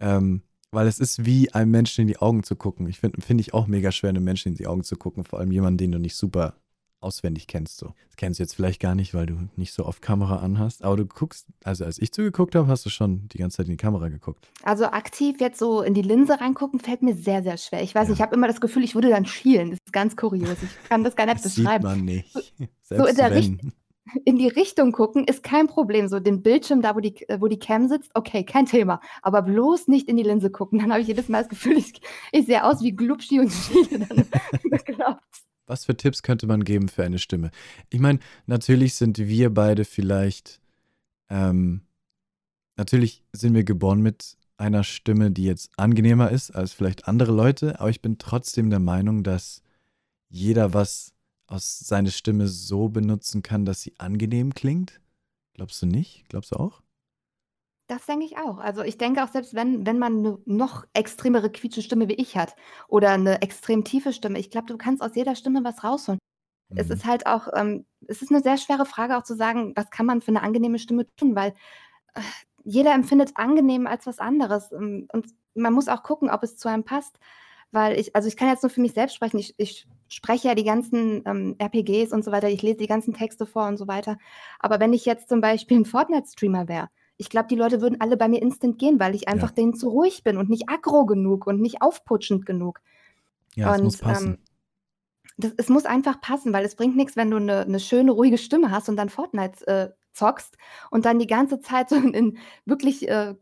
Ähm, 0.00 0.42
weil 0.70 0.88
es 0.88 0.98
ist 0.98 1.24
wie 1.24 1.52
einem 1.52 1.70
Menschen 1.70 2.02
in 2.02 2.08
die 2.08 2.18
Augen 2.18 2.42
zu 2.42 2.56
gucken. 2.56 2.88
Ich 2.88 2.98
finde 2.98 3.20
find 3.22 3.40
ich 3.40 3.54
auch 3.54 3.66
mega 3.66 3.92
schwer, 3.92 4.10
einem 4.10 4.24
Menschen 4.24 4.48
in 4.48 4.54
die 4.56 4.66
Augen 4.66 4.82
zu 4.82 4.96
gucken, 4.96 5.24
vor 5.24 5.38
allem 5.38 5.52
jemanden, 5.52 5.78
den 5.78 5.92
du 5.92 5.98
nicht 5.98 6.16
super 6.16 6.56
auswendig 7.00 7.46
kennst. 7.46 7.78
So. 7.78 7.94
Das 8.06 8.16
kennst 8.16 8.38
du 8.38 8.42
jetzt 8.42 8.54
vielleicht 8.54 8.80
gar 8.80 8.94
nicht, 8.94 9.14
weil 9.14 9.26
du 9.26 9.48
nicht 9.56 9.72
so 9.72 9.84
oft 9.84 10.02
Kamera 10.02 10.36
anhast. 10.36 10.82
Aber 10.84 10.96
du 10.96 11.06
guckst, 11.06 11.46
also 11.62 11.84
als 11.84 11.98
ich 11.98 12.12
zugeguckt 12.12 12.54
habe, 12.54 12.66
hast 12.68 12.84
du 12.86 12.90
schon 12.90 13.28
die 13.28 13.38
ganze 13.38 13.58
Zeit 13.58 13.66
in 13.66 13.72
die 13.72 13.76
Kamera 13.76 14.08
geguckt. 14.08 14.48
Also 14.62 14.86
aktiv 14.86 15.40
jetzt 15.40 15.58
so 15.58 15.82
in 15.82 15.94
die 15.94 16.02
Linse 16.02 16.40
reingucken, 16.40 16.80
fällt 16.80 17.02
mir 17.02 17.14
sehr, 17.14 17.42
sehr 17.42 17.58
schwer. 17.58 17.82
Ich 17.82 17.94
weiß, 17.94 18.08
ja. 18.08 18.14
ich 18.14 18.22
habe 18.22 18.34
immer 18.34 18.48
das 18.48 18.60
Gefühl, 18.60 18.84
ich 18.84 18.94
würde 18.94 19.10
dann 19.10 19.26
schielen. 19.26 19.70
Das 19.70 19.78
ist 19.84 19.92
ganz 19.92 20.16
kurios. 20.16 20.56
Ich 20.62 20.88
kann 20.88 21.04
das 21.04 21.16
gar 21.16 21.26
nicht 21.26 21.36
das 21.44 21.54
beschreiben. 21.54 21.86
Sieht 21.86 21.96
man 21.96 22.04
nicht. 22.04 22.32
Selbst 22.82 23.02
so 23.02 23.06
in 23.06 23.16
der 23.16 23.34
Richtung 23.34 23.72
in 24.24 24.36
die 24.36 24.48
Richtung 24.48 24.92
gucken 24.92 25.24
ist 25.24 25.42
kein 25.42 25.66
Problem. 25.66 26.08
So 26.08 26.20
den 26.20 26.42
Bildschirm 26.42 26.82
da, 26.82 26.94
wo 26.94 27.00
die, 27.00 27.14
wo 27.38 27.48
die 27.48 27.58
Cam 27.58 27.88
sitzt, 27.88 28.10
okay, 28.14 28.44
kein 28.44 28.66
Thema. 28.66 29.00
Aber 29.22 29.42
bloß 29.42 29.88
nicht 29.88 30.08
in 30.08 30.16
die 30.16 30.22
Linse 30.22 30.50
gucken. 30.50 30.78
Dann 30.78 30.90
habe 30.90 31.00
ich 31.00 31.08
jedes 31.08 31.28
Mal 31.28 31.40
das 31.40 31.48
Gefühl, 31.48 31.78
ich, 31.78 32.00
ich 32.32 32.46
sehe 32.46 32.64
aus 32.64 32.82
wie 32.82 32.92
Glubschi 32.92 33.40
und 33.40 33.50
Schiele 33.50 34.06
dann 34.06 34.26
bekloppt. 34.70 35.22
Was 35.66 35.86
für 35.86 35.96
Tipps 35.96 36.22
könnte 36.22 36.46
man 36.46 36.64
geben 36.64 36.88
für 36.88 37.04
eine 37.04 37.18
Stimme? 37.18 37.50
Ich 37.90 38.00
meine, 38.00 38.18
natürlich 38.46 38.94
sind 38.94 39.18
wir 39.18 39.52
beide 39.52 39.84
vielleicht, 39.84 40.60
ähm, 41.30 41.82
natürlich 42.76 43.24
sind 43.32 43.54
wir 43.54 43.64
geboren 43.64 44.02
mit 44.02 44.36
einer 44.56 44.84
Stimme, 44.84 45.30
die 45.30 45.44
jetzt 45.44 45.70
angenehmer 45.78 46.30
ist 46.30 46.50
als 46.50 46.72
vielleicht 46.72 47.08
andere 47.08 47.32
Leute, 47.32 47.80
aber 47.80 47.90
ich 47.90 48.02
bin 48.02 48.18
trotzdem 48.18 48.70
der 48.70 48.78
Meinung, 48.78 49.24
dass 49.24 49.62
jeder 50.28 50.74
was 50.74 51.12
aus 51.46 51.78
seiner 51.78 52.10
Stimme 52.10 52.48
so 52.48 52.88
benutzen 52.88 53.42
kann, 53.42 53.64
dass 53.64 53.82
sie 53.82 53.94
angenehm 53.98 54.54
klingt. 54.54 55.00
Glaubst 55.54 55.80
du 55.82 55.86
nicht? 55.86 56.24
Glaubst 56.28 56.52
du 56.52 56.56
auch? 56.56 56.83
Das 57.90 58.06
denke 58.06 58.24
ich 58.24 58.38
auch. 58.38 58.58
Also, 58.58 58.82
ich 58.82 58.96
denke 58.96 59.22
auch, 59.22 59.28
selbst 59.28 59.54
wenn 59.54 59.84
wenn 59.86 59.98
man 59.98 60.18
eine 60.18 60.38
noch 60.46 60.86
extremere 60.94 61.50
Quietschestimme 61.50 62.08
wie 62.08 62.14
ich 62.14 62.36
hat 62.36 62.56
oder 62.88 63.10
eine 63.10 63.42
extrem 63.42 63.84
tiefe 63.84 64.12
Stimme, 64.14 64.38
ich 64.38 64.50
glaube, 64.50 64.66
du 64.68 64.78
kannst 64.78 65.02
aus 65.02 65.14
jeder 65.14 65.36
Stimme 65.36 65.64
was 65.64 65.84
rausholen. 65.84 66.18
Es 66.76 66.90
ist 66.90 67.04
mhm. 67.04 67.10
halt 67.10 67.26
auch 67.26 67.48
ähm, 67.54 67.86
es 68.08 68.22
ist 68.22 68.30
eine 68.32 68.42
sehr 68.42 68.58
schwere 68.58 68.86
Frage 68.86 69.16
auch 69.18 69.24
zu 69.24 69.36
sagen, 69.36 69.74
was 69.76 69.90
kann 69.90 70.06
man 70.06 70.22
für 70.22 70.30
eine 70.30 70.42
angenehme 70.42 70.78
Stimme 70.78 71.06
tun, 71.16 71.36
weil, 71.36 71.52
äh, 72.14 72.20
jeder 72.64 72.94
empfindet 72.94 73.32
angenehm 73.36 73.86
als 73.86 74.06
was 74.06 74.18
anderes, 74.20 74.72
ähm, 74.72 75.08
und 75.12 75.26
man 75.54 75.72
muss 75.74 75.88
auch 75.88 76.02
gucken, 76.04 76.30
ob 76.30 76.42
es 76.44 76.56
zu 76.56 76.68
einem 76.68 76.84
passt, 76.84 77.18
weil 77.72 77.98
ich 78.00 78.16
also, 78.16 78.28
ich 78.28 78.36
kann 78.38 78.48
jetzt 78.48 78.62
nur 78.62 78.70
für 78.70 78.80
mich 78.82 78.94
selbst 78.94 79.16
sprechen. 79.16 79.38
Ich 79.38 79.54
ich 79.58 79.86
spreche 80.08 80.48
ja 80.48 80.54
die 80.54 80.64
ganzen, 80.64 81.22
ähm, 81.26 81.56
RPGs 81.60 82.12
und 82.12 82.24
so 82.24 82.32
weiter, 82.32 82.48
ich 82.50 82.62
lese 82.62 82.78
die 82.78 82.86
ganzen 82.88 83.14
Texte 83.14 83.46
vor 83.46 83.66
und 83.68 83.76
so 83.78 83.88
weiter. 83.88 84.18
Aber 84.60 84.80
wenn 84.80 84.92
ich 84.94 85.04
jetzt 85.06 85.28
zum 85.28 85.40
Beispiel 85.42 85.78
ein 85.80 85.84
Fortnite-Streamer 85.86 86.68
wäre 86.68 86.88
ich 87.18 87.30
glaube, 87.30 87.48
die 87.48 87.56
Leute 87.56 87.80
würden 87.80 88.00
alle 88.00 88.16
bei 88.16 88.28
mir 88.28 88.42
instant 88.42 88.78
gehen, 88.78 89.00
weil 89.00 89.14
ich 89.14 89.28
einfach 89.28 89.50
Ja. 89.50 89.52
denen 89.52 89.74
zu 89.74 89.88
ruhig 89.90 90.24
bin 90.24 90.36
und 90.38 90.50
nicht 90.50 90.68
aggro 90.70 91.06
genug 91.06 91.46
und 91.46 91.60
nicht 91.60 91.82
aufputschend 91.82 92.46
genug. 92.46 92.80
Ja, 93.56 93.68
es 93.70 93.82
muss 93.82 94.00
Und, 94.00 94.02
ähm, 94.08 94.38
das 95.38 95.52
es 95.58 95.68
muss 95.70 95.86
einfach 95.86 96.20
passen, 96.20 96.52
weil 96.52 96.64
es 96.64 96.76
bringt 96.76 96.96
nichts, 96.96 97.16
wenn 97.16 97.30
du 97.30 97.38
eine 97.38 97.66
'ne 97.66 97.80
schöne, 97.80 98.12
ruhige 98.12 98.38
Stimme 98.38 98.70
hast 98.72 98.88
und 98.90 98.96
dann 98.96 99.08
Fortnite, 99.10 99.66
äh, 99.68 99.90
zockst 100.12 100.56
und 100.90 101.06
dann 101.06 101.18
die 101.20 101.26
ganze 101.28 101.60
Zeit 101.60 101.88
so 101.90 101.96
in 101.96 102.38
wirklich, 102.66 103.08
äh 103.08 103.34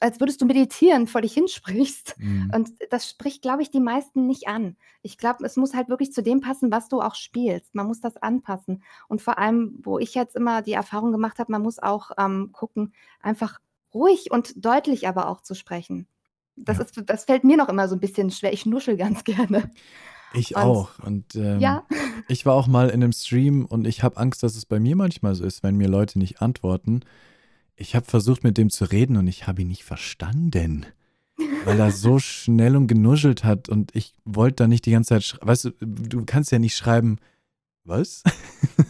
als 0.00 0.20
würdest 0.20 0.40
du 0.40 0.46
meditieren, 0.46 1.06
vor 1.06 1.22
dich 1.22 1.32
hinsprichst. 1.32 2.16
Mhm. 2.18 2.52
Und 2.54 2.70
das 2.90 3.08
spricht, 3.08 3.42
glaube 3.42 3.62
ich, 3.62 3.70
die 3.70 3.80
meisten 3.80 4.26
nicht 4.26 4.46
an. 4.46 4.76
Ich 5.02 5.16
glaube, 5.16 5.44
es 5.44 5.56
muss 5.56 5.74
halt 5.74 5.88
wirklich 5.88 6.12
zu 6.12 6.22
dem 6.22 6.40
passen, 6.40 6.70
was 6.70 6.88
du 6.88 7.00
auch 7.00 7.14
spielst. 7.14 7.74
Man 7.74 7.86
muss 7.86 8.00
das 8.00 8.16
anpassen. 8.16 8.82
Und 9.08 9.22
vor 9.22 9.38
allem, 9.38 9.78
wo 9.82 9.98
ich 9.98 10.14
jetzt 10.14 10.36
immer 10.36 10.62
die 10.62 10.72
Erfahrung 10.72 11.12
gemacht 11.12 11.38
habe, 11.38 11.52
man 11.52 11.62
muss 11.62 11.78
auch 11.78 12.10
ähm, 12.18 12.50
gucken, 12.52 12.92
einfach 13.20 13.60
ruhig 13.94 14.30
und 14.30 14.64
deutlich 14.64 15.08
aber 15.08 15.28
auch 15.28 15.40
zu 15.40 15.54
sprechen. 15.54 16.06
Das, 16.56 16.78
ja. 16.78 16.84
ist, 16.84 17.02
das 17.06 17.24
fällt 17.24 17.44
mir 17.44 17.56
noch 17.56 17.68
immer 17.68 17.88
so 17.88 17.96
ein 17.96 18.00
bisschen 18.00 18.30
schwer. 18.30 18.52
Ich 18.52 18.66
nuschel 18.66 18.96
ganz 18.96 19.24
gerne. 19.24 19.70
Ich 20.34 20.54
und, 20.54 20.62
auch. 20.62 20.98
Und 20.98 21.34
ähm, 21.34 21.60
ja. 21.60 21.86
ich 22.28 22.44
war 22.44 22.54
auch 22.54 22.66
mal 22.66 22.88
in 22.88 23.02
einem 23.02 23.12
Stream 23.12 23.64
und 23.64 23.86
ich 23.86 24.02
habe 24.02 24.18
Angst, 24.18 24.42
dass 24.42 24.54
es 24.54 24.66
bei 24.66 24.78
mir 24.78 24.96
manchmal 24.96 25.34
so 25.34 25.44
ist, 25.44 25.62
wenn 25.62 25.76
mir 25.76 25.88
Leute 25.88 26.18
nicht 26.18 26.42
antworten 26.42 27.00
ich 27.78 27.94
habe 27.94 28.06
versucht, 28.06 28.42
mit 28.42 28.58
dem 28.58 28.70
zu 28.70 28.84
reden 28.84 29.16
und 29.16 29.28
ich 29.28 29.46
habe 29.46 29.62
ihn 29.62 29.68
nicht 29.68 29.84
verstanden. 29.84 30.86
Weil 31.64 31.78
er 31.78 31.92
so 31.92 32.18
schnell 32.18 32.76
und 32.76 32.88
genuschelt 32.88 33.44
hat 33.44 33.68
und 33.68 33.94
ich 33.94 34.14
wollte 34.24 34.64
da 34.64 34.68
nicht 34.68 34.84
die 34.86 34.90
ganze 34.90 35.10
Zeit 35.10 35.22
schreiben. 35.22 35.46
Weißt 35.46 35.64
du, 35.66 35.70
du 35.80 36.24
kannst 36.24 36.50
ja 36.50 36.58
nicht 36.58 36.76
schreiben, 36.76 37.18
was? 37.84 38.24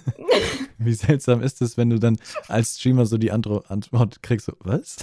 Wie 0.79 0.95
seltsam 0.95 1.43
ist 1.43 1.61
es, 1.61 1.77
wenn 1.77 1.91
du 1.91 1.99
dann 1.99 2.17
als 2.47 2.79
Streamer 2.79 3.05
so 3.05 3.19
die 3.19 3.31
Antwort 3.31 4.23
kriegst, 4.23 4.47
so, 4.47 4.55
was? 4.61 4.97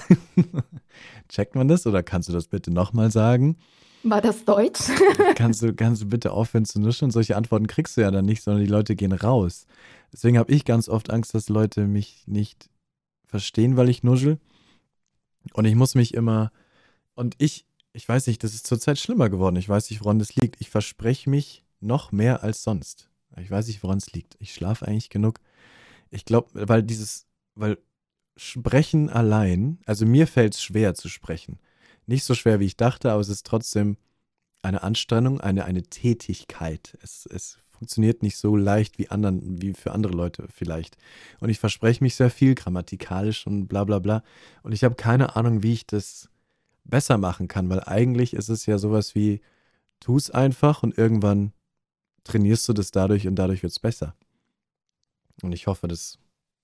Checkt 1.30 1.54
man 1.54 1.68
das 1.68 1.86
oder 1.86 2.02
kannst 2.02 2.30
du 2.30 2.34
das 2.34 2.48
bitte 2.48 2.72
nochmal 2.72 3.12
sagen? 3.12 3.58
War 4.04 4.22
das 4.22 4.46
Deutsch? 4.46 4.82
kannst, 5.36 5.62
du, 5.62 5.74
kannst 5.76 6.02
du 6.02 6.08
bitte 6.08 6.32
aufhören 6.32 6.66
zu 6.66 6.80
nuscheln? 6.80 7.12
Solche 7.12 7.36
Antworten 7.36 7.68
kriegst 7.68 7.98
du 7.98 8.02
ja 8.02 8.10
dann 8.10 8.26
nicht, 8.26 8.42
sondern 8.42 8.64
die 8.64 8.72
Leute 8.72 8.96
gehen 8.96 9.12
raus. 9.12 9.68
Deswegen 10.12 10.38
habe 10.40 10.52
ich 10.52 10.66
ganz 10.66 10.90
oft 10.90 11.12
Angst, 11.12 11.36
dass 11.36 11.50
Leute 11.50 11.88
mich 11.88 12.24
nicht 12.26 12.70
verstehen, 13.36 13.76
weil 13.76 13.90
ich 13.90 14.02
nuschel. 14.02 14.40
Und 15.54 15.66
ich 15.66 15.76
muss 15.76 15.94
mich 15.94 16.14
immer. 16.14 16.52
Und 17.16 17.36
ich, 17.38 17.66
ich 17.92 18.08
weiß 18.08 18.28
nicht, 18.28 18.44
das 18.44 18.54
ist 18.54 18.66
zurzeit 18.66 18.98
schlimmer 18.98 19.30
geworden. 19.30 19.58
Ich 19.58 19.68
weiß 19.68 19.90
nicht, 19.90 20.02
woran 20.02 20.20
das 20.20 20.36
liegt. 20.36 20.62
Ich 20.62 20.70
verspreche 20.70 21.30
mich 21.30 21.66
noch 21.82 22.14
mehr 22.14 22.44
als 22.44 22.64
sonst. 22.64 23.10
Ich 23.38 23.52
weiß 23.52 23.68
nicht, 23.68 23.84
woran 23.84 23.98
es 23.98 24.14
liegt. 24.14 24.38
Ich 24.40 24.54
schlafe 24.54 24.88
eigentlich 24.88 25.10
genug. 25.10 25.42
Ich 26.10 26.24
glaube, 26.24 26.50
weil 26.54 26.82
dieses, 26.82 27.28
weil 27.56 27.78
Sprechen 28.38 29.10
allein, 29.10 29.80
also 29.86 30.06
mir 30.06 30.28
fällt 30.28 30.54
es 30.54 30.64
schwer 30.64 30.94
zu 30.94 31.10
sprechen. 31.10 31.60
Nicht 32.06 32.24
so 32.24 32.36
schwer, 32.36 32.60
wie 32.62 32.66
ich 32.66 32.78
dachte, 32.78 33.12
aber 33.12 33.22
es 33.22 33.30
ist 33.30 33.46
trotzdem 33.46 33.98
eine 34.62 34.82
Anstrengung, 34.82 35.42
eine, 35.42 35.66
eine 35.66 35.84
Tätigkeit. 35.84 36.98
Es, 37.02 37.26
es 37.26 37.58
funktioniert 37.78 38.24
nicht 38.24 38.38
so 38.38 38.56
leicht 38.56 38.98
wie 38.98 39.10
anderen, 39.10 39.62
wie 39.62 39.74
für 39.74 39.92
andere 39.92 40.14
Leute 40.14 40.48
vielleicht. 40.50 40.98
Und 41.40 41.50
ich 41.50 41.60
verspreche 41.60 42.04
mich 42.04 42.16
sehr 42.16 42.30
viel 42.30 42.56
grammatikalisch 42.56 43.46
und 43.46 43.68
bla 43.68 43.84
bla 43.84 44.00
bla. 44.00 44.24
Und 44.64 44.72
ich 44.72 44.84
habe 44.84 44.96
keine 44.96 45.36
Ahnung, 45.36 45.64
wie 45.64 45.74
ich 45.74 45.86
das 45.86 46.30
besser 46.84 47.18
machen 47.18 47.48
kann, 47.48 47.70
weil 47.70 47.82
eigentlich 47.84 48.34
ist 48.34 48.50
es 48.50 48.66
ja 48.66 48.78
sowas 48.78 49.16
wie, 49.16 49.42
tu 50.00 50.18
es 50.18 50.30
einfach 50.30 50.84
und 50.84 50.98
irgendwann 50.98 51.52
trainierst 52.24 52.68
du 52.68 52.74
das 52.74 52.92
dadurch 52.92 53.28
und 53.28 53.36
dadurch 53.36 53.64
wird 53.64 53.72
es 53.72 53.80
besser. 53.80 54.16
Und 55.42 55.52
ich 55.52 55.68
hoffe, 55.68 55.88
das 55.88 56.18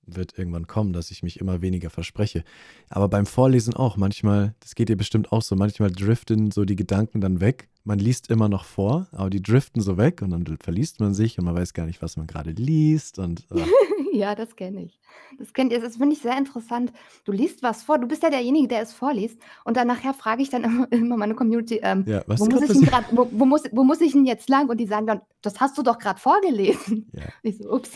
wird 0.05 0.37
irgendwann 0.37 0.67
kommen, 0.67 0.93
dass 0.93 1.11
ich 1.11 1.23
mich 1.23 1.39
immer 1.39 1.61
weniger 1.61 1.89
verspreche. 1.89 2.43
Aber 2.89 3.07
beim 3.07 3.25
Vorlesen 3.25 3.73
auch. 3.73 3.97
Manchmal, 3.97 4.55
das 4.59 4.75
geht 4.75 4.89
dir 4.89 4.97
bestimmt 4.97 5.31
auch 5.31 5.41
so, 5.41 5.55
manchmal 5.55 5.91
driften 5.91 6.51
so 6.51 6.65
die 6.65 6.75
Gedanken 6.75 7.21
dann 7.21 7.41
weg. 7.41 7.69
Man 7.83 7.99
liest 7.99 8.29
immer 8.29 8.47
noch 8.47 8.65
vor, 8.65 9.07
aber 9.11 9.29
die 9.29 9.41
driften 9.41 9.81
so 9.81 9.97
weg 9.97 10.21
und 10.21 10.29
dann 10.31 10.57
verliest 10.57 10.99
man 10.99 11.13
sich 11.13 11.39
und 11.39 11.45
man 11.45 11.55
weiß 11.55 11.73
gar 11.73 11.85
nicht, 11.85 12.01
was 12.01 12.15
man 12.15 12.27
gerade 12.27 12.51
liest. 12.51 13.17
Und, 13.17 13.47
äh. 13.51 13.65
ja, 14.13 14.35
das 14.35 14.55
kenne 14.55 14.83
ich. 14.83 14.99
Das 15.39 15.53
kennt 15.53 15.71
ihr. 15.71 15.81
Das 15.81 15.97
finde 15.97 16.15
ich 16.15 16.21
sehr 16.21 16.37
interessant. 16.37 16.91
Du 17.25 17.31
liest 17.31 17.63
was 17.63 17.83
vor, 17.83 17.97
du 17.97 18.07
bist 18.07 18.21
ja 18.21 18.29
derjenige, 18.29 18.67
der 18.67 18.81
es 18.81 18.93
vorliest. 18.93 19.39
Und 19.65 19.77
dann 19.77 19.87
nachher 19.87 20.13
frage 20.13 20.43
ich 20.43 20.49
dann 20.49 20.63
immer, 20.65 20.91
immer 20.91 21.17
meine 21.17 21.35
Community, 21.35 21.79
ähm, 21.81 22.03
ja, 22.07 22.23
wo, 22.27 22.45
muss 22.45 22.69
ich 22.69 22.87
grad, 22.87 23.05
wo, 23.11 23.27
wo, 23.31 23.45
muss, 23.45 23.63
wo 23.71 23.83
muss 23.83 24.01
ich 24.01 24.11
denn 24.11 24.25
jetzt 24.25 24.49
lang? 24.49 24.69
Und 24.69 24.77
die 24.77 24.87
sagen 24.87 25.07
dann, 25.07 25.21
das 25.41 25.59
hast 25.59 25.77
du 25.77 25.83
doch 25.83 25.97
gerade 25.97 26.19
vorgelesen. 26.19 27.09
Ja. 27.13 27.23
Ich 27.43 27.57
so, 27.57 27.71
ups, 27.71 27.91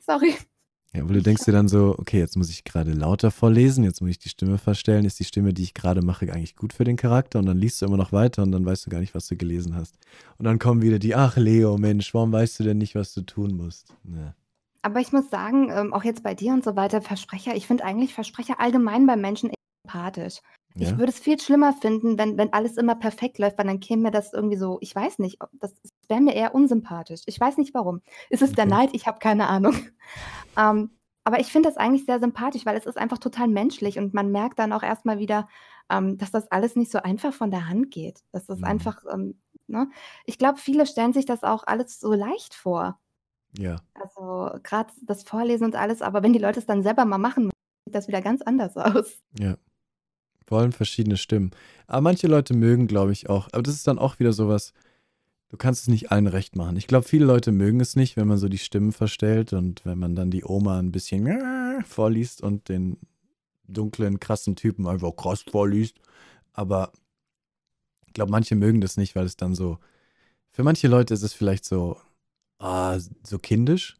sorry. 0.00 0.34
Ja, 0.94 1.08
weil 1.08 1.14
du 1.14 1.22
denkst 1.22 1.44
dir 1.46 1.52
dann 1.52 1.68
so, 1.68 1.94
okay, 1.98 2.18
jetzt 2.18 2.36
muss 2.36 2.50
ich 2.50 2.64
gerade 2.64 2.92
lauter 2.92 3.30
vorlesen, 3.30 3.82
jetzt 3.82 4.02
muss 4.02 4.10
ich 4.10 4.18
die 4.18 4.28
Stimme 4.28 4.58
verstellen. 4.58 5.06
Ist 5.06 5.18
die 5.20 5.24
Stimme, 5.24 5.54
die 5.54 5.62
ich 5.62 5.72
gerade 5.72 6.02
mache, 6.02 6.30
eigentlich 6.30 6.54
gut 6.54 6.74
für 6.74 6.84
den 6.84 6.96
Charakter? 6.96 7.38
Und 7.38 7.46
dann 7.46 7.56
liest 7.56 7.80
du 7.80 7.86
immer 7.86 7.96
noch 7.96 8.12
weiter 8.12 8.42
und 8.42 8.52
dann 8.52 8.66
weißt 8.66 8.84
du 8.84 8.90
gar 8.90 9.00
nicht, 9.00 9.14
was 9.14 9.26
du 9.26 9.36
gelesen 9.36 9.74
hast. 9.74 9.96
Und 10.36 10.44
dann 10.44 10.58
kommen 10.58 10.82
wieder 10.82 10.98
die, 10.98 11.14
ach 11.14 11.36
Leo, 11.36 11.78
Mensch, 11.78 12.12
warum 12.12 12.32
weißt 12.32 12.60
du 12.60 12.64
denn 12.64 12.78
nicht, 12.78 12.94
was 12.94 13.14
du 13.14 13.22
tun 13.22 13.56
musst? 13.56 13.94
Ja. 14.04 14.34
Aber 14.82 15.00
ich 15.00 15.12
muss 15.12 15.30
sagen, 15.30 15.70
ähm, 15.70 15.94
auch 15.94 16.04
jetzt 16.04 16.22
bei 16.22 16.34
dir 16.34 16.52
und 16.52 16.64
so 16.64 16.76
weiter, 16.76 17.00
Versprecher, 17.00 17.54
ich 17.54 17.66
finde 17.66 17.84
eigentlich 17.84 18.12
Versprecher 18.12 18.60
allgemein 18.60 19.06
bei 19.06 19.16
Menschen 19.16 19.50
sympathisch. 19.82 20.40
Ich 20.74 20.88
Ja? 20.90 20.98
würde 20.98 21.12
es 21.12 21.18
viel 21.20 21.38
schlimmer 21.38 21.74
finden, 21.74 22.16
wenn, 22.16 22.38
wenn 22.38 22.52
alles 22.54 22.78
immer 22.78 22.94
perfekt 22.94 23.38
läuft, 23.38 23.58
weil 23.58 23.66
dann 23.66 23.80
käme 23.80 24.02
mir 24.04 24.10
das 24.10 24.32
irgendwie 24.32 24.56
so, 24.56 24.78
ich 24.80 24.94
weiß 24.94 25.18
nicht, 25.18 25.38
das 25.52 25.74
wäre 26.08 26.22
mir 26.22 26.34
eher 26.34 26.54
unsympathisch. 26.54 27.20
Ich 27.26 27.38
weiß 27.38 27.58
nicht 27.58 27.74
warum. 27.74 28.00
Ist 28.30 28.40
es 28.42 28.52
der 28.52 28.64
Okay. 28.64 28.70
Neid? 28.74 28.90
Ich 28.94 29.06
habe 29.06 29.18
keine 29.18 29.48
Ahnung. 29.48 29.74
Ähm, 30.58 30.90
aber 31.24 31.40
ich 31.40 31.50
finde 31.50 31.70
das 31.70 31.78
eigentlich 31.78 32.04
sehr 32.04 32.20
sympathisch, 32.20 32.66
weil 32.66 32.76
es 32.76 32.84
ist 32.84 32.98
einfach 32.98 33.16
total 33.16 33.48
menschlich 33.48 33.98
und 33.98 34.12
man 34.12 34.30
merkt 34.30 34.58
dann 34.58 34.70
auch 34.74 34.82
erstmal 34.82 35.18
wieder, 35.18 35.48
ähm, 35.88 36.18
dass 36.18 36.30
das 36.30 36.50
alles 36.52 36.76
nicht 36.76 36.90
so 36.92 36.98
einfach 36.98 37.32
von 37.32 37.50
der 37.50 37.68
Hand 37.70 37.90
geht. 37.90 38.20
Dass 38.32 38.44
das 38.44 38.58
Mhm. 38.58 38.64
einfach, 38.64 39.02
ähm, 39.10 39.40
ne? 39.66 39.88
Ich 40.26 40.36
glaube, 40.36 40.58
viele 40.58 40.84
stellen 40.84 41.14
sich 41.14 41.24
das 41.24 41.42
auch 41.42 41.64
alles 41.66 41.98
so 42.00 42.12
leicht 42.12 42.52
vor. 42.54 42.98
Ja. 43.56 43.76
Also 43.94 44.58
gerade 44.62 44.92
das 45.00 45.22
Vorlesen 45.22 45.64
und 45.64 45.74
alles, 45.74 46.02
aber 46.02 46.22
wenn 46.22 46.34
die 46.34 46.38
Leute 46.38 46.60
es 46.60 46.66
dann 46.66 46.82
selber 46.82 47.06
mal 47.06 47.16
machen, 47.16 47.50
sieht 47.86 47.94
das 47.94 48.08
wieder 48.08 48.20
ganz 48.20 48.42
anders 48.42 48.76
aus. 48.76 49.22
Ja. 49.38 49.56
Vor 50.44 50.60
allem 50.60 50.72
verschiedene 50.72 51.16
Stimmen. 51.16 51.52
Aber 51.86 52.00
manche 52.00 52.26
Leute 52.26 52.54
mögen, 52.54 52.86
glaube 52.86 53.12
ich, 53.12 53.28
auch. 53.28 53.48
Aber 53.52 53.62
das 53.62 53.74
ist 53.74 53.86
dann 53.86 53.98
auch 53.98 54.18
wieder 54.18 54.32
sowas, 54.32 54.72
du 55.48 55.56
kannst 55.56 55.82
es 55.82 55.88
nicht 55.88 56.10
allen 56.10 56.26
recht 56.26 56.56
machen. 56.56 56.76
Ich 56.76 56.86
glaube, 56.86 57.06
viele 57.06 57.26
Leute 57.26 57.52
mögen 57.52 57.80
es 57.80 57.96
nicht, 57.96 58.16
wenn 58.16 58.26
man 58.26 58.38
so 58.38 58.48
die 58.48 58.58
Stimmen 58.58 58.92
verstellt 58.92 59.52
und 59.52 59.84
wenn 59.84 59.98
man 59.98 60.14
dann 60.14 60.30
die 60.30 60.44
Oma 60.44 60.78
ein 60.78 60.92
bisschen 60.92 61.28
vorliest 61.84 62.42
und 62.42 62.68
den 62.68 62.96
dunklen, 63.68 64.20
krassen 64.20 64.56
Typen 64.56 64.86
einfach 64.86 65.14
krass 65.16 65.42
vorliest. 65.42 65.96
Aber 66.52 66.92
ich 68.06 68.14
glaube, 68.14 68.30
manche 68.30 68.56
mögen 68.56 68.80
das 68.80 68.96
nicht, 68.96 69.14
weil 69.14 69.26
es 69.26 69.36
dann 69.36 69.54
so. 69.54 69.78
Für 70.50 70.62
manche 70.62 70.88
Leute 70.88 71.14
ist 71.14 71.22
es 71.22 71.32
vielleicht 71.32 71.64
so, 71.64 71.98
ah, 72.58 72.98
so 73.22 73.38
kindisch. 73.38 73.96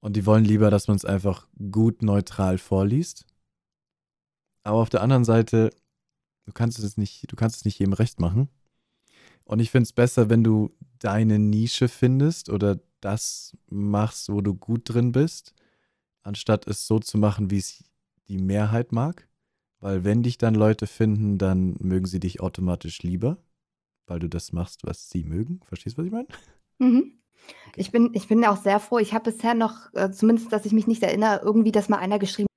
Und 0.00 0.16
die 0.16 0.26
wollen 0.26 0.44
lieber, 0.44 0.70
dass 0.70 0.88
man 0.88 0.96
es 0.96 1.04
einfach 1.04 1.46
gut 1.70 2.02
neutral 2.02 2.58
vorliest. 2.58 3.26
Aber 4.64 4.78
auf 4.78 4.90
der 4.90 5.02
anderen 5.02 5.24
Seite, 5.24 5.70
du 6.46 6.52
kannst 6.52 6.78
es 6.78 6.96
nicht, 6.96 7.30
du 7.30 7.36
kannst 7.36 7.56
es 7.56 7.64
nicht 7.64 7.78
jedem 7.78 7.92
recht 7.92 8.20
machen. 8.20 8.48
Und 9.44 9.60
ich 9.60 9.70
finde 9.70 9.84
es 9.84 9.92
besser, 9.92 10.30
wenn 10.30 10.44
du 10.44 10.74
deine 10.98 11.38
Nische 11.38 11.88
findest 11.88 12.48
oder 12.48 12.78
das 13.00 13.56
machst, 13.68 14.28
wo 14.28 14.40
du 14.40 14.54
gut 14.54 14.82
drin 14.84 15.12
bist, 15.12 15.54
anstatt 16.22 16.66
es 16.66 16.86
so 16.86 16.98
zu 17.00 17.18
machen, 17.18 17.50
wie 17.50 17.58
es 17.58 17.84
die 18.28 18.38
Mehrheit 18.38 18.92
mag. 18.92 19.28
Weil 19.80 20.04
wenn 20.04 20.22
dich 20.22 20.38
dann 20.38 20.54
Leute 20.54 20.86
finden, 20.86 21.38
dann 21.38 21.74
mögen 21.80 22.06
sie 22.06 22.20
dich 22.20 22.40
automatisch 22.40 23.02
lieber, 23.02 23.38
weil 24.06 24.20
du 24.20 24.28
das 24.28 24.52
machst, 24.52 24.84
was 24.84 25.10
sie 25.10 25.24
mögen. 25.24 25.60
Verstehst 25.64 25.98
du, 25.98 26.02
was 26.02 26.06
ich 26.06 26.12
meine? 26.12 26.28
Mhm. 26.78 27.18
Okay. 27.66 27.80
Ich 27.80 27.90
bin, 27.90 28.10
ich 28.14 28.28
bin 28.28 28.44
auch 28.44 28.62
sehr 28.62 28.78
froh. 28.78 28.98
Ich 28.98 29.12
habe 29.12 29.32
bisher 29.32 29.54
noch, 29.54 29.92
äh, 29.94 30.12
zumindest, 30.12 30.52
dass 30.52 30.64
ich 30.66 30.72
mich 30.72 30.86
nicht 30.86 31.02
erinnere, 31.02 31.40
irgendwie, 31.42 31.72
dass 31.72 31.88
mal 31.88 31.98
einer 31.98 32.20
geschrieben 32.20 32.46
hat, 32.46 32.51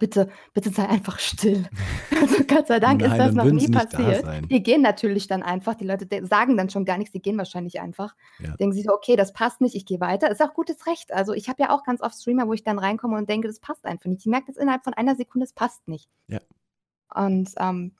bitte, 0.00 0.28
bitte 0.52 0.70
sei 0.70 0.88
einfach 0.88 1.20
still. 1.20 1.68
Also 2.20 2.44
Gott 2.44 2.66
sei 2.66 2.80
Dank 2.80 3.00
ist 3.00 3.08
Nein, 3.08 3.18
das 3.18 3.34
dann 3.34 3.46
noch 3.46 3.52
nie 3.52 3.66
sie 3.66 3.72
passiert. 3.72 4.50
Die 4.50 4.62
gehen 4.62 4.82
natürlich 4.82 5.26
dann 5.26 5.42
einfach, 5.42 5.74
die 5.74 5.86
Leute 5.86 6.26
sagen 6.26 6.56
dann 6.56 6.68
schon 6.68 6.84
gar 6.84 6.98
nichts, 6.98 7.12
die 7.12 7.22
gehen 7.22 7.38
wahrscheinlich 7.38 7.80
einfach. 7.80 8.14
Ja. 8.40 8.56
Denken 8.56 8.74
sich 8.74 8.84
so, 8.84 8.92
okay, 8.92 9.16
das 9.16 9.32
passt 9.32 9.60
nicht, 9.60 9.74
ich 9.74 9.86
gehe 9.86 10.00
weiter. 10.00 10.30
Ist 10.30 10.42
auch 10.42 10.52
gutes 10.52 10.86
Recht. 10.86 11.12
Also 11.12 11.32
ich 11.32 11.48
habe 11.48 11.62
ja 11.62 11.70
auch 11.70 11.84
ganz 11.84 12.02
oft 12.02 12.20
Streamer, 12.20 12.48
wo 12.48 12.52
ich 12.52 12.64
dann 12.64 12.78
reinkomme 12.78 13.16
und 13.16 13.30
denke, 13.30 13.48
das 13.48 13.60
passt 13.60 13.84
einfach 13.84 14.06
nicht. 14.06 14.20
Ich 14.20 14.26
merke 14.26 14.48
das 14.48 14.56
innerhalb 14.56 14.84
von 14.84 14.94
einer 14.94 15.14
Sekunde, 15.16 15.44
es 15.44 15.52
passt 15.52 15.86
nicht. 15.86 16.08
Ja. 16.26 16.40
Und 17.14 17.50
ähm, 17.58 17.94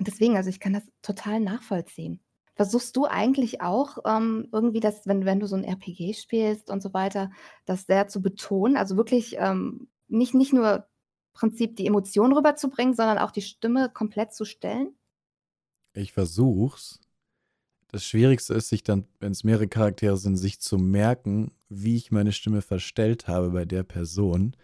deswegen, 0.00 0.36
also 0.36 0.48
ich 0.48 0.60
kann 0.60 0.72
das 0.72 0.84
total 1.02 1.40
nachvollziehen. 1.40 2.20
Versuchst 2.54 2.96
du 2.96 3.04
eigentlich 3.04 3.60
auch 3.60 3.98
ähm, 4.06 4.48
irgendwie 4.50 4.80
das, 4.80 5.06
wenn, 5.06 5.24
wenn 5.24 5.40
du 5.40 5.46
so 5.46 5.56
ein 5.56 5.64
RPG 5.64 6.14
spielst 6.14 6.70
und 6.70 6.82
so 6.82 6.94
weiter, 6.94 7.30
das 7.66 7.86
sehr 7.86 8.08
zu 8.08 8.22
betonen? 8.22 8.76
Also 8.76 8.96
wirklich 8.96 9.36
ähm, 9.38 9.88
nicht, 10.08 10.34
nicht 10.34 10.52
nur 10.52 10.86
Prinzip 11.36 11.76
die 11.76 11.86
Emotionen 11.86 12.32
rüberzubringen, 12.32 12.94
sondern 12.94 13.18
auch 13.18 13.30
die 13.30 13.42
Stimme 13.42 13.90
komplett 13.90 14.32
zu 14.34 14.44
stellen? 14.44 14.94
Ich 15.92 16.12
versuch's. 16.12 17.00
Das 17.88 18.04
Schwierigste 18.04 18.54
ist, 18.54 18.68
sich 18.68 18.82
dann, 18.82 19.04
wenn 19.20 19.32
es 19.32 19.44
mehrere 19.44 19.68
Charaktere 19.68 20.16
sind, 20.16 20.36
sich 20.36 20.60
zu 20.60 20.76
merken, 20.76 21.52
wie 21.68 21.96
ich 21.96 22.10
meine 22.10 22.32
Stimme 22.32 22.62
verstellt 22.62 23.28
habe 23.28 23.50
bei 23.50 23.64
der 23.64 23.84
Person. 23.84 24.56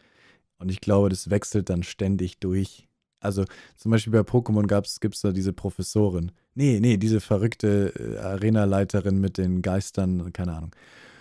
Und 0.59 0.71
ich 0.71 0.81
glaube, 0.81 1.09
das 1.09 1.31
wechselt 1.31 1.71
dann 1.71 1.83
ständig 1.83 2.39
durch. 2.39 2.89
Also 3.21 3.45
zum 3.77 3.93
Beispiel 3.93 4.13
bei 4.13 4.21
Pokémon 4.21 4.67
gibt 5.01 5.15
es 5.15 5.21
da 5.21 5.33
diese 5.33 5.53
Professorin. 5.53 6.33
Nee, 6.55 6.81
nee, 6.81 6.97
diese 6.97 7.21
verrückte 7.21 7.95
äh, 7.97 8.19
Arenaleiterin 8.19 9.21
mit 9.21 9.39
den 9.39 9.63
Geistern, 9.63 10.33
keine 10.33 10.55
Ahnung. 10.57 10.75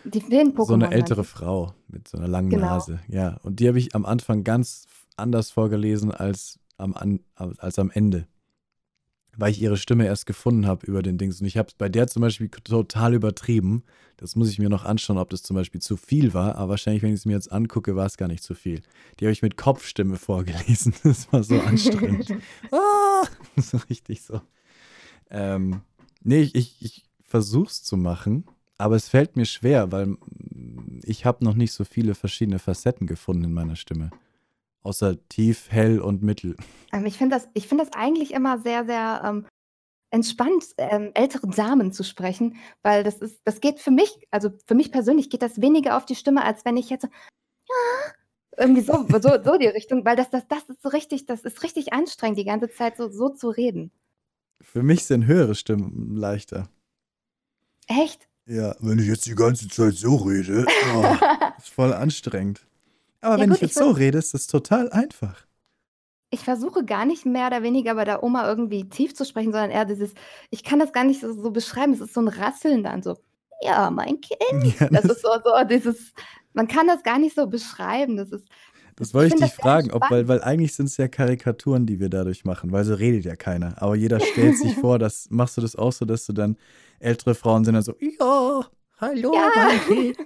Die 0.03 0.19
vielen 0.19 0.53
Pokémon. 0.53 0.65
So 0.65 0.73
eine 0.73 0.91
ältere? 0.91 1.23
Frau 1.23 1.73
mit 1.87 2.07
so 2.07 2.17
einer 2.17 2.27
langen 2.27 2.49
Genau. 2.49 2.65
Nase. 2.65 2.99
Ja, 3.07 3.37
und 3.43 3.59
die 3.59 3.67
habe 3.67 3.77
ich 3.77 3.93
am 3.93 4.05
Anfang 4.05 4.43
ganz 4.43 4.85
anders 5.21 5.51
vorgelesen 5.51 6.11
als 6.11 6.59
am, 6.77 6.93
an, 6.93 7.21
als 7.35 7.79
am 7.79 7.91
Ende. 7.91 8.27
Weil 9.37 9.51
ich 9.51 9.61
ihre 9.61 9.77
Stimme 9.77 10.05
erst 10.05 10.25
gefunden 10.25 10.67
habe 10.67 10.85
über 10.85 11.01
den 11.01 11.17
Dings. 11.17 11.39
Und 11.39 11.47
ich 11.47 11.57
habe 11.57 11.69
es 11.69 11.75
bei 11.75 11.87
der 11.87 12.07
zum 12.07 12.21
Beispiel 12.21 12.49
total 12.49 13.13
übertrieben. 13.13 13.83
Das 14.17 14.35
muss 14.35 14.49
ich 14.49 14.59
mir 14.59 14.69
noch 14.69 14.83
anschauen, 14.83 15.17
ob 15.17 15.29
das 15.29 15.41
zum 15.41 15.55
Beispiel 15.55 15.81
zu 15.81 15.95
viel 15.95 16.33
war. 16.33 16.55
Aber 16.55 16.71
wahrscheinlich, 16.71 17.01
wenn 17.01 17.13
ich 17.13 17.21
es 17.21 17.25
mir 17.25 17.33
jetzt 17.33 17.51
angucke, 17.51 17.95
war 17.95 18.05
es 18.05 18.17
gar 18.17 18.27
nicht 18.27 18.43
zu 18.43 18.55
viel. 18.55 18.81
Die 19.19 19.25
habe 19.25 19.31
ich 19.31 19.41
mit 19.41 19.55
Kopfstimme 19.55 20.15
vorgelesen. 20.17 20.93
Das 21.03 21.31
war 21.31 21.43
so 21.43 21.59
anstrengend. 21.59 22.33
ah! 22.71 23.23
So 23.57 23.77
richtig 23.89 24.21
so. 24.21 24.41
Ähm, 25.29 25.81
nee, 26.23 26.41
ich, 26.41 26.55
ich, 26.55 26.81
ich 26.81 27.03
versuche 27.21 27.69
es 27.69 27.83
zu 27.83 27.97
machen, 27.97 28.45
aber 28.77 28.95
es 28.95 29.07
fällt 29.07 29.35
mir 29.35 29.45
schwer, 29.45 29.91
weil 29.91 30.17
ich 31.03 31.25
habe 31.25 31.43
noch 31.43 31.53
nicht 31.53 31.71
so 31.71 31.83
viele 31.83 32.15
verschiedene 32.15 32.59
Facetten 32.59 33.07
gefunden 33.07 33.45
in 33.45 33.53
meiner 33.53 33.75
Stimme. 33.75 34.11
Außer 34.83 35.17
tief, 35.29 35.67
hell 35.69 35.99
und 35.99 36.23
mittel. 36.23 36.55
Ähm, 36.91 37.05
ich 37.05 37.17
finde 37.17 37.35
das, 37.35 37.47
ich 37.53 37.67
find 37.67 37.79
das 37.79 37.93
eigentlich 37.93 38.33
immer 38.33 38.59
sehr, 38.59 38.85
sehr 38.85 39.21
ähm, 39.23 39.45
entspannt, 40.09 40.65
ähm, 40.77 41.11
ältere 41.13 41.47
Damen 41.47 41.93
zu 41.93 42.03
sprechen, 42.03 42.57
weil 42.83 43.03
das 43.03 43.15
ist, 43.17 43.39
das 43.43 43.61
geht 43.61 43.79
für 43.79 43.91
mich, 43.91 44.27
also 44.31 44.49
für 44.65 44.75
mich 44.75 44.91
persönlich 44.91 45.29
geht 45.29 45.41
das 45.41 45.61
weniger 45.61 45.97
auf 45.97 46.05
die 46.05 46.15
Stimme, 46.15 46.43
als 46.43 46.65
wenn 46.65 46.77
ich 46.77 46.89
jetzt 46.89 47.03
so, 47.03 47.09
ja, 47.69 48.13
irgendwie 48.57 48.81
so, 48.81 49.05
so, 49.07 49.43
so 49.43 49.57
die 49.57 49.67
Richtung, 49.67 50.03
weil 50.03 50.15
das, 50.15 50.29
das, 50.29 50.47
das 50.47 50.63
ist 50.67 50.81
so 50.81 50.89
richtig, 50.89 51.25
das 51.25 51.41
ist 51.41 51.63
richtig 51.63 51.93
anstrengend, 51.93 52.37
die 52.37 52.45
ganze 52.45 52.69
Zeit 52.69 52.97
so, 52.97 53.09
so 53.09 53.29
zu 53.29 53.49
reden. 53.49 53.91
Für 54.59 54.83
mich 54.83 55.05
sind 55.05 55.25
höhere 55.25 55.55
Stimmen 55.55 56.15
leichter. 56.15 56.69
Echt? 57.87 58.27
Ja, 58.45 58.75
wenn 58.79 58.99
ich 58.99 59.07
jetzt 59.07 59.25
die 59.25 59.35
ganze 59.35 59.69
Zeit 59.69 59.93
so 59.93 60.15
rede, 60.17 60.65
oh, 60.95 61.05
ist 61.57 61.69
voll 61.69 61.93
anstrengend. 61.93 62.65
Aber 63.21 63.37
Ja 63.37 63.41
wenn 63.41 63.49
gut, 63.49 63.57
ich 63.57 63.61
jetzt 63.61 63.77
ich 63.77 63.77
so 63.77 63.91
rede, 63.91 64.17
ist 64.17 64.33
das 64.33 64.47
total 64.47 64.91
einfach. 64.91 65.47
Ich 66.33 66.41
versuche 66.45 66.85
gar 66.85 67.05
nicht 67.05 67.25
mehr 67.25 67.47
oder 67.47 67.61
weniger 67.61 67.95
bei 67.95 68.05
der 68.05 68.23
Oma 68.23 68.47
irgendwie 68.47 68.87
tief 68.87 69.13
zu 69.13 69.25
sprechen, 69.25 69.51
sondern 69.51 69.69
eher 69.71 69.83
dieses, 69.85 70.13
ich 70.49 70.63
kann 70.63 70.79
das 70.79 70.93
gar 70.93 71.03
nicht 71.03 71.19
so, 71.21 71.33
so 71.33 71.51
beschreiben, 71.51 71.91
es 71.93 71.99
ist 71.99 72.13
so 72.13 72.21
ein 72.21 72.29
Rasseln 72.29 72.83
dann 72.83 73.03
so, 73.03 73.17
ja, 73.61 73.91
mein 73.91 74.21
Kind. 74.21 74.39
Ja, 74.79 74.89
Das 74.91 75.05
das, 75.05 75.17
ist 75.17 75.21
so, 75.21 75.29
so 75.43 75.51
dieses, 75.69 76.13
man 76.53 76.67
kann 76.67 76.87
das 76.87 77.03
gar 77.03 77.19
nicht 77.19 77.35
so 77.35 77.47
beschreiben. 77.47 78.15
Das 78.17 78.31
ist, 78.31 78.47
das 78.95 79.13
ich 79.13 79.13
wollte 79.13 79.27
ich 79.27 79.33
finde 79.33 79.45
dich 79.47 79.53
fragen, 79.55 79.91
ob, 79.91 80.09
weil, 80.09 80.27
weil 80.27 80.41
eigentlich 80.41 80.73
sind 80.75 80.85
es 80.87 80.97
ja 80.97 81.07
Karikaturen, 81.07 81.85
die 81.85 81.99
wir 81.99 82.09
dadurch 82.09 82.45
machen, 82.45 82.71
weil 82.71 82.83
so 82.85 82.93
redet 82.93 83.25
ja 83.25 83.35
keiner. 83.35 83.81
Aber 83.81 83.95
jeder 83.95 84.19
stellt 84.19 84.57
sich 84.57 84.75
vor, 84.77 84.99
dass, 84.99 85.29
machst 85.29 85.57
du 85.57 85.61
das 85.61 85.75
auch 85.75 85.91
so, 85.91 86.05
dass 86.05 86.25
du 86.25 86.33
dann 86.33 86.57
ältere 86.99 87.35
Frauen 87.35 87.65
sind 87.65 87.73
dann 87.75 87.83
so, 87.83 87.95
ja, 87.99 88.65
hallo, 88.99 89.31
Ja, 89.33 89.51
mein 89.55 89.81
Kind. 89.81 90.17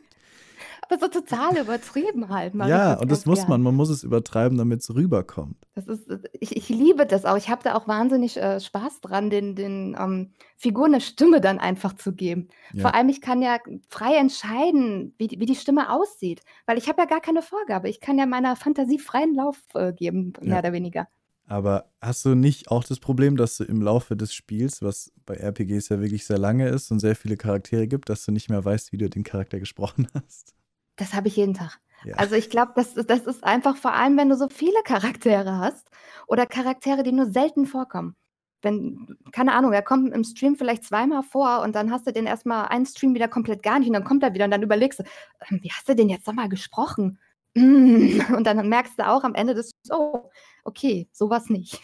Aber 0.88 1.00
so 1.00 1.08
total 1.08 1.58
übertrieben 1.58 2.30
halt 2.30 2.56
ich 2.56 2.60
Ja, 2.66 2.94
das 2.94 3.02
und 3.02 3.12
das 3.12 3.26
muss 3.26 3.40
gern. 3.40 3.50
man, 3.50 3.62
man 3.62 3.76
muss 3.76 3.90
es 3.90 4.04
übertreiben, 4.04 4.58
damit 4.58 4.82
es 4.82 4.94
rüberkommt. 4.94 5.58
Das 5.76 5.88
ist, 5.88 6.10
ich, 6.34 6.56
ich 6.56 6.70
liebe 6.70 7.06
das 7.06 7.26
auch. 7.26 7.38
Ich 7.38 7.50
habe 7.50 7.64
da 7.64 7.76
auch 7.76 7.88
wahnsinnig 7.88 8.38
äh, 8.38 8.60
Spaß 8.60 9.02
dran, 9.02 9.30
den, 9.30 9.56
den 9.56 9.96
ähm, 10.00 10.34
Figuren 10.58 10.94
eine 10.94 11.02
Stimme 11.02 11.42
dann 11.42 11.60
einfach 11.60 11.96
zu 11.96 12.14
geben. 12.14 12.50
Vor 12.80 12.92
Ja, 12.92 12.94
allem, 12.94 13.10
ich 13.10 13.22
kann 13.22 13.42
ja 13.42 13.58
frei 13.90 14.16
entscheiden, 14.18 15.14
wie 15.18 15.28
die, 15.28 15.40
wie 15.40 15.46
die 15.46 15.56
Stimme 15.56 15.92
aussieht, 15.92 16.42
weil 16.66 16.78
ich 16.78 16.88
habe 16.88 17.02
ja 17.02 17.08
gar 17.08 17.22
keine 17.22 17.42
Vorgabe. 17.42 17.90
Ich 17.90 18.00
kann 18.00 18.18
ja 18.18 18.26
meiner 18.26 18.56
Fantasie 18.56 19.00
freien 19.00 19.36
Lauf 19.36 19.58
äh, 19.74 19.94
geben, 19.94 20.34
mehr 20.42 20.56
ja. 20.56 20.60
oder 20.60 20.74
weniger. 20.74 21.08
Aber 21.48 21.92
hast 22.02 22.26
du 22.26 22.34
nicht 22.36 22.72
auch 22.72 22.84
das 22.84 23.00
Problem, 23.00 23.38
dass 23.38 23.58
du 23.58 23.64
im 23.66 23.82
Laufe 23.82 24.16
des 24.18 24.34
Spiels, 24.34 24.82
was 24.82 25.12
bei 25.26 25.36
RPGs 25.36 25.90
ja 25.90 26.00
wirklich 26.02 26.26
sehr 26.26 26.40
lange 26.40 26.68
ist 26.70 26.92
und 26.92 27.00
sehr 27.00 27.16
viele 27.16 27.38
Charaktere 27.38 27.88
gibt, 27.88 28.10
dass 28.10 28.26
du 28.26 28.32
nicht 28.32 28.50
mehr 28.50 28.66
weißt, 28.66 28.92
wie 28.92 28.98
du 28.98 29.10
den 29.10 29.24
Charakter 29.24 29.60
gesprochen 29.60 30.08
hast? 30.14 30.56
Das 30.96 31.14
habe 31.14 31.28
ich 31.28 31.36
jeden 31.36 31.54
Tag. 31.54 31.80
Ja. 32.04 32.16
Also 32.16 32.36
ich 32.36 32.50
glaube, 32.50 32.74
das, 32.76 32.94
ist- 32.96 33.10
das 33.10 33.22
ist 33.22 33.44
einfach 33.44 33.76
vor 33.78 33.94
allem, 33.94 34.18
wenn 34.18 34.30
du 34.30 34.36
so 34.38 34.48
viele 34.50 34.82
Charaktere 34.84 35.58
hast 35.58 35.90
oder 36.28 36.46
Charaktere, 36.46 37.04
die 37.04 37.12
nur 37.12 37.28
selten 37.32 37.66
vorkommen. 37.66 38.16
Wenn, 38.62 39.18
keine 39.32 39.54
Ahnung, 39.54 39.74
er 39.74 39.84
kommt 39.84 40.12
im 40.14 40.24
Stream 40.24 40.56
vielleicht 40.56 40.84
zweimal 40.86 41.22
vor 41.24 41.62
und 41.62 41.76
dann 41.76 41.92
hast 41.92 42.08
du 42.08 42.12
den 42.14 42.26
erstmal 42.26 42.68
einen 42.68 42.86
Stream 42.86 43.14
wieder 43.14 43.28
komplett 43.28 43.62
gar 43.62 43.80
nicht 43.80 43.88
und 43.90 43.94
dann 43.94 44.04
kommt 44.04 44.24
er 44.24 44.34
wieder 44.34 44.46
und 44.46 44.52
dann 44.52 44.64
überlegst 44.64 45.00
du, 45.00 45.04
ähm, 45.50 45.60
wie 45.62 45.72
hast 45.72 45.88
du 45.88 45.96
den 45.96 46.10
jetzt 46.10 46.26
nochmal 46.28 46.50
gesprochen? 46.50 47.20
mm, 47.56 48.20
und 48.36 48.46
dann 48.48 48.68
merkst 48.70 48.98
du 49.00 49.08
auch 49.08 49.24
am 49.24 49.36
Ende 49.36 49.54
des 49.54 49.72
oh, 49.92 50.30
okay, 50.64 51.08
sowas 51.12 51.50
nicht. 51.50 51.80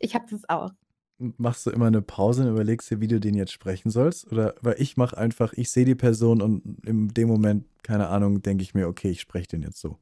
Ich 0.00 0.14
habe 0.14 0.26
das 0.30 0.48
auch. 0.48 0.70
Machst 1.18 1.66
du 1.66 1.70
immer 1.70 1.86
eine 1.86 2.00
Pause 2.00 2.42
und 2.42 2.50
überlegst 2.50 2.90
dir, 2.90 3.00
wie 3.00 3.08
du 3.08 3.18
den 3.18 3.34
jetzt 3.34 3.52
sprechen 3.52 3.90
sollst? 3.90 4.30
Oder 4.30 4.54
weil 4.60 4.76
ich 4.78 4.96
mache 4.96 5.18
einfach, 5.18 5.52
ich 5.54 5.70
sehe 5.70 5.84
die 5.84 5.96
Person 5.96 6.40
und 6.40 6.86
in 6.86 7.08
dem 7.08 7.28
Moment, 7.28 7.66
keine 7.82 8.08
Ahnung, 8.08 8.40
denke 8.40 8.62
ich 8.62 8.72
mir, 8.74 8.86
okay, 8.86 9.10
ich 9.10 9.20
spreche 9.20 9.48
den 9.48 9.62
jetzt 9.62 9.80
so. 9.80 9.98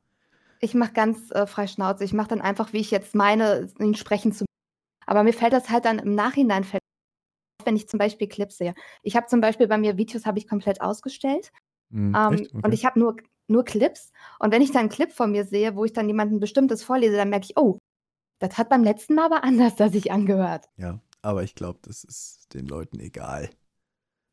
Ich 0.61 0.75
mache 0.75 0.93
ganz 0.93 1.31
äh, 1.31 1.47
frei 1.47 1.67
Schnauze. 1.67 2.05
Ich 2.05 2.13
mache 2.13 2.29
dann 2.29 2.41
einfach, 2.43 2.73
wie 2.73 2.79
ich 2.81 2.91
jetzt 2.91 3.15
meine, 3.15 3.69
ihn 3.79 3.95
sprechen 3.95 4.33
zu. 4.33 4.45
Aber 5.07 5.23
mir 5.23 5.33
fällt 5.33 5.53
das 5.53 5.71
halt 5.71 5.85
dann 5.87 5.99
im 5.99 6.15
Nachhinein, 6.15 6.65
fällt 6.65 6.83
wenn 7.65 7.77
ich 7.77 7.89
zum 7.89 7.99
Beispiel 7.99 8.29
Clips 8.29 8.59
sehe. 8.59 8.75
Ich 9.03 9.17
habe 9.17 9.27
zum 9.27 9.41
Beispiel 9.41 9.67
bei 9.69 9.79
mir 9.79 9.97
Videos 9.97 10.25
habe 10.25 10.39
ich 10.39 10.49
komplett 10.49 10.81
ausgestellt. 10.81 11.51
Hm, 11.91 12.15
Ähm, 12.15 12.35
echt? 12.35 12.55
und 12.55 12.65
Okay. 12.65 12.75
ich 12.75 12.85
habe 12.85 12.99
nur, 12.99 13.17
nur 13.49 13.65
Clips. 13.65 14.13
Und 14.39 14.53
wenn 14.53 14.63
ich 14.63 14.71
dann 14.71 14.81
einen 14.81 14.89
Clip 14.89 15.11
von 15.11 15.33
mir 15.33 15.45
sehe, 15.45 15.77
wo 15.77 15.85
ich 15.85 15.93
dann 15.93 16.09
jemanden 16.09 16.41
Bestimmtes 16.41 16.85
vorlese, 16.85 17.17
dann 17.17 17.31
merke 17.31 17.47
ich, 17.49 17.57
oh, 17.57 17.79
das 18.39 18.57
hat 18.59 18.69
beim 18.69 18.85
letzten 18.85 19.15
Mal 19.15 19.27
aber 19.27 19.45
anders 19.45 19.77
das 19.77 19.93
sich 19.93 20.13
angehört. 20.13 20.67
Ja, 20.77 21.01
aber 21.27 21.43
ich 21.43 21.55
glaube, 21.55 21.81
das 21.83 22.05
ist 22.05 22.55
den 22.55 22.67
Leuten 22.67 23.01
egal. 23.01 23.51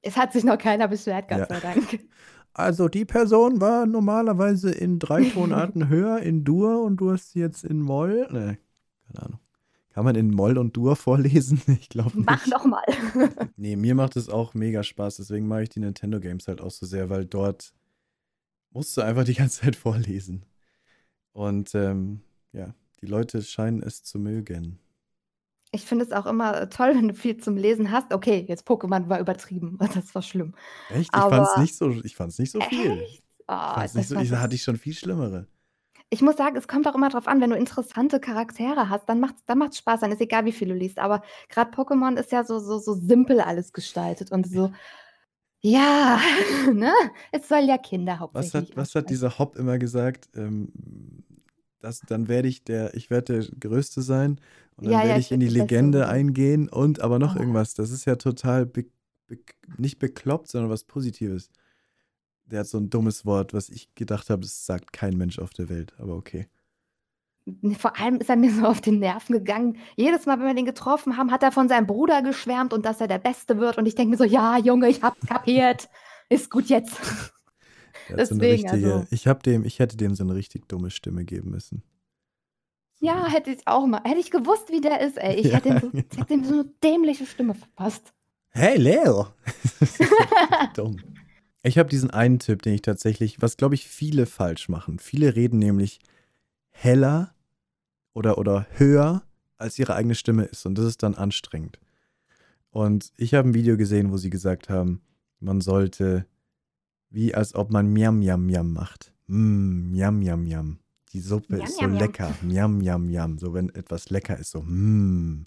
Es 0.01 0.15
hat 0.15 0.31
sich 0.33 0.43
noch 0.43 0.57
keiner 0.57 0.87
beschwert, 0.87 1.27
Gott 1.27 1.39
Ja. 1.39 1.45
sei 1.47 1.59
Dank. 1.59 1.99
Also 2.55 2.87
die 2.87 3.03
Person 3.03 3.61
war 3.61 3.87
normalerweise 3.87 4.69
in 4.69 4.99
drei 4.99 5.23
Tonarten 5.27 5.89
höher 5.89 6.19
in 6.19 6.43
Dur 6.43 6.83
und 6.83 6.97
du 6.97 7.09
hast 7.11 7.31
sie 7.31 7.39
jetzt 7.39 7.63
in 7.63 7.81
Moll. 7.81 8.27
Ne, 8.31 8.59
keine 9.07 9.25
Ahnung. 9.25 9.39
Kann 9.89 10.05
man 10.05 10.15
in 10.15 10.29
Moll 10.29 10.59
und 10.59 10.77
Dur 10.77 10.95
vorlesen? 10.95 11.59
Ich 11.81 11.89
glaube 11.89 12.15
nicht. 12.15 12.27
Mach 12.27 12.45
noch 12.45 12.65
mal. 12.65 12.83
Nee, 13.55 13.75
mir 13.75 13.95
macht 13.95 14.15
es 14.17 14.29
auch 14.29 14.53
mega 14.53 14.83
Spaß. 14.83 15.17
Deswegen 15.17 15.47
mag 15.47 15.63
ich 15.63 15.69
die 15.69 15.79
Nintendo 15.79 16.19
Games 16.19 16.47
halt 16.47 16.61
auch 16.61 16.69
so 16.69 16.85
sehr, 16.85 17.09
weil 17.09 17.25
dort 17.25 17.73
musst 18.69 18.95
du 18.97 19.01
einfach 19.01 19.23
die 19.23 19.33
ganze 19.33 19.61
Zeit 19.61 19.75
vorlesen. 19.75 20.45
Und 21.31 21.73
ähm, 21.73 22.21
ja, 22.51 22.75
die 23.01 23.07
Leute 23.07 23.41
scheinen 23.41 23.81
es 23.81 24.03
zu 24.03 24.19
mögen. 24.19 24.77
Ich 25.73 25.85
finde 25.85 26.05
es 26.05 26.11
auch 26.11 26.25
immer 26.27 26.61
äh, 26.61 26.69
toll, 26.69 26.93
wenn 26.95 27.09
du 27.09 27.13
viel 27.15 27.37
zum 27.37 27.57
Lesen 27.57 27.91
hast. 27.91 28.13
Okay, 28.13 28.45
jetzt 28.47 28.67
Pokémon 28.67 29.09
war 29.09 29.19
übertrieben. 29.19 29.77
Das 29.93 30.13
war 30.15 30.21
schlimm. 30.21 30.53
Echt? 30.87 31.15
Ich 31.17 31.25
fand's 31.25 31.55
Aber 31.55 31.57
nicht 31.57 31.75
so, 31.75 31.89
ich 32.03 32.15
fand's 32.15 32.39
nicht 32.39 32.51
so 32.51 32.61
viel. 32.61 33.01
echt? 33.01 33.23
Ich 33.23 33.23
Oh, 33.47 33.73
fand's 33.73 33.93
nicht 33.95 34.07
so, 34.07 34.15
ich 34.15 34.31
hatte 34.31 34.55
ich 34.55 34.63
schon 34.63 34.77
viel 34.77 34.93
schlimmere. 34.93 35.47
Ich 36.09 36.21
muss 36.21 36.37
sagen, 36.37 36.55
es 36.55 36.67
kommt 36.67 36.87
auch 36.87 36.95
immer 36.95 37.09
drauf 37.09 37.27
an, 37.27 37.41
wenn 37.41 37.49
du 37.49 37.55
interessante 37.57 38.19
Charaktere 38.19 38.89
hast, 38.89 39.09
dann 39.09 39.19
macht's 39.19 39.43
dann 39.45 39.57
macht's 39.57 39.79
Spaß, 39.79 40.01
dann 40.01 40.11
ist 40.11 40.21
egal, 40.21 40.45
wie 40.45 40.51
viel 40.51 40.67
du 40.67 40.75
liest. 40.75 40.99
Aber 40.99 41.23
gerade 41.49 41.71
Pokémon 41.71 42.17
ist 42.19 42.31
ja 42.31 42.43
so 42.45 42.59
so 42.59 42.77
so 42.79 42.93
simpel 42.93 43.41
alles 43.41 43.73
gestaltet 43.73 44.31
und 44.31 44.47
so 44.47 44.71
ja, 45.61 46.19
ne? 46.73 46.93
Es 47.31 47.47
soll 47.49 47.61
ja 47.65 47.77
Kinder 47.77 48.19
Was 48.31 48.53
hat, 48.53 48.65
hauptsächlich 48.65 48.75
was 48.75 48.95
hat 48.95 49.09
dieser 49.09 49.37
Hopp 49.37 49.55
immer 49.55 49.77
gesagt? 49.77 50.29
Ähm, 50.35 50.71
das, 51.83 52.05
dann 52.05 52.27
werde 52.27 52.47
ich 52.47 52.63
der, 52.63 52.93
ich 52.95 53.09
werde 53.09 53.41
der 53.41 53.59
Größte 53.59 54.01
sein 54.01 54.39
und 54.75 54.85
dann 54.87 54.93
Ja, 54.93 55.03
ja, 55.03 55.07
werde 55.07 55.19
ich 55.19 55.31
ich 55.31 55.31
in 55.31 55.39
die 55.39 55.49
Legende 55.49 56.05
so. 56.05 56.05
eingehen 56.07 56.69
und 56.69 57.01
aber 57.01 57.19
noch 57.19 57.35
Oh. 57.35 57.39
irgendwas. 57.39 57.73
Das 57.75 57.91
ist 57.91 58.05
ja 58.05 58.15
total 58.15 58.65
be, 58.65 58.85
be, 59.27 59.39
nicht 59.77 59.99
bekloppt, 59.99 60.49
sondern 60.49 60.71
was 60.71 60.83
Positives. 60.85 61.49
Der 62.45 62.61
hat 62.61 62.67
so 62.67 62.77
ein 62.79 62.89
dummes 62.89 63.25
Wort, 63.25 63.53
was 63.53 63.69
ich 63.69 63.93
gedacht 63.95 64.29
habe, 64.29 64.41
das 64.43 64.65
sagt 64.65 64.93
kein 64.93 65.17
Mensch 65.17 65.39
auf 65.39 65.51
der 65.53 65.69
Welt. 65.69 65.93
Aber 65.99 66.15
okay. 66.15 66.47
Vor 67.77 67.99
allem 67.99 68.17
ist 68.17 68.29
er 68.29 68.35
mir 68.37 68.51
so 68.53 68.65
auf 68.65 68.81
die 68.81 68.91
Nerven 68.91 69.33
gegangen. 69.33 69.77
Jedes 69.95 70.25
Mal, 70.25 70.39
wenn 70.39 70.47
wir 70.47 70.53
den 70.53 70.65
getroffen 70.65 71.17
haben, 71.17 71.31
hat 71.31 71.43
er 71.43 71.51
von 71.51 71.67
seinem 71.69 71.87
Bruder 71.87 72.21
geschwärmt 72.21 72.73
und 72.73 72.85
dass 72.85 73.01
er 73.01 73.07
der 73.07 73.19
Beste 73.19 73.57
wird. 73.59 73.77
Und 73.77 73.85
ich 73.85 73.95
denke 73.95 74.11
mir 74.11 74.17
so, 74.17 74.23
ja, 74.23 74.57
Junge, 74.57 74.89
ich 74.89 75.01
hab's 75.03 75.25
kapiert. 75.27 75.89
Ist 76.29 76.49
gut 76.49 76.65
jetzt. 76.69 76.97
Hat 78.09 78.27
so 78.27 78.35
Deswegen, 78.35 78.69
richtige, 78.69 78.93
also. 78.93 79.07
ich 79.11 79.27
habe 79.27 79.41
dem, 79.43 79.65
ich 79.65 79.79
hätte 79.79 79.97
dem 79.97 80.15
so 80.15 80.23
eine 80.23 80.35
richtig 80.35 80.67
dumme 80.67 80.91
Stimme 80.91 81.25
geben 81.25 81.51
müssen. 81.51 81.83
Ja, 82.99 83.27
hätte 83.27 83.51
ich 83.51 83.67
auch 83.67 83.85
mal. 83.85 84.01
Hätte 84.03 84.19
ich 84.19 84.31
gewusst, 84.31 84.69
wie 84.69 84.81
der 84.81 85.01
ist, 85.01 85.17
ey. 85.17 85.35
Ich 85.35 85.47
ja, 85.47 85.55
hätte 85.55 85.69
ihm 85.69 85.79
so, 85.79 85.89
genau. 85.91 86.03
hätte 86.15 86.33
ihm 86.33 86.43
so 86.45 86.53
eine 86.53 86.65
dämliche 86.83 87.25
Stimme 87.25 87.53
verpasst. 87.53 88.13
Hey 88.49 88.77
Leo! 88.77 89.27
Das 89.79 89.99
ist 89.99 90.09
so 90.75 90.83
dumm. 90.83 90.97
Ich 91.63 91.77
habe 91.77 91.89
diesen 91.89 92.11
einen 92.11 92.39
Tipp, 92.39 92.61
den 92.61 92.73
ich 92.73 92.81
tatsächlich, 92.81 93.41
was 93.41 93.57
glaube 93.57 93.75
ich 93.75 93.87
viele 93.87 94.25
falsch 94.25 94.69
machen. 94.69 94.99
Viele 94.99 95.35
reden 95.35 95.59
nämlich 95.59 95.99
heller 96.69 97.33
oder, 98.13 98.37
oder 98.37 98.67
höher, 98.71 99.23
als 99.57 99.79
ihre 99.79 99.95
eigene 99.95 100.15
Stimme 100.15 100.43
ist. 100.45 100.65
Und 100.65 100.77
das 100.77 100.85
ist 100.85 101.03
dann 101.03 101.15
anstrengend. 101.15 101.79
Und 102.69 103.11
ich 103.17 103.33
habe 103.33 103.49
ein 103.49 103.53
Video 103.53 103.77
gesehen, 103.77 104.11
wo 104.11 104.17
sie 104.17 104.29
gesagt 104.29 104.69
haben, 104.69 105.01
man 105.39 105.61
sollte, 105.61 106.25
wie 107.13 107.33
als 107.33 107.55
ob 107.55 107.71
man 107.71 107.93
Miam 107.93 108.19
Miam 108.19 108.45
Miam 108.45 108.73
macht. 108.73 109.13
Mm, 109.27 109.91
Miam 109.91 110.19
Miam 110.19 110.43
Miam. 110.43 110.79
Die 111.13 111.21
Suppe 111.21 111.57
Yum, 111.57 111.63
ist 111.63 111.75
so 111.75 111.83
yum, 111.83 111.93
lecker. 111.93 112.33
Miam 112.41 112.79
Miam 112.79 113.05
Miam. 113.05 113.37
So 113.37 113.53
wenn 113.53 113.69
etwas 113.69 114.09
lecker 114.09 114.37
ist, 114.37 114.51
so 114.51 114.61
mm. 114.61 115.45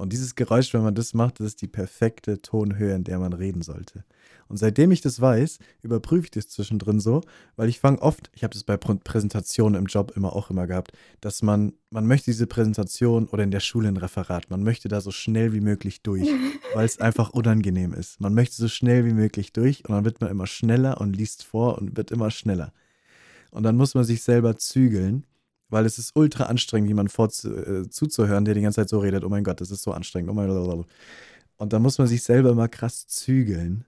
Und 0.00 0.14
dieses 0.14 0.34
Geräusch, 0.34 0.72
wenn 0.72 0.82
man 0.82 0.94
das 0.94 1.12
macht, 1.12 1.40
das 1.40 1.48
ist 1.48 1.60
die 1.60 1.68
perfekte 1.68 2.40
Tonhöhe, 2.40 2.94
in 2.94 3.04
der 3.04 3.18
man 3.18 3.34
reden 3.34 3.60
sollte. 3.60 4.02
Und 4.48 4.56
seitdem 4.56 4.92
ich 4.92 5.02
das 5.02 5.20
weiß, 5.20 5.58
überprüfe 5.82 6.24
ich 6.24 6.30
das 6.30 6.48
zwischendrin 6.48 7.00
so, 7.00 7.20
weil 7.56 7.68
ich 7.68 7.80
fange 7.80 8.00
oft, 8.00 8.30
ich 8.34 8.42
habe 8.42 8.54
das 8.54 8.64
bei 8.64 8.76
Prä- 8.76 8.98
Präsentationen 9.04 9.78
im 9.78 9.84
Job 9.84 10.12
immer 10.16 10.34
auch 10.34 10.48
immer 10.48 10.66
gehabt, 10.66 10.92
dass 11.20 11.42
man, 11.42 11.74
man 11.90 12.06
möchte 12.06 12.30
diese 12.30 12.46
Präsentation 12.46 13.28
oder 13.28 13.44
in 13.44 13.50
der 13.50 13.60
Schule 13.60 13.88
ein 13.88 13.98
Referat, 13.98 14.48
man 14.48 14.62
möchte 14.62 14.88
da 14.88 15.02
so 15.02 15.10
schnell 15.10 15.52
wie 15.52 15.60
möglich 15.60 16.00
durch, 16.02 16.26
weil 16.74 16.86
es 16.86 16.98
einfach 16.98 17.30
unangenehm 17.30 17.92
ist. 17.92 18.22
Man 18.22 18.32
möchte 18.32 18.56
so 18.56 18.68
schnell 18.68 19.04
wie 19.04 19.12
möglich 19.12 19.52
durch 19.52 19.84
und 19.86 19.94
dann 19.94 20.06
wird 20.06 20.22
man 20.22 20.30
immer 20.30 20.46
schneller 20.46 20.98
und 20.98 21.14
liest 21.14 21.44
vor 21.44 21.76
und 21.76 21.98
wird 21.98 22.10
immer 22.10 22.30
schneller. 22.30 22.72
Und 23.50 23.64
dann 23.64 23.76
muss 23.76 23.94
man 23.94 24.04
sich 24.04 24.22
selber 24.22 24.56
zügeln, 24.56 25.26
weil 25.70 25.86
es 25.86 25.98
ist 25.98 26.16
ultra 26.16 26.44
anstrengend, 26.44 26.88
jemandem 26.88 27.12
vorzu, 27.12 27.54
äh, 27.54 27.88
zuzuhören, 27.88 28.44
der 28.44 28.54
die 28.54 28.62
ganze 28.62 28.82
Zeit 28.82 28.88
so 28.88 28.98
redet. 28.98 29.24
Oh 29.24 29.28
mein 29.28 29.44
Gott, 29.44 29.60
das 29.60 29.70
ist 29.70 29.82
so 29.82 29.92
anstrengend. 29.92 30.30
Oh 30.30 30.34
mein 30.34 30.48
Gott. 30.48 30.86
Und 31.56 31.72
dann 31.72 31.82
muss 31.82 31.98
man 31.98 32.06
sich 32.06 32.22
selber 32.22 32.54
mal 32.54 32.68
krass 32.68 33.06
zügeln 33.06 33.84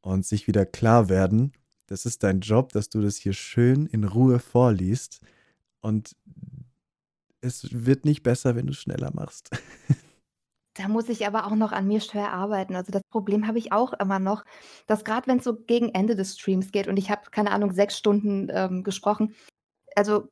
und 0.00 0.26
sich 0.26 0.46
wieder 0.46 0.66
klar 0.66 1.08
werden, 1.08 1.52
das 1.86 2.06
ist 2.06 2.22
dein 2.22 2.40
Job, 2.40 2.72
dass 2.72 2.88
du 2.88 3.02
das 3.02 3.16
hier 3.16 3.34
schön 3.34 3.86
in 3.86 4.04
Ruhe 4.04 4.38
vorliest. 4.38 5.20
Und 5.80 6.16
es 7.40 7.68
wird 7.70 8.04
nicht 8.04 8.22
besser, 8.22 8.56
wenn 8.56 8.66
du 8.66 8.72
schneller 8.72 9.10
machst. 9.14 9.50
Da 10.76 10.88
muss 10.88 11.08
ich 11.08 11.24
aber 11.24 11.46
auch 11.46 11.54
noch 11.54 11.70
an 11.70 11.86
mir 11.86 12.00
schwer 12.00 12.32
arbeiten. 12.32 12.74
Also 12.74 12.90
das 12.90 13.04
Problem 13.08 13.46
habe 13.46 13.58
ich 13.58 13.70
auch 13.70 13.92
immer 13.92 14.18
noch, 14.18 14.44
dass 14.88 15.04
gerade 15.04 15.28
wenn 15.28 15.38
es 15.38 15.44
so 15.44 15.54
gegen 15.54 15.90
Ende 15.90 16.16
des 16.16 16.36
Streams 16.36 16.72
geht 16.72 16.88
und 16.88 16.96
ich 16.96 17.10
habe, 17.10 17.30
keine 17.30 17.52
Ahnung, 17.52 17.72
sechs 17.72 17.96
Stunden 17.96 18.48
ähm, 18.50 18.82
gesprochen. 18.82 19.36
Also 19.94 20.28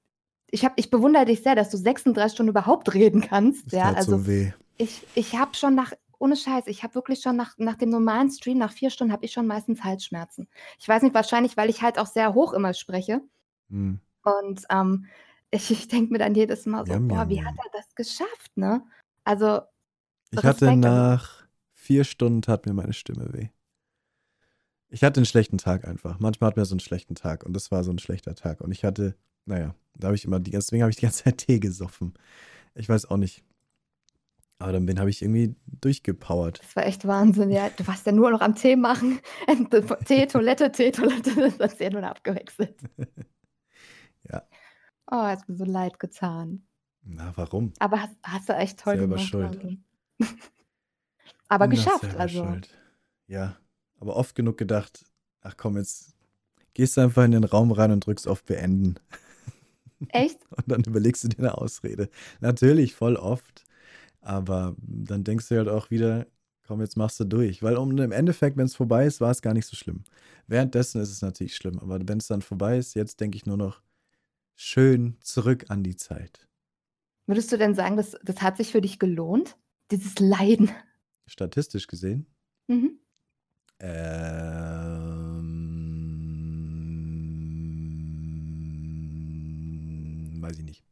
ich, 0.52 0.64
hab, 0.64 0.74
ich 0.76 0.90
bewundere 0.90 1.24
dich 1.24 1.42
sehr, 1.42 1.54
dass 1.56 1.70
du 1.70 1.76
36 1.78 2.34
Stunden 2.34 2.50
überhaupt 2.50 2.94
reden 2.94 3.22
kannst. 3.22 3.66
Das 3.66 3.72
Ja, 3.72 3.84
tat 3.86 3.96
also 3.96 4.18
so 4.18 4.26
weh. 4.26 4.52
ich, 4.76 5.08
ich 5.14 5.36
habe 5.36 5.54
schon 5.54 5.74
nach, 5.74 5.92
ohne 6.18 6.36
Scheiß, 6.36 6.66
ich 6.68 6.82
habe 6.82 6.94
wirklich 6.94 7.20
schon 7.20 7.36
nach, 7.36 7.56
nach 7.58 7.76
dem 7.76 7.88
normalen 7.90 8.30
Stream, 8.30 8.58
nach 8.58 8.72
vier 8.72 8.90
Stunden, 8.90 9.12
habe 9.12 9.24
ich 9.24 9.32
schon 9.32 9.46
meistens 9.46 9.82
Halsschmerzen. 9.82 10.48
Ich 10.78 10.86
weiß 10.86 11.02
nicht, 11.02 11.14
wahrscheinlich, 11.14 11.56
weil 11.56 11.70
ich 11.70 11.82
halt 11.82 11.98
auch 11.98 12.06
sehr 12.06 12.34
hoch 12.34 12.52
immer 12.52 12.74
spreche. 12.74 13.22
Hm. 13.70 14.00
Und 14.24 14.62
ähm, 14.70 15.06
ich, 15.50 15.70
ich 15.70 15.88
denke 15.88 16.12
mir 16.12 16.18
dann 16.18 16.34
jedes 16.34 16.66
Mal 16.66 16.86
so, 16.86 16.92
Yum, 16.92 17.08
boah, 17.08 17.20
yum, 17.22 17.28
wie 17.30 17.44
hat 17.44 17.54
yum. 17.54 17.58
er 17.64 17.70
das 17.80 17.94
geschafft, 17.94 18.56
ne? 18.56 18.84
Also 19.24 19.62
Ich 20.30 20.44
hatte 20.44 20.66
Respekt, 20.66 20.78
nach 20.80 21.46
vier 21.74 22.04
Stunden 22.04 22.42
tat 22.42 22.66
mir 22.66 22.74
meine 22.74 22.92
Stimme 22.92 23.32
weh. 23.32 23.48
Ich 24.90 25.02
hatte 25.02 25.18
einen 25.20 25.26
schlechten 25.26 25.58
Tag 25.58 25.86
einfach. 25.88 26.20
Manchmal 26.20 26.48
hat 26.48 26.56
man 26.56 26.66
so 26.66 26.74
einen 26.74 26.80
schlechten 26.80 27.14
Tag 27.14 27.44
und 27.44 27.54
das 27.54 27.70
war 27.70 27.82
so 27.82 27.90
ein 27.90 27.98
schlechter 27.98 28.34
Tag. 28.34 28.60
Und 28.60 28.72
ich 28.72 28.84
hatte, 28.84 29.16
naja, 29.46 29.74
da 29.94 30.08
habe 30.08 30.16
ich 30.16 30.24
immer, 30.24 30.40
die, 30.40 30.50
deswegen 30.50 30.82
habe 30.82 30.90
ich 30.90 30.96
die 30.96 31.02
ganze 31.02 31.24
Zeit 31.24 31.38
Tee 31.38 31.60
gesoffen. 31.60 32.14
Ich 32.74 32.88
weiß 32.88 33.06
auch 33.06 33.16
nicht. 33.16 33.44
Aber 34.58 34.72
dann 34.72 34.86
bin 34.86 35.00
habe 35.00 35.10
ich 35.10 35.22
irgendwie 35.22 35.56
durchgepowert. 35.66 36.60
Das 36.60 36.76
war 36.76 36.86
echt 36.86 37.04
Wahnsinn, 37.04 37.50
ja. 37.50 37.68
Du 37.70 37.84
warst 37.88 38.06
ja 38.06 38.12
nur 38.12 38.30
noch 38.30 38.40
am 38.40 38.54
Tee 38.54 38.76
machen. 38.76 39.18
Tee, 40.04 40.26
Toilette, 40.26 40.70
Tee, 40.70 40.92
Toilette. 40.92 41.52
Das 41.58 41.76
du 41.76 41.84
ja 41.84 41.90
nur 41.90 42.04
abgewechselt. 42.04 42.76
Ja. 44.30 44.46
Oh, 45.10 45.16
hast 45.16 45.48
mir 45.48 45.56
so 45.56 45.64
leid 45.64 45.98
getan. 45.98 46.62
Na, 47.02 47.32
warum? 47.36 47.72
Aber 47.80 48.02
hast, 48.02 48.14
hast 48.22 48.48
du 48.48 48.52
echt 48.52 48.78
toll 48.78 48.96
Selber 48.96 49.16
gemacht. 49.16 49.28
schuld. 49.28 49.78
Aber 51.48 51.66
doch 51.66 51.74
geschafft, 51.74 52.02
selber 52.02 52.20
also. 52.20 52.44
schuld. 52.44 52.78
Ja, 53.26 53.56
aber 53.98 54.16
oft 54.16 54.36
genug 54.36 54.58
gedacht, 54.58 55.04
ach 55.40 55.56
komm, 55.56 55.76
jetzt 55.76 56.14
gehst 56.74 56.96
du 56.96 57.00
einfach 57.00 57.24
in 57.24 57.32
den 57.32 57.44
Raum 57.44 57.72
rein 57.72 57.90
und 57.90 58.06
drückst 58.06 58.28
auf 58.28 58.44
Beenden. 58.44 58.94
Echt? 60.10 60.38
Und 60.50 60.70
dann 60.70 60.84
überlegst 60.84 61.24
du 61.24 61.28
dir 61.28 61.38
eine 61.38 61.58
Ausrede. 61.58 62.08
Natürlich, 62.40 62.94
voll 62.94 63.16
oft. 63.16 63.64
Aber 64.20 64.76
dann 64.78 65.24
denkst 65.24 65.48
du 65.48 65.56
halt 65.56 65.68
auch 65.68 65.90
wieder, 65.90 66.26
komm, 66.66 66.80
jetzt 66.80 66.96
machst 66.96 67.18
du 67.20 67.24
durch. 67.24 67.62
Weil 67.62 67.76
um, 67.76 67.96
im 67.96 68.12
Endeffekt, 68.12 68.56
wenn 68.56 68.66
es 68.66 68.76
vorbei 68.76 69.06
ist, 69.06 69.20
war 69.20 69.30
es 69.30 69.42
gar 69.42 69.54
nicht 69.54 69.66
so 69.66 69.76
schlimm. 69.76 70.04
Währenddessen 70.46 71.00
ist 71.00 71.10
es 71.10 71.22
natürlich 71.22 71.56
schlimm. 71.56 71.78
Aber 71.78 71.98
wenn 72.06 72.18
es 72.18 72.28
dann 72.28 72.42
vorbei 72.42 72.78
ist, 72.78 72.94
jetzt 72.94 73.20
denke 73.20 73.36
ich 73.36 73.46
nur 73.46 73.56
noch 73.56 73.82
schön 74.54 75.16
zurück 75.20 75.66
an 75.68 75.82
die 75.82 75.96
Zeit. 75.96 76.48
Würdest 77.26 77.52
du 77.52 77.58
denn 77.58 77.74
sagen, 77.74 77.96
das, 77.96 78.16
das 78.22 78.42
hat 78.42 78.56
sich 78.56 78.72
für 78.72 78.80
dich 78.80 78.98
gelohnt? 78.98 79.56
Dieses 79.90 80.18
Leiden. 80.18 80.70
Statistisch 81.26 81.86
gesehen. 81.86 82.26
Mhm. 82.68 82.98
Ähm, 83.78 84.71
weiß 90.42 90.58
ich 90.58 90.64
nicht. 90.64 90.84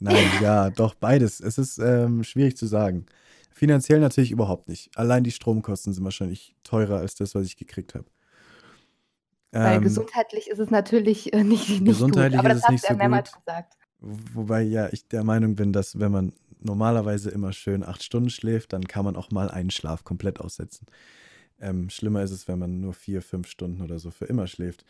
Nein, 0.00 0.26
ja, 0.42 0.70
doch, 0.76 0.94
beides. 0.94 1.40
Es 1.40 1.58
ist 1.58 1.78
ähm, 1.78 2.24
schwierig 2.24 2.56
zu 2.56 2.66
sagen. 2.66 3.06
Finanziell 3.50 4.00
natürlich 4.00 4.30
überhaupt 4.30 4.68
nicht. 4.68 4.90
Allein 4.96 5.24
die 5.24 5.32
Stromkosten 5.32 5.92
sind 5.92 6.04
wahrscheinlich 6.04 6.54
teurer 6.64 6.98
als 6.98 7.14
das, 7.16 7.34
was 7.34 7.46
ich 7.46 7.56
gekriegt 7.56 7.94
habe. 7.94 8.06
Weil 9.52 9.78
Ähm, 9.78 9.82
gesundheitlich 9.82 10.48
ist 10.48 10.58
es 10.58 10.70
natürlich 10.70 11.32
äh, 11.32 11.42
nicht, 11.42 11.80
nicht 11.82 11.84
gut, 11.84 11.86
gesundheitlich 11.86 12.38
aber 12.38 12.50
ist 12.50 12.56
das 12.56 12.62
es 12.62 12.64
hast 12.64 12.70
nicht 12.72 12.84
du 12.84 12.88
ja 12.88 12.94
so 12.94 12.98
mehrmals 12.98 13.32
gut. 13.32 13.44
gesagt. 13.44 13.74
Wobei 14.00 14.62
ja 14.62 14.88
ich 14.92 15.08
der 15.08 15.24
Meinung 15.24 15.56
bin, 15.56 15.72
dass 15.72 15.98
wenn 15.98 16.12
man 16.12 16.32
normalerweise 16.60 17.30
immer 17.30 17.52
schön 17.52 17.82
acht 17.84 18.02
Stunden 18.02 18.30
schläft, 18.30 18.72
dann 18.72 18.86
kann 18.86 19.04
man 19.04 19.16
auch 19.16 19.30
mal 19.30 19.50
einen 19.50 19.70
Schlaf 19.70 20.04
komplett 20.04 20.40
aussetzen. 20.40 20.86
Ähm, 21.60 21.90
schlimmer 21.90 22.22
ist 22.22 22.30
es, 22.30 22.46
wenn 22.48 22.58
man 22.58 22.80
nur 22.80 22.94
vier, 22.94 23.22
fünf 23.22 23.48
Stunden 23.48 23.82
oder 23.82 23.98
so 23.98 24.10
für 24.10 24.26
immer 24.26 24.46
schläft. 24.46 24.84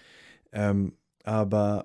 Ähm, 0.52 0.96
aber 1.24 1.84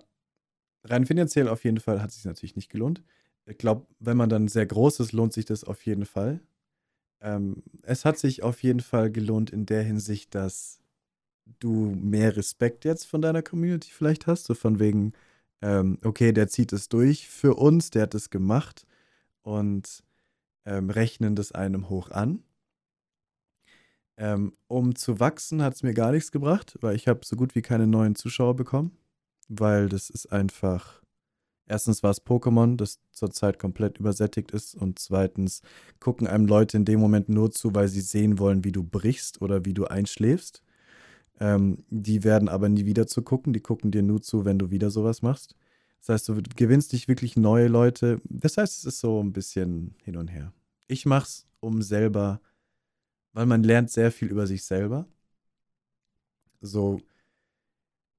rein 0.84 1.06
finanziell 1.06 1.48
auf 1.48 1.64
jeden 1.64 1.80
Fall 1.80 2.02
hat 2.02 2.10
es 2.10 2.18
sich 2.18 2.26
natürlich 2.26 2.56
nicht 2.56 2.70
gelohnt. 2.70 3.04
Ich 3.46 3.58
glaube, 3.58 3.88
wenn 4.00 4.18
man 4.18 4.30
dann 4.30 4.48
sehr 4.48 4.66
groß 4.66 5.00
ist, 5.02 5.12
lohnt 5.12 5.34
sich 5.34 5.46
das 5.46 5.64
auf 5.64 5.86
jeden 5.86 6.06
Fall. 6.06 6.40
Ähm, 7.22 7.64
es 7.84 8.06
hat 8.06 8.18
sich 8.18 8.44
auf 8.44 8.64
jeden 8.64 8.82
Fall 8.82 9.12
gelohnt 9.12 9.50
in 9.50 9.66
der 9.66 9.84
Hinsicht, 9.84 10.36
dass 10.36 10.80
du 11.60 11.96
mehr 11.96 12.36
Respekt 12.38 12.86
jetzt 12.86 13.06
von 13.06 13.22
deiner 13.22 13.42
Community 13.42 13.92
vielleicht 13.92 14.28
hast, 14.28 14.46
so 14.46 14.54
von 14.54 14.80
wegen, 14.80 15.14
ähm, 15.62 15.98
okay, 16.04 16.32
der 16.34 16.48
zieht 16.48 16.74
es 16.74 16.90
durch 16.90 17.30
für 17.30 17.56
uns, 17.56 17.90
der 17.90 18.04
hat 18.04 18.16
es 18.16 18.30
gemacht 18.30 18.86
und 19.42 20.04
ähm, 20.66 20.90
rechnen 20.90 21.36
das 21.36 21.52
einem 21.52 21.90
hoch 21.90 22.12
an. 22.12 22.44
Ähm, 24.18 24.54
um 24.68 24.96
zu 24.96 25.20
wachsen 25.20 25.62
hat 25.64 25.74
es 25.74 25.84
mir 25.84 25.94
gar 25.94 26.12
nichts 26.12 26.32
gebracht, 26.32 26.78
weil 26.82 26.96
ich 26.96 27.08
habe 27.08 27.22
so 27.26 27.36
gut 27.36 27.56
wie 27.56 27.62
keine 27.62 27.88
neuen 27.88 28.16
Zuschauer 28.16 28.56
bekommen, 28.56 28.96
weil 29.50 29.90
das 29.90 30.10
ist 30.10 30.32
einfach, 30.32 31.02
erstens 31.66 32.04
war 32.04 32.12
es 32.12 32.26
Pokémon, 32.26 32.76
das 32.78 33.00
zurzeit 33.12 33.60
komplett 33.60 34.00
übersättigt 34.00 34.52
ist 34.52 34.76
und 34.76 35.00
zweitens 35.00 35.62
gucken 36.00 36.28
einem 36.28 36.46
Leute 36.46 36.78
in 36.78 36.86
dem 36.86 37.00
Moment 37.00 37.30
nur 37.30 37.52
zu, 37.52 37.74
weil 37.76 37.88
sie 37.88 38.02
sehen 38.02 38.40
wollen, 38.40 38.64
wie 38.64 38.72
du 38.72 38.84
brichst 38.84 39.42
oder 39.42 39.66
wie 39.66 39.74
du 39.74 39.86
einschläfst. 39.86 40.64
Ähm, 41.40 41.84
die 41.90 42.24
werden 42.24 42.50
aber 42.50 42.70
nie 42.70 42.86
wieder 42.86 43.08
zu 43.08 43.22
gucken, 43.22 43.54
die 43.54 43.60
gucken 43.60 43.92
dir 43.92 44.04
nur 44.04 44.22
zu, 44.22 44.46
wenn 44.46 44.60
du 44.60 44.70
wieder 44.72 44.92
sowas 44.92 45.22
machst. 45.22 45.56
Das 46.00 46.10
heißt, 46.10 46.30
du 46.30 46.42
gewinnst 46.56 46.92
nicht 46.94 47.08
wirklich 47.08 47.38
neue 47.38 47.68
Leute. 47.68 48.22
Das 48.26 48.58
heißt, 48.58 48.80
es 48.80 48.86
ist 48.86 49.00
so 49.00 49.24
ein 49.24 49.32
bisschen 49.32 49.96
hin 50.04 50.18
und 50.18 50.28
her. 50.28 50.54
Ich 50.88 51.06
mach's, 51.06 51.48
um 51.62 51.82
selber, 51.82 52.42
weil 53.32 53.46
man 53.46 53.64
lernt 53.64 53.90
sehr 53.90 54.12
viel 54.12 54.28
über 54.28 54.46
sich 54.46 54.64
selber. 54.64 55.08
So 56.62 57.00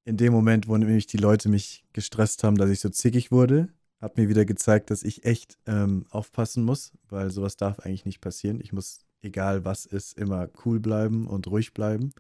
in 0.05 0.17
dem 0.17 0.33
Moment, 0.33 0.69
wo 0.69 0.77
nämlich 0.77 1.07
die 1.07 1.17
Leute 1.17 1.49
mich 1.49 1.85
gestresst 1.93 2.45
haben, 2.45 2.57
dass 2.57 2.71
ich 2.71 2.81
so 2.81 2.89
zickig 2.89 3.33
wurde, 3.33 3.69
hat 4.01 4.17
mir 4.17 4.29
wieder 4.29 4.45
gezeigt, 4.45 4.91
dass 4.91 5.03
ich 5.03 5.25
echt 5.25 5.59
ähm, 5.67 6.07
aufpassen 6.11 6.65
muss, 6.65 6.93
weil 7.09 7.31
sowas 7.31 7.57
darf 7.57 7.81
eigentlich 7.81 8.05
nicht 8.05 8.21
passieren. 8.21 8.61
Ich 8.61 8.73
muss, 8.73 9.01
egal 9.23 9.65
was 9.65 9.87
ist, 9.87 10.19
immer 10.19 10.49
cool 10.65 10.79
bleiben 10.79 11.27
und 11.27 11.47
ruhig 11.47 11.73
bleiben. 11.73 12.13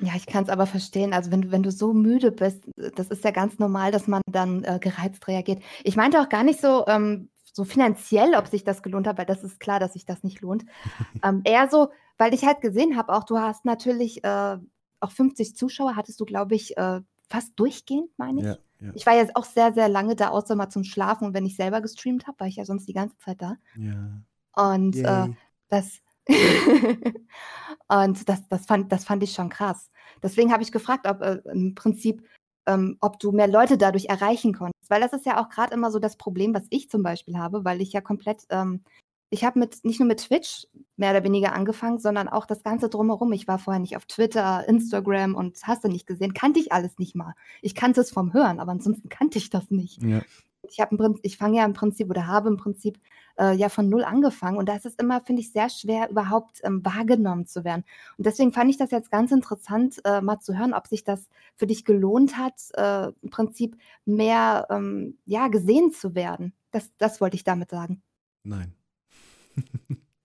Ja, 0.00 0.14
ich 0.16 0.26
kann 0.26 0.44
es 0.44 0.50
aber 0.50 0.66
verstehen. 0.66 1.12
Also 1.12 1.30
wenn 1.30 1.42
du, 1.42 1.50
wenn 1.52 1.62
du 1.62 1.70
so 1.70 1.92
müde 1.92 2.32
bist, 2.32 2.64
das 2.96 3.08
ist 3.08 3.22
ja 3.22 3.30
ganz 3.30 3.58
normal, 3.58 3.92
dass 3.92 4.08
man 4.08 4.22
dann 4.26 4.64
äh, 4.64 4.78
gereizt 4.80 5.28
reagiert. 5.28 5.62
Ich 5.84 5.94
meinte 5.94 6.20
auch 6.20 6.28
gar 6.28 6.42
nicht 6.42 6.60
so, 6.60 6.86
ähm, 6.88 7.28
so 7.52 7.64
finanziell, 7.64 8.34
ob 8.34 8.46
sich 8.46 8.64
das 8.64 8.82
gelohnt 8.82 9.06
hat, 9.06 9.18
weil 9.18 9.26
das 9.26 9.44
ist 9.44 9.60
klar, 9.60 9.78
dass 9.78 9.92
sich 9.92 10.06
das 10.06 10.24
nicht 10.24 10.40
lohnt. 10.40 10.64
ähm, 11.22 11.42
eher 11.44 11.68
so, 11.70 11.90
weil 12.18 12.34
ich 12.34 12.44
halt 12.44 12.60
gesehen 12.60 12.96
habe, 12.96 13.12
auch 13.12 13.24
du 13.24 13.38
hast 13.38 13.64
natürlich 13.64 14.24
äh, 14.24 14.56
auch 15.00 15.10
50 15.10 15.56
Zuschauer, 15.56 15.96
hattest 15.96 16.18
du, 16.20 16.24
glaube 16.24 16.54
ich, 16.54 16.76
äh, 16.76 17.00
fast 17.30 17.52
durchgehend, 17.56 18.10
meine 18.18 18.40
ich. 18.40 18.46
Ja, 18.46 18.58
ja, 18.80 18.92
Ich 18.94 19.06
war 19.06 19.14
jetzt 19.14 19.36
auch 19.36 19.44
sehr, 19.44 19.72
sehr 19.72 19.88
lange 19.88 20.16
da, 20.16 20.28
außer 20.30 20.56
mal 20.56 20.68
zum 20.68 20.84
Schlafen 20.84 21.26
und 21.26 21.34
wenn 21.34 21.46
ich 21.46 21.56
selber 21.56 21.80
gestreamt 21.80 22.26
habe, 22.26 22.40
war 22.40 22.46
ich 22.46 22.56
ja 22.56 22.64
sonst 22.64 22.86
die 22.88 22.92
ganze 22.92 23.16
Zeit 23.18 23.40
da. 23.40 23.56
ja. 23.76 24.22
Und 24.52 24.96
äh, 24.96 25.28
das 25.68 26.00
und 27.88 28.28
das, 28.28 28.48
das, 28.48 28.66
fand, 28.66 28.92
das 28.92 29.04
fand 29.04 29.22
ich 29.22 29.32
schon 29.32 29.48
krass. 29.48 29.90
Deswegen 30.22 30.52
habe 30.52 30.62
ich 30.62 30.72
gefragt, 30.72 31.06
ob 31.08 31.22
äh, 31.22 31.40
im 31.52 31.74
Prinzip, 31.74 32.24
ähm, 32.66 32.96
ob 33.00 33.18
du 33.18 33.32
mehr 33.32 33.48
Leute 33.48 33.78
dadurch 33.78 34.06
erreichen 34.06 34.54
konntest. 34.54 34.90
Weil 34.90 35.00
das 35.00 35.12
ist 35.12 35.26
ja 35.26 35.40
auch 35.40 35.48
gerade 35.48 35.74
immer 35.74 35.90
so 35.90 35.98
das 35.98 36.16
Problem, 36.16 36.54
was 36.54 36.66
ich 36.70 36.90
zum 36.90 37.02
Beispiel 37.02 37.38
habe, 37.38 37.64
weil 37.64 37.80
ich 37.80 37.92
ja 37.92 38.00
komplett, 38.00 38.42
ähm, 38.50 38.82
ich 39.30 39.44
habe 39.44 39.58
mit 39.60 39.84
nicht 39.84 40.00
nur 40.00 40.08
mit 40.08 40.20
Twitch 40.20 40.66
mehr 40.96 41.12
oder 41.12 41.24
weniger 41.24 41.52
angefangen, 41.54 41.98
sondern 41.98 42.28
auch 42.28 42.46
das 42.46 42.62
Ganze 42.62 42.88
drumherum. 42.88 43.32
Ich 43.32 43.46
war 43.48 43.58
vorher 43.58 43.80
nicht 43.80 43.96
auf 43.96 44.04
Twitter, 44.06 44.68
Instagram 44.68 45.34
und 45.34 45.56
hast 45.62 45.84
du 45.84 45.88
nicht 45.88 46.06
gesehen, 46.06 46.34
kannte 46.34 46.60
ich 46.60 46.72
alles 46.72 46.98
nicht 46.98 47.14
mal. 47.14 47.34
Ich 47.62 47.74
kannte 47.74 48.00
es 48.00 48.10
vom 48.10 48.32
Hören, 48.32 48.58
aber 48.60 48.72
ansonsten 48.72 49.08
kannte 49.08 49.38
ich 49.38 49.48
das 49.50 49.70
nicht 49.70 50.02
Ja. 50.02 50.20
ich 50.68 50.80
habe 50.80 50.92
im 50.92 50.98
Prinzip, 50.98 51.24
ich 51.24 51.36
fange 51.36 51.58
ja 51.58 51.64
im 51.64 51.72
Prinzip 51.72 52.10
oder 52.10 52.26
habe 52.26 52.48
im 52.48 52.56
Prinzip 52.56 52.98
äh, 53.38 53.54
ja 53.54 53.68
von 53.68 53.88
null 53.88 54.04
angefangen 54.04 54.58
und 54.58 54.68
da 54.68 54.76
ist 54.76 54.86
es 54.86 54.94
immer, 54.96 55.20
finde 55.20 55.42
ich, 55.42 55.52
sehr 55.52 55.70
schwer, 55.70 56.10
überhaupt 56.10 56.60
ähm, 56.64 56.84
wahrgenommen 56.84 57.46
zu 57.46 57.64
werden. 57.64 57.84
Und 58.18 58.26
deswegen 58.26 58.52
fand 58.52 58.70
ich 58.70 58.76
das 58.76 58.90
jetzt 58.90 59.10
ganz 59.10 59.32
interessant, 59.32 60.00
äh, 60.04 60.20
mal 60.20 60.40
zu 60.40 60.58
hören, 60.58 60.74
ob 60.74 60.86
sich 60.86 61.04
das 61.04 61.28
für 61.56 61.66
dich 61.66 61.84
gelohnt 61.84 62.36
hat, 62.36 62.54
äh, 62.74 63.12
im 63.22 63.30
Prinzip 63.30 63.76
mehr 64.04 64.66
ähm, 64.70 65.18
ja, 65.24 65.48
gesehen 65.48 65.92
zu 65.92 66.14
werden. 66.14 66.52
Das, 66.72 66.90
das 66.98 67.20
wollte 67.20 67.36
ich 67.36 67.44
damit 67.44 67.70
sagen. 67.70 68.02
Nein. 68.42 68.74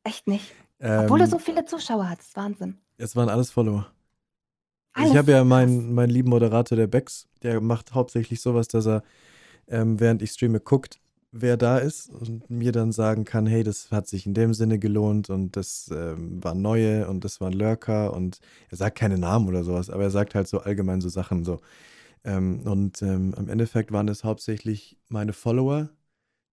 Echt 0.04 0.28
nicht. 0.28 0.54
Obwohl 0.96 1.20
du 1.20 1.28
so 1.28 1.38
Ähm, 1.38 1.42
viele 1.42 1.66
Zuschauer 1.66 2.10
hattest. 2.10 2.36
Wahnsinn. 2.36 2.80
es 2.98 3.16
waren 3.16 3.30
alles 3.30 3.52
Follower. 3.52 3.88
Ich 4.98 5.02
Alles 5.02 5.18
habe 5.18 5.32
ja 5.32 5.44
meinen, 5.44 5.94
meinen 5.94 6.10
lieben 6.10 6.30
Moderator, 6.30 6.78
der 6.78 6.88
Bex, 6.88 7.28
der 7.44 7.60
macht 7.62 7.94
hauptsächlich 7.94 8.40
sowas, 8.42 8.68
dass 8.70 8.86
er, 8.88 9.04
ähm, 9.68 10.00
während 10.00 10.22
ich 10.22 10.32
streame, 10.32 10.60
guckt, 10.62 11.00
wer 11.32 11.58
da 11.58 11.80
ist 11.80 12.10
und 12.10 12.50
mir 12.50 12.72
dann 12.74 12.92
sagen 12.94 13.26
kann, 13.26 13.48
hey, 13.48 13.64
das 13.64 13.92
hat 13.92 14.08
sich 14.08 14.26
in 14.28 14.34
dem 14.36 14.54
Sinne 14.54 14.80
gelohnt 14.80 15.30
und 15.30 15.58
das 15.58 15.90
ähm, 15.94 16.44
waren 16.44 16.62
neue 16.62 17.08
und 17.10 17.26
das 17.26 17.42
waren 17.42 17.54
Lurker 17.54 18.14
und 18.14 18.40
er 18.70 18.78
sagt 18.78 18.98
keine 18.98 19.18
Namen 19.18 19.48
oder 19.50 19.64
sowas, 19.64 19.90
aber 19.90 20.04
er 20.04 20.12
sagt 20.12 20.36
halt 20.36 20.48
so 20.48 20.60
allgemein 20.62 21.02
so 21.02 21.10
Sachen 21.10 21.44
so. 21.46 21.62
Ähm, 22.26 22.62
und 22.66 23.02
ähm, 23.04 23.34
im 23.38 23.50
Endeffekt 23.50 23.92
waren 23.92 24.08
es 24.10 24.24
hauptsächlich 24.24 24.98
meine 25.10 25.34
Follower, 25.34 25.90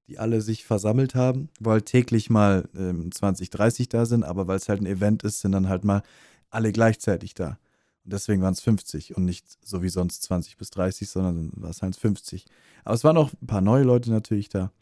die 0.09 0.19
alle 0.19 0.41
sich 0.41 0.65
versammelt 0.65 1.15
haben, 1.15 1.49
weil 1.61 1.83
täglich 1.83 2.31
mal 2.31 2.69
ähm, 2.77 3.13
20, 3.13 3.51
30 3.51 3.89
da 3.89 4.07
sind, 4.07 4.25
aber 4.25 4.47
weil 4.47 4.57
es 4.57 4.69
halt 4.69 4.81
ein 4.81 4.87
Event 4.87 5.23
ist, 5.23 5.41
sind 5.41 5.53
dann 5.53 5.69
halt 5.69 5.85
mal 5.85 6.03
alle 6.51 6.73
gleichzeitig 6.73 7.35
da. 7.35 7.59
Und 8.05 8.13
deswegen 8.13 8.43
waren 8.43 8.53
es 8.53 8.61
50 8.61 9.17
und 9.17 9.25
nicht 9.25 9.47
so 9.65 9.83
wie 9.83 9.89
sonst 9.89 10.23
20 10.25 10.57
bis 10.57 10.71
30, 10.71 11.09
sondern 11.09 11.53
war 11.55 11.71
es 11.71 11.83
halt 11.83 11.97
50. 11.97 12.47
Aber 12.85 12.95
es 12.95 13.05
waren 13.05 13.17
auch 13.17 13.31
ein 13.41 13.47
paar 13.47 13.61
neue 13.61 13.85
Leute 13.85 14.11
natürlich 14.11 14.49
da. 14.49 14.73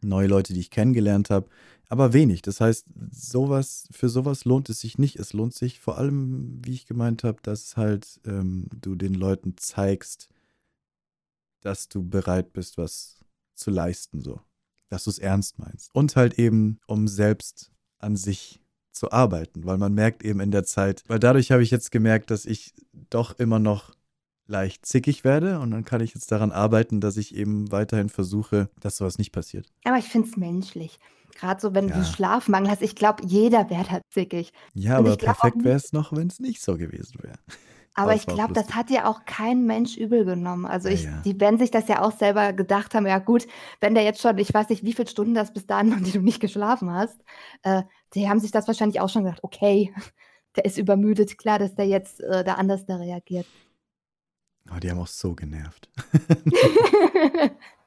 Neue 0.00 0.28
Leute, 0.28 0.52
die 0.52 0.60
ich 0.60 0.70
kennengelernt 0.70 1.30
habe, 1.30 1.48
aber 1.88 2.12
wenig. 2.12 2.42
Das 2.42 2.60
heißt, 2.60 2.86
sowas, 3.10 3.88
für 3.90 4.08
sowas 4.08 4.44
lohnt 4.44 4.68
es 4.68 4.80
sich 4.80 4.98
nicht. 4.98 5.16
Es 5.16 5.32
lohnt 5.32 5.54
sich 5.54 5.80
vor 5.80 5.98
allem, 5.98 6.60
wie 6.64 6.74
ich 6.74 6.86
gemeint 6.86 7.24
habe, 7.24 7.38
dass 7.42 7.76
halt 7.76 8.20
ähm, 8.24 8.68
du 8.80 8.94
den 8.94 9.14
Leuten 9.14 9.56
zeigst, 9.56 10.28
dass 11.62 11.88
du 11.88 12.02
bereit 12.08 12.52
bist, 12.52 12.78
was 12.78 13.17
zu 13.58 13.70
leisten, 13.70 14.20
so. 14.20 14.40
Dass 14.88 15.04
du 15.04 15.10
es 15.10 15.18
ernst 15.18 15.58
meinst. 15.58 15.94
Und 15.94 16.16
halt 16.16 16.38
eben, 16.38 16.78
um 16.86 17.08
selbst 17.08 17.70
an 17.98 18.16
sich 18.16 18.60
zu 18.92 19.12
arbeiten, 19.12 19.64
weil 19.64 19.78
man 19.78 19.92
merkt 19.94 20.24
eben 20.24 20.40
in 20.40 20.50
der 20.50 20.64
Zeit, 20.64 21.04
weil 21.06 21.18
dadurch 21.18 21.52
habe 21.52 21.62
ich 21.62 21.70
jetzt 21.70 21.90
gemerkt, 21.92 22.30
dass 22.30 22.46
ich 22.46 22.74
doch 23.10 23.38
immer 23.38 23.58
noch 23.58 23.94
leicht 24.46 24.86
zickig 24.86 25.24
werde 25.24 25.60
und 25.60 25.70
dann 25.70 25.84
kann 25.84 26.00
ich 26.00 26.14
jetzt 26.14 26.32
daran 26.32 26.50
arbeiten, 26.52 27.00
dass 27.00 27.16
ich 27.18 27.34
eben 27.34 27.70
weiterhin 27.70 28.08
versuche, 28.08 28.70
dass 28.80 28.96
sowas 28.96 29.18
nicht 29.18 29.30
passiert. 29.30 29.66
Aber 29.84 29.98
ich 29.98 30.06
finde 30.06 30.28
es 30.28 30.36
menschlich. 30.36 30.98
Gerade 31.38 31.60
so, 31.60 31.74
wenn 31.74 31.88
du 31.88 31.94
Ja. 31.94 32.04
Schlafmangel 32.04 32.70
hast. 32.70 32.82
Ich 32.82 32.96
glaube, 32.96 33.22
jeder 33.24 33.68
wäre 33.70 33.84
da 33.88 34.00
zickig. 34.10 34.52
Ja, 34.74 34.98
Und 34.98 35.06
aber 35.06 35.16
perfekt 35.16 35.62
wäre 35.62 35.76
es 35.76 35.92
noch, 35.92 36.12
wenn 36.12 36.26
es 36.28 36.40
nicht 36.40 36.62
so 36.62 36.76
gewesen 36.76 37.18
wäre. 37.22 37.38
Aber 37.98 38.14
ich 38.14 38.26
glaube, 38.26 38.52
das 38.52 38.74
hat 38.74 38.90
ja 38.90 39.06
auch 39.06 39.24
kein 39.24 39.64
Mensch 39.64 39.96
übel 39.96 40.24
genommen. 40.24 40.66
Also 40.66 40.88
Ja, 40.88 40.94
ich, 40.94 41.04
ja. 41.04 41.20
die 41.24 41.38
werden 41.40 41.58
sich 41.58 41.70
das 41.70 41.88
ja 41.88 42.02
auch 42.02 42.12
selber 42.12 42.52
gedacht 42.52 42.94
haben, 42.94 43.06
ja 43.06 43.18
gut, 43.18 43.46
wenn 43.80 43.94
der 43.94 44.04
jetzt 44.04 44.20
schon, 44.20 44.38
ich 44.38 44.52
weiß 44.52 44.68
nicht, 44.68 44.84
wie 44.84 44.92
viele 44.92 45.08
Stunden 45.08 45.34
das 45.34 45.52
bis 45.52 45.66
dahin 45.66 45.90
waren, 45.92 46.04
die 46.04 46.12
du 46.12 46.20
nicht 46.20 46.40
geschlafen 46.40 46.92
hast, 46.92 47.20
äh, 47.62 47.82
die 48.14 48.28
haben 48.28 48.40
sich 48.40 48.50
das 48.50 48.66
wahrscheinlich 48.66 49.00
auch 49.00 49.08
schon 49.08 49.24
gedacht, 49.24 49.42
okay, 49.42 49.92
der 50.56 50.64
ist 50.64 50.78
übermüdet, 50.78 51.38
klar, 51.38 51.58
dass 51.58 51.74
der 51.74 51.86
jetzt 51.86 52.20
äh, 52.20 52.44
da 52.44 52.54
anders 52.54 52.86
da 52.86 52.96
reagiert. 52.96 53.46
Oh, 54.74 54.78
die 54.78 54.90
haben 54.90 55.00
auch 55.00 55.06
so 55.06 55.34
genervt. 55.34 55.88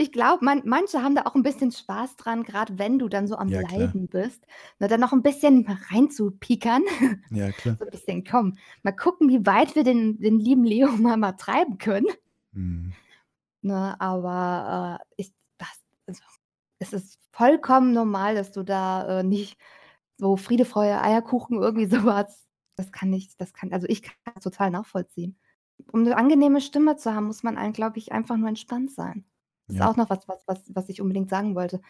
Ich 0.00 0.12
glaube, 0.12 0.44
man, 0.44 0.62
manche 0.64 1.02
haben 1.02 1.16
da 1.16 1.22
auch 1.22 1.34
ein 1.34 1.42
bisschen 1.42 1.72
Spaß 1.72 2.14
dran, 2.14 2.44
gerade 2.44 2.78
wenn 2.78 3.00
du 3.00 3.08
dann 3.08 3.26
so 3.26 3.34
am 3.36 3.48
Ja, 3.48 3.64
klar. 3.64 3.80
Leiden 3.80 4.06
bist, 4.06 4.46
ne, 4.78 4.86
dann 4.86 5.00
noch 5.00 5.12
ein 5.12 5.24
bisschen 5.24 5.66
reinzupikern. 5.90 6.84
Ja, 7.30 7.50
klar. 7.52 7.76
so 7.80 7.84
ein 7.84 7.90
bisschen, 7.90 8.24
komm, 8.24 8.56
mal 8.84 8.92
gucken, 8.92 9.28
wie 9.28 9.44
weit 9.44 9.74
wir 9.74 9.82
den, 9.82 10.20
den 10.20 10.38
lieben 10.38 10.62
Leo 10.62 10.86
mal, 10.98 11.16
mal 11.16 11.32
treiben 11.32 11.78
können. 11.78 12.06
Hm. 12.52 12.92
Ne, 13.62 14.00
aber 14.00 15.00
äh, 15.00 15.04
ich, 15.16 15.32
das, 15.58 15.82
also, 16.06 16.22
es 16.78 16.92
ist 16.92 17.18
vollkommen 17.32 17.92
normal, 17.92 18.36
dass 18.36 18.52
du 18.52 18.62
da 18.62 19.18
äh, 19.18 19.22
nicht 19.24 19.58
so 20.16 20.36
Friede, 20.36 20.64
Freude, 20.64 21.02
Eierkuchen 21.02 21.60
irgendwie 21.60 21.86
sowas. 21.96 22.46
Das 22.76 22.92
kann 22.92 23.12
ich, 23.12 23.36
das 23.36 23.52
kann, 23.52 23.72
also 23.72 23.88
ich 23.88 24.02
kann 24.02 24.14
das 24.32 24.44
total 24.44 24.70
nachvollziehen. 24.70 25.36
um 25.90 26.02
eine 26.02 26.16
angenehme 26.16 26.60
Stimme 26.60 26.94
zu 26.94 27.12
haben, 27.12 27.26
muss 27.26 27.42
man 27.42 27.72
glaube 27.72 27.98
ich, 27.98 28.12
einfach 28.12 28.36
nur 28.36 28.48
entspannt 28.48 28.92
sein. 28.92 29.24
Das 29.68 29.74
ist 29.76 29.80
Ja. 29.80 29.88
auch 29.90 29.96
noch 29.96 30.10
was 30.10 30.26
was 30.26 30.42
was 30.46 30.58
was 30.74 30.88
ich 30.88 31.00
unbedingt 31.00 31.30
sagen 31.30 31.54
wollte. 31.54 31.80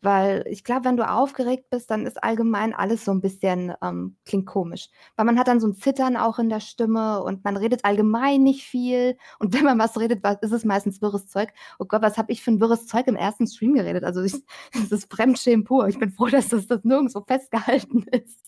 Weil 0.00 0.44
ich 0.48 0.62
glaube, 0.62 0.84
wenn 0.84 0.96
du 0.96 1.08
aufgeregt 1.08 1.70
bist, 1.70 1.90
dann 1.90 2.06
ist 2.06 2.22
allgemein 2.22 2.72
alles 2.72 3.04
so 3.04 3.10
ein 3.10 3.20
bisschen 3.20 3.72
ähm, 3.82 4.16
klingt 4.24 4.46
komisch. 4.46 4.90
Weil 5.16 5.26
man 5.26 5.38
hat 5.38 5.48
dann 5.48 5.58
so 5.58 5.66
ein 5.66 5.74
Zittern 5.74 6.16
auch 6.16 6.38
in 6.38 6.48
der 6.48 6.60
Stimme 6.60 7.20
und 7.22 7.42
man 7.44 7.56
redet 7.56 7.84
allgemein 7.84 8.44
nicht 8.44 8.62
viel. 8.64 9.16
Und 9.40 9.52
wenn 9.54 9.64
man 9.64 9.78
was 9.78 9.98
redet, 9.98 10.24
ist 10.42 10.52
es 10.52 10.64
meistens 10.64 11.02
wirres 11.02 11.26
Zeug. 11.26 11.52
Oh 11.80 11.84
Gott, 11.84 12.02
was 12.02 12.16
habe 12.18 12.30
ich 12.30 12.42
für 12.42 12.52
ein 12.52 12.60
wirres 12.60 12.86
Zeug 12.86 13.06
im 13.08 13.16
ersten 13.16 13.46
Stream 13.48 13.74
geredet? 13.74 14.04
Also, 14.04 14.22
ich 14.22 14.34
das 14.72 14.92
ist 14.92 15.12
Fremdschämen 15.12 15.64
pur. 15.64 15.88
Ich 15.88 15.98
bin 15.98 16.10
froh, 16.12 16.26
dass 16.30 16.48
das 16.48 16.66
das 16.68 16.84
nirgendwo 16.84 17.22
festgehalten 17.26 18.04
ist. 18.10 18.38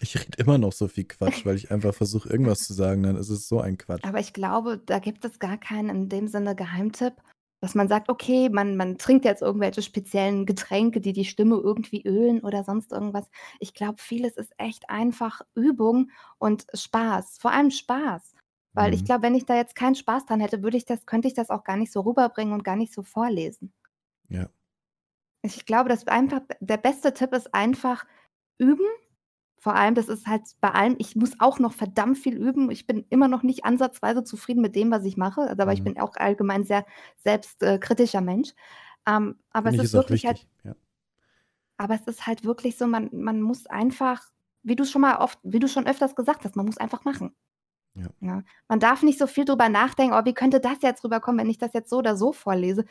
Ich 0.00 0.16
rede 0.18 0.38
immer 0.38 0.56
noch 0.58 0.72
so 0.72 0.88
viel 0.88 1.04
Quatsch, 1.04 1.44
weil 1.44 1.56
ich 1.56 1.70
einfach 1.70 1.94
versuche, 1.94 2.28
irgendwas 2.28 2.60
zu 2.60 2.72
sagen, 2.72 3.02
dann 3.02 3.14
ist 3.16 3.28
es 3.28 3.46
so 3.46 3.60
ein 3.60 3.76
Quatsch. 3.76 4.04
Aber 4.04 4.18
ich 4.20 4.32
glaube, 4.32 4.78
da 4.78 4.98
gibt 4.98 5.24
es 5.24 5.38
gar 5.38 5.58
keinen 5.58 5.90
in 5.90 6.08
dem 6.08 6.28
Sinne 6.28 6.56
Geheimtipp, 6.56 7.12
dass 7.62 7.74
man 7.74 7.88
sagt: 7.88 8.10
„Okay, 8.10 8.50
man 8.50 8.76
man 8.76 8.98
trinkt 8.98 9.24
jetzt 9.24 9.42
irgendwelche 9.42 9.82
speziellen 9.82 10.46
Getränke, 10.46 11.00
die 11.00 11.14
die 11.14 11.24
Stimme 11.26 11.56
irgendwie 11.56 12.04
ölen 12.06 12.42
oder 12.42 12.64
sonst 12.64 12.92
irgendwas.“ 12.92 13.30
Ich 13.60 13.74
glaube, 13.74 13.96
vieles 14.00 14.36
ist 14.36 14.52
echt 14.58 14.90
einfach 14.90 15.40
Übung 15.54 16.10
und 16.38 16.66
Spaß, 16.74 17.38
vor 17.40 17.52
allem 17.52 17.70
Spaß. 17.70 18.34
Weil 18.74 18.94
ich 18.94 19.04
Mhm. 19.04 19.06
glaube, 19.06 19.22
wenn 19.24 19.34
ich 19.34 19.46
da 19.46 19.56
jetzt 19.56 19.76
keinen 19.76 19.94
Spaß 19.94 20.26
dran 20.26 20.40
hätte, 20.40 20.62
würde 20.62 20.76
ich 20.78 20.84
das 20.86 21.06
könnte 21.06 21.28
ich 21.28 21.34
das 21.34 21.50
auch 21.50 21.64
gar 21.64 21.76
nicht 21.78 21.92
so 21.92 22.00
rüberbringen 22.02 22.54
und 22.54 22.64
gar 22.64 22.76
nicht 22.76 22.92
so 22.94 23.02
vorlesen. 23.02 23.72
Ja. 24.28 24.52
Ich 25.42 25.66
glaube, 25.66 25.88
dass 25.88 26.06
einfach 26.08 26.40
der 26.60 26.76
beste 26.76 27.12
Tipp 27.14 27.32
ist 27.32 27.52
einfach 27.54 28.06
üben. 28.58 28.86
Vor 29.62 29.76
allem, 29.76 29.94
das 29.94 30.08
ist 30.08 30.26
halt 30.26 30.42
bei 30.60 30.70
allem 30.72 30.96
ich 30.98 31.14
muss 31.16 31.38
auch 31.38 31.60
noch 31.60 31.72
verdammt 31.72 32.18
viel 32.18 32.36
üben. 32.36 32.70
Ich 32.72 32.86
bin 32.86 33.06
immer 33.10 33.28
noch 33.28 33.44
nicht 33.44 33.64
ansatzweise 33.64 34.24
zufrieden 34.24 34.60
mit 34.60 34.74
dem, 34.74 34.90
was 34.90 35.04
ich 35.04 35.16
mache. 35.16 35.42
Also, 35.42 35.62
aber 35.62 35.72
ich 35.72 35.80
Mhm. 35.80 35.84
bin 35.84 36.00
auch 36.00 36.16
allgemein 36.16 36.64
sehr 36.64 36.84
selbst 37.16 37.62
äh, 37.62 37.78
Mensch. 38.22 38.50
Ähm, 39.06 39.36
aber 39.52 39.68
es 39.70 39.74
Finde 39.74 39.86
ich, 39.86 39.90
ist 39.90 39.94
wirklich 39.94 40.24
halt 40.26 40.46
ja. 40.64 40.74
aber 41.76 41.94
es 41.94 42.02
ist 42.06 42.26
halt 42.26 42.44
wirklich 42.44 42.76
so, 42.76 42.86
man 42.86 43.10
man 43.12 43.40
muss 43.40 43.66
einfach, 43.66 44.22
wie 44.62 44.76
du 44.76 44.84
schon 44.84 45.02
mal 45.02 45.16
oft 45.18 45.38
wie 45.42 45.58
du 45.58 45.68
schon 45.68 45.86
öfters 45.86 46.14
gesagt 46.16 46.44
hast, 46.44 46.56
man 46.56 46.66
muss 46.66 46.78
einfach 46.78 47.04
machen. 47.04 47.34
Ja. 47.94 48.08
Ja. 48.20 48.42
Man 48.68 48.80
darf 48.80 49.02
nicht 49.02 49.18
so 49.18 49.26
viel 49.28 49.44
drüber 49.46 49.68
nachdenken: 49.68 50.14
„Oh, 50.16 50.24
wie 50.26 50.34
könnte 50.34 50.60
das 50.60 50.82
jetzt 50.82 51.04
rüberkommen, 51.04 51.40
wenn 51.40 51.50
ich 51.50 51.58
das 51.58 51.72
jetzt 51.74 51.90
so 51.90 51.98
oder 51.98 52.16
so 52.16 52.32
vorlese?“ 52.32 52.86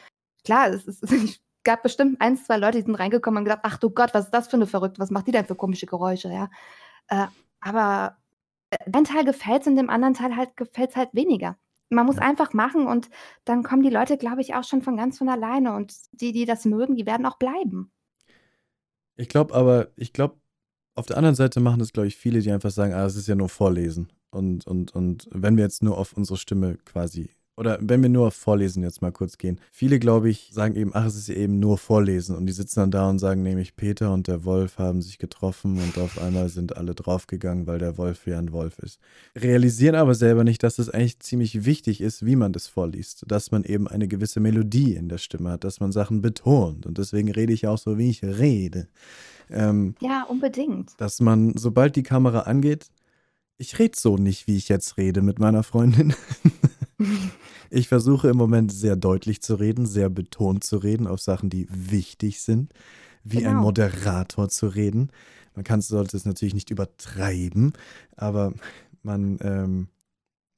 Klar, 0.45 0.69
es 0.71 0.85
ist 0.87 1.03
es 1.03 1.41
gab 1.63 1.83
bestimmt 1.83 2.21
1, 2.21 2.45
2 2.45 2.57
Leute, 2.57 2.79
die 2.79 2.85
sind 2.85 2.95
reingekommen 2.95 3.39
und 3.39 3.45
gedacht: 3.45 3.61
„Ach 3.63 3.77
du 3.77 3.89
Gott, 3.91 4.13
was 4.13 4.25
ist 4.25 4.31
das 4.33 4.47
für 4.49 4.57
'ne 4.57 4.67
Verrückte? 4.67 4.99
Was 5.01 5.11
macht 5.11 5.27
die 5.27 5.31
denn 5.31 5.45
für 5.45 5.55
komische 5.55 5.85
Geräusche?“ 5.87 6.29
Ja. 6.29 6.49
Äh, 7.09 7.27
aber, 7.61 8.17
äh, 8.71 8.77
ein 8.93 9.05
Teil 9.05 9.25
gefällt's 9.25 9.67
und 9.67 9.75
dem 9.77 9.89
anderen 9.91 10.15
Teil 10.15 10.35
halt 10.37 10.57
gefällt's 10.57 10.95
halt 10.97 11.09
weniger. 11.13 11.57
Man 11.91 12.05
muss 12.07 12.19
einfach 12.19 12.53
machen 12.53 12.87
und 12.87 13.09
dann 13.45 13.63
kommen 13.63 13.83
die 13.83 13.89
Leute, 13.91 14.17
glaube 14.17 14.41
ich, 14.41 14.55
auch 14.55 14.63
schon 14.65 14.81
von 14.83 14.97
ganz 14.97 15.17
von 15.19 15.29
alleine 15.29 15.75
und 15.75 15.93
die, 16.13 16.33
die 16.33 16.45
das 16.45 16.65
mögen, 16.65 16.95
die 16.97 17.05
werden 17.07 17.25
auch 17.27 17.37
bleiben. 17.37 17.91
Ich 19.17 19.29
glaube 19.29 19.53
aber 19.53 19.89
ich 19.95 20.13
glaube, 20.13 20.39
auf 20.95 21.05
der 21.05 21.17
anderen 21.17 21.35
Seite 21.35 21.59
machen 21.59 21.79
das, 21.79 21.93
glaube 21.93 22.07
ich, 22.07 22.17
viele, 22.17 22.41
die 22.41 22.51
einfach 22.51 22.71
sagen: 22.71 22.93
„Ah, 22.93 23.05
es 23.05 23.15
ist 23.15 23.27
ja 23.27 23.35
nur 23.35 23.49
Vorlesen.“ 23.49 24.11
Und 24.31 24.67
und 24.67 24.93
und 24.95 25.27
wenn 25.31 25.57
wir 25.57 25.63
jetzt 25.65 25.83
nur 25.83 25.97
auf 25.97 26.13
unsere 26.13 26.37
Stimme 26.37 26.77
quasi 26.85 27.31
oder 27.61 27.77
wenn 27.79 28.01
wir 28.01 28.09
nur 28.09 28.25
auf 28.27 28.33
Vorlesen 28.33 28.81
jetzt 28.81 29.03
mal 29.03 29.11
kurz 29.11 29.37
gehen. 29.37 29.59
Viele, 29.71 29.99
glaube 29.99 30.31
ich, 30.31 30.49
sagen 30.51 30.75
eben: 30.75 30.89
„Ach, 30.95 31.05
es 31.05 31.15
ist 31.15 31.27
ja 31.27 31.35
eben 31.35 31.59
nur 31.59 31.77
Vorlesen.“ 31.77 32.35
Und 32.35 32.47
die 32.47 32.53
sitzen 32.53 32.79
dann 32.79 32.89
da 32.89 33.07
und 33.07 33.19
sagen 33.19 33.43
nämlich: 33.43 33.75
„Peter 33.75 34.11
und 34.11 34.27
der 34.27 34.45
Wolf 34.45 34.79
haben 34.79 35.03
sich 35.03 35.19
getroffen 35.19 35.77
und 35.77 35.99
auf 35.99 36.19
einmal 36.19 36.49
sind 36.49 36.75
alle 36.75 36.95
draufgegangen, 36.95 37.67
weil 37.67 37.77
der 37.77 37.99
Wolf 37.99 38.25
ja 38.25 38.39
'n 38.39 38.51
Wolf 38.51 38.79
ist.“ 38.79 38.99
Realisieren 39.37 39.93
aber 39.93 40.15
selber 40.15 40.43
nicht, 40.43 40.63
dass 40.63 40.79
es 40.79 40.89
eigentlich 40.89 41.19
ziemlich 41.19 41.63
wichtig 41.63 42.01
ist, 42.01 42.25
wie 42.25 42.35
man 42.35 42.51
das 42.51 42.65
vorliest, 42.65 43.25
dass 43.27 43.51
man 43.51 43.63
eben 43.63 43.87
eine 43.87 44.07
gewisse 44.07 44.39
Melodie 44.39 44.95
in 44.95 45.07
der 45.07 45.19
Stimme 45.19 45.51
hat, 45.51 45.63
dass 45.63 45.79
man 45.79 45.91
Sachen 45.91 46.23
betont. 46.23 46.87
Und 46.87 46.97
deswegen 46.97 47.29
rede 47.29 47.53
ich 47.53 47.67
auch 47.67 47.77
so, 47.77 47.99
wie 47.99 48.09
ich 48.09 48.23
rede. 48.23 48.87
Ähm 49.51 49.93
Ja, 50.01 50.23
unbedingt. 50.23 50.99
dass 50.99 51.19
man, 51.19 51.53
sobald 51.57 51.95
die 51.95 52.03
Kamera 52.03 52.39
angeht 52.41 52.87
ich 53.61 53.77
rede 53.77 53.95
so 53.95 54.17
nicht, 54.17 54.47
wie 54.47 54.57
ich 54.57 54.69
jetzt 54.69 54.97
rede 54.97 55.21
mit 55.21 55.37
meiner 55.37 55.61
Freundin. 55.61 56.15
Ich 57.73 57.87
versuche 57.87 58.27
im 58.29 58.35
Moment 58.35 58.69
sehr 58.71 58.97
deutlich 58.97 59.41
zu 59.41 59.55
reden, 59.55 59.85
sehr 59.85 60.09
betont 60.09 60.63
zu 60.65 60.75
reden 60.77 61.07
auf 61.07 61.21
Sachen, 61.21 61.49
die 61.49 61.67
wichtig 61.71 62.41
sind, 62.41 62.73
wie 63.23 63.37
ein 63.37 63.53
Genau. 63.53 63.61
Moderator 63.61 64.49
zu 64.49 64.67
reden. 64.67 65.09
Man 65.55 65.63
kann 65.63 65.81
sollte 65.81 66.17
es 66.17 66.25
natürlich 66.25 66.53
nicht 66.53 66.69
übertreiben, 66.69 67.71
aber 68.17 68.53
man, 69.03 69.37
ähm, 69.41 69.87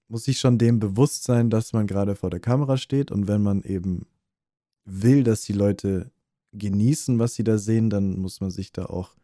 muss 0.08 0.26
sich 0.26 0.40
schon 0.40 0.58
dem 0.58 0.80
bewusst 0.80 1.24
sein, 1.24 1.50
dass 1.52 1.72
man 1.74 1.88
grade 1.88 2.16
vor 2.16 2.32
der 2.32 2.40
Kamera 2.40 2.78
steht 2.78 3.12
und 3.12 3.28
wenn 3.28 3.44
man 3.44 3.62
eben 3.62 4.08
will, 4.86 5.24
dass 5.24 5.44
die 5.44 5.54
Leute 5.54 6.12
genießen, 6.54 7.20
was 7.20 7.36
sie 7.36 7.44
da 7.44 7.58
sehen, 7.60 7.90
dann 7.92 8.20
muss 8.20 8.42
man 8.42 8.52
sich 8.52 8.72
da 8.72 8.86
auch 8.86 9.16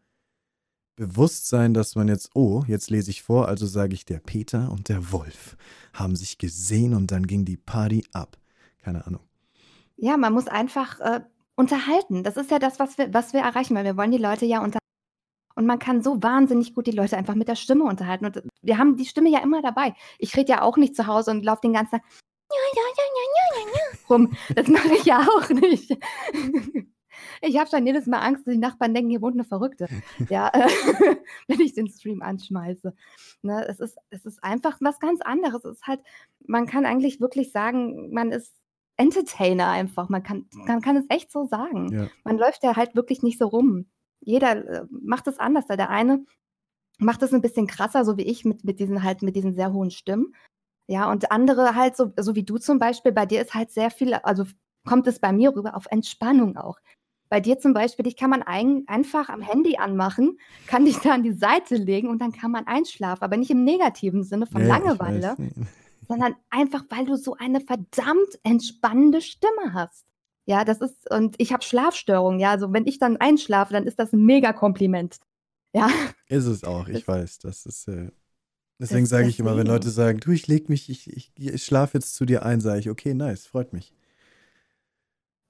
bewusst 0.99 1.47
sein, 1.49 1.73
dass 1.73 1.95
man 1.95 2.07
jetzt: 2.07 2.29
„Oh, 2.35 2.63
jetzt 2.67 2.91
lese 2.91 3.09
ich 3.09 3.23
vor, 3.23 3.47
also 3.47 3.65
sage 3.65 3.93
ich: 3.95 4.05
‚Der 4.05 4.19
Peter 4.19 4.71
und 4.71 4.89
der 4.89 5.11
Wolf 5.11 5.57
haben 5.93 6.15
sich 6.15 6.37
gesehen 6.37 6.93
und 6.93 7.11
dann 7.11 7.25
ging 7.25 7.45
die 7.45 7.57
Party 7.57 8.03
ab.'“ 8.13 8.37
Keine 8.83 9.07
Ahnung. 9.07 9.21
Ja, 9.97 10.17
man 10.17 10.33
muss 10.33 10.47
einfach, 10.47 10.99
äh, 10.99 11.21
unterhalten. 11.55 12.23
Das 12.23 12.37
ist 12.37 12.51
ja 12.51 12.59
das, 12.59 12.79
was 12.79 12.97
wir 12.97 13.13
was 13.13 13.33
wir 13.33 13.41
erreichen 13.41 13.75
wollen. 13.75 13.85
Wir 13.85 13.97
wollen 13.97 14.11
die 14.11 14.17
Leute 14.17 14.45
ja 14.45 14.61
unter 14.63 14.79
und 15.55 15.65
man 15.65 15.79
kann 15.79 16.01
so 16.01 16.23
wahnsinnig 16.23 16.73
gut 16.73 16.87
die 16.87 16.91
Leute 16.91 17.17
einfach 17.17 17.35
mit 17.35 17.49
der 17.49 17.55
Stimme 17.55 17.83
unterhalten 17.83 18.25
und 18.25 18.43
wir 18.61 18.77
haben 18.77 18.95
die 18.95 19.05
Stimme 19.05 19.29
ja 19.29 19.39
immer 19.39 19.61
dabei. 19.61 19.93
Ich 20.19 20.35
rede 20.37 20.51
ja 20.53 20.61
auch 20.61 20.77
nicht 20.77 20.95
zu 20.95 21.07
Hause 21.07 21.31
und 21.31 21.43
laufe 21.43 21.61
den 21.63 21.73
ganzen 21.73 21.91
Tag 21.99 22.03
ja, 22.51 22.57
ja, 22.75 22.83
ja, 22.97 23.03
ja, 23.17 23.25
ja, 23.35 23.71
ja, 23.73 23.79
ja 23.79 23.99
rum. 24.09 24.33
Das 24.55 24.67
mache 24.67 24.95
ich 24.95 25.05
ja 25.05 25.19
auch 25.19 25.49
nicht. 25.49 25.91
Ich 27.41 27.57
habe 27.57 27.69
schon 27.69 27.85
jedes 27.85 28.05
Mal 28.07 28.19
Angst, 28.19 28.45
dass 28.47 28.53
die 28.53 28.59
Nachbarn 28.59 28.93
denken, 28.93 29.09
hier 29.09 29.21
wohnt 29.21 29.35
'ne 29.35 29.43
Verrückte. 29.43 29.89
Ja, 30.29 30.49
äh, 30.53 30.67
wenn 31.47 31.59
ich 31.61 31.73
den 31.73 31.87
Stream 31.87 32.21
anschmeiße. 32.21 32.93
Ne, 33.41 33.65
es 33.67 33.79
ist 33.79 33.97
es 34.09 34.25
ist 34.25 34.43
einfach 34.43 34.77
was 34.81 34.99
ganz 34.99 35.21
anderes. 35.21 35.63
Es 35.65 35.77
ist 35.77 35.87
halt 35.87 36.01
man 36.45 36.65
kann 36.67 36.85
eigentlich 36.85 37.21
wirklich 37.21 37.51
sagen, 37.51 38.11
man 38.13 38.31
ist 38.31 38.53
Entertainer 38.97 39.69
einfach. 39.69 40.09
Man 40.09 40.23
kann 40.23 40.45
man 40.65 40.81
kann 40.81 40.97
es 40.97 41.05
echt 41.09 41.31
so 41.31 41.45
sagen. 41.45 41.89
Ja. 41.93 42.09
Man 42.23 42.37
läuft 42.37 42.63
ja 42.63 42.75
halt 42.75 42.95
wirklich 42.95 43.23
nicht 43.23 43.39
so 43.39 43.47
rum. 43.47 43.85
Jeder, 44.21 44.65
äh, 44.67 44.85
macht 44.91 45.27
es 45.27 45.39
anders. 45.39 45.67
Der 45.67 45.89
eine 45.89 46.25
macht 46.99 47.23
es 47.23 47.33
'n 47.33 47.41
bisschen 47.41 47.67
krasser, 47.67 48.05
so 48.05 48.17
wie 48.17 48.23
ich 48.23 48.45
mit 48.45 48.63
mit 48.65 48.79
diesen 48.79 49.03
halt 49.03 49.21
mit 49.23 49.35
diesen 49.37 49.53
sehr 49.55 49.73
hohen 49.73 49.91
Stimmen. 49.91 50.35
Ja, 50.87 51.11
und 51.11 51.31
andere 51.31 51.75
halt 51.75 51.97
so 51.97 52.13
so 52.19 52.35
wie 52.35 52.43
du 52.43 52.57
zum 52.59 52.79
Beispiel, 52.79 53.11
bei 53.13 53.25
dir 53.27 53.41
ist 53.41 53.55
halt 53.55 53.71
sehr 53.71 53.91
viel 53.91 54.13
also, 54.15 54.45
kommt 54.87 55.07
es 55.07 55.19
bei 55.19 55.33
mir 55.33 55.55
rüber 55.55 55.75
auf 55.77 55.87
Entspannung 55.91 56.57
auch. 56.57 56.79
Bei 57.31 57.39
dir 57.39 57.59
zum 57.59 57.73
Beispiel, 57.73 58.03
dich 58.03 58.15
kann 58.17 58.31
man 58.31 58.41
eigen 58.41 58.87
einfach 58.87 59.29
am 59.29 59.41
Handy 59.41 59.77
anmachen, 59.77 60.39
kann 60.65 60.85
dich 60.85 60.97
da 60.99 61.13
an 61.13 61.21
die 61.23 61.31
Seite 61.33 61.75
legen 61.75 62.07
und 62.09 62.19
dann 62.21 62.31
kann 62.31 62.49
man 62.51 62.65
einschlafen, 62.65 63.23
aber 63.23 63.37
nicht 63.37 63.51
im 63.51 63.63
negativen 63.63 64.23
Sinne 64.23 64.47
von 64.47 64.63
ich 64.63 64.65
Langeweile, 64.65 65.37
sondern 66.07 66.35
einfach, 66.49 66.85
weil 66.89 67.05
du 67.05 67.15
so 67.17 67.35
eine 67.37 67.61
verdammt 67.61 68.39
entspannende 68.43 69.21
Stimme 69.21 69.73
hast. 69.73 70.05
Ja, 70.47 70.65
das 70.65 70.81
ist 70.81 71.11
und 71.11 71.35
ich 71.39 71.53
habe 71.53 71.63
Schlafstörungen, 71.63 72.39
ja, 72.39 72.51
also, 72.51 72.73
wenn 72.73 72.87
ich 72.87 72.99
dann 72.99 73.17
einschlafe, 73.17 73.73
dann 73.73 73.85
ist 73.87 73.99
das 73.99 74.13
'n 74.13 74.25
Megakompliment. 74.25 75.19
Ja. 75.73 75.89
Ist 76.27 76.45
es 76.45 76.63
auch, 76.63 76.87
ich 76.89 77.07
Das 77.07 77.07
weiß. 77.07 77.39
Das 77.39 77.65
ist, 77.65 77.87
äh 77.87 78.11
deswegen 78.79 79.05
sage 79.07 79.29
ich 79.29 79.39
immer, 79.39 79.57
wenn 79.57 79.67
Leute 79.67 79.89
sagen: 79.91 80.19
„Du, 80.19 80.31
ich 80.31 80.47
lege 80.47 80.67
mich 80.69 80.89
ich 80.89 81.07
ich 81.15 81.31
ich 81.37 81.63
schlafe 81.65 81.97
jetzt 81.99 82.15
zu 82.15 82.25
dir 82.25 82.45
ein“, 82.45 82.61
sage 82.61 82.79
ich: 82.81 82.89
„Okay, 82.89 83.13
nice, 83.15 83.47
freut 83.47 83.73
mich.“ 83.73 83.93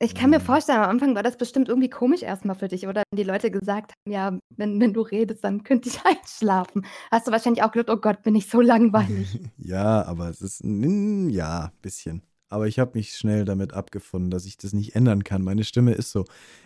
Ich 0.01 0.15
kann 0.15 0.29
mir 0.29 0.39
vorstellen, 0.39 0.79
am 0.79 0.89
Anfang 0.89 1.13
war 1.15 1.23
das 1.23 1.37
bestimmt 1.37 1.67
irgendwie 1.67 1.89
komisch 1.89 2.21
erst 2.23 2.45
mal 2.45 2.53
für 2.55 2.69
dich, 2.69 2.87
oder? 2.87 3.03
Wenn 3.11 3.17
die 3.17 3.23
Leute 3.29 3.51
gesagt 3.51 3.91
haben: 3.91 4.11
„Ja, 4.13 4.39
wenn 4.55 4.79
wenn 4.79 4.93
du 4.93 5.01
redest, 5.01 5.43
dann 5.43 5.63
könnte 5.63 5.89
ich 5.89 5.99
einschlafen.“ 6.05 6.85
Hast 7.11 7.27
du 7.27 7.31
wahrscheinlich 7.31 7.63
auch 7.63 7.71
gedacht: 7.71 7.89
„Oh 7.97 7.99
Gott, 8.01 8.23
bin 8.23 8.35
ich 8.35 8.47
so 8.49 8.61
langweilig.“ 8.61 9.39
Ja, 9.57 10.03
aber 10.05 10.29
es 10.29 10.41
ist 10.41 10.63
n 10.63 11.29
ja, 11.29 11.73
bisschen. 11.81 12.23
Aber 12.47 12.67
ich 12.67 12.79
habe 12.79 12.97
mich 12.97 13.15
schnell 13.15 13.45
damit 13.45 13.73
abgefunden, 13.73 14.31
dass 14.31 14.45
ich 14.45 14.57
das 14.57 14.73
nicht 14.73 14.95
ändern 14.95 15.23
kann. 15.23 15.43
Meine 15.43 15.63
Stimme 15.63 15.93
ist 15.93 16.11
so. 16.11 16.25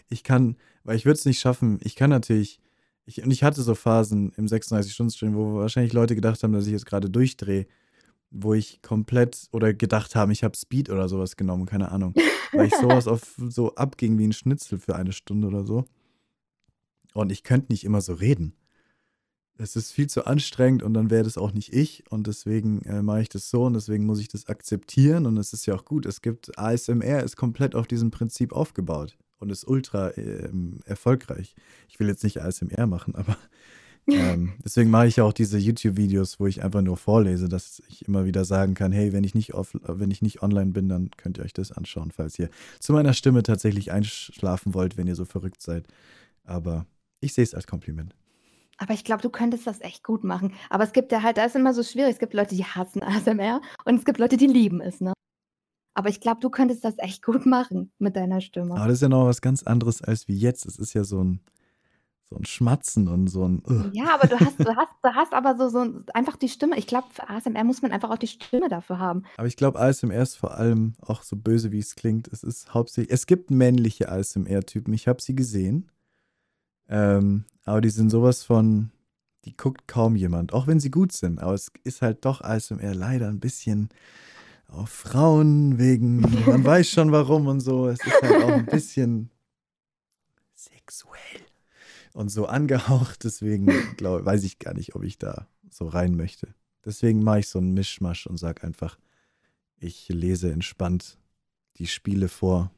Ich 0.09 0.23
kann 0.23 0.55
weil 0.83 0.95
ich 0.97 1.05
würde 1.05 1.17
es 1.17 1.25
nicht 1.25 1.39
schaffen 1.39 1.79
ich 1.81 1.95
kann 1.95 2.09
natürlich 2.09 2.59
ich 3.05 3.23
und 3.23 3.31
ich 3.31 3.43
hatte 3.43 3.61
so 3.63 3.75
Phasen 3.75 4.31
im 4.37 4.47
36-Stunden-Stream, 4.47 5.35
wo 5.35 5.55
wahrscheinlich 5.55 5.93
Leute 5.93 6.15
gedacht 6.15 6.41
haben, 6.43 6.53
dass 6.53 6.67
ich 6.67 6.71
jetzt 6.71 6.85
grade 6.85 7.09
durchdrehe, 7.09 7.67
wo 8.33 8.53
ich 8.53 8.81
komplett 8.81 9.47
oder 9.51 9.73
gedacht 9.73 10.15
haben, 10.15 10.31
ich 10.31 10.43
habe 10.43 10.57
Speed 10.57 10.89
oder 10.89 11.07
so 11.07 11.19
was 11.19 11.37
genommen, 11.37 11.65
keine 11.65 11.91
Ahnung, 11.91 12.13
weil 12.51 12.67
ich 12.67 12.75
so 12.81 12.87
was 12.89 13.07
auf 13.07 13.35
so 13.37 13.75
abging 13.75 14.17
wie 14.17 14.25
'n 14.25 14.33
Schnitzel 14.33 14.79
für 14.79 14.95
eine 14.95 15.13
Stunde 15.13 15.47
oder 15.47 15.63
so. 15.65 15.85
Und 17.13 17.31
ich 17.31 17.43
könnte 17.43 17.71
nicht 17.71 17.83
immer 17.83 18.01
so 18.01 18.13
reden. 18.13 18.55
Es 19.57 19.75
ist 19.75 19.91
viel 19.91 20.07
zu 20.07 20.25
anstrengend 20.25 20.81
und 20.81 20.95
dann 20.95 21.11
wäre 21.11 21.23
das 21.23 21.37
auch 21.37 21.53
nicht 21.53 21.73
ich 21.73 22.03
und 22.11 22.25
deswegen, 22.25 22.81
äh, 22.83 23.03
mache 23.03 23.21
ich 23.21 23.29
das 23.29 23.49
so 23.51 23.65
und 23.65 23.73
deswegen 23.75 24.05
muss 24.05 24.19
ich 24.19 24.27
das 24.27 24.47
akzeptieren 24.47 25.27
und 25.27 25.37
es 25.37 25.53
ist 25.53 25.67
ja 25.67 25.75
auch 25.75 25.85
gut. 25.85 26.07
Es 26.07 26.21
gibt 26.21 26.57
ASMR 26.57 27.21
ist 27.23 27.35
komplett 27.37 27.75
auf 27.75 27.85
diesem 27.87 28.09
Prinzip 28.09 28.51
aufgebaut 28.51 29.15
und 29.37 29.51
ist 29.51 29.67
ultra, 29.67 30.17
ähm, 30.17 30.79
erfolgreich. 30.85 31.53
Ich 31.87 31.99
will 31.99 32.07
jetzt 32.07 32.23
nicht 32.23 32.41
ASMR 32.41 32.87
machen, 32.87 33.13
aber 33.15 33.37
Ähm, 34.13 34.53
deswegen 34.63 34.89
mache 34.89 35.07
ich 35.07 35.15
ja 35.15 35.23
auch 35.23 35.33
diese 35.33 35.57
YouTube-Videos, 35.57 36.39
wo 36.39 36.47
ich 36.47 36.61
einfach 36.61 36.81
nur 36.81 36.97
vorlese, 36.97 37.47
dass 37.47 37.81
ich 37.87 38.05
immer 38.05 38.25
wieder 38.25 38.43
sagen 38.43 38.73
kann, 38.73 38.91
hey, 38.91 39.13
wenn 39.13 39.23
ich 39.23 39.33
nicht 39.33 39.53
off, 39.53 39.77
wenn 39.81 40.11
ich 40.11 40.21
nicht 40.21 40.43
online 40.43 40.71
bin, 40.71 40.89
dann 40.89 41.09
könnt 41.15 41.37
ihr 41.37 41.45
euch 41.45 41.53
das 41.53 41.71
anschauen, 41.71 42.11
falls 42.11 42.37
ihr 42.37 42.49
zu 42.79 42.91
meiner 42.91 43.13
Stimme 43.13 43.43
tatsächlich 43.43 43.91
einschlafen 43.93 44.73
wollt, 44.73 44.97
wenn 44.97 45.07
ihr 45.07 45.15
so 45.15 45.23
verrückt 45.23 45.61
seid. 45.61 45.87
Aber 46.43 46.85
ich 47.21 47.33
sehe 47.33 47.45
es 47.45 47.55
als 47.55 47.65
Kompliment. 47.65 48.13
Aber 48.77 48.93
ich 48.93 49.03
glaube, 49.03 49.21
du 49.21 49.29
könntest 49.29 49.65
das 49.67 49.79
echt 49.81 50.03
gut 50.03 50.23
machen. 50.23 50.53
Aber 50.69 50.83
es 50.83 50.91
gibt 50.91 51.11
ja 51.11 51.23
halt, 51.23 51.37
da 51.37 51.45
ist 51.45 51.55
immer 51.55 51.73
so 51.73 51.83
schwierig. 51.83 52.13
Es 52.13 52.19
gibt 52.19 52.33
Leute, 52.33 52.55
die 52.55 52.65
hassen 52.65 53.01
ASMR 53.01 53.61
und 53.85 53.95
es 53.95 54.05
gibt 54.05 54.19
Leute, 54.19 54.35
die 54.35 54.47
lieben 54.47 54.81
es, 54.81 54.99
ne? 54.99 55.13
Aber 55.95 56.09
ich 56.09 56.19
glaube, 56.19 56.41
du 56.41 56.49
könntest 56.49 56.83
das 56.83 56.95
echt 56.97 57.23
gut 57.23 57.45
machen 57.45 57.91
mit 57.99 58.15
deiner 58.15 58.41
Stimme. 58.41 58.75
Aber 58.75 58.87
das 58.87 58.95
ist 58.95 59.01
ja 59.01 59.09
noch 59.09 59.25
was 59.25 59.41
ganz 59.41 59.63
anderes 59.63 60.01
als 60.01 60.27
wie 60.27 60.35
jetzt. 60.35 60.65
Es 60.65 60.77
ist 60.77 60.93
ja 60.93 61.03
so 61.03 61.23
ein, 61.23 61.39
so 62.33 62.39
ein 62.39 62.45
Schmatzen 62.45 63.07
und 63.07 63.27
so 63.27 63.47
ein. 63.47 63.61
Ugh. 63.69 63.91
Ja, 63.93 64.15
aber 64.15 64.27
du 64.27 64.39
hast, 64.39 64.59
du 64.59 64.75
hast, 64.75 64.91
du 65.03 65.09
hast 65.13 65.33
aber 65.33 65.55
so, 65.55 65.69
so 65.69 66.01
einfach 66.13 66.35
die 66.35 66.49
Stimme. 66.49 66.77
Ich 66.77 66.87
glaube, 66.87 67.07
für 67.11 67.29
ASMR 67.29 67.63
muss 67.63 67.81
man 67.81 67.91
einfach 67.91 68.09
auch 68.09 68.17
die 68.17 68.27
Stimme 68.27 68.69
dafür 68.69 68.97
haben. 68.99 69.23
Aber 69.37 69.47
ich 69.47 69.55
glaube, 69.55 69.79
ASMR 69.79 70.21
ist 70.21 70.35
vor 70.35 70.55
allem 70.55 70.95
auch 71.01 71.21
so 71.21 71.35
böse, 71.35 71.71
wie 71.71 71.79
es 71.79 71.95
klingt. 71.95 72.27
Es 72.27 72.43
ist 72.43 72.73
hauptsächlich. 72.73 73.13
Es 73.13 73.27
gibt 73.27 73.51
männliche 73.51 74.09
ASMR-Typen. 74.09 74.93
Ich 74.93 75.07
habe 75.07 75.21
sie 75.21 75.35
gesehen. 75.35 75.91
Ähm, 76.89 77.45
aber 77.65 77.81
die 77.81 77.89
sind 77.89 78.09
sowas 78.09 78.43
von. 78.43 78.91
Die 79.45 79.55
guckt 79.55 79.87
kaum 79.87 80.15
jemand, 80.15 80.53
auch 80.53 80.67
wenn 80.67 80.79
sie 80.79 80.89
gut 80.89 81.11
sind. 81.11 81.39
Aber 81.39 81.53
es 81.53 81.71
ist 81.83 82.01
halt 82.01 82.23
doch 82.25 82.41
ASMR 82.41 82.95
leider 82.95 83.27
ein 83.27 83.41
bisschen 83.41 83.89
auf 84.67 84.89
Frauen 84.89 85.77
wegen, 85.77 86.21
man 86.45 86.63
weiß 86.65 86.89
schon 86.89 87.11
warum 87.11 87.47
und 87.47 87.59
so. 87.59 87.89
Es 87.89 87.99
ist 87.99 88.21
halt 88.21 88.43
auch 88.43 88.49
ein 88.49 88.65
bisschen 88.65 89.29
sexuell 90.55 91.52
und 92.13 92.29
so 92.29 92.45
angehaucht. 92.47 93.23
Deswegen 93.23 93.67
glaub, 93.97 94.25
weiß 94.25 94.43
ich 94.43 94.59
gar 94.59 94.73
nicht, 94.73 94.95
ob 94.95 95.03
ich 95.03 95.17
da 95.17 95.47
so 95.69 95.87
rein 95.87 96.15
möchte. 96.15 96.53
Deswegen 96.85 97.23
mache 97.23 97.39
ich 97.39 97.49
so 97.49 97.59
einen 97.59 97.73
Mischmasch 97.73 98.27
und 98.27 98.37
sage 98.37 98.63
einfach, 98.63 98.97
ich 99.77 100.07
lese 100.09 100.51
entspannt 100.51 101.17
die 101.77 101.87
Spiele 101.87 102.27
vor. 102.27 102.71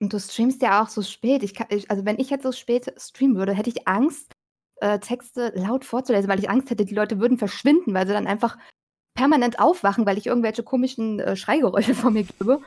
Und 0.00 0.12
du 0.12 0.18
streamst 0.18 0.62
ja 0.62 0.82
auch 0.82 0.88
so 0.88 1.02
spät. 1.02 1.42
Ich 1.42 1.54
kann, 1.54 1.66
also 1.88 2.04
wenn 2.04 2.18
ich 2.18 2.30
jetzt 2.30 2.42
so 2.42 2.52
spät 2.52 2.92
streamen 2.96 3.36
würde, 3.36 3.52
hätte 3.52 3.70
ich 3.70 3.86
Angst, 3.86 4.32
äh, 4.76 4.98
Texte 4.98 5.52
laut 5.54 5.84
vorzulesen, 5.84 6.28
weil 6.28 6.38
ich 6.38 6.48
Angst 6.48 6.70
hätte, 6.70 6.86
die 6.86 6.94
Leute 6.94 7.20
würden 7.20 7.38
verschwinden, 7.38 7.92
weil 7.92 8.06
sie 8.06 8.14
dann 8.14 8.26
einfach 8.26 8.56
permanent 9.14 9.58
aufwachen, 9.58 10.06
weil 10.06 10.16
ich 10.16 10.26
irgendwelche 10.26 10.62
komischen 10.62 11.20
äh, 11.20 11.36
Schreigeräusche 11.36 11.94
vor 11.94 12.10
mir 12.10 12.24
gebe. 12.24 12.60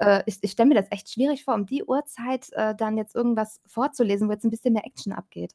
Äh, 0.00 0.22
ich 0.26 0.38
ich 0.40 0.52
stelle 0.52 0.68
mir 0.68 0.74
das 0.74 0.90
echt 0.90 1.10
schwierig 1.10 1.44
vor, 1.44 1.54
um 1.54 1.66
die 1.66 1.84
Uhrzeit 1.84 2.48
äh, 2.52 2.74
dann 2.74 2.96
jetzt 2.96 3.14
irgendwas 3.14 3.60
vorzulesen, 3.66 4.28
wo 4.28 4.32
jetzt 4.32 4.44
ein 4.44 4.50
bisschen 4.50 4.72
mehr 4.72 4.86
Action 4.86 5.12
abgeht. 5.12 5.54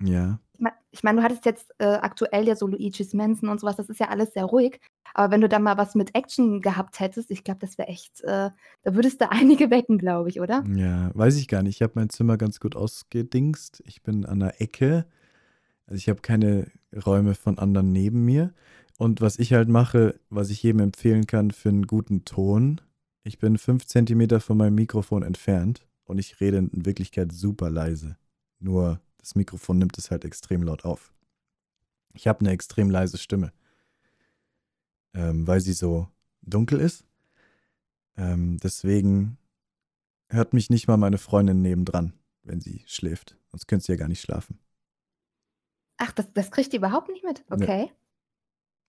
Ja. 0.00 0.38
Ich 0.54 0.60
meine, 0.60 0.76
ich 0.90 1.02
mein, 1.02 1.16
du 1.16 1.22
hattest 1.22 1.44
jetzt 1.44 1.74
äh, 1.78 1.84
aktuell 1.84 2.46
ja 2.46 2.56
so 2.56 2.66
Luigi's 2.66 3.14
Mansion 3.14 3.50
und 3.50 3.60
sowas, 3.60 3.76
das 3.76 3.88
ist 3.88 4.00
ja 4.00 4.08
alles 4.08 4.32
sehr 4.32 4.44
ruhig. 4.44 4.80
Aber 5.14 5.32
wenn 5.32 5.40
du 5.40 5.48
da 5.48 5.58
mal 5.58 5.76
was 5.76 5.94
mit 5.94 6.14
Action 6.14 6.60
gehabt 6.60 7.00
hättest, 7.00 7.30
ich 7.30 7.44
glaube, 7.44 7.60
das 7.60 7.78
wäre 7.78 7.88
echt, 7.88 8.20
äh, 8.22 8.50
da 8.82 8.94
würdest 8.94 9.20
du 9.20 9.30
einige 9.30 9.70
wecken, 9.70 9.98
glaube 9.98 10.28
ich, 10.28 10.40
oder? 10.40 10.64
Ja, 10.74 11.10
weiß 11.14 11.36
ich 11.36 11.48
gar 11.48 11.62
nicht. 11.62 11.76
Ich 11.76 11.82
habe 11.82 11.94
mein 11.96 12.10
Zimmer 12.10 12.36
ganz 12.36 12.60
gut 12.60 12.76
ausgedingst. 12.76 13.82
Ich 13.86 14.02
bin 14.02 14.24
an 14.26 14.40
der 14.40 14.60
Ecke. 14.60 15.06
Also 15.86 15.98
ich 15.98 16.08
habe 16.08 16.20
keine 16.20 16.70
Räume 17.04 17.34
von 17.34 17.58
anderen 17.58 17.92
neben 17.92 18.24
mir. 18.24 18.52
Und 18.98 19.20
was 19.20 19.38
ich 19.38 19.52
halt 19.52 19.68
mache, 19.68 20.18
was 20.30 20.50
ich 20.50 20.62
jedem 20.62 20.80
empfehlen 20.80 21.26
kann 21.26 21.50
für 21.50 21.68
einen 21.68 21.86
guten 21.86 22.24
Ton, 22.24 22.80
ich 23.26 23.38
bin 23.38 23.58
fünf 23.58 23.86
Zentimeter 23.86 24.40
von 24.40 24.56
meinem 24.56 24.76
Mikrofon 24.76 25.22
entfernt 25.22 25.86
und 26.04 26.18
ich 26.18 26.40
rede 26.40 26.58
in 26.58 26.86
Wirklichkeit 26.86 27.32
super 27.32 27.70
leise. 27.70 28.16
Nur 28.60 29.00
das 29.18 29.34
Mikrofon 29.34 29.78
nimmt 29.78 29.98
es 29.98 30.10
halt 30.10 30.24
extrem 30.24 30.62
laut 30.62 30.84
auf. 30.84 31.12
Ich 32.14 32.28
habe 32.28 32.40
eine 32.40 32.50
extrem 32.50 32.88
leise 32.88 33.18
Stimme, 33.18 33.52
ähm, 35.12 35.46
weil 35.46 35.60
sie 35.60 35.72
so 35.72 36.08
dunkel 36.42 36.80
ist. 36.80 37.04
Ähm, 38.16 38.58
deswegen 38.58 39.38
hört 40.28 40.54
mich 40.54 40.70
nicht 40.70 40.86
mal 40.86 40.96
meine 40.96 41.18
Freundin 41.18 41.62
nebendran, 41.62 42.12
wenn 42.44 42.60
sie 42.60 42.84
schläft. 42.86 43.36
Sonst 43.50 43.66
könnte 43.66 43.86
sie 43.86 43.92
ja 43.92 43.98
gar 43.98 44.08
nicht 44.08 44.20
schlafen. 44.20 44.60
Ach, 45.96 46.12
das, 46.12 46.32
das 46.32 46.50
kriegt 46.52 46.72
die 46.72 46.76
überhaupt 46.76 47.08
nicht 47.08 47.24
mit? 47.24 47.44
Okay. 47.50 47.86
Nee. 47.86 47.92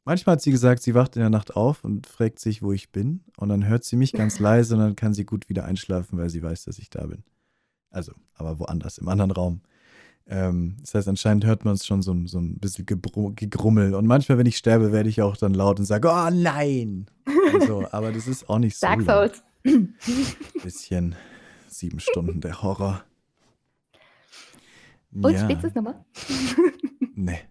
Manchmal 0.07 0.35
hat 0.35 0.41
sie 0.41 0.51
gesagt, 0.51 0.83
sie 0.83 0.95
wacht 0.95 1.17
in 1.17 1.19
der 1.19 1.29
Nacht 1.29 1.57
auf 1.57 1.83
und 1.83 2.07
fragt 2.07 2.39
sich, 2.39 2.63
wo 2.63 2.71
ich 2.71 2.93
bin. 2.93 3.25
Und 3.35 3.49
dann 3.49 3.67
hört 3.67 3.83
sie 3.83 3.97
mich 3.97 4.13
ganz 4.13 4.39
leise 4.39 4.75
und 4.75 4.79
dann 4.79 4.95
kann 4.95 5.13
sie 5.13 5.25
gut 5.25 5.49
wieder 5.49 5.65
einschlafen, 5.65 6.17
weil 6.17 6.29
sie 6.29 6.41
weiß, 6.41 6.63
dass 6.63 6.79
ich 6.79 6.89
da 6.89 7.05
bin. 7.07 7.25
Also, 7.89 8.13
aber 8.33 8.57
woanders, 8.57 8.99
im 8.99 9.09
anderen 9.09 9.31
Raum. 9.31 9.59
Ähm, 10.25 10.77
das 10.79 10.95
heißt, 10.95 11.09
anscheinend 11.09 11.45
hört 11.45 11.65
man 11.65 11.73
es 11.73 11.85
schon 11.85 12.01
so, 12.01 12.15
so 12.25 12.39
ein 12.39 12.57
bisschen 12.57 12.85
gegrummel. 12.85 13.95
Und 13.95 14.07
manchmal, 14.07 14.37
wenn 14.37 14.45
ich 14.45 14.55
sterbe, 14.55 14.93
werde 14.93 15.09
ich 15.09 15.21
auch 15.21 15.35
dann 15.35 15.53
laut 15.53 15.77
und 15.77 15.85
sage, 15.85 16.07
oh 16.07 16.29
nein! 16.31 17.07
so, 17.67 17.85
aber 17.91 18.13
das 18.13 18.27
ist 18.27 18.49
auch 18.49 18.59
nicht 18.59 18.77
so. 18.77 18.87
Dark 18.87 19.01
Souls. 19.01 19.43
Bisschen 20.63 21.17
sieben 21.67 21.99
Stunden 21.99 22.39
der 22.39 22.61
Horror. 22.61 23.03
Und 25.11 25.33
ja. 25.33 25.43
spielst 25.43 25.63
du 25.65 25.67
es 25.67 25.75
nochmal? 25.75 26.05
nee. 27.13 27.39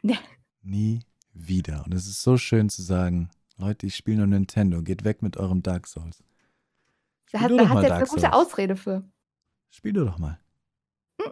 Nee. 0.00 0.18
Nie 0.62 1.00
wieder. 1.32 1.84
Und 1.84 1.94
es 1.94 2.06
ist 2.06 2.22
so 2.22 2.36
schön 2.36 2.68
zu 2.68 2.82
sagen, 2.82 3.30
Leute, 3.56 3.86
ich 3.86 3.96
spiele 3.96 4.18
nur 4.18 4.26
Nintendo, 4.26 4.82
geht 4.82 5.04
weg 5.04 5.22
mit 5.22 5.36
eurem 5.36 5.62
Dark 5.62 5.86
Souls. 5.86 6.22
Spiel 7.26 7.40
da 7.40 7.40
hat, 7.40 7.50
da 7.50 7.68
hat 7.68 7.82
jetzt 7.82 7.92
eine 7.92 8.06
gute 8.06 8.32
Ausrede 8.32 8.76
für. 8.76 9.04
Spiel 9.70 9.92
du 9.92 10.04
doch 10.04 10.18
mal. 10.18 10.38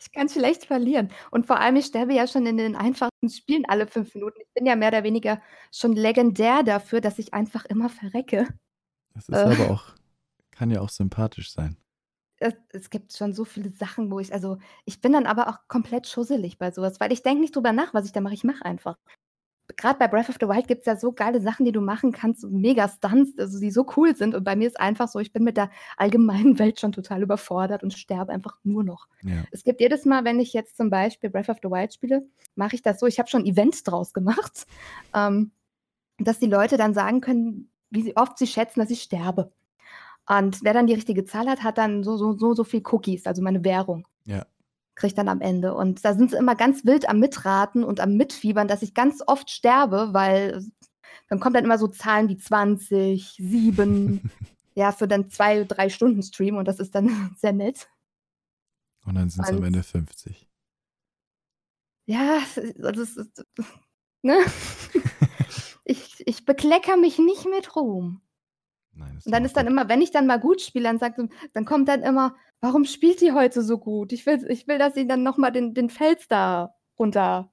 ich 0.00 0.12
kann 0.12 0.28
schlecht 0.28 0.64
verlieren. 0.64 1.10
Und 1.30 1.46
vor 1.46 1.60
allem, 1.60 1.76
ich 1.76 1.86
sterbe 1.86 2.14
ja 2.14 2.26
schon 2.26 2.46
in 2.46 2.56
den 2.56 2.74
einfachsten 2.74 3.28
Spielen 3.28 3.64
alle 3.66 3.86
fünf 3.86 4.14
Minuten. 4.14 4.40
Ich 4.40 4.52
bin 4.54 4.66
ja 4.66 4.74
mehr 4.74 4.88
oder 4.88 5.04
weniger 5.04 5.40
schon 5.70 5.92
legendär 5.92 6.62
dafür, 6.62 7.00
dass 7.00 7.18
ich 7.18 7.34
einfach 7.34 7.64
immer 7.66 7.88
verrecke. 7.88 8.48
Das 9.14 9.28
ist 9.28 9.36
äh. 9.36 9.62
aber 9.62 9.70
auch, 9.70 9.84
kann 10.50 10.70
ja 10.70 10.80
auch 10.80 10.90
sympathisch 10.90 11.52
sein 11.52 11.76
es, 12.42 12.54
es 12.70 12.90
gibt 12.90 13.12
schon 13.16 13.32
so 13.32 13.44
viele 13.44 13.70
Sachen, 13.70 14.10
wo 14.10 14.18
ich, 14.20 14.32
also 14.32 14.58
ich 14.84 15.00
bin 15.00 15.12
dann 15.12 15.26
aber 15.26 15.48
auch 15.48 15.68
komplett 15.68 16.06
schusselig 16.06 16.58
bei 16.58 16.70
sowas, 16.70 17.00
weil 17.00 17.12
ich 17.12 17.22
denke 17.22 17.40
nicht 17.40 17.54
drüber 17.54 17.72
nach, 17.72 17.94
was 17.94 18.06
ich 18.06 18.12
da 18.12 18.20
mache. 18.20 18.34
Ich 18.34 18.44
mache 18.44 18.64
einfach. 18.64 18.98
Gerade 19.76 19.98
bei 19.98 20.08
Breath 20.08 20.28
of 20.28 20.36
the 20.40 20.48
Wild 20.48 20.66
gibt 20.66 20.80
es 20.80 20.86
ja 20.86 20.96
so 20.96 21.12
geile 21.12 21.40
Sachen, 21.40 21.64
die 21.64 21.72
du 21.72 21.80
machen 21.80 22.12
kannst, 22.12 22.44
mega 22.44 22.88
Stunts, 22.88 23.38
also 23.38 23.58
die 23.58 23.70
so 23.70 23.86
cool 23.96 24.14
sind. 24.14 24.34
Und 24.34 24.44
bei 24.44 24.56
mir 24.56 24.66
ist 24.66 24.78
einfach 24.78 25.08
so, 25.08 25.18
ich 25.18 25.32
bin 25.32 25.44
mit 25.44 25.56
der 25.56 25.70
allgemeinen 25.96 26.58
Welt 26.58 26.80
schon 26.80 26.92
total 26.92 27.22
überfordert 27.22 27.82
und 27.82 27.94
sterbe 27.94 28.32
einfach 28.32 28.58
nur 28.64 28.84
noch. 28.84 29.06
Ja. 29.22 29.44
Es 29.50 29.62
gibt 29.64 29.80
jedes 29.80 30.04
Mal, 30.04 30.24
wenn 30.24 30.40
ich 30.40 30.52
jetzt 30.52 30.76
zum 30.76 30.90
Beispiel 30.90 31.30
Breath 31.30 31.48
of 31.48 31.58
the 31.62 31.70
Wild 31.70 31.94
spiele, 31.94 32.26
mache 32.56 32.74
ich 32.74 32.82
das 32.82 33.00
so. 33.00 33.06
Ich 33.06 33.18
habe 33.18 33.30
schon 33.30 33.46
Events 33.46 33.84
draus 33.84 34.12
gemacht, 34.12 34.66
ähm, 35.14 35.52
dass 36.18 36.38
die 36.38 36.46
Leute 36.46 36.76
dann 36.76 36.92
sagen 36.92 37.20
können, 37.20 37.70
wie 37.90 38.16
oft 38.16 38.38
sie 38.38 38.46
schätzen, 38.46 38.80
dass 38.80 38.90
ich 38.90 39.02
sterbe. 39.02 39.52
Und 40.28 40.62
wer 40.62 40.72
dann 40.72 40.86
die 40.86 40.94
richtige 40.94 41.24
Zahl 41.24 41.48
hat, 41.48 41.62
hat 41.62 41.78
dann 41.78 42.04
so, 42.04 42.16
so, 42.16 42.36
so, 42.36 42.54
so 42.54 42.64
viel 42.64 42.82
Cookies, 42.90 43.26
also 43.26 43.42
meine 43.42 43.64
Währung. 43.64 44.06
Ja. 44.24 44.46
Kriegt 44.94 45.18
dann 45.18 45.28
am 45.28 45.40
Ende. 45.40 45.74
Und 45.74 46.04
da 46.04 46.14
sind 46.14 46.30
sie 46.30 46.36
immer 46.36 46.54
ganz 46.54 46.84
wild 46.84 47.08
am 47.08 47.18
Mitraten 47.18 47.82
und 47.82 48.00
am 48.00 48.16
Mitfiebern, 48.16 48.68
dass 48.68 48.82
ich 48.82 48.94
ganz 48.94 49.22
oft 49.26 49.50
sterbe, 49.50 50.10
weil 50.12 50.64
dann 51.28 51.40
kommt 51.40 51.56
dann 51.56 51.64
immer 51.64 51.78
so 51.78 51.88
Zahlen 51.88 52.28
wie 52.28 52.36
20, 52.38 53.36
7, 53.38 54.30
ja, 54.74 54.92
für 54.92 55.08
dann 55.08 55.30
zwei, 55.30 55.64
drei 55.64 55.88
Stunden 55.88 56.22
Stream 56.22 56.56
und 56.56 56.66
das 56.66 56.78
ist 56.78 56.94
dann 56.94 57.34
sehr 57.36 57.52
nett. 57.52 57.88
Und 59.04 59.16
dann 59.16 59.28
sind 59.28 59.44
es 59.44 59.50
am 59.50 59.64
Ende 59.64 59.82
50. 59.82 60.48
Ja, 62.06 62.40
das 62.76 63.16
ist, 63.16 63.44
ne? 64.22 64.38
ich, 65.84 66.26
ich 66.26 66.44
beklecker 66.44 66.96
mich 66.96 67.18
nicht 67.18 67.46
mit 67.46 67.76
Ruhm. 67.76 68.21
Nein, 68.94 69.18
und 69.24 69.32
dann 69.32 69.44
ist 69.44 69.56
dann 69.56 69.66
immer, 69.66 69.88
wenn 69.88 70.02
ich 70.02 70.10
dann 70.10 70.26
mal 70.26 70.40
gut 70.40 70.60
spiele, 70.60 70.84
dann 70.84 70.98
sagt 70.98 71.18
dann 71.52 71.64
kommt 71.64 71.88
dann 71.88 72.02
immer, 72.02 72.34
warum 72.60 72.84
spielt 72.84 73.20
die 73.20 73.32
heute 73.32 73.62
so 73.62 73.78
gut? 73.78 74.12
Ich 74.12 74.26
will, 74.26 74.44
ich 74.48 74.68
will, 74.68 74.78
dass 74.78 74.94
sie 74.94 75.06
dann 75.06 75.22
nochmal 75.22 75.52
den, 75.52 75.74
den 75.74 75.90
Fels 75.90 76.28
da 76.28 76.74
runter 76.98 77.52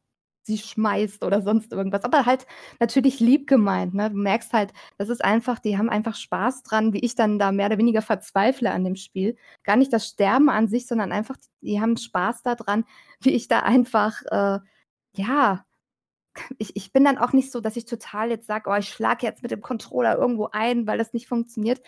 sie 0.50 0.58
schmeißt 0.58 1.24
oder 1.24 1.42
sonst 1.42 1.72
irgendwas. 1.72 2.04
Aber 2.04 2.26
halt 2.26 2.46
natürlich 2.80 3.20
lieb 3.20 3.48
gemeint. 3.48 3.94
Ne? 3.94 4.10
Du 4.10 4.18
merkst 4.18 4.52
halt, 4.52 4.74
das 4.98 5.10
ist 5.10 5.24
einfach, 5.24 5.60
die 5.60 5.78
haben 5.78 5.90
einfach 5.90 6.16
Spaß 6.16 6.64
dran, 6.64 6.94
wie 6.94 7.00
ich 7.00 7.16
dann 7.16 7.40
da 7.40 7.52
mehr 7.52 7.68
oder 7.68 7.78
weniger 7.78 8.02
verzweifle 8.02 8.72
an 8.72 8.84
dem 8.84 8.96
Spiel. 8.96 9.38
Gar 9.64 9.78
nicht 9.78 9.94
das 9.94 10.08
Sterben 10.08 10.50
an 10.50 10.68
sich, 10.68 10.88
sondern 10.88 11.12
einfach, 11.12 11.38
die 11.62 11.80
haben 11.80 11.98
Spaß 11.98 12.42
daran, 12.44 12.86
wie 13.22 13.32
ich 13.32 13.48
da 13.48 13.60
einfach, 13.60 14.22
äh, 14.32 14.60
ja, 15.16 15.66
ich, 16.58 16.76
ich 16.76 16.92
bin 16.94 17.04
dann 17.04 17.18
auch 17.18 17.34
nicht 17.34 17.52
so, 17.52 17.60
dass 17.60 17.76
ich 17.76 17.86
total 17.86 18.30
jetzt 18.30 18.48
sage, 18.48 18.70
oh, 18.70 18.76
ich 18.76 18.90
schlage 18.90 19.26
jetzt 19.26 19.42
mit 19.42 19.52
dem 19.52 19.62
Controller 19.62 20.18
irgendwo 20.18 20.50
ein, 20.52 20.88
weil 20.88 20.98
das 20.98 21.14
nicht 21.14 21.28
funktioniert, 21.28 21.82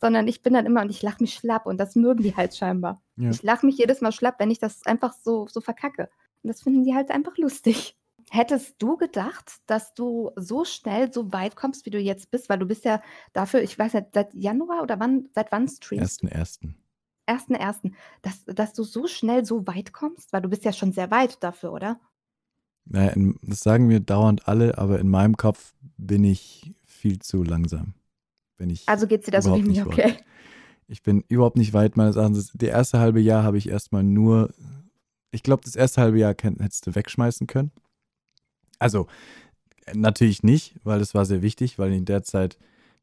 sondern 0.00 0.28
ich 0.28 0.42
bin 0.42 0.54
dann 0.54 0.66
immer 0.66 0.82
und 0.82 0.90
ich 0.90 1.02
lache 1.02 1.22
mich 1.22 1.34
schlapp 1.34 1.66
und 1.66 1.78
das 1.78 1.96
mögen 1.96 2.22
die 2.22 2.36
halt 2.36 2.54
scheinbar. 2.54 3.02
Ja. 3.16 3.30
Ich 3.30 3.42
lache 3.42 3.64
mich 3.64 3.78
jedes 3.78 4.00
Mal 4.00 4.12
schlapp, 4.12 4.38
wenn 4.38 4.50
ich 4.50 4.58
das 4.58 4.84
einfach 4.86 5.12
so, 5.12 5.46
so 5.46 5.60
verkacke. 5.60 6.10
Und 6.42 6.48
das 6.48 6.62
finden 6.62 6.84
die 6.84 6.94
halt 6.94 7.10
einfach 7.10 7.36
lustig. 7.38 7.96
Hättest 8.30 8.74
du 8.78 8.96
gedacht, 8.96 9.52
dass 9.66 9.94
du 9.94 10.32
so 10.36 10.64
schnell 10.64 11.12
so 11.12 11.32
weit 11.32 11.54
kommst, 11.54 11.86
wie 11.86 11.90
du 11.90 11.98
jetzt 11.98 12.30
bist? 12.30 12.48
Weil 12.48 12.58
du 12.58 12.66
bist 12.66 12.84
ja 12.84 13.00
dafür, 13.32 13.62
ich 13.62 13.78
weiß 13.78 13.94
nicht, 13.94 14.08
seit 14.12 14.34
Januar 14.34 14.82
oder 14.82 14.98
wann, 14.98 15.28
seit 15.32 15.52
wann 15.52 15.68
streamst 15.68 16.22
du? 16.22 16.26
1.1. 16.26 16.74
1.1., 17.28 17.92
dass 18.22 18.44
dass 18.44 18.72
du 18.72 18.82
so 18.82 19.06
schnell 19.06 19.44
so 19.44 19.66
weit 19.66 19.92
kommst? 19.92 20.32
Weil 20.32 20.42
du 20.42 20.48
bist 20.48 20.64
ja 20.64 20.72
schon 20.72 20.92
sehr 20.92 21.10
weit 21.10 21.42
dafür, 21.42 21.72
oder? 21.72 22.00
Na 22.86 23.06
ja, 23.06 23.32
das 23.42 23.60
sagen 23.60 23.86
mir 23.86 24.00
dauernd 24.00 24.48
alle, 24.48 24.78
aber 24.78 24.98
in 25.00 25.08
meinem 25.08 25.36
Kopf 25.36 25.74
bin 25.96 26.24
ich 26.24 26.72
viel 26.84 27.18
zu 27.18 27.42
langsam. 27.42 27.94
Bin 28.56 28.70
ich 28.70 28.88
Also 28.88 29.06
geht's 29.06 29.26
dir 29.26 29.32
da 29.32 29.42
so 29.42 29.56
wie 29.56 29.62
mir, 29.62 29.86
weit. 29.86 29.92
okay. 29.92 30.14
Ich 30.88 31.02
bin 31.02 31.24
überhaupt 31.28 31.56
nicht 31.56 31.72
weit 31.72 31.96
meines 31.96 32.14
Erachtens. 32.16 32.52
Der 32.54 32.70
erste 32.70 33.00
halbe 33.00 33.20
Jahr 33.20 33.42
habe 33.42 33.58
ich 33.58 33.68
erst 33.68 33.92
mal 33.92 34.04
nur 34.04 34.50
ich 35.36 35.42
glaube, 35.42 35.62
das 35.64 35.76
erste 35.76 36.00
halbe 36.00 36.18
Jahr 36.18 36.34
hättest 36.42 36.86
du 36.86 36.94
wegschmeißen 36.94 37.46
können. 37.46 37.70
Also, 38.78 39.06
natürlich 39.92 40.42
nicht, 40.42 40.74
weil 40.82 40.98
das 40.98 41.14
war 41.14 41.24
sehr 41.24 41.42
wichtig, 41.42 41.78
weil 41.78 41.92
in 41.92 42.04
der 42.04 42.22
Zeit 42.22 42.58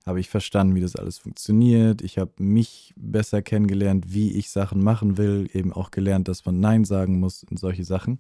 habe 0.06 0.20
ich 0.20 0.30
verstanden, 0.30 0.76
wie 0.76 0.82
das 0.82 0.96
alles 0.96 1.20
funktioniert. 1.20 2.02
Ich 2.02 2.18
habe 2.18 2.32
mich 2.38 2.94
besser 2.98 3.42
kennengelernt, 3.42 4.14
wie 4.14 4.34
ich 4.34 4.50
Sachen 4.50 4.84
machen 4.84 5.18
will, 5.18 5.50
eben 5.54 5.72
auch 5.72 5.92
gelernt, 5.92 6.28
dass 6.28 6.46
man 6.46 6.60
nein 6.60 6.84
sagen 6.84 7.20
muss 7.20 7.44
und 7.44 7.58
solche 7.58 7.86
Sachen. 7.86 8.18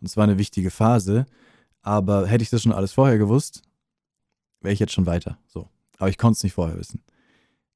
Und 0.00 0.06
es 0.08 0.16
war 0.16 0.26
'ne 0.26 0.38
wichtige 0.38 0.70
Phase, 0.70 1.26
aber 1.82 2.26
hätte 2.28 2.42
ich 2.44 2.50
das 2.50 2.62
schon 2.62 2.72
alles 2.72 2.92
vorher 2.92 3.18
gewusst, 3.18 3.62
wäre 4.62 4.74
ich 4.74 4.80
jetzt 4.80 4.92
schon 4.94 5.06
weiter, 5.06 5.38
so. 5.48 5.68
Aber 5.98 6.10
ich 6.10 6.18
konnte 6.18 6.38
es 6.38 6.44
nicht 6.44 6.54
vorher 6.54 6.78
wissen. 6.78 7.02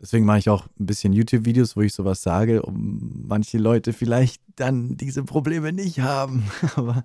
Deswegen 0.01 0.27
mache 0.27 0.39
ich 0.40 0.51
auch 0.51 0.66
'n 0.81 0.86
bisschen 0.86 1.12
YouTube-Videos, 1.15 1.77
wo 1.77 1.82
ich 1.82 1.94
so 1.94 2.05
was 2.07 2.23
sage, 2.23 2.62
um 2.62 3.24
manche 3.28 3.59
Leute 3.59 3.93
vielleicht 3.94 4.43
dann 4.57 4.97
diese 4.99 5.24
Probleme 5.24 5.73
nicht 5.73 6.01
haben. 6.01 6.44
Aber, 6.77 7.05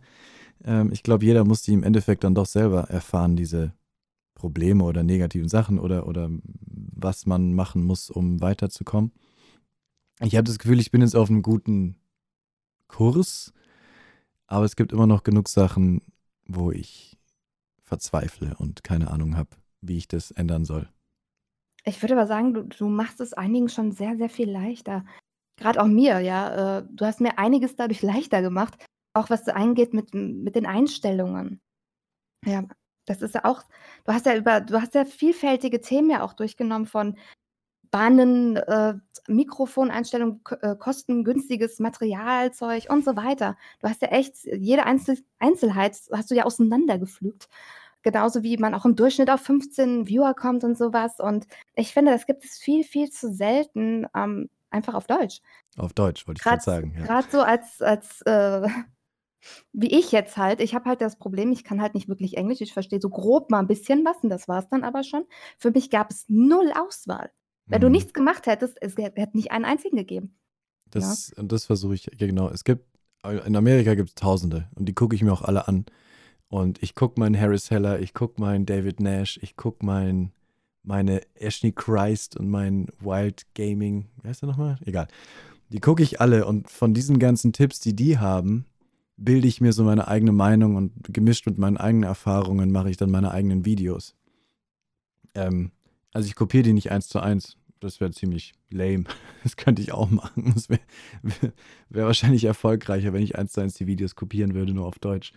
ähm, 0.65 0.91
ich 0.93 1.03
glaube, 1.03 1.25
jeder 1.25 1.45
muss 1.45 1.63
die 1.63 1.73
im 1.73 1.83
Endeffekt 1.83 2.23
dann 2.25 2.35
doch 2.35 2.47
selber 2.47 2.83
erfahren, 2.89 3.35
diese 3.37 3.73
Probleme 4.35 4.83
oder 4.85 5.03
negativen 5.03 5.49
Sachen 5.49 5.79
oder 5.79 6.07
oder 6.07 6.29
was 6.97 7.25
man 7.27 7.53
machen 7.55 7.83
muss, 7.85 8.09
um 8.11 8.41
weiterzukommen. 8.41 9.11
Ich 10.21 10.35
habe 10.35 10.45
das 10.45 10.57
Gefühl, 10.57 10.79
ich 10.79 10.89
bin 10.91 11.01
jetzt 11.01 11.15
auf 11.15 11.29
'nem 11.29 11.41
guten 11.43 11.95
Kurs, 12.87 13.53
aber 14.47 14.65
es 14.65 14.75
gibt 14.75 14.91
immer 14.91 15.07
noch 15.07 15.23
genug 15.23 15.49
Sachen, 15.49 16.01
wo 16.45 16.71
ich 16.71 17.17
verzweifle 17.83 18.55
und 18.57 18.83
keine 18.83 19.11
Ahnung 19.11 19.37
habe, 19.37 19.49
wie 19.81 19.97
ich 19.97 20.07
das 20.07 20.31
ändern 20.31 20.65
soll. 20.65 20.89
Ich 21.85 22.01
würde 22.01 22.15
aber 22.15 22.27
sagen, 22.27 22.53
du 22.53 22.63
du 22.63 22.89
machst 22.89 23.21
es 23.21 23.33
einigen 23.33 23.69
schon 23.69 23.91
sehr, 23.91 24.17
sehr 24.17 24.29
viel 24.29 24.49
leichter. 24.49 25.05
Grad 25.57 25.77
auch 25.77 25.87
mir, 25.87 26.19
ja. 26.19 26.79
Äh, 26.79 26.85
du 26.89 27.05
hast 27.05 27.21
mir 27.21 27.37
einiges 27.39 27.75
dadurch 27.75 28.01
leichter 28.01 28.41
gemacht, 28.41 28.85
auch 29.13 29.29
was 29.29 29.45
so 29.45 29.51
angeht 29.51 29.93
mit 29.93 30.13
mit 30.13 30.55
den 30.55 30.65
Einstellungen. 30.65 31.61
Ja, 32.45 32.65
das 33.05 33.21
ist 33.21 33.35
ja 33.35 33.45
auch 33.45 33.63
du 34.05 34.13
hast 34.13 34.25
ja 34.25 34.35
über 34.35 34.61
du 34.61 34.81
hast 34.81 34.95
ja 34.95 35.05
vielfältige 35.05 35.81
Themen 35.81 36.09
ja 36.09 36.23
auch 36.23 36.33
durchgenommen 36.33 36.87
von 36.87 37.17
Bahnen, 37.91 38.57
äh, 38.57 38.95
Mikrofoneinstellungen, 39.27 40.43
k 40.43 40.55
äh, 40.61 40.75
kostengünstiges 40.77 41.79
Materialzeug 41.79 42.85
und 42.89 43.03
so 43.05 43.15
weiter. 43.15 43.57
Du 43.81 43.89
hast 43.89 44.01
ja 44.01 44.09
echt 44.09 44.35
jede 44.45 44.85
Einzel 44.85 45.17
Einzelheit 45.39 45.97
hast 46.13 46.31
du 46.31 46.35
ja 46.35 46.45
auseinandergepflügt. 46.45 47.47
Genauso 48.03 48.43
wie 48.43 48.57
man 48.57 48.73
auch 48.75 48.85
im 48.85 48.95
Durchschnitt 48.95 49.29
auf 49.29 49.41
15 49.41 50.07
Viewer 50.07 50.33
kommt 50.33 50.63
und 50.63 50.77
so 50.77 50.93
was. 50.93 51.19
Und 51.19 51.47
ich 51.75 51.93
finde, 51.93 52.11
das 52.13 52.25
gibt 52.25 52.45
es 52.45 52.57
viel, 52.57 52.83
viel 52.83 53.09
zu 53.11 53.31
selten, 53.33 54.07
ähm, 54.15 54.49
einfach 54.69 54.93
auf 54.95 55.07
Deutsch. 55.07 55.41
Auf 55.77 55.93
Deutsch, 55.93 56.27
wollte 56.27 56.39
ich 56.39 56.43
Grad 56.43 56.61
sagen, 56.63 56.93
ja. 56.97 57.05
grad 57.05 57.31
so 57.31 57.41
als 57.41 57.81
als, 57.81 58.21
äh 58.23 58.67
wie 59.73 59.91
ich 59.97 60.11
jetzt 60.11 60.37
halt. 60.37 60.61
Ich 60.61 60.75
habe 60.75 60.85
halt 60.85 61.01
das 61.01 61.17
Problem, 61.17 61.51
ich 61.51 61.63
kann 61.63 61.81
halt 61.81 61.93
nicht 61.95 62.07
wirklich 62.09 62.37
Englisch. 62.37 62.61
Ich 62.61 62.73
verstehe 62.73 63.01
so 63.01 63.09
grob 63.09 63.51
mal 63.51 63.59
'n 63.61 63.67
bisschen 63.67 64.05
was 64.05 64.17
und 64.23 64.29
das 64.29 64.47
war's 64.47 64.69
dann 64.69 64.83
aber 64.83 65.03
schon. 65.03 65.25
Für 65.57 65.71
mich 65.71 65.89
gab 65.89 66.11
es 66.11 66.25
0 66.29 66.71
Auswahl. 66.75 67.31
Wenn 67.67 67.81
du 67.81 67.87
Mhm. 67.87 67.93
nichts 67.93 68.13
gemacht 68.13 68.47
hättest, 68.47 68.77
es 68.81 68.95
hätte 68.97 69.37
nicht 69.37 69.51
einen 69.51 69.65
einzigen 69.65 69.97
gegeben, 69.97 70.35
ja? 70.95 71.01
Das 71.01 71.33
und 71.33 71.51
das 71.51 71.65
versuche 71.65 71.95
ich 71.95 72.05
ja 72.05 72.27
genau. 72.27 72.49
Es 72.49 72.63
gibt 72.63 72.85
äh, 73.23 73.45
in 73.45 73.55
Amerika 73.55 73.93
gibt's 73.95 74.15
Tausende 74.15 74.69
und 74.75 74.85
die 74.85 74.93
gucke 74.95 75.15
ich 75.15 75.23
mir 75.23 75.33
auch 75.33 75.41
alle 75.41 75.67
an. 75.67 75.85
Und 76.49 76.81
ich 76.81 76.95
gucke 76.95 77.19
meinen 77.19 77.37
Harris 77.39 77.69
Heller, 77.71 77.99
ich 77.99 78.13
gucke 78.13 78.39
meinen 78.39 78.65
David 78.65 78.99
Nash, 79.01 79.37
ich 79.41 79.57
gucke 79.57 79.85
meinen 79.85 80.31
meine 80.83 81.21
Ashley 81.35 81.73
Christ 81.73 82.37
und 82.37 82.49
meinen 82.49 82.87
Wild 83.01 83.45
Gaming 83.55 84.07
wie 84.21 84.29
heißt 84.29 84.41
der 84.43 84.47
noch 84.49 84.57
mal? 84.57 84.77
Egal. 84.85 85.07
Die 85.69 85.81
gucke 85.81 86.01
ich 86.03 86.21
alle 86.21 86.45
und 86.45 86.69
von 86.71 86.93
diesen 86.93 87.19
ganzen 87.19 87.51
Tipps, 87.51 87.81
die 87.81 87.93
die 87.93 88.17
haben, 88.17 88.65
bilde 89.17 89.49
ich 89.49 89.59
mir 89.59 89.73
so 89.73 89.83
meine 89.83 90.07
eigene 90.07 90.31
Meinung 90.31 90.75
und 90.77 90.93
gemischt 91.13 91.45
mit 91.45 91.57
meinen 91.57 91.75
eigenen 91.75 92.03
Erfahrungen 92.03 92.71
mache 92.71 92.89
ich 92.89 92.95
dann 92.95 93.11
meine 93.11 93.31
eigenen 93.31 93.65
Videos. 93.65 94.15
Ähm, 95.35 95.71
also 96.17 96.27
ich 96.27 96.35
kopiere 96.35 96.63
die 96.63 96.73
nicht 96.73 96.91
1:1. 96.91 97.57
Das 97.79 97.99
wäre 98.01 98.09
ziemlich 98.11 98.53
lame. 98.71 99.03
Das 99.43 99.55
könnte 99.55 99.83
ich 99.83 99.91
auch 99.91 100.09
machen. 100.09 100.51
Das 100.55 100.67
wäre 100.67 100.81
wäre 101.89 102.07
wahrscheinlich 102.07 102.43
erfolgreicher, 102.45 103.13
wenn 103.13 103.21
ich 103.21 103.37
1:1 103.37 103.77
die 103.77 103.85
Videos 103.85 104.15
kopieren 104.15 104.55
würde, 104.55 104.73
nur 104.73 104.87
auf 104.87 104.97
Deutsch. 104.97 105.31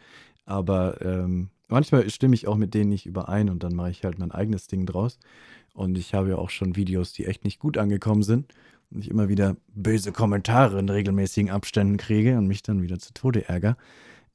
Aber, 0.47 1.01
ähm, 1.03 1.51
manchmal 1.69 2.09
stimme 2.09 2.35
ich 2.35 2.49
auch 2.49 2.57
mit 2.57 2.73
denen 2.73 2.89
nicht 2.89 3.05
überein 3.05 3.51
und 3.51 3.63
dann 3.63 3.75
mache 3.75 3.91
ich 3.91 4.05
halt 4.05 4.19
mein 4.19 4.33
eigenes 4.33 4.69
Ding 4.69 4.87
draus. 4.87 5.19
Und 5.75 5.99
ich 5.99 6.15
habe 6.15 6.31
ja 6.31 6.37
auch 6.37 6.49
schon 6.51 6.77
Videos, 6.77 7.13
die 7.13 7.27
echt 7.27 7.45
nicht 7.45 7.59
gut 7.61 7.77
angekommen 7.77 8.23
sind 8.23 8.53
und 8.91 9.01
ich 9.03 9.11
immer 9.11 9.29
wieder 9.29 9.57
böse 9.75 10.11
Kommentare 10.13 10.79
in 10.79 10.89
regelmäßigen 10.89 11.51
Abständen 11.51 11.99
kriege 11.99 12.39
und 12.39 12.47
mich 12.47 12.63
dann 12.63 12.83
wieder 12.83 12.99
zu 12.99 13.13
Tode 13.13 13.49
ärgere. 13.51 13.77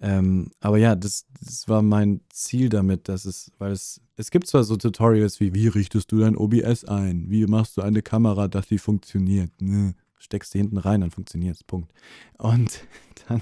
Ähm, 0.01 0.51
aber 0.59 0.77
ja, 0.77 0.95
das 0.95 1.25
das 1.41 1.67
war 1.69 1.81
mein 1.81 2.21
Ziel 2.29 2.69
damit, 2.69 3.07
dass 3.07 3.25
es 3.25 3.51
weil 3.59 3.71
es 3.71 4.01
es 4.17 4.31
gibt 4.31 4.47
zwar 4.47 4.63
so 4.63 4.75
Tutorials 4.77 5.39
wie: 5.39 5.53
„Wie 5.53 5.67
richtest 5.67 6.11
du 6.11 6.19
dein 6.19 6.35
OBS 6.37 6.85
ein? 6.85 7.29
Wie 7.29 7.45
machst 7.45 7.77
du 7.77 7.81
eine 7.81 8.01
Kamera, 8.01 8.47
dass 8.47 8.67
sie 8.67 8.77
funktioniert?“ 8.77 9.51
Ne, 9.61 9.95
steckst 10.17 10.53
die 10.53 10.57
hinten 10.59 10.77
rein, 10.77 11.01
dann 11.01 11.11
funktioniert's, 11.11 11.63
Punkt. 11.63 11.91
Und 12.37 12.81
dann 13.27 13.41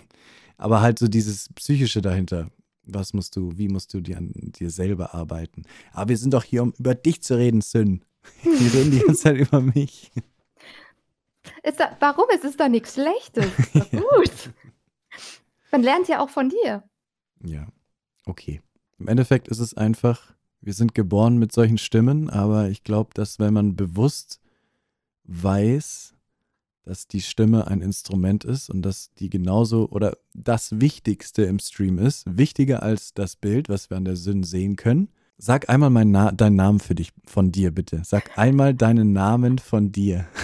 aber 0.57 0.81
halt 0.81 0.99
so 0.99 1.07
dieses 1.07 1.49
Psychische 1.55 2.01
dahinter. 2.01 2.49
Was 2.85 3.13
musst 3.13 3.35
du 3.37 3.57
wie 3.57 3.69
musst 3.69 3.93
du 3.93 4.01
dir 4.01 4.17
an 4.17 4.31
dir 4.33 4.69
selber 4.69 5.13
arbeiten? 5.15 5.63
„Aber 5.93 6.09
wir 6.09 6.17
sind 6.17 6.33
doch 6.33 6.43
hier, 6.43 6.63
um 6.63 6.73
über 6.77 6.95
dich 6.95 7.21
zu 7.23 7.35
reden, 7.37 7.61
Syn.“ 7.61 8.03
Die 8.43 8.67
reden 8.67 8.91
die 8.91 8.99
ganze 8.99 9.21
Zeit 9.23 9.37
über 9.37 9.59
mich. 9.61 10.11
Ist 11.63 11.79
da 11.79 11.95
warum? 11.99 12.25
Es 12.33 12.43
ist 12.43 12.59
doch 12.59 12.67
nix 12.69 12.93
Schlechtes. 12.93 13.45
Ist 13.57 13.75
doch 13.75 13.91
gut. 13.91 14.53
Man 15.73 15.83
lernt 15.83 16.07
ja 16.07 16.23
auch 16.23 16.29
von 16.29 16.47
dir. 16.47 16.83
Ja, 17.43 17.67
okay. 18.25 18.61
Im 18.97 19.09
Endeffekt 19.09 19.49
ist 19.49 19.59
es 19.59 19.75
einfach 19.75 20.33
wir 20.63 20.73
sind 20.73 20.95
geboren 20.95 21.37
mit 21.37 21.51
solchen 21.51 21.77
Stimmen, 21.77 22.29
aber 22.29 22.69
ich 22.69 22.83
glaube, 22.83 23.09
dass 23.13 23.37
wenn 23.37 23.53
man 23.53 23.75
bewusst 23.75 24.39
weiß, 25.25 26.15
dass 26.83 27.07
die 27.07 27.21
Stimme 27.21 27.67
ein 27.67 27.81
Instrument 27.81 28.45
ist 28.45 28.69
und 28.69 28.81
dass 28.81 29.13
die 29.15 29.29
genauso 29.29 29.89
oder 29.89 30.17
das 30.33 30.79
Wichtigste 30.79 31.43
im 31.43 31.59
Stream 31.59 31.97
ist, 31.97 32.23
wichtiger 32.37 32.81
als 32.81 33.13
das 33.13 33.35
Bild, 33.35 33.67
was 33.67 33.89
wir 33.89 33.97
an 33.97 34.05
der 34.05 34.15
Syn 34.15 34.43
sehen 34.43 34.77
können. 34.77 35.09
Sag 35.37 35.69
einmal 35.69 35.89
meinen 35.89 36.11
Na 36.11 36.31
deinen 36.31 36.55
Namen 36.55 36.79
für 36.79 36.95
dich 36.95 37.11
von 37.25 37.51
dir 37.51 37.71
bitte. 37.71 38.01
Sag 38.05 38.37
einmal 38.37 38.73
deinen 38.73 39.11
Namen 39.11 39.59
von 39.59 39.91
dir. 39.91 40.25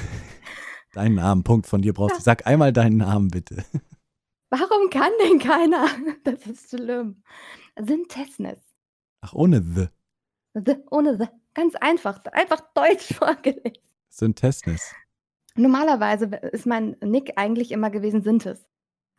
Deinen 0.93 1.15
Namen, 1.15 1.43
Punkt, 1.43 1.67
von 1.67 1.83
dir 1.83 1.93
brauchst 1.93 2.17
du 2.17 2.21
sag 2.23 2.47
einmal 2.47 2.73
deinen 2.73 2.97
Namen 2.97 3.27
bitte. 3.27 3.63
Warum 4.51 4.89
kann 4.89 5.11
denn 5.23 5.39
keiner? 5.39 5.85
Das 6.23 6.45
ist 6.47 6.69
schlimm. 6.69 7.21
Syntesnes. 7.79 8.59
Ach, 9.21 9.33
ohne 9.33 9.61
the. 9.63 9.87
The 10.55 10.77
ohne 10.91 11.17
the. 11.17 11.27
Ganz 11.53 11.75
einfach. 11.75 12.23
Einfach 12.31 12.61
Deutsch 12.73 13.13
vorgelesen. 13.15 13.73
Syntesnes. 14.09 14.95
Normalerweise 15.55 16.25
ist 16.51 16.65
mein 16.65 16.95
Nick 17.03 17.33
eigentlich 17.37 17.71
immer 17.71 17.89
gewesen 17.89 18.23
Synthes. 18.23 18.59
Mhm. 18.61 18.65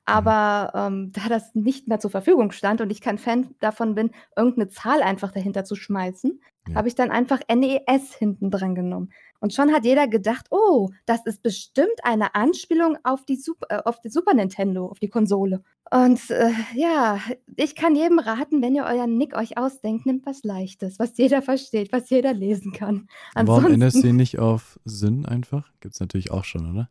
Aber, 0.06 0.72
ähm, 0.74 1.12
da 1.12 1.28
das 1.28 1.54
nicht 1.54 1.88
mehr 1.88 2.00
zur 2.00 2.10
Verfügung 2.10 2.52
stand 2.52 2.80
und 2.80 2.90
ich 2.90 3.00
kein 3.02 3.18
Fan 3.18 3.54
davon 3.60 3.94
bin, 3.94 4.10
irgend 4.36 4.58
'ne 4.58 4.68
Zahl 4.68 5.02
einfach 5.02 5.32
dahinter 5.32 5.64
zu 5.64 5.76
schmeißen, 5.76 6.40
Ja. 6.68 6.76
habe 6.76 6.88
ich 6.88 6.94
dann 6.96 7.10
einfach 7.10 7.40
NES 7.48 8.14
hinten 8.14 8.50
dran 8.50 8.74
genommen. 8.76 9.12
Und 9.40 9.54
schon 9.54 9.72
hat 9.72 9.84
jeder 9.84 10.06
gedacht: 10.06 10.46
„Oh, 10.50 10.90
das 11.06 11.24
ist 11.26 11.42
bestimmt 11.42 11.88
eine 12.02 12.34
Anspielung 12.34 12.98
auf 13.02 13.24
die 13.24 13.36
Sup 13.36 13.64
äh, 13.68 13.78
auf 13.84 14.00
die 14.00 14.10
Super 14.10 14.34
Nintendo, 14.34 14.86
auf 14.86 14.98
die 14.98 15.08
Konsole.“ 15.08 15.62
Und, 15.90 16.30
äh, 16.30 16.52
ja, 16.74 17.18
ich 17.56 17.74
kann 17.74 17.96
jedem 17.96 18.20
raten, 18.20 18.62
wenn 18.62 18.76
ihr 18.76 18.84
euren 18.84 19.16
Nick 19.18 19.34
euch 19.36 19.58
ausdenkt, 19.58 20.06
nehmt 20.06 20.24
was 20.24 20.44
Leichtes, 20.44 20.98
was 20.98 21.16
jeder 21.16 21.42
versteht, 21.42 21.90
was 21.92 22.10
jeder 22.10 22.32
lesen 22.32 22.72
kann. 22.72 23.08
Warum 23.34 23.66
änderst 23.66 23.96
du 23.96 24.00
ihn 24.00 24.04
Ansonsten 24.10 24.16
nicht 24.16 24.38
auf 24.38 24.78
Syn 24.84 25.26
einfach? 25.26 25.72
Gibt's 25.80 25.98
natürlich 25.98 26.30
auch 26.30 26.44
schon, 26.44 26.70
oder? 26.70 26.90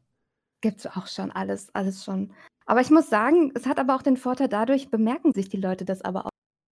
Gibt's 0.61 0.85
auch 0.85 1.07
schon 1.07 1.31
alles 1.31 1.73
alles 1.73 2.03
schon. 2.03 2.33
Aber 2.65 2.81
ich 2.81 2.89
muss 2.89 3.09
sagen, 3.09 3.51
es 3.55 3.65
hat 3.65 3.79
aber 3.79 3.95
auch 3.95 4.01
den 4.01 4.17
Vorteil 4.17 4.49
dadurch 4.49 4.91
bemerken 4.91 5.33
sich 5.33 5.49
die 5.49 5.57
Leute 5.57 5.85
das 5.85 6.01
aber 6.01 6.25
auch. 6.25 6.31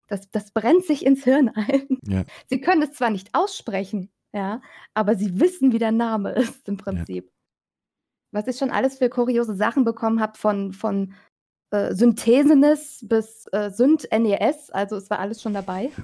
Das 0.07 0.29
das 0.31 0.51
brennt 0.51 0.85
sich 0.85 1.05
ins 1.05 1.23
Hirn 1.23 1.49
ein. 1.49 1.99
Ja. 2.07 2.23
Sie 2.47 2.61
können 2.61 2.81
es 2.81 2.93
zwar 2.93 3.11
nicht 3.11 3.29
aussprechen, 3.33 4.09
ja, 4.35 4.61
aber 4.93 5.15
sie 5.15 5.39
wissen, 5.39 5.71
wie 5.71 5.79
der 5.79 5.91
Name 5.91 6.31
ist 6.35 6.67
im 6.67 6.75
Ja. 6.75 6.83
Prinzip. 6.83 7.31
Was 8.31 8.47
ich 8.47 8.57
schon 8.57 8.69
alles 8.71 8.97
für 8.97 9.09
kuriose 9.09 9.55
Sachen 9.55 9.85
bekommen 9.85 10.19
habe 10.19 10.37
von 10.37 10.73
von, 10.73 11.13
äh, 11.71 11.93
Synthesenes 11.95 12.99
bis, 13.07 13.47
äh, 13.53 13.71
Synt-NES, 13.71 14.69
also 14.71 14.97
es 14.97 15.09
war 15.09 15.19
alles 15.19 15.41
schon 15.41 15.53
dabei. 15.53 15.91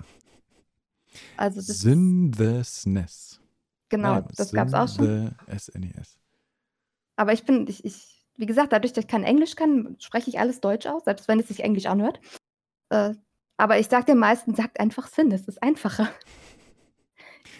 Also 1.35 1.57
das 1.59 1.67
Synthesnes. 1.81 3.41
Genau, 3.89 4.13
Nein, 4.13 4.27
das 4.37 4.53
gab's 4.53 4.73
auch 4.73 4.87
schon. 4.87 5.35
SNES. 5.53 6.17
Aber 7.17 7.33
ich 7.33 7.43
bin 7.43 7.67
ich 7.67 7.83
ich 7.83 8.25
wie 8.37 8.45
gesagt, 8.45 8.71
dadurch, 8.71 8.93
dass 8.93 9.03
ich 9.03 9.09
kein 9.09 9.25
Englisch 9.25 9.57
kann, 9.57 9.97
spreche 9.99 10.29
ich 10.29 10.39
alles 10.39 10.61
Deutsch 10.61 10.87
aus, 10.87 11.03
selbst 11.03 11.27
wenn 11.27 11.41
es 11.41 11.49
sich 11.49 11.65
Englisch 11.65 11.85
anhört. 11.85 12.21
Äh, 12.89 13.15
aber 13.57 13.77
ich 13.77 13.87
sage 13.87 14.05
den 14.05 14.19
meisten, 14.19 14.55
sagt 14.55 14.79
einfach 14.79 15.07
Sinn, 15.07 15.29
das 15.31 15.49
ist 15.49 15.61
einfacher. 15.61 16.09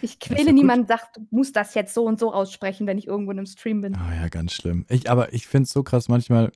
Ich 0.02 0.20
quäle 0.20 0.54
niemanden, 0.54 0.88
sagt, 0.88 1.18
du 1.18 1.28
musst 1.30 1.56
das 1.56 1.74
jetzt 1.74 1.94
so 1.94 2.06
und 2.06 2.20
so 2.20 2.34
aussprechen, 2.34 2.88
wenn 2.88 2.98
ich 2.98 3.08
irgendwo 3.08 3.32
in 3.32 3.38
einem 3.38 3.46
Stream 3.46 3.82
bin. 3.82 3.96
Oh 3.96 4.14
ja, 4.14 4.30
ganz 4.30 4.54
schlimm. 4.54 4.86
Ich, 4.90 5.10
aber 5.10 5.34
ich 5.34 5.48
finde 5.48 5.66
es 5.66 5.72
so 5.72 5.84
krass, 5.84 6.10
manchmal 6.10 6.52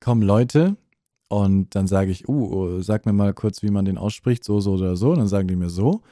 kommen 0.00 0.22
Leute 0.22 0.76
und 1.28 1.74
dann 1.74 1.86
sage 1.86 2.10
ich, 2.10 2.28
uh, 2.28 2.80
sag 2.80 3.06
mir 3.06 3.12
mal 3.12 3.32
kurz, 3.32 3.62
wie 3.62 3.70
man 3.70 3.84
den 3.84 3.96
ausspricht, 3.96 4.44
so, 4.44 4.60
so 4.60 4.72
oder 4.72 4.96
so. 4.96 5.12
Und 5.12 5.18
dann 5.18 5.28
sagen 5.28 5.48
die 5.48 5.56
mir 5.56 5.70
so. 5.70 6.02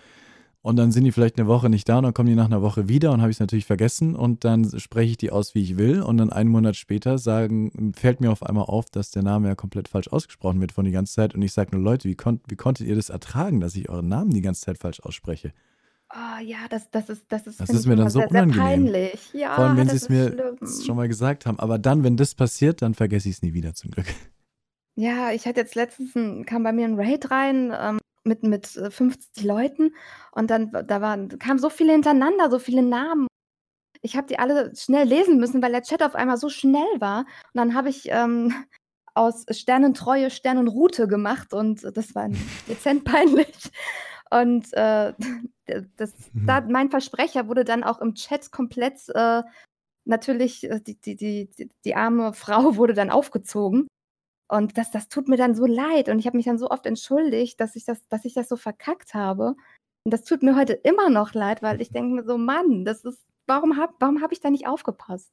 Und 0.63 0.77
dann 0.77 0.93
sind 0.93 1.05
die 1.05 1.13
vielleicht 1.13 1.39
eine 1.39 1.49
Woche 1.49 1.71
nicht 1.71 1.89
da 1.89 1.99
und 1.99 2.05
dann 2.05 2.13
kommen 2.13 2.29
die 2.29 2.35
nach 2.35 2.47
einer 2.47 2.61
Woche 2.61 2.87
wieder 2.87 3.13
und 3.13 3.23
habe 3.23 3.31
ich 3.31 3.37
es 3.37 3.41
natürlich 3.41 3.65
vergessen 3.65 4.15
und 4.15 4.45
dann 4.45 4.79
spreche 4.79 5.13
ich 5.13 5.17
die 5.17 5.31
aus, 5.31 5.55
wie 5.55 5.63
ich 5.63 5.79
will. 5.79 6.03
Und 6.03 6.19
dann 6.19 6.31
einen 6.31 6.51
Monat 6.51 6.77
später 6.77 7.17
sagen, 7.17 7.93
fällt 7.97 8.21
mir 8.21 8.31
auf 8.31 8.43
einmal 8.43 8.65
auf, 8.65 8.91
dass 8.91 9.11
der 9.11 9.23
Name 9.23 9.49
ja 9.49 9.55
komplett 9.55 9.89
falsch 9.89 10.09
ausgesprochen 10.09 10.61
wird 10.61 10.73
von 10.73 10.85
die 10.85 10.91
ganze 10.91 11.15
Zeit. 11.15 11.35
Und 11.35 11.41
ich 11.41 11.53
sage 11.53 11.75
nur, 11.75 11.83
Leute, 11.83 12.09
wie, 12.09 12.15
konnt, 12.15 12.43
wie 12.49 12.57
konntet 12.57 12.87
ihr 12.87 12.95
das 12.95 13.09
ertragen, 13.09 13.61
dass 13.61 13.75
ich 13.75 13.89
euren 13.89 14.09
Namen 14.09 14.33
die 14.33 14.43
ganze 14.43 14.61
Zeit 14.61 14.77
falsch 14.77 15.01
ausspreche? 15.01 15.53
Oh, 16.13 16.43
ja, 16.43 16.59
das, 16.69 16.91
das 16.91 17.09
ist, 17.09 17.27
das 17.29 17.47
ist, 17.47 17.61
das 17.61 17.71
ist 17.71 17.87
mir 17.87 17.95
dann 17.95 18.11
so 18.11 18.19
sehr, 18.19 18.29
unangenehm. 18.31 18.55
Sehr 18.55 18.65
peinlich. 18.65 19.33
Ja, 19.33 19.55
Vor 19.55 19.67
allem, 19.67 19.77
wenn 19.77 19.89
sie 19.89 19.97
es 19.97 20.09
mir 20.09 20.33
schlimm. 20.33 20.59
schon 20.85 20.97
mal 20.97 21.07
gesagt 21.07 21.47
haben. 21.47 21.61
Aber 21.61 21.79
dann, 21.79 22.03
wenn 22.03 22.17
das 22.17 22.35
passiert, 22.35 22.83
dann 22.83 22.95
vergesse 22.95 23.29
ich 23.29 23.37
es 23.37 23.43
nie 23.43 23.55
wieder 23.55 23.75
zum 23.75 23.93
Glück. 23.93 24.07
Ja, 24.97 25.31
ich 25.31 25.47
hatte 25.47 25.61
jetzt 25.61 25.77
letztens 25.77 26.17
ein, 26.17 26.45
kam 26.45 26.65
bei 26.65 26.73
mir 26.73 26.85
ein 26.85 26.99
Raid 26.99 27.31
rein 27.31 27.73
ähm, 27.79 27.99
mit, 28.25 28.43
mit 28.43 28.67
50 28.67 29.45
äh, 29.45 29.47
Leuten 29.47 29.95
und 30.33 30.51
dann 30.51 30.73
da 30.73 31.01
waren, 31.01 31.39
kamen 31.39 31.61
so 31.61 31.71
viele 31.71 31.93
hintereinander, 31.93 32.51
so 32.51 32.59
viele 32.59 32.83
Namen. 32.83 33.29
Ich 34.03 34.17
habe 34.17 34.27
die 34.27 34.39
alle 34.39 34.75
schnell 34.75 35.07
lesen 35.07 35.39
müssen, 35.39 35.63
weil 35.63 35.73
der 35.73 35.83
Chat 35.83 36.03
auf 36.03 36.17
einmal 36.17 36.39
so 36.39 36.49
schnell 36.49 36.83
war. 36.99 37.21
Und 37.21 37.55
dann 37.55 37.75
habe 37.75 37.89
ich 37.89 38.09
ähm, 38.11 38.53
aus 39.15 39.45
Sternentreue 39.51 40.31
Sternenroute 40.31 41.07
gemacht 41.07 41.55
und 41.55 41.85
das 41.97 42.15
war 42.15 42.29
dezent 42.69 43.05
peinlich. 43.05 43.71
Und 44.33 44.73
äh, 44.73 45.13
das, 45.97 46.15
mhm. 46.33 46.47
da, 46.47 46.61
mein 46.63 46.91
Versprecher 46.91 47.49
wurde 47.49 47.65
dann 47.65 47.85
auch 47.85 48.01
im 48.01 48.15
Chat 48.15 48.51
komplett 48.53 49.09
äh, 49.15 49.43
natürlich, 50.05 50.65
äh, 50.65 50.81
die, 50.81 51.01
die, 51.01 51.17
die, 51.17 51.71
die 51.85 51.95
arme 51.95 52.33
Frau 52.35 52.77
wurde 52.77 52.95
dann 52.95 53.11
aufgezogen. 53.11 53.87
Und 54.49 54.77
das, 54.79 54.91
das 54.91 55.09
tut 55.09 55.29
mir 55.29 55.37
dann 55.37 55.55
so 55.55 55.65
leid. 55.65 56.09
Und 56.09 56.19
ich 56.19 56.27
habe 56.27 56.37
mich 56.37 56.47
dann 56.47 56.59
so 56.59 56.71
oft 56.71 56.87
entschuldigt, 56.87 57.61
dass 57.61 57.77
ich 57.77 57.85
das, 57.85 58.07
dass 58.09 58.25
ich 58.25 58.35
das 58.35 58.49
so 58.49 58.57
verkackt 58.57 59.15
habe. 59.15 59.55
Und 60.05 60.13
das 60.13 60.25
tut 60.25 60.43
mir 60.43 60.57
heute 60.57 60.73
immer 60.73 61.09
noch 61.09 61.35
leid, 61.35 61.63
weil 61.63 61.81
ich 61.81 61.91
denke 61.91 62.15
mir 62.15 62.25
so, 62.25 62.37
Mann, 62.37 62.85
das 62.85 63.05
ist, 63.05 63.25
warum 63.47 63.77
habe 63.77 63.95
warum 64.01 64.23
hab 64.23 64.33
ich 64.33 64.41
da 64.41 64.51
nicht 64.51 64.67
aufgepasst? 64.67 65.33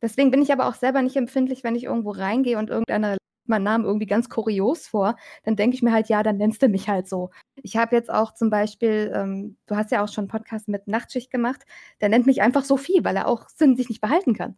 Deswegen 0.00 0.30
bin 0.30 0.42
ich 0.42 0.52
aber 0.52 0.66
auch 0.66 0.74
selber 0.74 1.02
nicht 1.02 1.16
empfindlich, 1.16 1.62
wenn 1.62 1.76
ich 1.76 1.84
irgendwo 1.84 2.10
reingehe 2.10 2.58
und 2.58 2.70
irgendeiner 2.70 3.18
meinen 3.44 3.64
Namen 3.64 3.84
irgendwie 3.84 4.06
ganz 4.06 4.28
kurios 4.28 4.86
vor, 4.86 5.16
dann 5.44 5.56
denke 5.56 5.74
ich 5.74 5.82
mir 5.82 5.92
halt, 5.92 6.08
ja, 6.08 6.22
dann 6.22 6.36
nennst 6.36 6.62
du 6.62 6.68
mich 6.68 6.88
halt 6.88 7.08
so. 7.08 7.30
Ich 7.56 7.76
habe 7.76 7.96
jetzt 7.96 8.10
auch 8.10 8.34
zum 8.34 8.50
Beispiel, 8.50 9.12
ähm, 9.14 9.56
du 9.66 9.76
hast 9.76 9.90
ja 9.90 10.02
auch 10.02 10.08
schon 10.08 10.22
einen 10.22 10.30
Podcast 10.30 10.68
mit 10.68 10.86
Nachtschicht 10.88 11.30
gemacht, 11.30 11.62
der 12.00 12.08
nennt 12.08 12.26
mich 12.26 12.42
einfach 12.42 12.64
Sophie, 12.64 13.00
weil 13.02 13.16
er 13.16 13.26
auch 13.26 13.48
Sinn 13.48 13.76
sich 13.76 13.88
nicht 13.88 14.00
behalten 14.00 14.34
kann. 14.34 14.56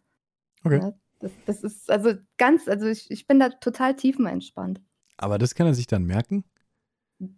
Okay. 0.63 0.79
Ja, 0.79 0.93
das, 1.19 1.31
das, 1.45 1.63
ist 1.63 1.89
also 1.89 2.13
ganz, 2.37 2.67
also 2.67 2.87
ich, 2.87 3.09
ich 3.09 3.27
bin 3.27 3.39
da 3.39 3.49
total 3.49 3.95
tiefenentspannt. 3.95 4.81
Aber 5.17 5.37
das 5.37 5.55
kann 5.55 5.67
er 5.67 5.73
sich 5.73 5.87
dann 5.87 6.03
merken? 6.03 6.43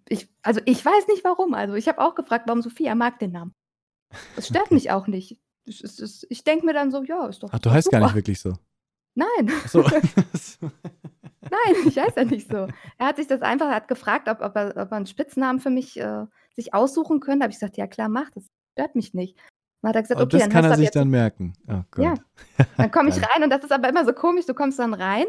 Ich, 0.09 0.29
also 0.41 0.59
ich 0.65 0.83
weiß 0.83 1.07
nicht 1.07 1.23
warum. 1.23 1.53
Also 1.53 1.75
ich 1.75 1.87
habe 1.87 2.01
auch 2.01 2.15
gefragt, 2.15 2.45
warum 2.47 2.61
Sophie, 2.61 2.85
er 2.85 2.95
mag 2.95 3.19
den 3.19 3.31
Namen. 3.31 3.53
Das 4.35 4.47
stört 4.47 4.65
okay. 4.65 4.73
mich 4.73 4.91
auch 4.91 5.07
nicht. 5.07 5.39
Ich, 5.65 5.83
ich, 5.83 6.25
ich 6.29 6.43
denke 6.43 6.65
mir 6.65 6.73
dann 6.73 6.91
so, 6.91 7.03
ja, 7.03 7.27
ist 7.27 7.43
doch. 7.43 7.49
Ach, 7.51 7.59
du 7.59 7.69
heißt 7.69 7.85
super. 7.85 7.99
gar 7.99 8.05
nicht 8.07 8.15
wirklich 8.15 8.39
so. 8.39 8.53
Nein. 9.15 9.51
Ach 9.51 9.67
so. 9.67 9.83
Nein, 11.49 11.75
ich 11.85 11.97
heiße 11.97 12.19
ja 12.19 12.25
nicht 12.25 12.49
so. 12.49 12.67
Er 12.97 13.07
hat 13.07 13.17
sich 13.17 13.27
das 13.27 13.41
einfach, 13.41 13.69
hat 13.69 13.87
gefragt, 13.87 14.27
ob, 14.29 14.41
ob, 14.41 14.55
er, 14.55 14.69
ob 14.69 14.91
er 14.91 14.97
einen 14.97 15.05
Spitznamen 15.05 15.59
für 15.59 15.69
mich 15.69 15.99
äh, 15.99 16.25
sich 16.55 16.73
aussuchen 16.73 17.19
könnte. 17.19 17.39
Da 17.39 17.43
habe 17.43 17.51
ich 17.51 17.59
gesagt, 17.59 17.77
ja 17.77 17.87
klar, 17.87 18.09
mach, 18.09 18.29
das 18.31 18.47
stört 18.73 18.95
mich 18.95 19.13
nicht. 19.13 19.37
Dann 19.81 19.89
hat 19.89 19.95
er 19.95 20.01
gesagt, 20.01 20.21
okay, 20.21 20.29
das 20.31 20.41
dann 20.41 20.51
kann 20.51 20.65
er 20.65 20.77
sich 20.77 20.91
dann 20.91 21.09
merken. 21.09 21.53
Oh 21.67 22.01
ja, 22.01 22.15
dann 22.77 22.91
komme 22.91 23.09
ich 23.09 23.15
rein 23.15 23.43
und 23.43 23.49
das 23.49 23.63
ist 23.63 23.71
aber 23.71 23.89
immer 23.89 24.05
so 24.05 24.13
komisch. 24.13 24.45
Du 24.45 24.53
kommst 24.53 24.79
dann 24.79 24.93
rein 24.93 25.25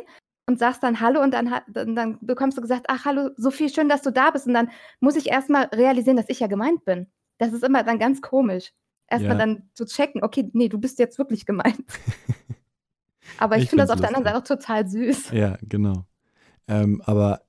und 0.47 0.59
sagst 0.59 0.83
dann 0.83 1.01
Hallo 1.01 1.23
und 1.23 1.33
dann, 1.33 1.55
dann, 1.69 1.95
dann 1.95 2.19
bekommst 2.23 2.57
du 2.57 2.63
gesagt, 2.63 2.87
ach 2.89 3.05
hallo, 3.05 3.31
Sophie, 3.37 3.69
schön, 3.69 3.89
dass 3.89 4.03
du 4.03 4.11
da 4.11 4.31
bist. 4.31 4.47
Und 4.47 4.55
dann 4.55 4.71
muss 5.01 5.17
ich 5.17 5.29
erstmal 5.29 5.65
realisieren, 5.67 6.17
dass 6.17 6.29
ich 6.29 6.41
ja 6.41 6.47
gemeint 6.47 6.85
bin. 6.85 7.07
Das 7.37 7.53
ist 7.53 7.63
immer 7.63 7.83
dann 7.83 7.99
ganz 7.99 8.23
komisch. 8.23 8.73
Erstmal 9.07 9.39
ja. 9.39 9.47
dann 9.47 9.71
zu 9.75 9.85
checken, 9.87 10.23
okay, 10.25 10.51
nee, 10.53 10.69
du 10.69 10.79
bist 10.79 10.99
jetzt 10.99 11.19
wirklich 11.19 11.47
gemeint. 11.47 11.85
Aber 13.39 13.57
ich, 13.57 13.65
ich 13.65 13.71
finde 13.71 13.85
das 13.85 13.91
auf 13.91 14.01
der 14.01 14.09
anderen 14.09 14.25
Seite 14.25 14.39
auch 14.39 14.45
total 14.45 14.89
süß. 14.89 15.31
Ja, 15.33 15.59
genau. 15.63 16.05
Ähm, 16.69 17.03
aber 17.05 17.43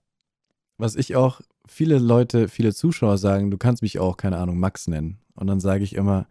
was 0.77 0.95
ich 0.95 1.15
auch, 1.15 1.41
viele 1.67 1.99
Leute, 1.99 2.47
viele 2.47 2.73
Zuschauer 2.73 3.17
sagen, 3.17 3.51
du 3.51 3.57
kannst 3.57 3.81
mich 3.81 3.99
auch, 3.99 4.17
keine 4.17 4.37
Ahnung, 4.37 4.57
Max 4.59 4.87
nennen. 4.87 5.19
Und 5.35 5.47
dann 5.47 5.59
sage 5.59 5.83
ich 5.83 5.93
immer, 5.93 6.27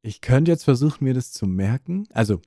ich 0.00 0.20
könnte 0.20 0.50
jetzt 0.50 0.64
versuchen, 0.64 1.04
mir 1.04 1.14
das 1.14 1.32
zu 1.32 1.46
merken. 1.46 2.06
Also, 2.12 2.40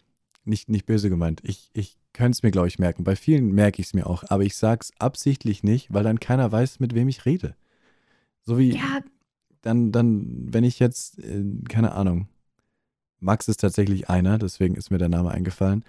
nicht, 0.43 0.69
nicht 0.69 0.85
böse 0.85 1.09
gemeint. 1.09 1.41
Ich, 1.43 1.69
ich 1.73 1.97
könnte 2.13 2.31
es 2.31 2.43
mir, 2.43 2.51
glaube 2.51 2.67
ich, 2.67 2.79
merken. 2.79 3.03
Bei 3.03 3.15
vielen 3.15 3.51
merke 3.51 3.81
ich 3.81 3.87
es 3.87 3.93
mir 3.93 4.07
auch. 4.07 4.23
Aber 4.29 4.43
ich 4.43 4.55
sage 4.55 4.79
es 4.81 4.91
absichtlich 4.99 5.63
nicht, 5.63 5.93
weil 5.93 6.03
dann 6.03 6.19
keiner 6.19 6.51
weiß, 6.51 6.79
mit 6.79 6.95
wem 6.95 7.07
ich 7.07 7.25
rede. 7.25 7.55
So 8.43 8.57
wie, 8.57 8.73
ja. 8.75 9.01
dann, 9.61 9.91
dann, 9.91 10.51
wenn 10.51 10.63
ich 10.63 10.79
jetzt, 10.79 11.19
äh, 11.19 11.43
keine 11.69 11.91
Ahnung, 11.91 12.27
Max 13.19 13.47
ist 13.47 13.59
tatsächlich 13.59 14.09
einer, 14.09 14.39
deswegen 14.39 14.75
ist 14.75 14.89
mir 14.89 14.97
der 14.97 15.09
Name 15.09 15.29
eingefallen. 15.29 15.85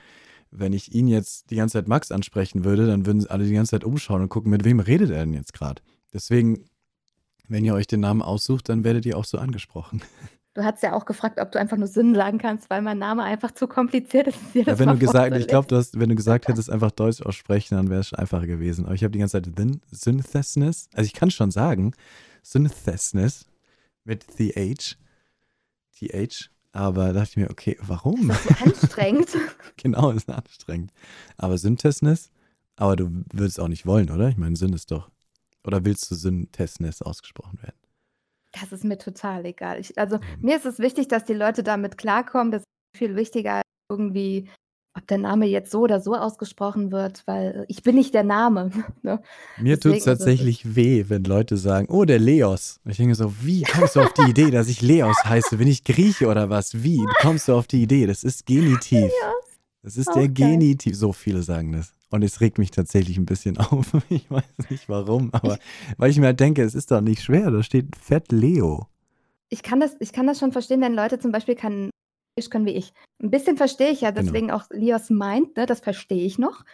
Wenn 0.54 0.74
ich 0.74 0.94
ihn 0.94 1.08
jetzt 1.08 1.50
die 1.50 1.56
ganze 1.56 1.78
Zeit 1.78 1.88
Max 1.88 2.12
ansprechen 2.12 2.64
würde, 2.64 2.86
dann 2.86 3.06
würden 3.06 3.26
alle 3.26 3.44
die 3.44 3.54
ganze 3.54 3.70
Zeit 3.70 3.84
umschauen 3.84 4.22
und 4.22 4.28
gucken, 4.28 4.50
mit 4.50 4.64
wem 4.64 4.80
redet 4.80 5.10
er 5.10 5.24
denn 5.24 5.32
jetzt 5.32 5.54
gerade. 5.54 5.82
Deswegen, 6.12 6.66
wenn 7.48 7.64
ihr 7.64 7.74
euch 7.74 7.86
den 7.86 8.00
Namen 8.00 8.22
aussucht, 8.22 8.68
dann 8.68 8.84
werdet 8.84 9.06
ihr 9.06 9.16
auch 9.16 9.24
so 9.24 9.38
angesprochen. 9.38 10.02
Du 10.54 10.62
hast 10.62 10.82
ja 10.82 10.92
auch 10.92 11.06
gefragt, 11.06 11.40
ob 11.40 11.50
du 11.50 11.58
einfach 11.58 11.78
nur 11.78 11.86
Sinn 11.86 12.14
sagen 12.14 12.36
kannst, 12.36 12.68
weil 12.68 12.82
mein 12.82 12.98
Name 12.98 13.22
einfach 13.22 13.52
zu 13.52 13.66
kompliziert 13.66 14.26
ist. 14.26 14.38
Ja, 14.52 14.78
wenn 14.78 14.90
du 14.90 14.98
gesagt, 14.98 15.34
ich 15.34 15.46
glaube, 15.46 15.68
wenn 15.94 16.10
du 16.10 16.14
gesagt 16.14 16.46
hättest, 16.46 16.68
einfach 16.68 16.90
Deutsch 16.90 17.22
aussprechen, 17.22 17.74
dann 17.74 17.88
wäre 17.88 18.00
es 18.00 18.12
einfacher 18.12 18.46
gewesen. 18.46 18.84
Aber 18.84 18.94
ich 18.94 19.02
habe 19.02 19.12
die 19.12 19.18
ganze 19.18 19.40
Zeit 19.42 19.50
Synthesis, 19.90 20.90
also 20.92 21.06
ich 21.06 21.14
kann 21.14 21.30
schon 21.30 21.50
sagen, 21.50 21.94
Synthesis 22.42 23.46
mit 24.04 24.26
TH, 24.26 24.98
TH, 25.96 26.50
aber 26.72 27.08
da 27.08 27.12
dachte 27.12 27.30
ich 27.30 27.36
mir, 27.36 27.50
okay, 27.50 27.76
warum? 27.82 28.28
Das 28.28 28.46
ist 28.46 28.58
so 28.58 28.64
anstrengend. 28.64 29.28
genau, 29.76 30.10
ist 30.10 30.30
anstrengend. 30.30 30.92
Aber 31.36 31.58
Syntesnis, 31.58 32.30
aber 32.76 32.96
du 32.96 33.24
würdest 33.32 33.60
auch 33.60 33.68
nicht 33.68 33.86
wollen, 33.86 34.10
oder? 34.10 34.28
Ich 34.28 34.38
meine, 34.38 34.56
Sinn 34.56 34.72
ist 34.72 34.90
doch. 34.90 35.10
Oder 35.64 35.84
willst 35.84 36.10
du 36.10 36.14
Syntesnis 36.14 37.02
ausgesprochen 37.02 37.62
werden? 37.62 37.76
Das 38.52 38.72
ist 38.72 38.84
mir 38.84 38.98
total 38.98 39.44
egal. 39.46 39.78
Ich, 39.80 39.96
also 39.98 40.16
mhm. 40.16 40.22
mir 40.40 40.56
ist 40.56 40.66
es 40.66 40.78
wichtig, 40.78 41.08
dass 41.08 41.24
die 41.24 41.34
Leute 41.34 41.62
damit 41.62 41.98
klarkommen. 41.98 42.50
Das 42.50 42.62
ist 42.62 42.98
viel 42.98 43.16
wichtiger 43.16 43.56
als 43.56 43.64
irgendwie 43.90 44.48
ob 44.94 45.06
der 45.06 45.18
Name 45.18 45.46
jetzt 45.46 45.70
so 45.70 45.80
oder 45.80 46.00
so 46.00 46.14
ausgesprochen 46.14 46.92
wird, 46.92 47.22
weil 47.26 47.64
ich 47.68 47.82
bin 47.82 47.94
nicht 47.94 48.14
der 48.14 48.24
Name. 48.24 48.70
Ne? 49.02 49.20
Mir 49.58 49.80
tut 49.80 49.96
es 49.96 50.04
tatsächlich 50.04 50.76
weh, 50.76 51.06
wenn 51.08 51.24
Leute 51.24 51.56
sagen, 51.56 51.88
oh, 51.90 52.04
der 52.04 52.20
Leos. 52.20 52.78
Ich 52.84 52.98
denke 52.98 53.16
so, 53.16 53.32
wie 53.42 53.62
kommst 53.62 53.96
du 53.96 54.00
auf 54.00 54.12
die 54.12 54.30
Idee, 54.30 54.52
dass 54.52 54.68
ich 54.68 54.80
Leos 54.80 55.16
heiße? 55.24 55.56
Bin 55.56 55.66
ich 55.66 55.82
Grieche 55.82 56.28
oder 56.28 56.50
was? 56.50 56.84
Wie 56.84 57.00
kommst 57.20 57.48
du 57.48 57.54
auf 57.54 57.66
die 57.66 57.82
Idee? 57.82 58.06
Das 58.06 58.22
ist 58.22 58.46
Genitiv. 58.46 59.10
Das 59.82 59.96
ist 59.96 60.14
der 60.14 60.28
Genitiv. 60.28 60.96
So 60.96 61.12
viele 61.12 61.42
sagen 61.42 61.72
das. 61.72 61.92
Und 62.10 62.22
es 62.22 62.40
regt 62.40 62.58
mich 62.58 62.70
tatsächlich 62.70 63.16
ein 63.16 63.26
bisschen 63.26 63.56
auf. 63.58 63.92
Ich 64.08 64.30
weiß 64.30 64.70
nicht 64.70 64.88
warum, 64.88 65.30
aber 65.32 65.58
weil 65.96 66.10
ich 66.10 66.18
mir 66.20 66.26
halt 66.26 66.40
denke, 66.40 66.62
es 66.62 66.74
ist 66.74 66.90
doch 66.90 67.00
nicht 67.00 67.22
schwer. 67.22 67.50
Da 67.50 67.62
steht 67.62 67.96
Fett 67.96 68.30
Leo. 68.30 68.86
Ich 69.48 69.62
kann, 69.62 69.80
das, 69.80 69.96
ich 69.98 70.12
kann 70.12 70.26
das 70.26 70.38
schon 70.38 70.52
verstehen, 70.52 70.80
wenn 70.80 70.94
Leute 70.94 71.18
zum 71.18 71.32
Beispiel 71.32 71.56
keinen 71.56 71.90
können 72.50 72.66
wie 72.66 72.76
ich. 72.76 72.92
Ein 73.22 73.30
bisschen 73.30 73.56
verstehe 73.56 73.90
ich 73.90 74.00
ja, 74.00 74.10
genau. 74.10 74.22
deswegen 74.22 74.48
genau. 74.48 74.58
auch 74.58 74.64
Lios 74.70 75.10
meint, 75.10 75.56
ne, 75.56 75.66
das 75.66 75.80
verstehe 75.80 76.24
ich 76.24 76.38
noch. 76.38 76.64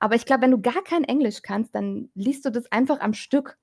Aber 0.00 0.16
ich 0.16 0.26
glaube, 0.26 0.42
wenn 0.42 0.50
du 0.50 0.60
gar 0.60 0.82
kein 0.82 1.04
Englisch 1.04 1.42
kannst, 1.42 1.74
dann 1.74 2.08
liest 2.14 2.44
du 2.44 2.50
das 2.50 2.70
einfach 2.72 3.00
am 3.00 3.14
Stück. 3.14 3.56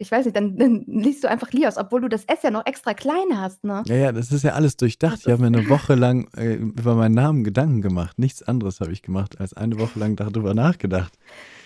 Ich 0.00 0.10
weiß 0.10 0.24
nicht, 0.24 0.36
dann, 0.36 0.56
dann 0.56 0.84
liest 0.86 1.24
du 1.24 1.28
einfach 1.28 1.52
Lios, 1.52 1.76
obwohl 1.76 2.00
du 2.00 2.08
das 2.08 2.24
S 2.24 2.42
ja 2.42 2.50
noch 2.50 2.66
extra 2.66 2.94
klein 2.94 3.40
hast, 3.40 3.64
ne? 3.64 3.82
Ja, 3.86 3.96
ja, 3.96 4.12
das 4.12 4.32
ist 4.32 4.44
ja 4.44 4.52
alles 4.52 4.76
durchdacht. 4.76 5.20
Ich 5.20 5.28
habe 5.28 5.40
mir 5.40 5.58
eine 5.58 5.68
Woche 5.68 5.94
lang 5.94 6.28
äh, 6.36 6.54
über 6.54 6.94
meinen 6.94 7.14
Namen 7.14 7.44
Gedanken 7.44 7.82
gemacht. 7.82 8.18
Nichts 8.18 8.42
anderes 8.42 8.80
habe 8.80 8.92
ich 8.92 9.02
gemacht, 9.02 9.40
als 9.40 9.54
eine 9.54 9.78
Woche 9.78 9.98
lang 9.98 10.16
darüber 10.16 10.54
nachgedacht. 10.54 11.18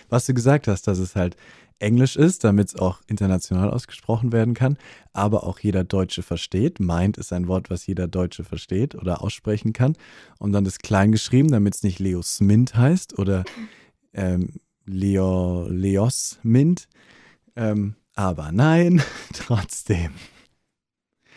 Was 0.09 0.25
du 0.25 0.33
gesagt 0.33 0.67
hast, 0.67 0.87
dass 0.87 0.99
es 0.99 1.15
halt 1.15 1.35
Englisch 1.79 2.15
ist, 2.15 2.43
damit 2.43 2.69
es 2.69 2.75
auch 2.75 3.01
international 3.07 3.69
ausgesprochen 3.71 4.31
werden 4.31 4.53
kann, 4.53 4.77
aber 5.11 5.43
auch 5.43 5.59
jeder 5.59 5.83
Deutsche 5.83 6.23
versteht. 6.23 6.79
Meint 6.79 7.17
ist 7.17 7.33
ein 7.33 7.47
Wort, 7.47 7.69
was 7.69 7.85
jeder 7.85 8.07
Deutsche 8.07 8.43
versteht 8.43 8.95
oder 8.95 9.21
aussprechen 9.21 9.73
kann. 9.73 9.95
Und 10.39 10.53
dann 10.53 10.65
ist 10.65 10.83
klein 10.83 11.11
geschrieben, 11.11 11.51
damit 11.51 11.75
es 11.75 11.83
nicht 11.83 11.99
Leo 11.99 12.21
Smint 12.21 12.75
heißt 12.75 13.17
oder 13.19 13.43
ähm, 14.13 14.59
Leo, 14.85 15.67
Leos 15.69 16.39
Mint. 16.43 16.87
Ähm, 17.55 17.95
aber 18.15 18.51
nein, 18.51 19.01
trotzdem. 19.33 20.11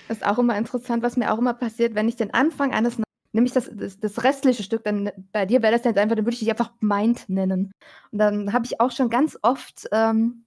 Ist 0.09 0.25
auch 0.25 0.39
immer 0.39 0.57
interessant, 0.57 1.03
was 1.03 1.17
mir 1.17 1.33
auch 1.33 1.39
immer 1.39 1.55
passiert, 1.55 1.95
wenn 1.95 2.09
ich 2.09 2.17
den 2.17 2.33
Anfang 2.33 2.73
eines 2.73 2.99
nehme 3.37 3.47
ich 3.47 3.53
das, 3.53 3.71
das, 3.73 4.01
das, 4.01 4.25
restliche 4.25 4.63
Stück, 4.63 4.83
dann 4.83 5.11
bei 5.33 5.47
dir 5.47 5.63
wäre 5.63 5.73
das 5.73 5.85
jetzt 5.85 5.99
einfach, 5.99 6.17
dann 6.17 6.25
würde 6.25 6.35
ich 6.35 6.41
dich 6.41 6.51
einfach 6.51 6.73
Mind 6.81 7.29
nennen. 7.29 7.73
Und 8.11 8.19
dann 8.19 8.53
habe 8.53 8.65
ich 8.65 8.81
auch 8.81 8.91
schon 8.91 9.11
ganz 9.11 9.39
oft 9.43 9.87
ähm, 9.93 10.47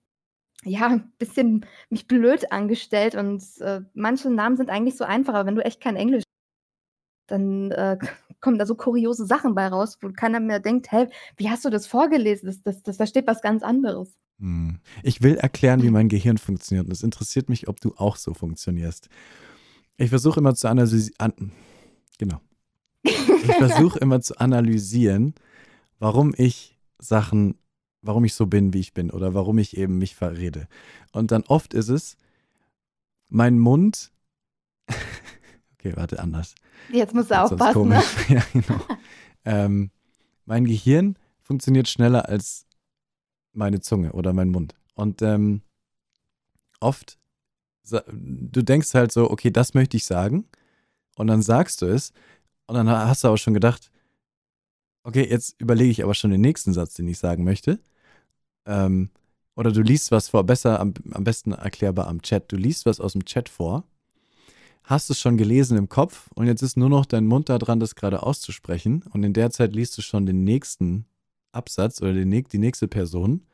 ja, 0.65 0.87
ein 0.87 1.13
bisschen 1.17 1.65
mich 1.89 2.07
blöd 2.07 2.51
angestellt 2.51 3.15
und 3.15 3.43
äh, 3.61 3.81
manche 3.93 4.29
Namen 4.29 4.57
sind 4.57 4.69
eigentlich 4.69 4.97
so 4.97 5.05
einfach, 5.05 5.33
aber 5.33 5.45
wenn 5.45 5.55
du 5.55 5.63
echt 5.63 5.81
kein 5.81 5.95
Englisch 5.95 6.23
dann 7.27 7.71
äh, 7.71 7.97
kommen 8.41 8.57
da 8.57 8.65
so 8.65 8.75
kuriose 8.75 9.25
Sachen 9.25 9.55
bei 9.55 9.67
raus, 9.67 9.97
wo 10.01 10.09
keiner 10.09 10.39
mehr 10.39 10.59
denkt, 10.59 10.91
hey, 10.91 11.07
wie 11.37 11.49
hast 11.49 11.65
du 11.65 11.69
das 11.69 11.87
vorgelesen? 11.87 12.47
Das, 12.47 12.61
das, 12.63 12.83
das, 12.83 12.97
da 12.97 13.05
steht 13.05 13.27
was 13.27 13.41
ganz 13.41 13.63
anderes. 13.63 14.17
Hm. 14.39 14.79
Ich 15.03 15.21
will 15.21 15.35
erklären, 15.35 15.83
wie 15.83 15.91
mein 15.91 16.09
Gehirn 16.09 16.37
funktioniert. 16.37 16.85
Und 16.85 16.93
es 16.93 17.03
interessiert 17.03 17.49
mich, 17.49 17.67
ob 17.67 17.81
du 17.81 17.93
auch 17.97 18.15
so 18.15 18.33
funktionierst. 18.33 19.09
Ich 19.97 20.09
versuche 20.09 20.39
immer 20.39 20.55
zu 20.55 20.69
analysieren. 20.69 21.13
An 21.17 21.51
genau. 22.17 22.39
Ich 23.03 23.55
versuche 23.57 23.99
immer 23.99 24.21
zu 24.21 24.39
analysieren, 24.39 25.33
warum 25.99 26.33
ich 26.37 26.77
Sachen, 26.97 27.55
warum 28.01 28.25
ich 28.25 28.33
so 28.33 28.45
bin, 28.45 28.73
wie 28.73 28.79
ich 28.79 28.93
bin 28.93 29.09
oder 29.11 29.33
warum 29.33 29.57
ich 29.57 29.77
eben 29.77 29.97
mich 29.97 30.15
verrede. 30.15 30.67
Und 31.11 31.31
dann 31.31 31.43
oft 31.43 31.73
ist 31.73 31.89
es, 31.89 32.17
mein 33.29 33.59
Mund. 33.59 34.11
okay, 35.73 35.95
warte, 35.95 36.19
anders. 36.19 36.55
Jetzt 36.91 37.13
musst 37.13 37.31
du 37.31 37.41
aufpassen. 37.41 37.89
Ne? 37.89 38.03
ja, 38.29 38.43
genau. 38.53 38.81
ähm, 39.45 39.91
mein 40.45 40.65
Gehirn 40.65 41.17
funktioniert 41.41 41.87
schneller 41.87 42.27
als 42.27 42.65
meine 43.53 43.79
Zunge 43.79 44.13
oder 44.13 44.33
mein 44.33 44.49
Mund. 44.49 44.75
Und 44.95 45.21
ähm, 45.21 45.61
oft, 46.79 47.17
du 47.83 48.61
denkst 48.61 48.93
halt 48.93 49.11
so, 49.11 49.29
okay, 49.29 49.51
das 49.51 49.73
möchte 49.73 49.97
ich 49.97 50.05
sagen. 50.05 50.45
Und 51.15 51.27
dann 51.27 51.41
sagst 51.41 51.81
du 51.81 51.85
es. 51.87 52.13
Und 52.69 52.75
dann 52.75 52.89
hast 52.89 53.23
du 53.23 53.27
aber 53.27 53.37
schon 53.37 53.53
gedacht, 53.53 53.91
okay, 55.03 55.27
jetzt 55.29 55.59
überlege 55.59 55.91
ich 55.91 56.03
aber 56.03 56.13
schon 56.13 56.31
den 56.31 56.41
nächsten 56.41 56.73
Satz, 56.73 56.93
den 56.93 57.07
ich 57.07 57.17
sagen 57.17 57.43
möchte. 57.43 57.79
Ähm, 58.65 59.09
oder 59.55 59.71
du 59.71 59.81
liest 59.81 60.11
was 60.11 60.29
vor, 60.29 60.43
besser, 60.43 60.79
am, 60.79 60.93
am 61.11 61.23
besten 61.23 61.51
erklärbar 61.51 62.07
am 62.07 62.21
Chat. 62.21 62.51
Du 62.51 62.55
liest 62.55 62.85
was 62.85 62.99
aus 62.99 63.13
dem 63.13 63.25
Chat 63.25 63.49
vor 63.49 63.83
hast 64.89 65.11
es 65.11 65.19
schon 65.19 65.37
gelesen 65.37 65.77
im 65.77 65.87
Kopf 65.87 66.31
und 66.33 66.47
jetzt 66.47 66.63
ist 66.63 66.75
nur 66.75 66.89
noch 66.89 67.05
dein 67.05 67.27
Mund 67.27 67.47
da 67.47 67.59
dran, 67.59 67.79
das 67.79 67.93
gerade 67.93 68.23
auszusprechen. 68.23 69.03
Und 69.11 69.23
in 69.23 69.33
der 69.33 69.51
Zeit 69.51 69.73
liest 69.73 69.95
du 69.97 70.01
schon 70.01 70.25
den 70.25 70.43
nächsten 70.43 71.05
Absatz 71.51 72.01
oder 72.01 72.13
den, 72.13 72.31
die 72.31 72.57
nächste 72.57 72.87
Person. 72.87 73.45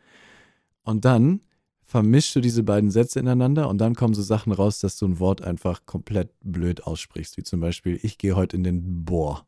Und 0.84 1.04
dann 1.04 1.42
vermischst 1.86 2.36
du 2.36 2.42
diese 2.42 2.64
beiden 2.64 2.90
Sätze 2.92 3.20
ineinander 3.20 3.70
und 3.70 3.78
dann 3.78 3.96
kommen 3.96 4.14
so 4.14 4.22
Sachen 4.22 4.52
raus, 4.52 4.80
dass 4.80 4.98
du 4.98 5.06
ein 5.06 5.20
Wort 5.20 5.42
einfach 5.44 5.86
komplett 5.86 6.32
blöd 6.42 6.84
aussprichst, 6.84 7.38
wie 7.38 7.44
zum 7.44 7.60
Beispiel, 7.60 8.00
ich 8.02 8.18
gehe 8.18 8.36
heute 8.36 8.58
in 8.58 8.64
den 8.64 9.06
Bohr, 9.06 9.46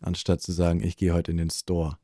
anstatt 0.00 0.42
zu 0.42 0.52
sagen, 0.52 0.82
ich 0.82 0.96
gehe 0.96 1.14
heute 1.14 1.30
in 1.30 1.36
den 1.36 1.50
Store. 1.50 1.98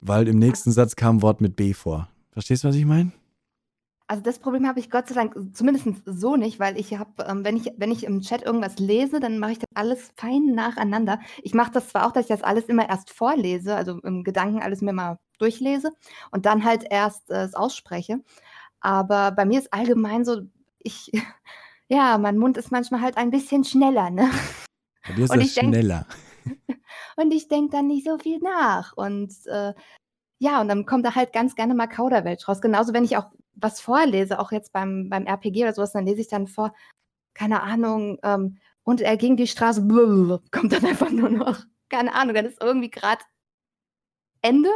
Weil 0.00 0.26
im 0.26 0.38
nächsten 0.38 0.72
Satz 0.72 0.96
kam 0.96 1.16
ein 1.16 1.22
Wort 1.22 1.40
mit 1.40 1.54
B 1.54 1.74
vor. 1.74 2.08
Verstehst 2.32 2.64
du, 2.64 2.68
was 2.68 2.76
ich 2.76 2.84
meine? 2.84 3.12
Also 4.06 4.22
das 4.22 4.38
Problem 4.38 4.66
habe 4.66 4.80
ich 4.80 4.90
Gott 4.90 5.08
sei 5.08 5.14
Dank 5.14 5.34
zumindest 5.54 5.88
so 6.04 6.36
nicht, 6.36 6.60
weil 6.60 6.78
ich 6.78 6.96
habe, 6.98 7.24
ähm, 7.26 7.44
wenn 7.44 7.56
ich 7.56 7.72
wenn 7.76 7.90
ich 7.90 8.04
im 8.04 8.20
Chat 8.20 8.42
irgendwas 8.42 8.78
lese, 8.78 9.20
dann 9.20 9.38
mache 9.38 9.52
ich 9.52 9.58
das 9.58 9.68
alles 9.74 10.12
fein 10.16 10.54
nacheinander. 10.54 11.20
Ich 11.42 11.54
mache 11.54 11.72
das 11.72 11.88
zwar 11.88 12.06
auch, 12.06 12.12
dass 12.12 12.24
ich 12.24 12.28
das 12.28 12.42
alles 12.42 12.66
immer 12.66 12.88
erst 12.88 13.10
vorlese, 13.10 13.74
also 13.74 13.98
im 14.00 14.24
Gedanken 14.24 14.60
alles 14.60 14.82
mir 14.82 14.92
mal 14.92 15.18
durchlese 15.38 15.90
und 16.30 16.46
dann 16.46 16.64
halt 16.64 16.84
erst 16.90 17.30
äh, 17.30 17.44
es 17.44 17.54
ausspreche. 17.54 18.20
Aber 18.80 19.30
bei 19.30 19.44
mir 19.44 19.60
ist 19.60 19.72
allgemein 19.72 20.24
so, 20.24 20.42
ich, 20.78 21.10
ja, 21.88 22.18
mein 22.18 22.38
Mund 22.38 22.56
ist 22.56 22.72
manchmal 22.72 23.00
halt 23.00 23.16
ein 23.16 23.30
bisschen 23.30 23.64
schneller, 23.64 24.10
ne? 24.10 24.30
Bei 25.06 25.14
dir 25.14 25.24
ist 25.24 25.30
und 25.30 25.40
ich 25.40 25.54
schneller. 25.54 26.06
und 27.16 27.32
ich 27.32 27.48
denke 27.48 27.76
dann 27.76 27.86
nicht 27.86 28.06
so 28.06 28.18
viel 28.18 28.38
nach. 28.38 28.92
Und 28.96 29.34
äh, 29.46 29.72
ja, 30.38 30.60
und 30.60 30.68
dann 30.68 30.86
kommt 30.86 31.06
da 31.06 31.14
halt 31.14 31.32
ganz 31.32 31.54
gerne 31.54 31.74
mal 31.74 31.86
Kauderwelsch 31.86 32.48
raus. 32.48 32.60
Genauso, 32.60 32.92
wenn 32.92 33.04
ich 33.04 33.16
auch 33.16 33.30
was 33.54 33.80
vorlese, 33.80 34.38
auch 34.38 34.52
jetzt 34.52 34.72
beim, 34.72 35.08
beim 35.08 35.26
RPG 35.26 35.62
oder 35.62 35.74
sowas, 35.74 35.92
dann 35.92 36.06
lese 36.06 36.20
ich 36.20 36.28
dann 36.28 36.46
vor, 36.46 36.74
keine 37.34 37.62
Ahnung, 37.62 38.18
ähm, 38.22 38.58
und 38.84 39.00
er 39.00 39.16
ging 39.16 39.36
die 39.36 39.46
Straße, 39.46 39.82
kommt 40.50 40.72
dann 40.72 40.86
einfach 40.86 41.10
nur 41.10 41.30
noch, 41.30 41.60
keine 41.88 42.14
Ahnung, 42.14 42.34
dann 42.34 42.46
ist 42.46 42.62
irgendwie 42.62 42.90
gerade 42.90 43.22
Ende 44.42 44.70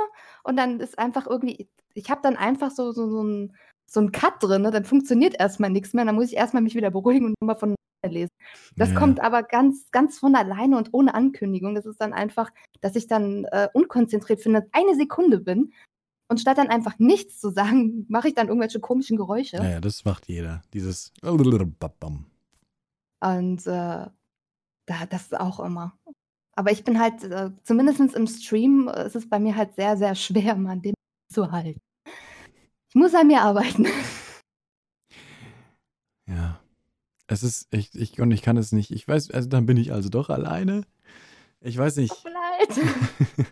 und 0.45 0.57
dann 0.57 0.81
ist 0.81 0.99
einfach 0.99 1.27
irgendwie, 1.27 1.69
ich 1.95 2.11
habe 2.11 2.21
dann 2.23 2.37
einfach 2.37 2.71
so, 2.71 2.93
so, 2.93 3.09
so 3.09 3.23
ein 3.23 3.57
so 3.89 4.01
ein 4.01 4.13
Cut 4.13 4.43
drin, 4.43 4.63
ne? 4.63 4.71
dann 4.71 4.85
funktioniert 4.85 5.39
erstmal 5.39 5.71
nichts 5.71 5.95
mehr. 5.95 6.05
Dann 6.05 6.17
muss 6.17 6.27
ich 6.27 6.37
erstmal 6.37 6.63
mich 6.63 6.75
wieder 6.75 6.91
beruhigen 6.91 7.27
und 7.27 7.35
nochmal 7.41 7.57
von 7.57 7.77
lesen. 8.05 8.31
Das 8.77 8.91
ja. 8.91 8.99
kommt 8.99 9.21
aber 9.21 9.43
ganz, 9.43 9.91
ganz 9.91 10.19
von 10.19 10.35
alleine 10.37 10.77
und 10.77 10.91
ohne 10.93 11.15
Ankündigung. 11.15 11.75
Das 11.75 11.87
ist 11.87 12.01
dann 12.01 12.13
einfach, 12.13 12.51
dass 12.81 12.95
ich 12.95 13.07
dann 13.07 13.47
äh, 13.47 13.69
unkonzentriert 13.73 14.41
für 14.41 14.49
eine, 14.49 14.69
eine 14.73 14.95
Sekunde 14.95 15.41
bin 15.41 15.73
und 16.29 16.41
statt 16.41 16.59
dann 16.59 16.69
einfach 16.69 16.99
nichts 16.99 17.41
zu 17.41 17.51
sagen, 17.51 18.07
mache 18.09 18.29
ich 18.29 18.35
dann 18.35 18.49
irgendwelche 18.49 18.81
komischen 18.81 19.17
Geräusche. 19.17 19.57
Ja, 19.57 19.71
ja 19.71 19.81
das 19.81 20.05
macht 20.05 20.27
jeder. 20.27 20.63
Dieses. 20.73 21.13
Und 23.21 23.67
äh, 23.67 24.07
da, 24.87 25.07
das 25.09 25.23
ist 25.23 25.41
auch 25.41 25.61
immer. 25.61 25.99
Aber 26.57 26.73
ich 26.73 26.85
bin 26.85 26.99
halt, 26.99 27.23
äh, 27.25 27.51
zumindest 27.65 28.01
im 28.01 28.27
Stream, 28.27 28.89
äh, 28.89 29.07
ist 29.07 29.17
es 29.17 29.29
bei 29.29 29.39
mir 29.39 29.57
halt 29.57 29.75
sehr, 29.75 29.97
sehr 29.97 30.15
schwer, 30.15 30.55
mal 30.57 30.79
den 30.79 30.95
zu 31.33 31.51
halten. 31.51 31.81
Ich 32.89 32.95
muss 32.95 33.15
an 33.15 33.27
mir 33.27 33.43
arbeiten. 33.43 33.87
Ja. 36.29 36.61
Es 37.29 37.45
ist, 37.45 37.69
ich, 37.71 37.95
ich, 37.95 38.21
und 38.21 38.33
ich 38.33 38.43
kann 38.43 38.57
es 38.57 38.73
nicht. 38.73 38.91
Ich 38.91 39.07
weiß, 39.07 39.31
also 39.31 39.49
dann 39.49 39.65
bin 39.65 39.77
ich 39.77 39.93
also 39.93 40.09
doch 40.09 40.29
alleine. 40.29 40.83
Ich 41.61 41.79
weiß 41.79 41.97
nicht. 41.99 42.13
Tut 42.13 42.25
mir 42.25 42.33
leid. 42.33 43.47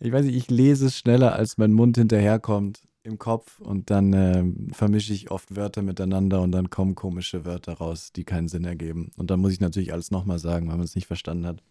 Ich 0.00 0.12
weiß 0.12 0.24
nicht, 0.24 0.36
ich 0.36 0.50
lese 0.50 0.86
es 0.86 0.98
schneller, 0.98 1.34
als 1.34 1.58
mein 1.58 1.72
Mund 1.72 1.96
hinterherkommt 1.96 2.82
im 3.02 3.18
Kopf 3.18 3.60
und 3.60 3.90
dann 3.90 4.12
äh, 4.12 4.44
vermische 4.74 5.12
ich 5.12 5.30
oft 5.30 5.56
Wörter 5.56 5.82
miteinander 5.82 6.42
und 6.42 6.52
dann 6.52 6.70
kommen 6.70 6.94
komische 6.94 7.44
Wörter 7.44 7.74
raus, 7.74 8.12
die 8.12 8.24
keinen 8.24 8.48
Sinn 8.48 8.64
ergeben. 8.64 9.10
Und 9.16 9.30
dann 9.30 9.40
muss 9.40 9.52
ich 9.52 9.60
natürlich 9.60 9.92
alles 9.92 10.10
nochmal 10.10 10.38
sagen, 10.38 10.68
weil 10.68 10.76
man 10.76 10.84
es 10.84 10.94
nicht 10.94 11.06
verstanden 11.06 11.46
hat. 11.46 11.62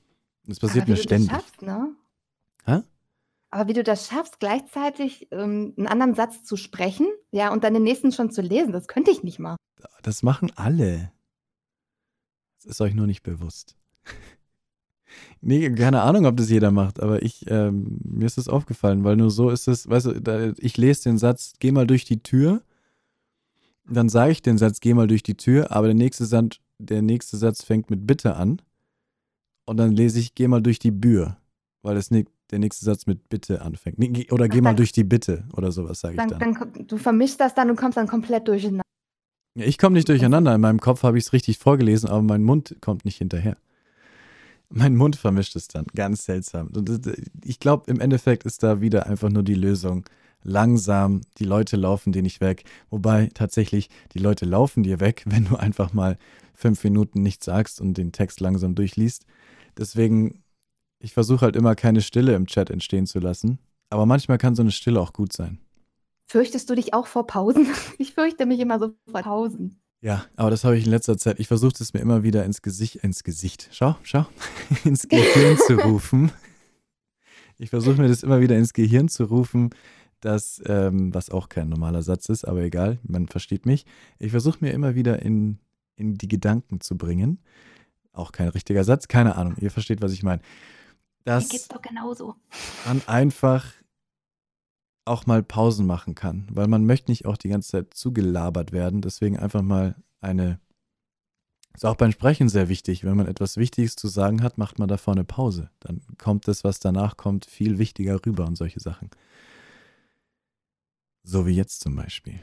Das 0.46 0.60
passiert 0.60 0.84
Aber 0.84 0.92
mir 0.92 0.98
ständig. 0.98 1.30
Das 1.30 1.42
schaffst, 1.42 1.62
ne? 1.62 1.96
Hä? 2.66 2.82
Aber 3.52 3.68
wie 3.68 3.74
du 3.74 3.84
das 3.84 4.08
schaffst, 4.08 4.40
gleichzeitig 4.40 5.28
ähm, 5.32 5.74
einen 5.78 5.88
anderen 5.88 6.14
Satz 6.14 6.44
zu 6.44 6.56
sprechen, 6.56 7.08
ja, 7.32 7.52
und 7.52 7.64
dann 7.64 7.74
den 7.74 7.84
nächsten 7.84 8.12
schon 8.12 8.32
zu 8.32 8.42
lesen, 8.42 8.72
das 8.72 8.88
könnte 8.88 9.12
ich 9.12 9.24
nicht 9.24 9.40
mal. 9.40 9.56
Das 10.04 10.24
machen 10.24 10.52
alle. 10.56 11.12
Das 12.58 12.66
ist 12.66 12.82
euch 12.82 12.94
nur 12.94 13.08
nicht 13.08 13.24
bewusst. 13.24 13.76
Nee, 15.42 15.70
keine 15.72 16.02
Ahnung, 16.02 16.26
ob 16.26 16.38
das 16.38 16.50
jeder 16.50 16.72
macht, 16.72 17.00
aber 17.02 17.22
ich, 17.22 17.46
ähm, 17.50 18.00
mir 18.04 18.26
ist 18.26 18.38
das 18.38 18.48
aufgefallen, 18.48 19.04
weil 19.04 19.16
nur 19.16 19.32
so 19.32 19.50
ist 19.50 19.68
es, 19.68 19.90
weißt 19.90 20.06
du, 20.08 20.22
da, 20.22 20.54
ich 20.58 20.78
lese 20.78 21.04
den 21.04 21.18
Satz, 21.18 21.54
geh 21.60 21.72
mal 21.72 21.88
durch 21.88 22.06
die 22.06 22.22
Tür, 22.22 22.62
dann 23.90 24.10
sage 24.10 24.32
ich 24.32 24.42
den 24.42 24.58
Satz, 24.58 24.80
geh 24.80 24.94
mal 24.94 25.08
durch 25.08 25.24
die 25.24 25.36
Tür, 25.36 25.72
aber 25.72 25.88
der 25.88 25.96
nächste, 25.96 26.26
Satz, 26.26 26.58
der 26.78 27.02
nächste 27.02 27.38
Satz 27.38 27.64
fängt 27.64 27.90
mit 27.90 28.06
Bitte 28.06 28.36
an 28.36 28.62
und 29.66 29.78
dann 29.78 29.92
lese 29.92 30.20
ich, 30.20 30.36
geh 30.36 30.48
mal 30.48 30.62
durch 30.62 30.80
die 30.80 30.92
Bür, 30.92 31.38
weil 31.82 31.96
das, 31.96 32.10
der 32.10 32.60
nächste 32.60 32.86
Satz 32.86 33.06
mit 33.06 33.30
Bitte 33.30 33.62
anfängt. 33.62 34.00
Nee, 34.00 34.28
oder 34.32 34.48
geh 34.48 34.62
mal 34.62 34.76
durch 34.76 34.92
die 34.92 35.04
Bitte 35.04 35.46
oder 35.56 35.72
sowas, 35.72 36.00
sage 36.02 36.16
ich 36.16 36.28
dann. 36.28 36.40
dann. 36.40 36.88
Du 36.88 36.98
vermischst 36.98 37.40
das 37.40 37.54
dann 37.56 37.70
und 37.70 37.76
kommst 37.76 37.98
dann 37.98 38.08
komplett 38.08 38.48
durcheinander. 38.48 38.84
Ja, 39.56 39.66
ich 39.66 39.78
komme 39.78 39.94
nicht 39.94 40.10
durcheinander, 40.10 40.56
in 40.56 40.62
meinem 40.62 40.80
Kopf 40.80 41.04
habe 41.04 41.18
ich 41.18 41.26
es 41.26 41.34
richtig 41.34 41.58
vorgelesen, 41.58 42.10
aber 42.10 42.22
mein 42.22 42.44
Mund 42.44 42.78
kommt 42.82 43.06
nicht 43.06 43.18
hinterher. 43.18 43.58
Mein 44.70 44.96
Mund 44.96 45.16
vermischt 45.16 45.56
es 45.56 45.68
dann. 45.68 45.86
Ganz 45.96 46.26
seltsam. 46.26 46.68
Und 46.76 47.12
ich 47.44 47.60
glaube, 47.60 47.90
im 47.92 48.00
Endeffekt 48.00 48.44
ist 48.44 48.62
da 48.62 48.82
wieder 48.82 49.08
einfach 49.08 49.30
nur 49.30 49.44
die 49.44 49.56
Lösung. 49.56 50.06
Langsam, 50.44 51.22
die 51.38 51.44
Leute 51.44 51.76
laufen 51.76 52.12
dir 52.12 52.22
nicht 52.22 52.40
weg. 52.40 52.64
Wobei 52.90 53.30
tatsächlich, 53.34 53.90
die 54.14 54.20
Leute 54.20 54.46
laufen 54.46 54.84
dir 54.84 55.00
weg, 55.00 55.24
wenn 55.28 55.46
du 55.46 55.56
einfach 55.56 55.94
mal 55.94 56.18
fünf 56.54 56.84
Minuten 56.84 57.22
nichts 57.22 57.46
sagst 57.46 57.82
und 57.82 57.98
den 57.98 58.12
Text 58.12 58.40
langsam 58.40 58.76
durchliest. 58.76 59.26
Deswegen, 59.78 60.44
ich 61.00 61.14
versuche 61.14 61.42
halt 61.42 61.56
immer 61.56 61.76
keine 61.76 62.02
Stille 62.02 62.36
im 62.36 62.46
Chat 62.46 62.70
entstehen 62.70 63.08
zu 63.08 63.20
lassen. 63.20 63.60
Aber 63.90 64.06
manchmal 64.06 64.38
kann 64.38 64.56
so 64.56 64.62
eine 64.62 64.72
Stille 64.72 65.02
auch 65.02 65.14
gut 65.14 65.34
sein. 65.34 65.60
Fürchtest 66.28 66.70
du 66.70 66.76
dich 66.76 66.94
auch 66.94 67.08
vor 67.08 67.26
Pausen? 67.26 67.68
Ich 67.98 68.14
fürchte 68.14 68.46
mich 68.46 68.60
immer 68.60 68.80
so 68.80 68.94
vor 69.10 69.22
Pausen. 69.22 69.82
Ja, 70.02 70.26
aber 70.38 70.50
das 70.50 70.64
habe 70.64 70.78
ich 70.78 70.86
in 70.86 70.92
letzter 70.92 71.18
Zeit. 71.18 71.40
Ich 71.40 71.48
versuche 71.48 71.74
es 71.80 71.94
mir 71.94 72.00
immer 72.00 72.24
wieder 72.24 72.46
ins 72.46 72.62
Gesicht, 72.62 72.98
ins 72.98 73.24
Gesicht, 73.24 73.70
schau, 73.72 73.98
schau, 74.04 74.26
ins 74.86 75.08
Gehirn 75.08 75.58
zu 75.58 75.76
rufen. 75.84 76.32
Ich 77.58 77.70
versuche 77.70 78.02
mir 78.02 78.08
das 78.08 78.24
immer 78.24 78.40
wieder 78.40 78.58
ins 78.58 78.72
Gehirn 78.72 79.10
zu 79.10 79.26
rufen, 79.26 79.72
dass, 80.22 80.62
ähm, 80.66 81.14
was 81.14 81.30
auch 81.30 81.50
kein 81.50 81.68
normaler 81.68 82.02
Satz 82.02 82.30
ist, 82.30 82.46
aber 82.46 82.62
egal, 82.62 83.00
man 83.04 83.28
versteht 83.28 83.66
mich. 83.66 83.86
Ich 84.20 84.32
versuche 84.32 84.60
mir 84.62 84.72
immer 84.72 84.96
wieder 84.96 85.22
in, 85.22 85.60
in 85.98 86.16
die 86.16 86.30
Gedanken 86.30 86.80
zu 86.80 86.98
bringen. 86.98 87.40
Auch 88.14 88.32
kein 88.32 88.48
richtiger 88.48 88.86
Satz, 88.86 89.10
keine 89.10 89.36
Ahnung, 89.36 89.56
ihr 89.58 89.72
versteht, 89.72 90.02
was 90.02 90.14
ich 90.14 90.24
meine. 90.24 90.42
Das 91.26 91.44
Mir 91.44 91.50
geht's 91.50 91.68
doch 91.68 91.82
genauso. 91.82 92.36
Man 92.86 93.02
einfach 93.06 93.66
auch 95.06 95.26
mal 95.26 95.42
Pausen 95.44 95.86
machen 95.88 96.16
kann, 96.16 96.48
weil 96.52 96.68
man 96.68 96.86
möchte 96.86 97.12
nicht 97.12 97.26
auch 97.26 97.38
die 97.38 97.50
ganze 97.50 97.70
Zeit 97.72 97.94
zugelabert 97.94 98.72
werden. 98.72 99.02
Deswegen 99.02 99.38
einfach 99.38 99.62
mal 99.62 99.96
eine 100.22 100.60
Ist 101.74 101.86
auch 101.86 101.96
beim 101.96 102.12
Sprechen 102.12 102.50
sehr 102.50 102.68
wichtig. 102.70 103.04
Wenn 103.04 103.18
man 103.18 103.28
etwas 103.28 103.58
Wichtiges 103.58 103.96
zu 103.96 104.08
sagen 104.08 104.44
hat, 104.44 104.58
macht 104.58 104.80
man 104.80 104.88
davor 104.88 105.14
eine 105.14 105.24
Pause. 105.24 105.70
Dann 105.80 106.02
kommt 106.18 106.48
das, 106.48 106.64
was 106.64 106.80
danach 106.80 107.16
kommt, 107.18 107.46
viel 107.46 107.78
wichtiger 107.78 108.24
rüber 108.26 108.46
und 108.46 108.56
solche 108.56 108.80
Sachen. 108.80 109.10
So 111.24 111.46
wie 111.46 111.56
jetzt 111.56 111.82
zum 111.82 111.96
Beispiel. 111.96 112.42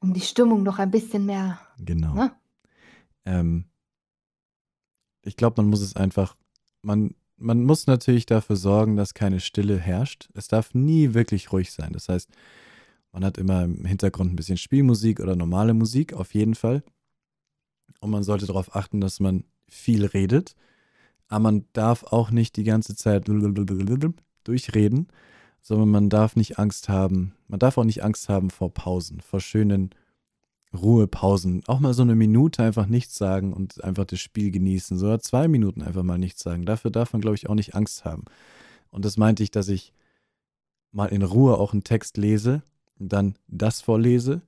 Um 0.00 0.12
die 0.12 0.20
Stimmung 0.20 0.62
noch 0.62 0.78
ein 0.78 0.90
bisschen 0.90 1.26
mehr. 1.26 1.58
Genau. 1.78 2.14
Ne? 2.14 2.32
Ähm, 3.24 3.64
ich 5.22 5.36
glaube, 5.36 5.60
man 5.62 5.70
muss 5.70 5.80
es 5.80 5.96
einfach, 5.96 6.36
man, 6.82 7.14
man 7.38 7.64
muss 7.64 7.86
natürlich 7.86 8.26
dafür 8.26 8.56
sorgen, 8.56 8.96
dass 8.96 9.14
keine 9.14 9.40
Stille 9.40 9.78
herrscht. 9.78 10.28
Es 10.34 10.48
darf 10.48 10.74
nie 10.74 11.14
wirklich 11.14 11.52
ruhig 11.52 11.72
sein. 11.72 11.92
Das 11.92 12.08
heißt, 12.08 12.30
man 13.12 13.24
hat 13.24 13.38
immer 13.38 13.64
im 13.64 13.84
Hintergrund 13.84 14.32
ein 14.32 14.36
bisschen 14.36 14.58
Spielmusik 14.58 15.20
oder 15.20 15.36
normale 15.36 15.74
Musik, 15.74 16.12
auf 16.12 16.34
jeden 16.34 16.54
Fall. 16.54 16.82
Und 18.00 18.10
man 18.10 18.22
sollte 18.22 18.46
darauf 18.46 18.74
achten, 18.74 19.00
dass 19.00 19.20
man 19.20 19.44
viel 19.68 20.04
redet. 20.04 20.54
Aber 21.28 21.40
man 21.40 21.64
darf 21.72 22.04
auch 22.04 22.30
nicht 22.30 22.56
die 22.56 22.64
ganze 22.64 22.94
Zeit 22.94 23.26
durchreden, 23.28 25.08
sondern 25.62 25.88
man 25.88 26.08
darf 26.08 26.36
nicht 26.36 26.58
Angst 26.58 26.88
haben. 26.88 27.32
Man 27.48 27.58
darf 27.58 27.78
auch 27.78 27.84
nicht 27.84 28.04
Angst 28.04 28.28
haben 28.28 28.50
vor 28.50 28.72
Pausen, 28.72 29.20
vor 29.20 29.40
schönen 29.40 29.90
Ruhepausen. 30.74 31.62
Auch 31.66 31.80
mal 31.80 31.94
so 31.94 32.02
eine 32.02 32.14
Minute 32.14 32.62
einfach 32.62 32.86
nichts 32.86 33.16
sagen 33.16 33.52
und 33.52 33.82
einfach 33.82 34.04
das 34.04 34.20
Spiel 34.20 34.50
genießen. 34.50 34.98
So 34.98 35.16
zwei 35.18 35.48
Minuten 35.48 35.82
einfach 35.82 36.02
mal 36.02 36.18
nichts 36.18 36.42
sagen. 36.42 36.66
Dafür 36.66 36.90
darf 36.90 37.12
man, 37.12 37.22
glaube 37.22 37.36
ich, 37.36 37.48
auch 37.48 37.54
nicht 37.54 37.74
Angst 37.74 38.04
haben. 38.04 38.24
Und 38.90 39.04
das 39.04 39.16
meinte 39.16 39.42
ich, 39.42 39.50
dass 39.50 39.68
ich 39.68 39.92
mal 40.92 41.06
in 41.06 41.22
Ruhe 41.22 41.58
auch 41.58 41.72
einen 41.72 41.84
Text 41.84 42.16
lese 42.16 42.62
und 42.98 43.12
dann 43.12 43.38
das 43.48 43.80
vorlese 43.80 44.42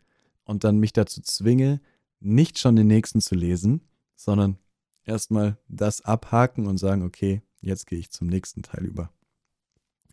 und 0.45 0.65
dann 0.65 0.79
mich 0.79 0.93
dazu 0.93 1.21
zwinge, 1.21 1.81
nicht 2.21 2.59
schon 2.59 2.77
den 2.77 2.87
nächsten 2.87 3.21
zu 3.21 3.35
lesen, 3.35 3.83
sondern 4.17 4.59
erstmal 5.05 5.57
das 5.69 6.01
abhaken 6.01 6.67
und 6.67 6.79
sagen, 6.79 7.03
okay, 7.03 7.43
jetzt 7.61 7.87
gehe 7.87 7.99
ich 7.99 8.11
zum 8.11 8.27
nächsten 8.27 8.63
Teil 8.63 8.85
über. 8.85 9.11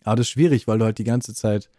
Aber 0.03 0.17
das 0.17 0.27
ist 0.27 0.31
schwierig, 0.31 0.67
weil 0.67 0.77
du 0.77 0.85
halt 0.85 0.97
die 0.97 1.03
ganze 1.03 1.33
Zeit, 1.33 1.69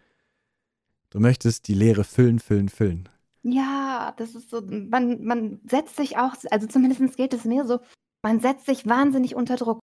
du 1.11 1.19
möchtest 1.19 1.67
die 1.67 1.73
Leere 1.73 2.03
füllen, 2.03 2.39
füllen, 2.39 2.69
füllen. 2.69 3.07
Ja, 3.49 4.13
das 4.17 4.35
ist 4.35 4.49
so, 4.49 4.61
man, 4.61 5.23
man 5.23 5.61
setzt 5.69 5.95
sich 5.95 6.17
auch, 6.17 6.35
also 6.51 6.67
zumindest 6.67 7.15
geht 7.15 7.33
es 7.33 7.45
mir 7.45 7.65
so, 7.65 7.79
man 8.21 8.41
setzt 8.41 8.65
sich 8.65 8.85
wahnsinnig 8.85 9.35
unter 9.35 9.55
Druck. 9.55 9.79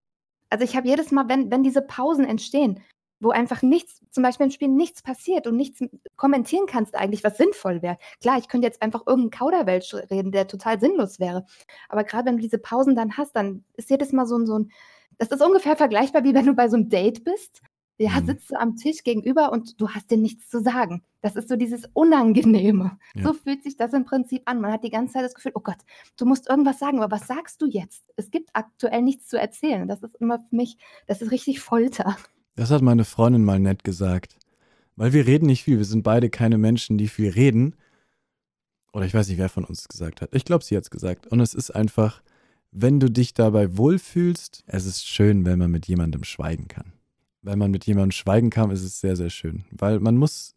Also 0.50 0.64
ich 0.64 0.76
habe 0.76 0.86
jedes 0.86 1.12
Mal, 1.12 1.30
wenn, 1.30 1.50
wenn 1.50 1.62
diese 1.62 1.80
Pausen 1.80 2.26
entstehen, 2.26 2.82
wo 3.20 3.30
einfach 3.30 3.62
nichts, 3.62 4.02
zum 4.10 4.22
Beispiel 4.22 4.44
im 4.46 4.50
Spiel 4.52 4.68
nichts 4.68 5.00
passiert 5.02 5.46
und 5.46 5.56
nichts 5.56 5.80
kommentieren 6.16 6.66
kannst 6.66 6.94
eigentlich, 6.94 7.24
was 7.24 7.38
sinnvoll 7.38 7.80
wäre. 7.80 7.96
Klar, 8.20 8.36
ich 8.36 8.48
könnte 8.48 8.66
jetzt 8.66 8.82
einfach 8.82 9.06
irgendeinen 9.06 9.30
Kauderwelsch 9.30 9.94
reden, 10.10 10.30
der 10.30 10.46
total 10.46 10.78
sinnlos 10.78 11.18
wäre. 11.18 11.46
Aber 11.88 12.04
gerade 12.04 12.26
wenn 12.26 12.36
du 12.36 12.42
diese 12.42 12.58
Pausen 12.58 12.94
dann 12.94 13.16
hast, 13.16 13.34
dann 13.34 13.64
ist 13.78 13.88
jedes 13.88 14.12
Mal 14.12 14.26
so 14.26 14.44
so 14.44 14.58
ein, 14.58 14.72
das 15.16 15.28
ist 15.28 15.42
ungefähr 15.42 15.76
vergleichbar, 15.76 16.22
wie 16.24 16.34
wenn 16.34 16.44
du 16.44 16.54
bei 16.54 16.68
so 16.68 16.76
einem 16.76 16.90
Date 16.90 17.24
bist 17.24 17.62
ja, 17.98 18.20
mhm. 18.20 18.26
sitzt 18.26 18.50
du 18.50 18.56
am 18.56 18.76
Tisch 18.76 19.04
gegenüber 19.04 19.52
und 19.52 19.80
du 19.80 19.88
hast 19.88 20.10
dir 20.10 20.18
nichts 20.18 20.48
zu 20.48 20.60
sagen. 20.60 21.02
Das 21.20 21.36
ist 21.36 21.48
so 21.48 21.56
dieses 21.56 21.84
Unangenehme. 21.92 22.98
Ja. 23.14 23.22
So 23.22 23.32
fühlt 23.32 23.62
sich 23.62 23.76
das 23.76 23.92
im 23.92 24.04
Prinzip 24.04 24.42
an. 24.46 24.60
Man 24.60 24.72
hat 24.72 24.82
die 24.82 24.90
ganze 24.90 25.14
Zeit 25.14 25.24
das 25.24 25.34
Gefühl, 25.34 25.52
oh 25.54 25.60
Gott, 25.60 25.78
du 26.16 26.26
musst 26.26 26.48
irgendwas 26.48 26.78
sagen, 26.80 27.00
aber 27.00 27.14
was 27.14 27.26
sagst 27.28 27.62
du 27.62 27.66
jetzt? 27.66 28.12
Es 28.16 28.30
gibt 28.30 28.50
aktuell 28.52 29.02
nichts 29.02 29.28
zu 29.28 29.38
erzählen. 29.38 29.86
Das 29.86 30.02
ist 30.02 30.16
immer 30.16 30.40
für 30.40 30.56
mich, 30.56 30.76
das 31.06 31.22
ist 31.22 31.30
richtig 31.30 31.60
Folter. 31.60 32.16
Das 32.56 32.70
hat 32.70 32.82
meine 32.82 33.04
Freundin 33.04 33.44
mal 33.44 33.60
nett 33.60 33.84
gesagt. 33.84 34.38
Weil 34.96 35.12
wir 35.12 35.26
reden 35.26 35.46
nicht 35.46 35.64
viel. 35.64 35.78
Wir 35.78 35.84
sind 35.84 36.02
beide 36.02 36.30
keine 36.30 36.58
Menschen, 36.58 36.98
die 36.98 37.08
viel 37.08 37.30
reden. 37.30 37.76
Oder 38.92 39.06
ich 39.06 39.14
weiß 39.14 39.28
nicht, 39.28 39.38
wer 39.38 39.48
von 39.48 39.64
uns 39.64 39.80
es 39.80 39.88
gesagt 39.88 40.20
hat. 40.20 40.34
Ich 40.34 40.44
glaube, 40.44 40.64
sie 40.64 40.76
hat 40.76 40.84
es 40.84 40.90
gesagt. 40.90 41.26
Und 41.28 41.40
es 41.40 41.54
ist 41.54 41.70
einfach, 41.70 42.22
wenn 42.70 43.00
du 43.00 43.10
dich 43.10 43.34
dabei 43.34 43.76
wohlfühlst, 43.76 44.64
es 44.66 44.86
ist 44.86 45.06
schön, 45.06 45.44
wenn 45.46 45.58
man 45.58 45.70
mit 45.70 45.86
jemandem 45.86 46.24
schweigen 46.24 46.68
kann 46.68 46.92
wenn 47.44 47.58
man 47.58 47.70
mit 47.70 47.84
jemandem 47.84 48.10
schweigen 48.10 48.50
kann, 48.50 48.70
ist 48.70 48.82
es 48.82 49.00
sehr, 49.00 49.16
sehr 49.16 49.30
schön. 49.30 49.64
Weil 49.70 50.00
man 50.00 50.16
muss 50.16 50.56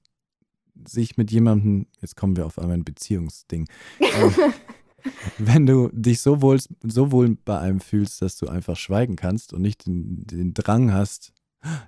sich 0.85 1.17
mit 1.17 1.31
jemandem, 1.31 1.87
jetzt 2.01 2.15
kommen 2.15 2.35
wir 2.35 2.45
auf 2.45 2.59
einmal 2.59 2.77
ein 2.77 2.83
Beziehungsding. 2.83 3.67
ähm, 3.99 4.33
wenn 5.37 5.65
du 5.65 5.89
dich 5.91 6.21
so 6.21 6.41
wohl, 6.41 6.59
so 6.83 7.11
wohl 7.11 7.37
bei 7.43 7.59
einem 7.59 7.79
fühlst, 7.79 8.21
dass 8.21 8.37
du 8.37 8.47
einfach 8.47 8.75
schweigen 8.75 9.15
kannst 9.15 9.53
und 9.53 9.61
nicht 9.61 9.85
den, 9.85 10.25
den 10.25 10.53
Drang 10.53 10.93
hast, 10.93 11.33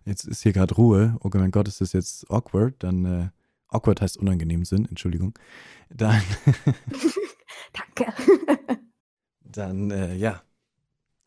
jetzt 0.06 0.26
ist 0.26 0.44
hier 0.44 0.54
gerade 0.54 0.76
Ruhe, 0.76 1.18
oh 1.22 1.30
mein 1.34 1.52
Gott, 1.52 1.68
ist 1.68 1.82
das 1.82 1.94
jetzt 1.94 2.30
awkward, 2.30 2.76
dann 2.80 3.06
äh, 3.06 3.30
awkward 3.70 4.02
heißt 4.02 4.18
unangenehm 4.18 4.66
Sinn, 4.66 4.86
Entschuldigung. 4.86 5.38
Dann 5.90 6.22
Danke. 7.74 8.14
dann 9.42 9.92
äh, 9.92 10.16
ja, 10.16 10.42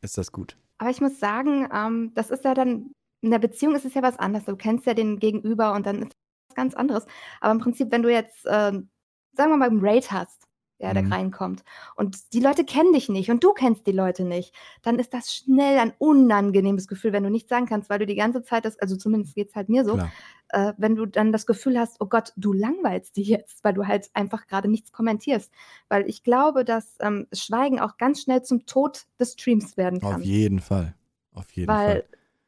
ist 0.00 0.18
das 0.18 0.32
gut. 0.32 0.56
Aber 0.78 0.90
ich 0.90 1.00
muss 1.00 1.18
sagen, 1.20 1.68
ähm, 1.72 2.12
das 2.14 2.30
ist 2.30 2.44
ja 2.44 2.54
dann 2.54 2.90
in 3.22 3.30
der 3.30 3.38
Beziehung 3.38 3.74
ist 3.74 3.84
es 3.84 3.94
ja 3.94 4.02
was 4.02 4.18
anderes. 4.18 4.44
Du 4.46 4.56
kennst 4.56 4.86
ja 4.86 4.94
den 4.94 5.18
Gegenüber 5.18 5.72
und 5.74 5.86
dann 5.86 6.02
ist 6.02 6.12
was 6.48 6.56
ganz 6.56 6.74
anderes. 6.74 7.06
Aber 7.40 7.52
im 7.52 7.60
Prinzip, 7.60 7.90
wenn 7.92 8.02
du 8.02 8.10
jetzt, 8.12 8.44
ähm, 8.46 8.90
sagen 9.32 9.50
wir 9.50 9.56
mal, 9.56 9.70
einen 9.70 9.80
Raid 9.80 10.10
hast, 10.12 10.46
der 10.80 11.00
mhm. 11.00 11.12
reinkommt 11.12 11.62
und 11.94 12.32
die 12.32 12.40
Leute 12.40 12.64
kennen 12.64 12.92
dich 12.92 13.08
nicht 13.08 13.30
und 13.30 13.44
du 13.44 13.52
kennst 13.52 13.86
die 13.86 13.92
Leute 13.92 14.24
nicht, 14.24 14.52
dann 14.82 14.98
ist 14.98 15.14
das 15.14 15.32
schnell 15.32 15.78
ein 15.78 15.92
unangenehmes 15.98 16.88
Gefühl, 16.88 17.12
wenn 17.12 17.22
du 17.22 17.30
nichts 17.30 17.48
sagen 17.48 17.66
kannst, 17.66 17.88
weil 17.88 18.00
du 18.00 18.06
die 18.06 18.16
ganze 18.16 18.42
Zeit 18.42 18.64
das 18.64 18.78
also 18.80 18.96
zumindest 18.96 19.36
geht 19.36 19.50
es 19.50 19.54
halt 19.54 19.68
mir 19.68 19.84
so, 19.84 20.00
äh, 20.48 20.72
wenn 20.78 20.96
du 20.96 21.06
dann 21.06 21.32
das 21.32 21.46
Gefühl 21.46 21.78
hast: 21.78 21.98
„Oh 22.00 22.06
Gott, 22.06 22.32
du 22.36 22.52
langweilst 22.52 23.16
dich 23.16 23.28
jetzt“, 23.28 23.62
weil 23.64 23.74
du 23.74 23.86
halt 23.86 24.10
einfach 24.14 24.46
gerade 24.46 24.68
nichts 24.68 24.92
kommentierst. 24.92 25.52
Weil 25.88 26.08
ich 26.08 26.24
glaube, 26.24 26.64
dass, 26.64 26.96
ähm, 27.00 27.28
Schweigen 27.32 27.80
auch 27.80 27.96
ganz 27.96 28.22
schnell 28.22 28.42
zum 28.42 28.66
Tod 28.66 29.06
des 29.20 29.34
Streams 29.34 29.76
werden 29.76 30.00
kann. 30.00 30.14
Auf 30.16 30.24
jeden 30.24 30.60
Fall. 30.60 30.94
Auf 31.32 31.50
jeden 31.52 31.76
Fall. 31.76 32.04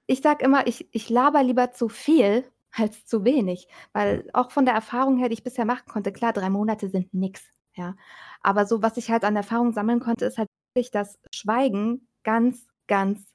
Ich 0.08 0.20
sage 0.20 0.44
immer, 0.44 0.66
ich 0.66 0.88
ich 0.92 1.08
laber 1.08 1.42
lieber 1.42 1.72
zu 1.72 1.88
viel 1.88 2.44
als 2.72 3.06
zu 3.06 3.24
wenig, 3.24 3.68
weil 3.92 4.28
auch 4.32 4.50
von 4.50 4.64
der 4.66 4.74
Erfahrung 4.74 5.16
her, 5.16 5.28
die 5.28 5.34
ich 5.34 5.44
bisher 5.44 5.64
machen 5.64 5.86
konnte 5.88 6.12
klar, 6.12 6.32
drei 6.32 6.50
Monate 6.50 6.88
sind 6.90 7.14
nix, 7.14 7.42
ja. 7.74 7.96
Aber 8.42 8.66
so, 8.66 8.82
was 8.82 8.96
ich 8.96 9.10
halt 9.10 9.24
an 9.24 9.36
Erfahrung 9.36 9.72
sammeln 9.72 10.00
konnte, 10.00 10.26
ist 10.26 10.36
halt 10.38 10.48
wirklich, 10.74 10.90
dass 10.90 11.18
Schweigen 11.34 12.08
ganz, 12.24 12.66
ganz 12.88 13.32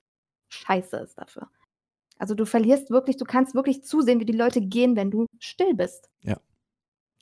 scheiße 0.50 0.98
ist 0.98 1.18
dafür. 1.18 1.50
Also, 2.20 2.36
du 2.36 2.46
verlierst 2.46 2.91
wirklich 2.91 3.18
du 3.18 3.26
kannst 3.26 3.56
wirklich 3.56 3.84
zusehen, 3.86 4.20
wie 4.22 4.26
die 4.26 4.34
Leute 4.34 4.62
gehen, 4.62 4.96
wenn 4.98 5.12
du 5.12 5.26
still 5.40 5.74
bist. 5.76 6.08
Ja. 6.24 6.40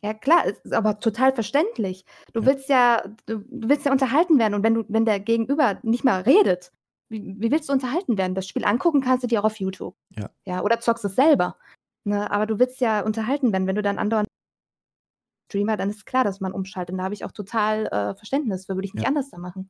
Ja 0.03 0.13
klar, 0.13 0.45
ist 0.45 0.73
aber 0.73 0.99
total 0.99 1.33
verständlich. 1.33 2.05
Du 2.33 2.45
Ja. 2.45 2.49
willst 2.49 2.69
ja 2.69 3.03
du 3.25 3.39
du 3.39 3.69
willst 3.69 3.85
ja 3.85 3.91
unterhalten 3.91 4.37
werden 4.37 4.53
und 4.53 4.63
wenn 4.63 4.75
du 4.75 4.83
wenn 4.89 5.05
der 5.05 5.19
Gegenüber 5.19 5.79
nicht 5.83 6.03
mal 6.03 6.21
redet 6.21 6.71
wie, 7.09 7.35
wie 7.39 7.51
willst 7.51 7.69
du 7.69 7.73
unterhalten 7.73 8.17
werden? 8.17 8.35
Das 8.35 8.47
Spiel 8.47 8.65
angucken 8.65 9.01
kannst 9.01 9.23
du 9.23 9.27
dir 9.27 9.39
auch 9.39 9.45
auf 9.45 9.59
YouTube. 9.59 9.95
Ja. 10.09 10.29
Ja, 10.45 10.63
oder 10.63 10.79
zockst 10.79 11.05
es 11.05 11.15
selber. 11.15 11.57
Ne? 12.03 12.29
Aber 12.31 12.45
du 12.45 12.59
willst 12.59 12.79
ja 12.79 13.01
unterhalten 13.01 13.51
werden. 13.51 13.67
Wenn 13.67 13.75
du 13.75 13.81
dann 13.81 13.97
andauernd 13.97 14.27
Streamer, 15.49 15.77
dann 15.77 15.89
ist 15.89 16.05
klar, 16.05 16.23
dass 16.23 16.39
man 16.39 16.51
umschaltet. 16.51 16.93
Und 16.93 16.97
da 16.97 17.05
habe 17.05 17.13
ich 17.13 17.23
auch 17.23 17.31
total 17.31 17.85
äh, 17.87 18.15
Verständnis 18.15 18.65
für, 18.65 18.75
würde 18.75 18.87
ich 18.87 18.93
nicht 18.93 19.03
ja. 19.03 19.09
anders 19.09 19.29
da 19.29 19.37
machen. 19.37 19.69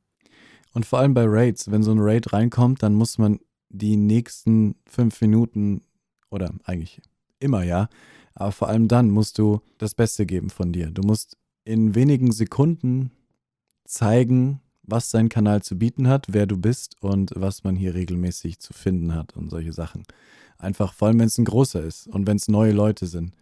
Und 0.73 0.85
vor 0.85 0.99
allem 0.99 1.13
bei 1.13 1.25
Raids, 1.25 1.71
wenn 1.71 1.83
so 1.83 1.91
ein 1.91 1.99
Raid 1.99 2.33
reinkommt, 2.33 2.83
dann 2.83 2.95
muss 2.95 3.17
man 3.17 3.39
die 3.69 3.97
nächsten 3.97 4.75
fünf 4.87 5.21
Minuten 5.21 5.81
oder 6.29 6.51
eigentlich 6.65 7.01
immer 7.39 7.63
ja, 7.63 7.89
aber 8.33 8.51
vor 8.51 8.69
allem 8.69 8.87
dann 8.87 9.09
musst 9.09 9.37
du 9.37 9.61
das 9.77 9.95
Beste 9.95 10.25
geben 10.25 10.49
von 10.49 10.71
dir. 10.71 10.91
Du 10.91 11.01
musst 11.01 11.37
in 11.63 11.95
wenigen 11.95 12.31
Sekunden 12.31 13.11
zeigen, 13.85 14.61
was 14.87 15.09
dein 15.09 15.29
Kanal 15.29 15.61
zu 15.61 15.77
bieten 15.77 16.07
hat, 16.07 16.27
wer 16.29 16.45
du 16.45 16.57
bist 16.57 16.95
und 17.01 17.31
was 17.35 17.63
man 17.63 17.75
hier 17.75 17.93
regelmäßig 17.93 18.59
zu 18.59 18.73
finden 18.73 19.13
hat 19.13 19.35
und 19.35 19.49
solche 19.49 19.73
Sachen. 19.73 20.03
Einfach, 20.57 20.93
vor 20.93 21.09
allem 21.09 21.19
wenn 21.19 21.27
es 21.27 21.37
ein 21.37 21.45
großer 21.45 21.83
ist 21.83 22.07
und 22.07 22.25
wenn 22.25 22.37
es 22.37 22.47
neue 22.47 22.71
Leute 22.71 23.05
sind. 23.05 23.33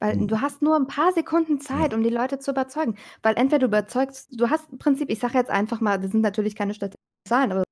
Weil 0.00 0.26
du 0.26 0.40
hast 0.40 0.62
nur 0.62 0.76
ein 0.76 0.86
paar 0.86 1.12
Sekunden 1.12 1.60
Zeit, 1.60 1.92
ja. 1.92 1.96
um 1.96 2.02
die 2.02 2.10
Leute 2.10 2.38
zu 2.38 2.50
überzeugen. 2.52 2.96
Weil 3.22 3.36
entweder 3.36 3.60
du 3.60 3.66
überzeugst, 3.66 4.28
du 4.32 4.48
hast 4.48 4.70
im 4.72 4.78
Prinzip, 4.78 5.10
ich 5.10 5.18
sage 5.18 5.36
jetzt 5.36 5.50
einfach 5.50 5.80
mal, 5.80 5.98
das 5.98 6.10
sind 6.10 6.22
natürlich 6.22 6.56
keine 6.56 6.72
statistischen 6.72 7.26
Zahlen, 7.28 7.52
aber, 7.52 7.64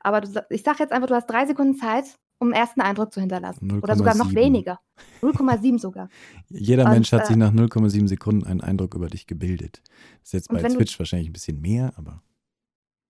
aber 0.00 0.22
du, 0.22 0.46
ich 0.48 0.62
sage 0.62 0.78
jetzt 0.80 0.92
einfach, 0.92 1.08
du 1.08 1.14
hast 1.14 1.26
drei 1.26 1.46
Sekunden 1.46 1.76
Zeit, 1.76 2.16
um 2.38 2.52
ersten 2.52 2.80
Eindruck 2.80 3.12
zu 3.12 3.20
hinterlassen. 3.20 3.66
0, 3.66 3.80
Oder 3.80 3.96
sogar 3.96 4.14
noch 4.16 4.34
weniger. 4.34 4.80
0,7 5.22 5.78
sogar. 5.78 6.08
Jeder 6.48 6.84
und, 6.84 6.92
Mensch 6.92 7.12
hat 7.12 7.22
äh, 7.22 7.26
sich 7.26 7.36
nach 7.36 7.52
0,7 7.52 8.08
Sekunden 8.08 8.46
einen 8.46 8.60
Eindruck 8.60 8.94
über 8.94 9.08
dich 9.08 9.26
gebildet. 9.26 9.82
Das 10.20 10.28
ist 10.28 10.32
jetzt 10.32 10.48
bei 10.48 10.62
Twitch 10.62 10.94
du, 10.94 10.98
wahrscheinlich 11.00 11.30
ein 11.30 11.32
bisschen 11.32 11.60
mehr, 11.60 11.92
aber. 11.96 12.22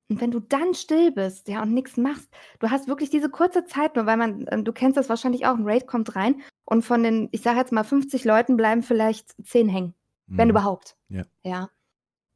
Und 0.08 0.20
wenn 0.20 0.30
du 0.30 0.38
dann 0.38 0.74
still 0.74 1.10
bist, 1.10 1.48
ja, 1.48 1.62
und 1.62 1.74
nichts 1.74 1.96
machst, 1.96 2.28
du 2.60 2.70
hast 2.70 2.86
wirklich 2.86 3.10
diese 3.10 3.28
kurze 3.28 3.64
Zeit 3.64 3.96
nur, 3.96 4.06
weil 4.06 4.16
man, 4.16 4.46
ähm, 4.50 4.64
du 4.64 4.72
kennst 4.72 4.96
das 4.96 5.08
wahrscheinlich 5.08 5.46
auch, 5.46 5.56
ein 5.56 5.64
Raid 5.66 5.88
kommt 5.88 6.14
rein 6.14 6.40
und 6.64 6.84
von 6.84 7.02
den, 7.02 7.28
ich 7.32 7.42
sage 7.42 7.58
jetzt 7.58 7.72
mal 7.72 7.82
50 7.82 8.24
Leuten 8.24 8.56
bleiben 8.56 8.82
vielleicht 8.84 9.34
10 9.44 9.68
hängen. 9.68 9.94
Mhm. 10.28 10.38
Wenn 10.38 10.50
überhaupt. 10.50 10.96
Ja. 11.08 11.24
Ja 11.42 11.70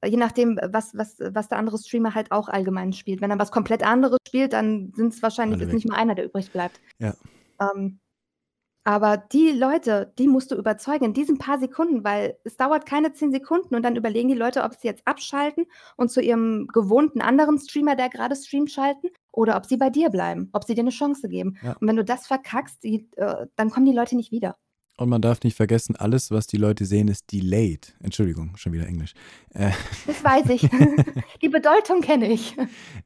je 0.05 0.17
nachdem, 0.17 0.59
was, 0.71 0.97
was, 0.97 1.19
was 1.21 1.49
der 1.49 1.59
andere 1.59 1.79
Streamer 1.79 2.15
halt 2.15 2.33
auch 2.33 2.49
allgemein 2.49 2.93
spielt. 2.93 3.21
Wenn 3.21 3.31
er 3.31 3.39
was 3.39 3.53
komplett 3.53 3.83
anderes 3.85 4.19
spielt, 4.27 4.53
dann 4.53 4.93
sind 4.95 5.13
es 5.15 5.23
wahrscheinlich 5.23 5.61
ist 5.61 5.73
nicht 5.73 5.89
mal 5.89 5.97
einer, 5.97 6.15
der 6.15 6.27
übrig 6.27 6.53
bleibt. 6.53 6.81
Ja. 6.99 7.15
Ähm, 7.61 8.01
Aber 8.85 9.19
die 9.19 9.51
Leute, 9.51 10.13
die 10.19 10.27
musst 10.27 10.51
du 10.51 10.57
überzeugen 10.57 11.05
in 11.05 11.13
diesen 11.13 11.37
paar 11.39 11.59
Sekunden, 11.59 12.03
weil 12.03 12.39
es 12.45 12.57
dauert 12.57 12.87
keine 12.87 13.13
10 13.13 13.31
Sekunden 13.31 13.75
und 13.75 13.83
dann 13.83 13.95
überlegen 13.97 14.29
die 14.29 14.35
Leute, 14.35 14.63
ob 14.65 14.75
sie 14.75 14.89
jetzt 14.89 15.07
abschalten 15.07 15.67
und 15.97 16.11
zu 16.11 16.23
ihrem 16.23 16.67
gewohnten 16.69 17.21
anderen 17.21 17.59
Streamer, 17.59 17.95
der 17.95 18.09
gerade 18.09 18.35
streamt, 18.37 18.71
schalten 18.71 19.09
oder 19.33 19.57
ob 19.57 19.67
sie 19.67 19.77
bei 19.77 19.91
dir 19.91 20.09
bleiben, 20.09 20.49
ob 20.55 20.65
sie 20.65 20.75
dir 20.75 20.81
eine 20.81 20.91
Chance 20.91 21.29
geben. 21.29 21.59
Ja. 21.63 21.77
Und 21.79 21.89
wenn 21.89 21.97
du 21.97 22.05
das 22.05 22.27
verkackst, 22.27 22.83
die, 22.83 23.09
äh, 23.17 23.47
dann 23.55 23.71
kommen 23.71 23.87
die 23.87 23.93
Leute 23.93 24.17
nicht 24.17 24.33
wieder. 24.33 24.57
Und 25.01 25.09
man 25.09 25.23
darf 25.23 25.43
nicht 25.45 25.57
vergessen, 25.57 25.97
alles, 25.97 26.31
was 26.31 26.47
die 26.47 26.59
Leute 26.59 26.85
sehen, 26.85 27.09
ist 27.09 27.33
delayed. 27.33 27.97
Entschuldigung, 28.01 28.55
schon 28.59 28.75
wieder 28.75 28.87
Englisch. 28.87 29.15
Äh, 29.55 29.71
Das 30.07 30.23
weiß 30.23 30.51
ich. 30.51 30.61
die 31.43 31.49
Bedeutung 31.49 32.03
kenne 32.03 32.31
ich. 32.31 32.55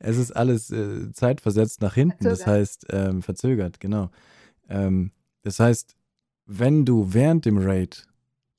es 0.00 0.16
ist 0.16 0.32
alles 0.32 0.72
äh, 0.72 1.12
zeitversetzt 1.12 1.82
nach 1.82 1.94
hinten, 1.94 2.24
das 2.24 2.42
Verzögert. 2.42 2.60
heißt 2.60 2.86
ähm, 2.90 3.22
verzögert, 3.22 3.78
genau. 3.78 4.10
Ähm, 4.68 5.12
das 5.42 5.60
heißt, 5.60 5.94
wenn 6.46 6.84
du 6.84 7.14
während 7.14 7.44
dem 7.44 7.58
Raid 7.58 8.08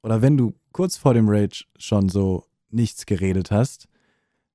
oder 0.01 0.21
wenn 0.21 0.37
du 0.37 0.53
kurz 0.71 0.95
vor 0.95 1.13
dem 1.13 1.27
Raid 1.27 1.65
schon 1.77 2.07
so 2.07 2.45
nichts 2.69 3.05
geredet 3.05 3.51
hast, 3.51 3.89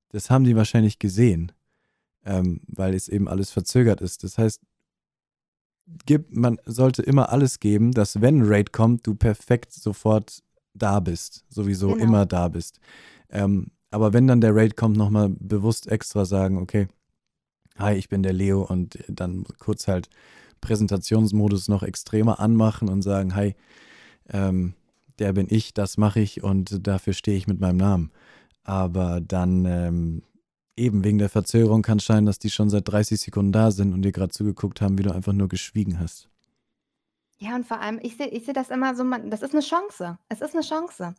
das 0.08 0.30
haben 0.30 0.44
die 0.44 0.56
wahrscheinlich 0.56 0.98
gesehen, 0.98 1.52
ähm, 2.24 2.62
weil 2.66 2.94
es 2.94 3.10
eben 3.10 3.28
alles 3.28 3.50
verzögert 3.50 4.00
ist. 4.00 4.24
Das 4.24 4.38
heißt, 4.38 4.62
gib, 6.06 6.34
man 6.34 6.58
sollte 6.66 7.02
immer 7.02 7.30
alles 7.30 7.60
geben, 7.60 7.92
dass 7.92 8.20
wenn 8.20 8.42
Raid 8.44 8.72
kommt, 8.72 9.06
du 9.06 9.14
perfekt 9.14 9.72
sofort 9.72 10.42
da 10.74 11.00
bist, 11.00 11.44
sowieso 11.48 11.88
Genau. 11.88 12.04
immer 12.04 12.26
da 12.26 12.48
bist. 12.48 12.80
Ähm, 13.28 13.68
aber 13.90 14.12
wenn 14.12 14.26
dann 14.26 14.40
der 14.40 14.54
Raid 14.54 14.76
kommt, 14.76 14.96
nochmal 14.96 15.28
bewusst 15.30 15.88
extra 15.88 16.24
sagen, 16.24 16.58
okay, 16.58 16.88
hi, 17.76 17.94
ich 17.94 18.08
bin 18.08 18.22
der 18.22 18.32
Leo 18.32 18.62
und 18.62 18.98
dann 19.08 19.44
kurz 19.58 19.88
halt 19.88 20.08
Präsentationsmodus 20.60 21.68
noch 21.68 21.82
extremer 21.82 22.38
anmachen 22.38 22.88
und 22.88 23.02
sagen, 23.02 23.34
hi, 23.34 23.54
ähm, 24.28 24.74
der 25.18 25.32
bin 25.32 25.46
ich, 25.50 25.74
das 25.74 25.96
mache 25.98 26.20
ich 26.20 26.42
und 26.42 26.86
dafür 26.86 27.12
stehe 27.12 27.36
ich 27.36 27.46
mit 27.46 27.60
meinem 27.60 27.78
Namen. 27.78 28.10
Aber 28.62 29.20
dann 29.20 29.64
ähm, 29.64 30.22
eben 30.80 31.04
wegen 31.04 31.18
der 31.18 31.28
Verzögerung 31.28 31.82
kann 31.82 31.98
es 31.98 32.06
sein, 32.06 32.26
dass 32.26 32.38
die 32.38 32.50
schon 32.50 32.70
seit 32.70 32.88
30 32.88 33.20
Sekunden 33.20 33.52
da 33.52 33.70
sind 33.70 33.92
und 33.92 34.02
dir 34.02 34.12
gerade 34.12 34.32
zugeguckt 34.32 34.80
haben, 34.80 34.98
wie 34.98 35.02
du 35.02 35.14
einfach 35.14 35.32
nur 35.32 35.48
geschwiegen 35.48 35.98
hast. 36.00 36.28
Ja, 37.38 37.54
und 37.54 37.66
vor 37.66 37.80
allem, 37.80 37.98
ich 38.02 38.16
sehe 38.16 38.28
ich 38.28 38.44
seh 38.44 38.52
das 38.52 38.70
immer 38.70 38.94
so, 38.94 39.04
man, 39.04 39.30
das 39.30 39.42
ist 39.42 39.52
eine 39.54 39.62
Chance. 39.62 40.18
Es 40.28 40.40
ist 40.40 40.54
eine 40.54 40.62
Chance. 40.62 41.14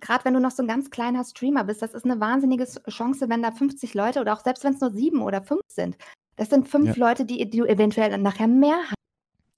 Gerade 0.00 0.24
wenn 0.24 0.34
du 0.34 0.40
noch 0.40 0.50
so 0.50 0.62
ein 0.62 0.68
ganz 0.68 0.90
kleiner 0.90 1.24
Streamer 1.24 1.64
bist, 1.64 1.82
das 1.82 1.94
ist 1.94 2.04
eine 2.04 2.20
wahnsinnige 2.20 2.66
Chance, 2.88 3.28
wenn 3.28 3.42
da 3.42 3.50
50 3.50 3.94
Leute 3.94 4.20
oder 4.20 4.34
auch 4.34 4.42
selbst 4.42 4.64
wenn 4.64 4.74
es 4.74 4.80
nur 4.80 4.90
sieben 4.90 5.22
oder 5.22 5.42
fünf 5.42 5.62
sind. 5.68 5.96
Das 6.36 6.50
sind 6.50 6.68
fünf 6.68 6.96
Ja. 6.96 7.08
Leute, 7.08 7.24
die, 7.24 7.48
die 7.48 7.58
du 7.58 7.64
eventuell 7.64 8.16
nachher 8.18 8.46
mehr 8.46 8.78
hast. 8.84 8.94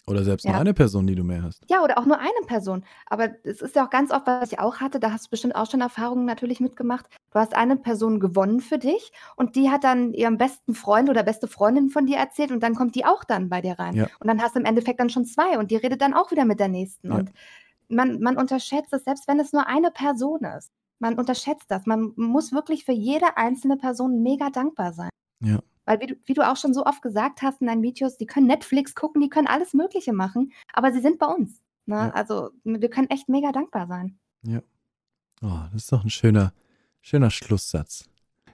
Oder 0.08 0.24
selbst 0.24 0.44
nur 0.44 0.54
Ja. 0.54 0.60
eine 0.60 0.74
Person, 0.74 1.06
die 1.06 1.14
du 1.14 1.24
mehr 1.24 1.42
hast. 1.42 1.62
Ja, 1.68 1.82
oder 1.82 1.98
auch 1.98 2.06
nur 2.06 2.18
eine 2.18 2.46
Person. 2.46 2.84
Aber 3.06 3.30
es 3.44 3.60
ist 3.62 3.76
ja 3.76 3.86
auch 3.86 3.90
ganz 3.90 4.10
oft, 4.10 4.26
was 4.26 4.52
ich 4.52 4.58
auch 4.58 4.78
hatte, 4.80 5.00
da 5.00 5.12
hast 5.12 5.26
du 5.26 5.30
bestimmt 5.30 5.54
auch 5.54 5.70
schon 5.70 5.80
Erfahrungen 5.80 6.24
natürlich 6.24 6.60
mitgemacht. 6.60 7.06
Du 7.32 7.38
hast 7.38 7.54
eine 7.54 7.76
Person 7.76 8.20
gewonnen 8.20 8.60
für 8.60 8.78
dich 8.78 9.12
und 9.36 9.56
die 9.56 9.70
hat 9.70 9.84
dann 9.84 10.12
ihrem 10.14 10.38
besten 10.38 10.74
Freund 10.74 11.10
oder 11.10 11.22
beste 11.22 11.48
Freundin 11.48 11.90
von 11.90 12.06
dir 12.06 12.16
erzählt 12.16 12.50
und 12.50 12.62
dann 12.62 12.74
kommt 12.74 12.94
die 12.94 13.04
auch 13.04 13.24
dann 13.24 13.48
bei 13.48 13.60
dir 13.60 13.78
rein. 13.78 13.94
Ja. 13.94 14.06
Und 14.20 14.26
dann 14.28 14.42
hast 14.42 14.54
du 14.54 14.60
im 14.60 14.64
Endeffekt 14.64 15.00
dann 15.00 15.10
schon 15.10 15.24
zwei 15.24 15.58
und 15.58 15.70
die 15.70 15.76
redet 15.76 16.00
dann 16.00 16.14
auch 16.14 16.30
wieder 16.30 16.44
mit 16.44 16.60
der 16.60 16.68
nächsten. 16.68 17.08
Ja. 17.08 17.16
Und 17.16 17.32
man, 17.88 18.20
man 18.20 18.36
unterschätzt 18.36 18.92
es, 18.92 19.04
selbst 19.04 19.28
wenn 19.28 19.40
es 19.40 19.52
nur 19.52 19.66
eine 19.66 19.90
Person 19.90 20.40
ist. 20.44 20.70
Man 20.98 21.14
unterschätzt 21.14 21.70
das. 21.70 21.86
Man 21.86 22.12
muss 22.16 22.52
wirklich 22.52 22.84
für 22.84 22.92
jede 22.92 23.36
einzelne 23.36 23.76
Person 23.76 24.22
mega 24.22 24.50
dankbar 24.50 24.92
sein. 24.92 25.10
Ja. 25.40 25.60
Weil, 25.88 26.00
wie 26.00 26.06
du, 26.08 26.16
wie 26.26 26.34
du 26.34 26.46
auch 26.46 26.56
schon 26.58 26.74
so 26.74 26.84
oft 26.84 27.00
gesagt 27.00 27.40
hast 27.40 27.62
in 27.62 27.66
deinen 27.66 27.82
Videos, 27.82 28.18
die 28.18 28.26
können 28.26 28.46
Netflix 28.46 28.94
gucken, 28.94 29.22
die 29.22 29.30
können 29.30 29.46
alles 29.46 29.72
Mögliche 29.72 30.12
machen, 30.12 30.52
aber 30.74 30.92
sie 30.92 31.00
sind 31.00 31.18
bei 31.18 31.26
uns. 31.26 31.62
Ne? 31.86 31.96
Ja. 31.96 32.10
Also, 32.10 32.50
wir 32.62 32.90
können 32.90 33.08
echt 33.08 33.30
mega 33.30 33.52
dankbar 33.52 33.86
sein. 33.86 34.18
Oh, 35.40 35.60
das 35.72 35.84
ist 35.84 35.92
doch 35.92 36.04
ein 36.04 36.10
schöner, 36.10 36.52
schöner 37.00 37.30
Schlusssatz. 37.30 38.08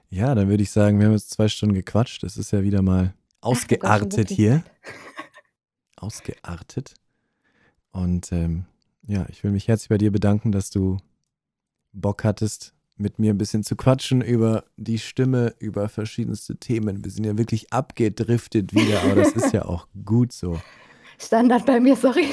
Ja, 0.09 0.33
dann 0.33 0.47
würde 0.47 0.63
ich 0.63 0.71
sagen, 0.71 0.97
wir 0.97 1.07
haben 1.07 1.13
jetzt 1.13 1.31
zwei 1.31 1.49
Stunden 1.49 1.75
gequatscht. 1.75 2.23
Es 2.23 2.37
ist 2.37 2.51
ja 2.51 2.63
wieder 2.63 2.81
mal 2.81 3.13
Ach 3.41 3.49
ausgeartet 3.49 4.29
viel 4.29 4.37
hier. 4.37 4.63
Ausgeartet. 5.97 6.93
Und 7.91 8.31
ähm, 8.31 8.63
ja, 9.07 9.25
ich 9.27 9.43
will 9.43 9.51
mich 9.51 9.67
herzlich 9.67 9.89
bei 9.89 9.97
dir 9.97 10.11
bedanken, 10.11 10.53
dass 10.53 10.69
du 10.69 10.99
Bock 11.91 12.23
hattest, 12.23 12.73
mit 12.97 13.19
mir 13.19 13.33
ein 13.33 13.37
bisschen 13.37 13.63
zu 13.63 13.75
quatschen 13.75 14.21
über 14.21 14.65
die 14.77 14.99
Stimme, 14.99 15.53
über 15.59 15.89
verschiedenste 15.89 16.57
Themen. 16.57 17.03
Wir 17.03 17.11
sind 17.11 17.25
ja 17.25 17.37
wirklich 17.37 17.71
abgedriftet 17.73 18.73
wieder, 18.73 19.03
aber 19.03 19.15
das 19.15 19.33
ist 19.33 19.53
ja 19.53 19.65
auch 19.65 19.87
gut 20.05 20.31
so. 20.31 20.59
Standard 21.17 21.65
bei 21.65 21.79
mir, 21.79 21.95
sorry. 21.95 22.27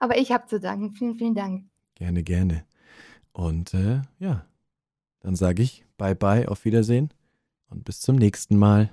Aber 0.00 0.18
ich 0.18 0.30
habe 0.32 0.46
zu 0.46 0.60
danken. 0.60 0.92
Vielen, 0.92 1.14
vielen 1.14 1.34
Dank. 1.34 1.64
Gerne, 1.94 2.22
gerne. 2.22 2.64
Und 3.32 3.74
äh, 3.74 4.02
ja, 4.18 4.46
dann 5.20 5.34
sage 5.34 5.62
ich 5.62 5.84
Bye 5.98 6.14
bye, 6.14 6.48
auf 6.48 6.64
Wiedersehen 6.64 7.12
und 7.70 7.84
bis 7.84 8.00
zum 8.00 8.16
nächsten 8.16 8.56
Mal. 8.56 8.90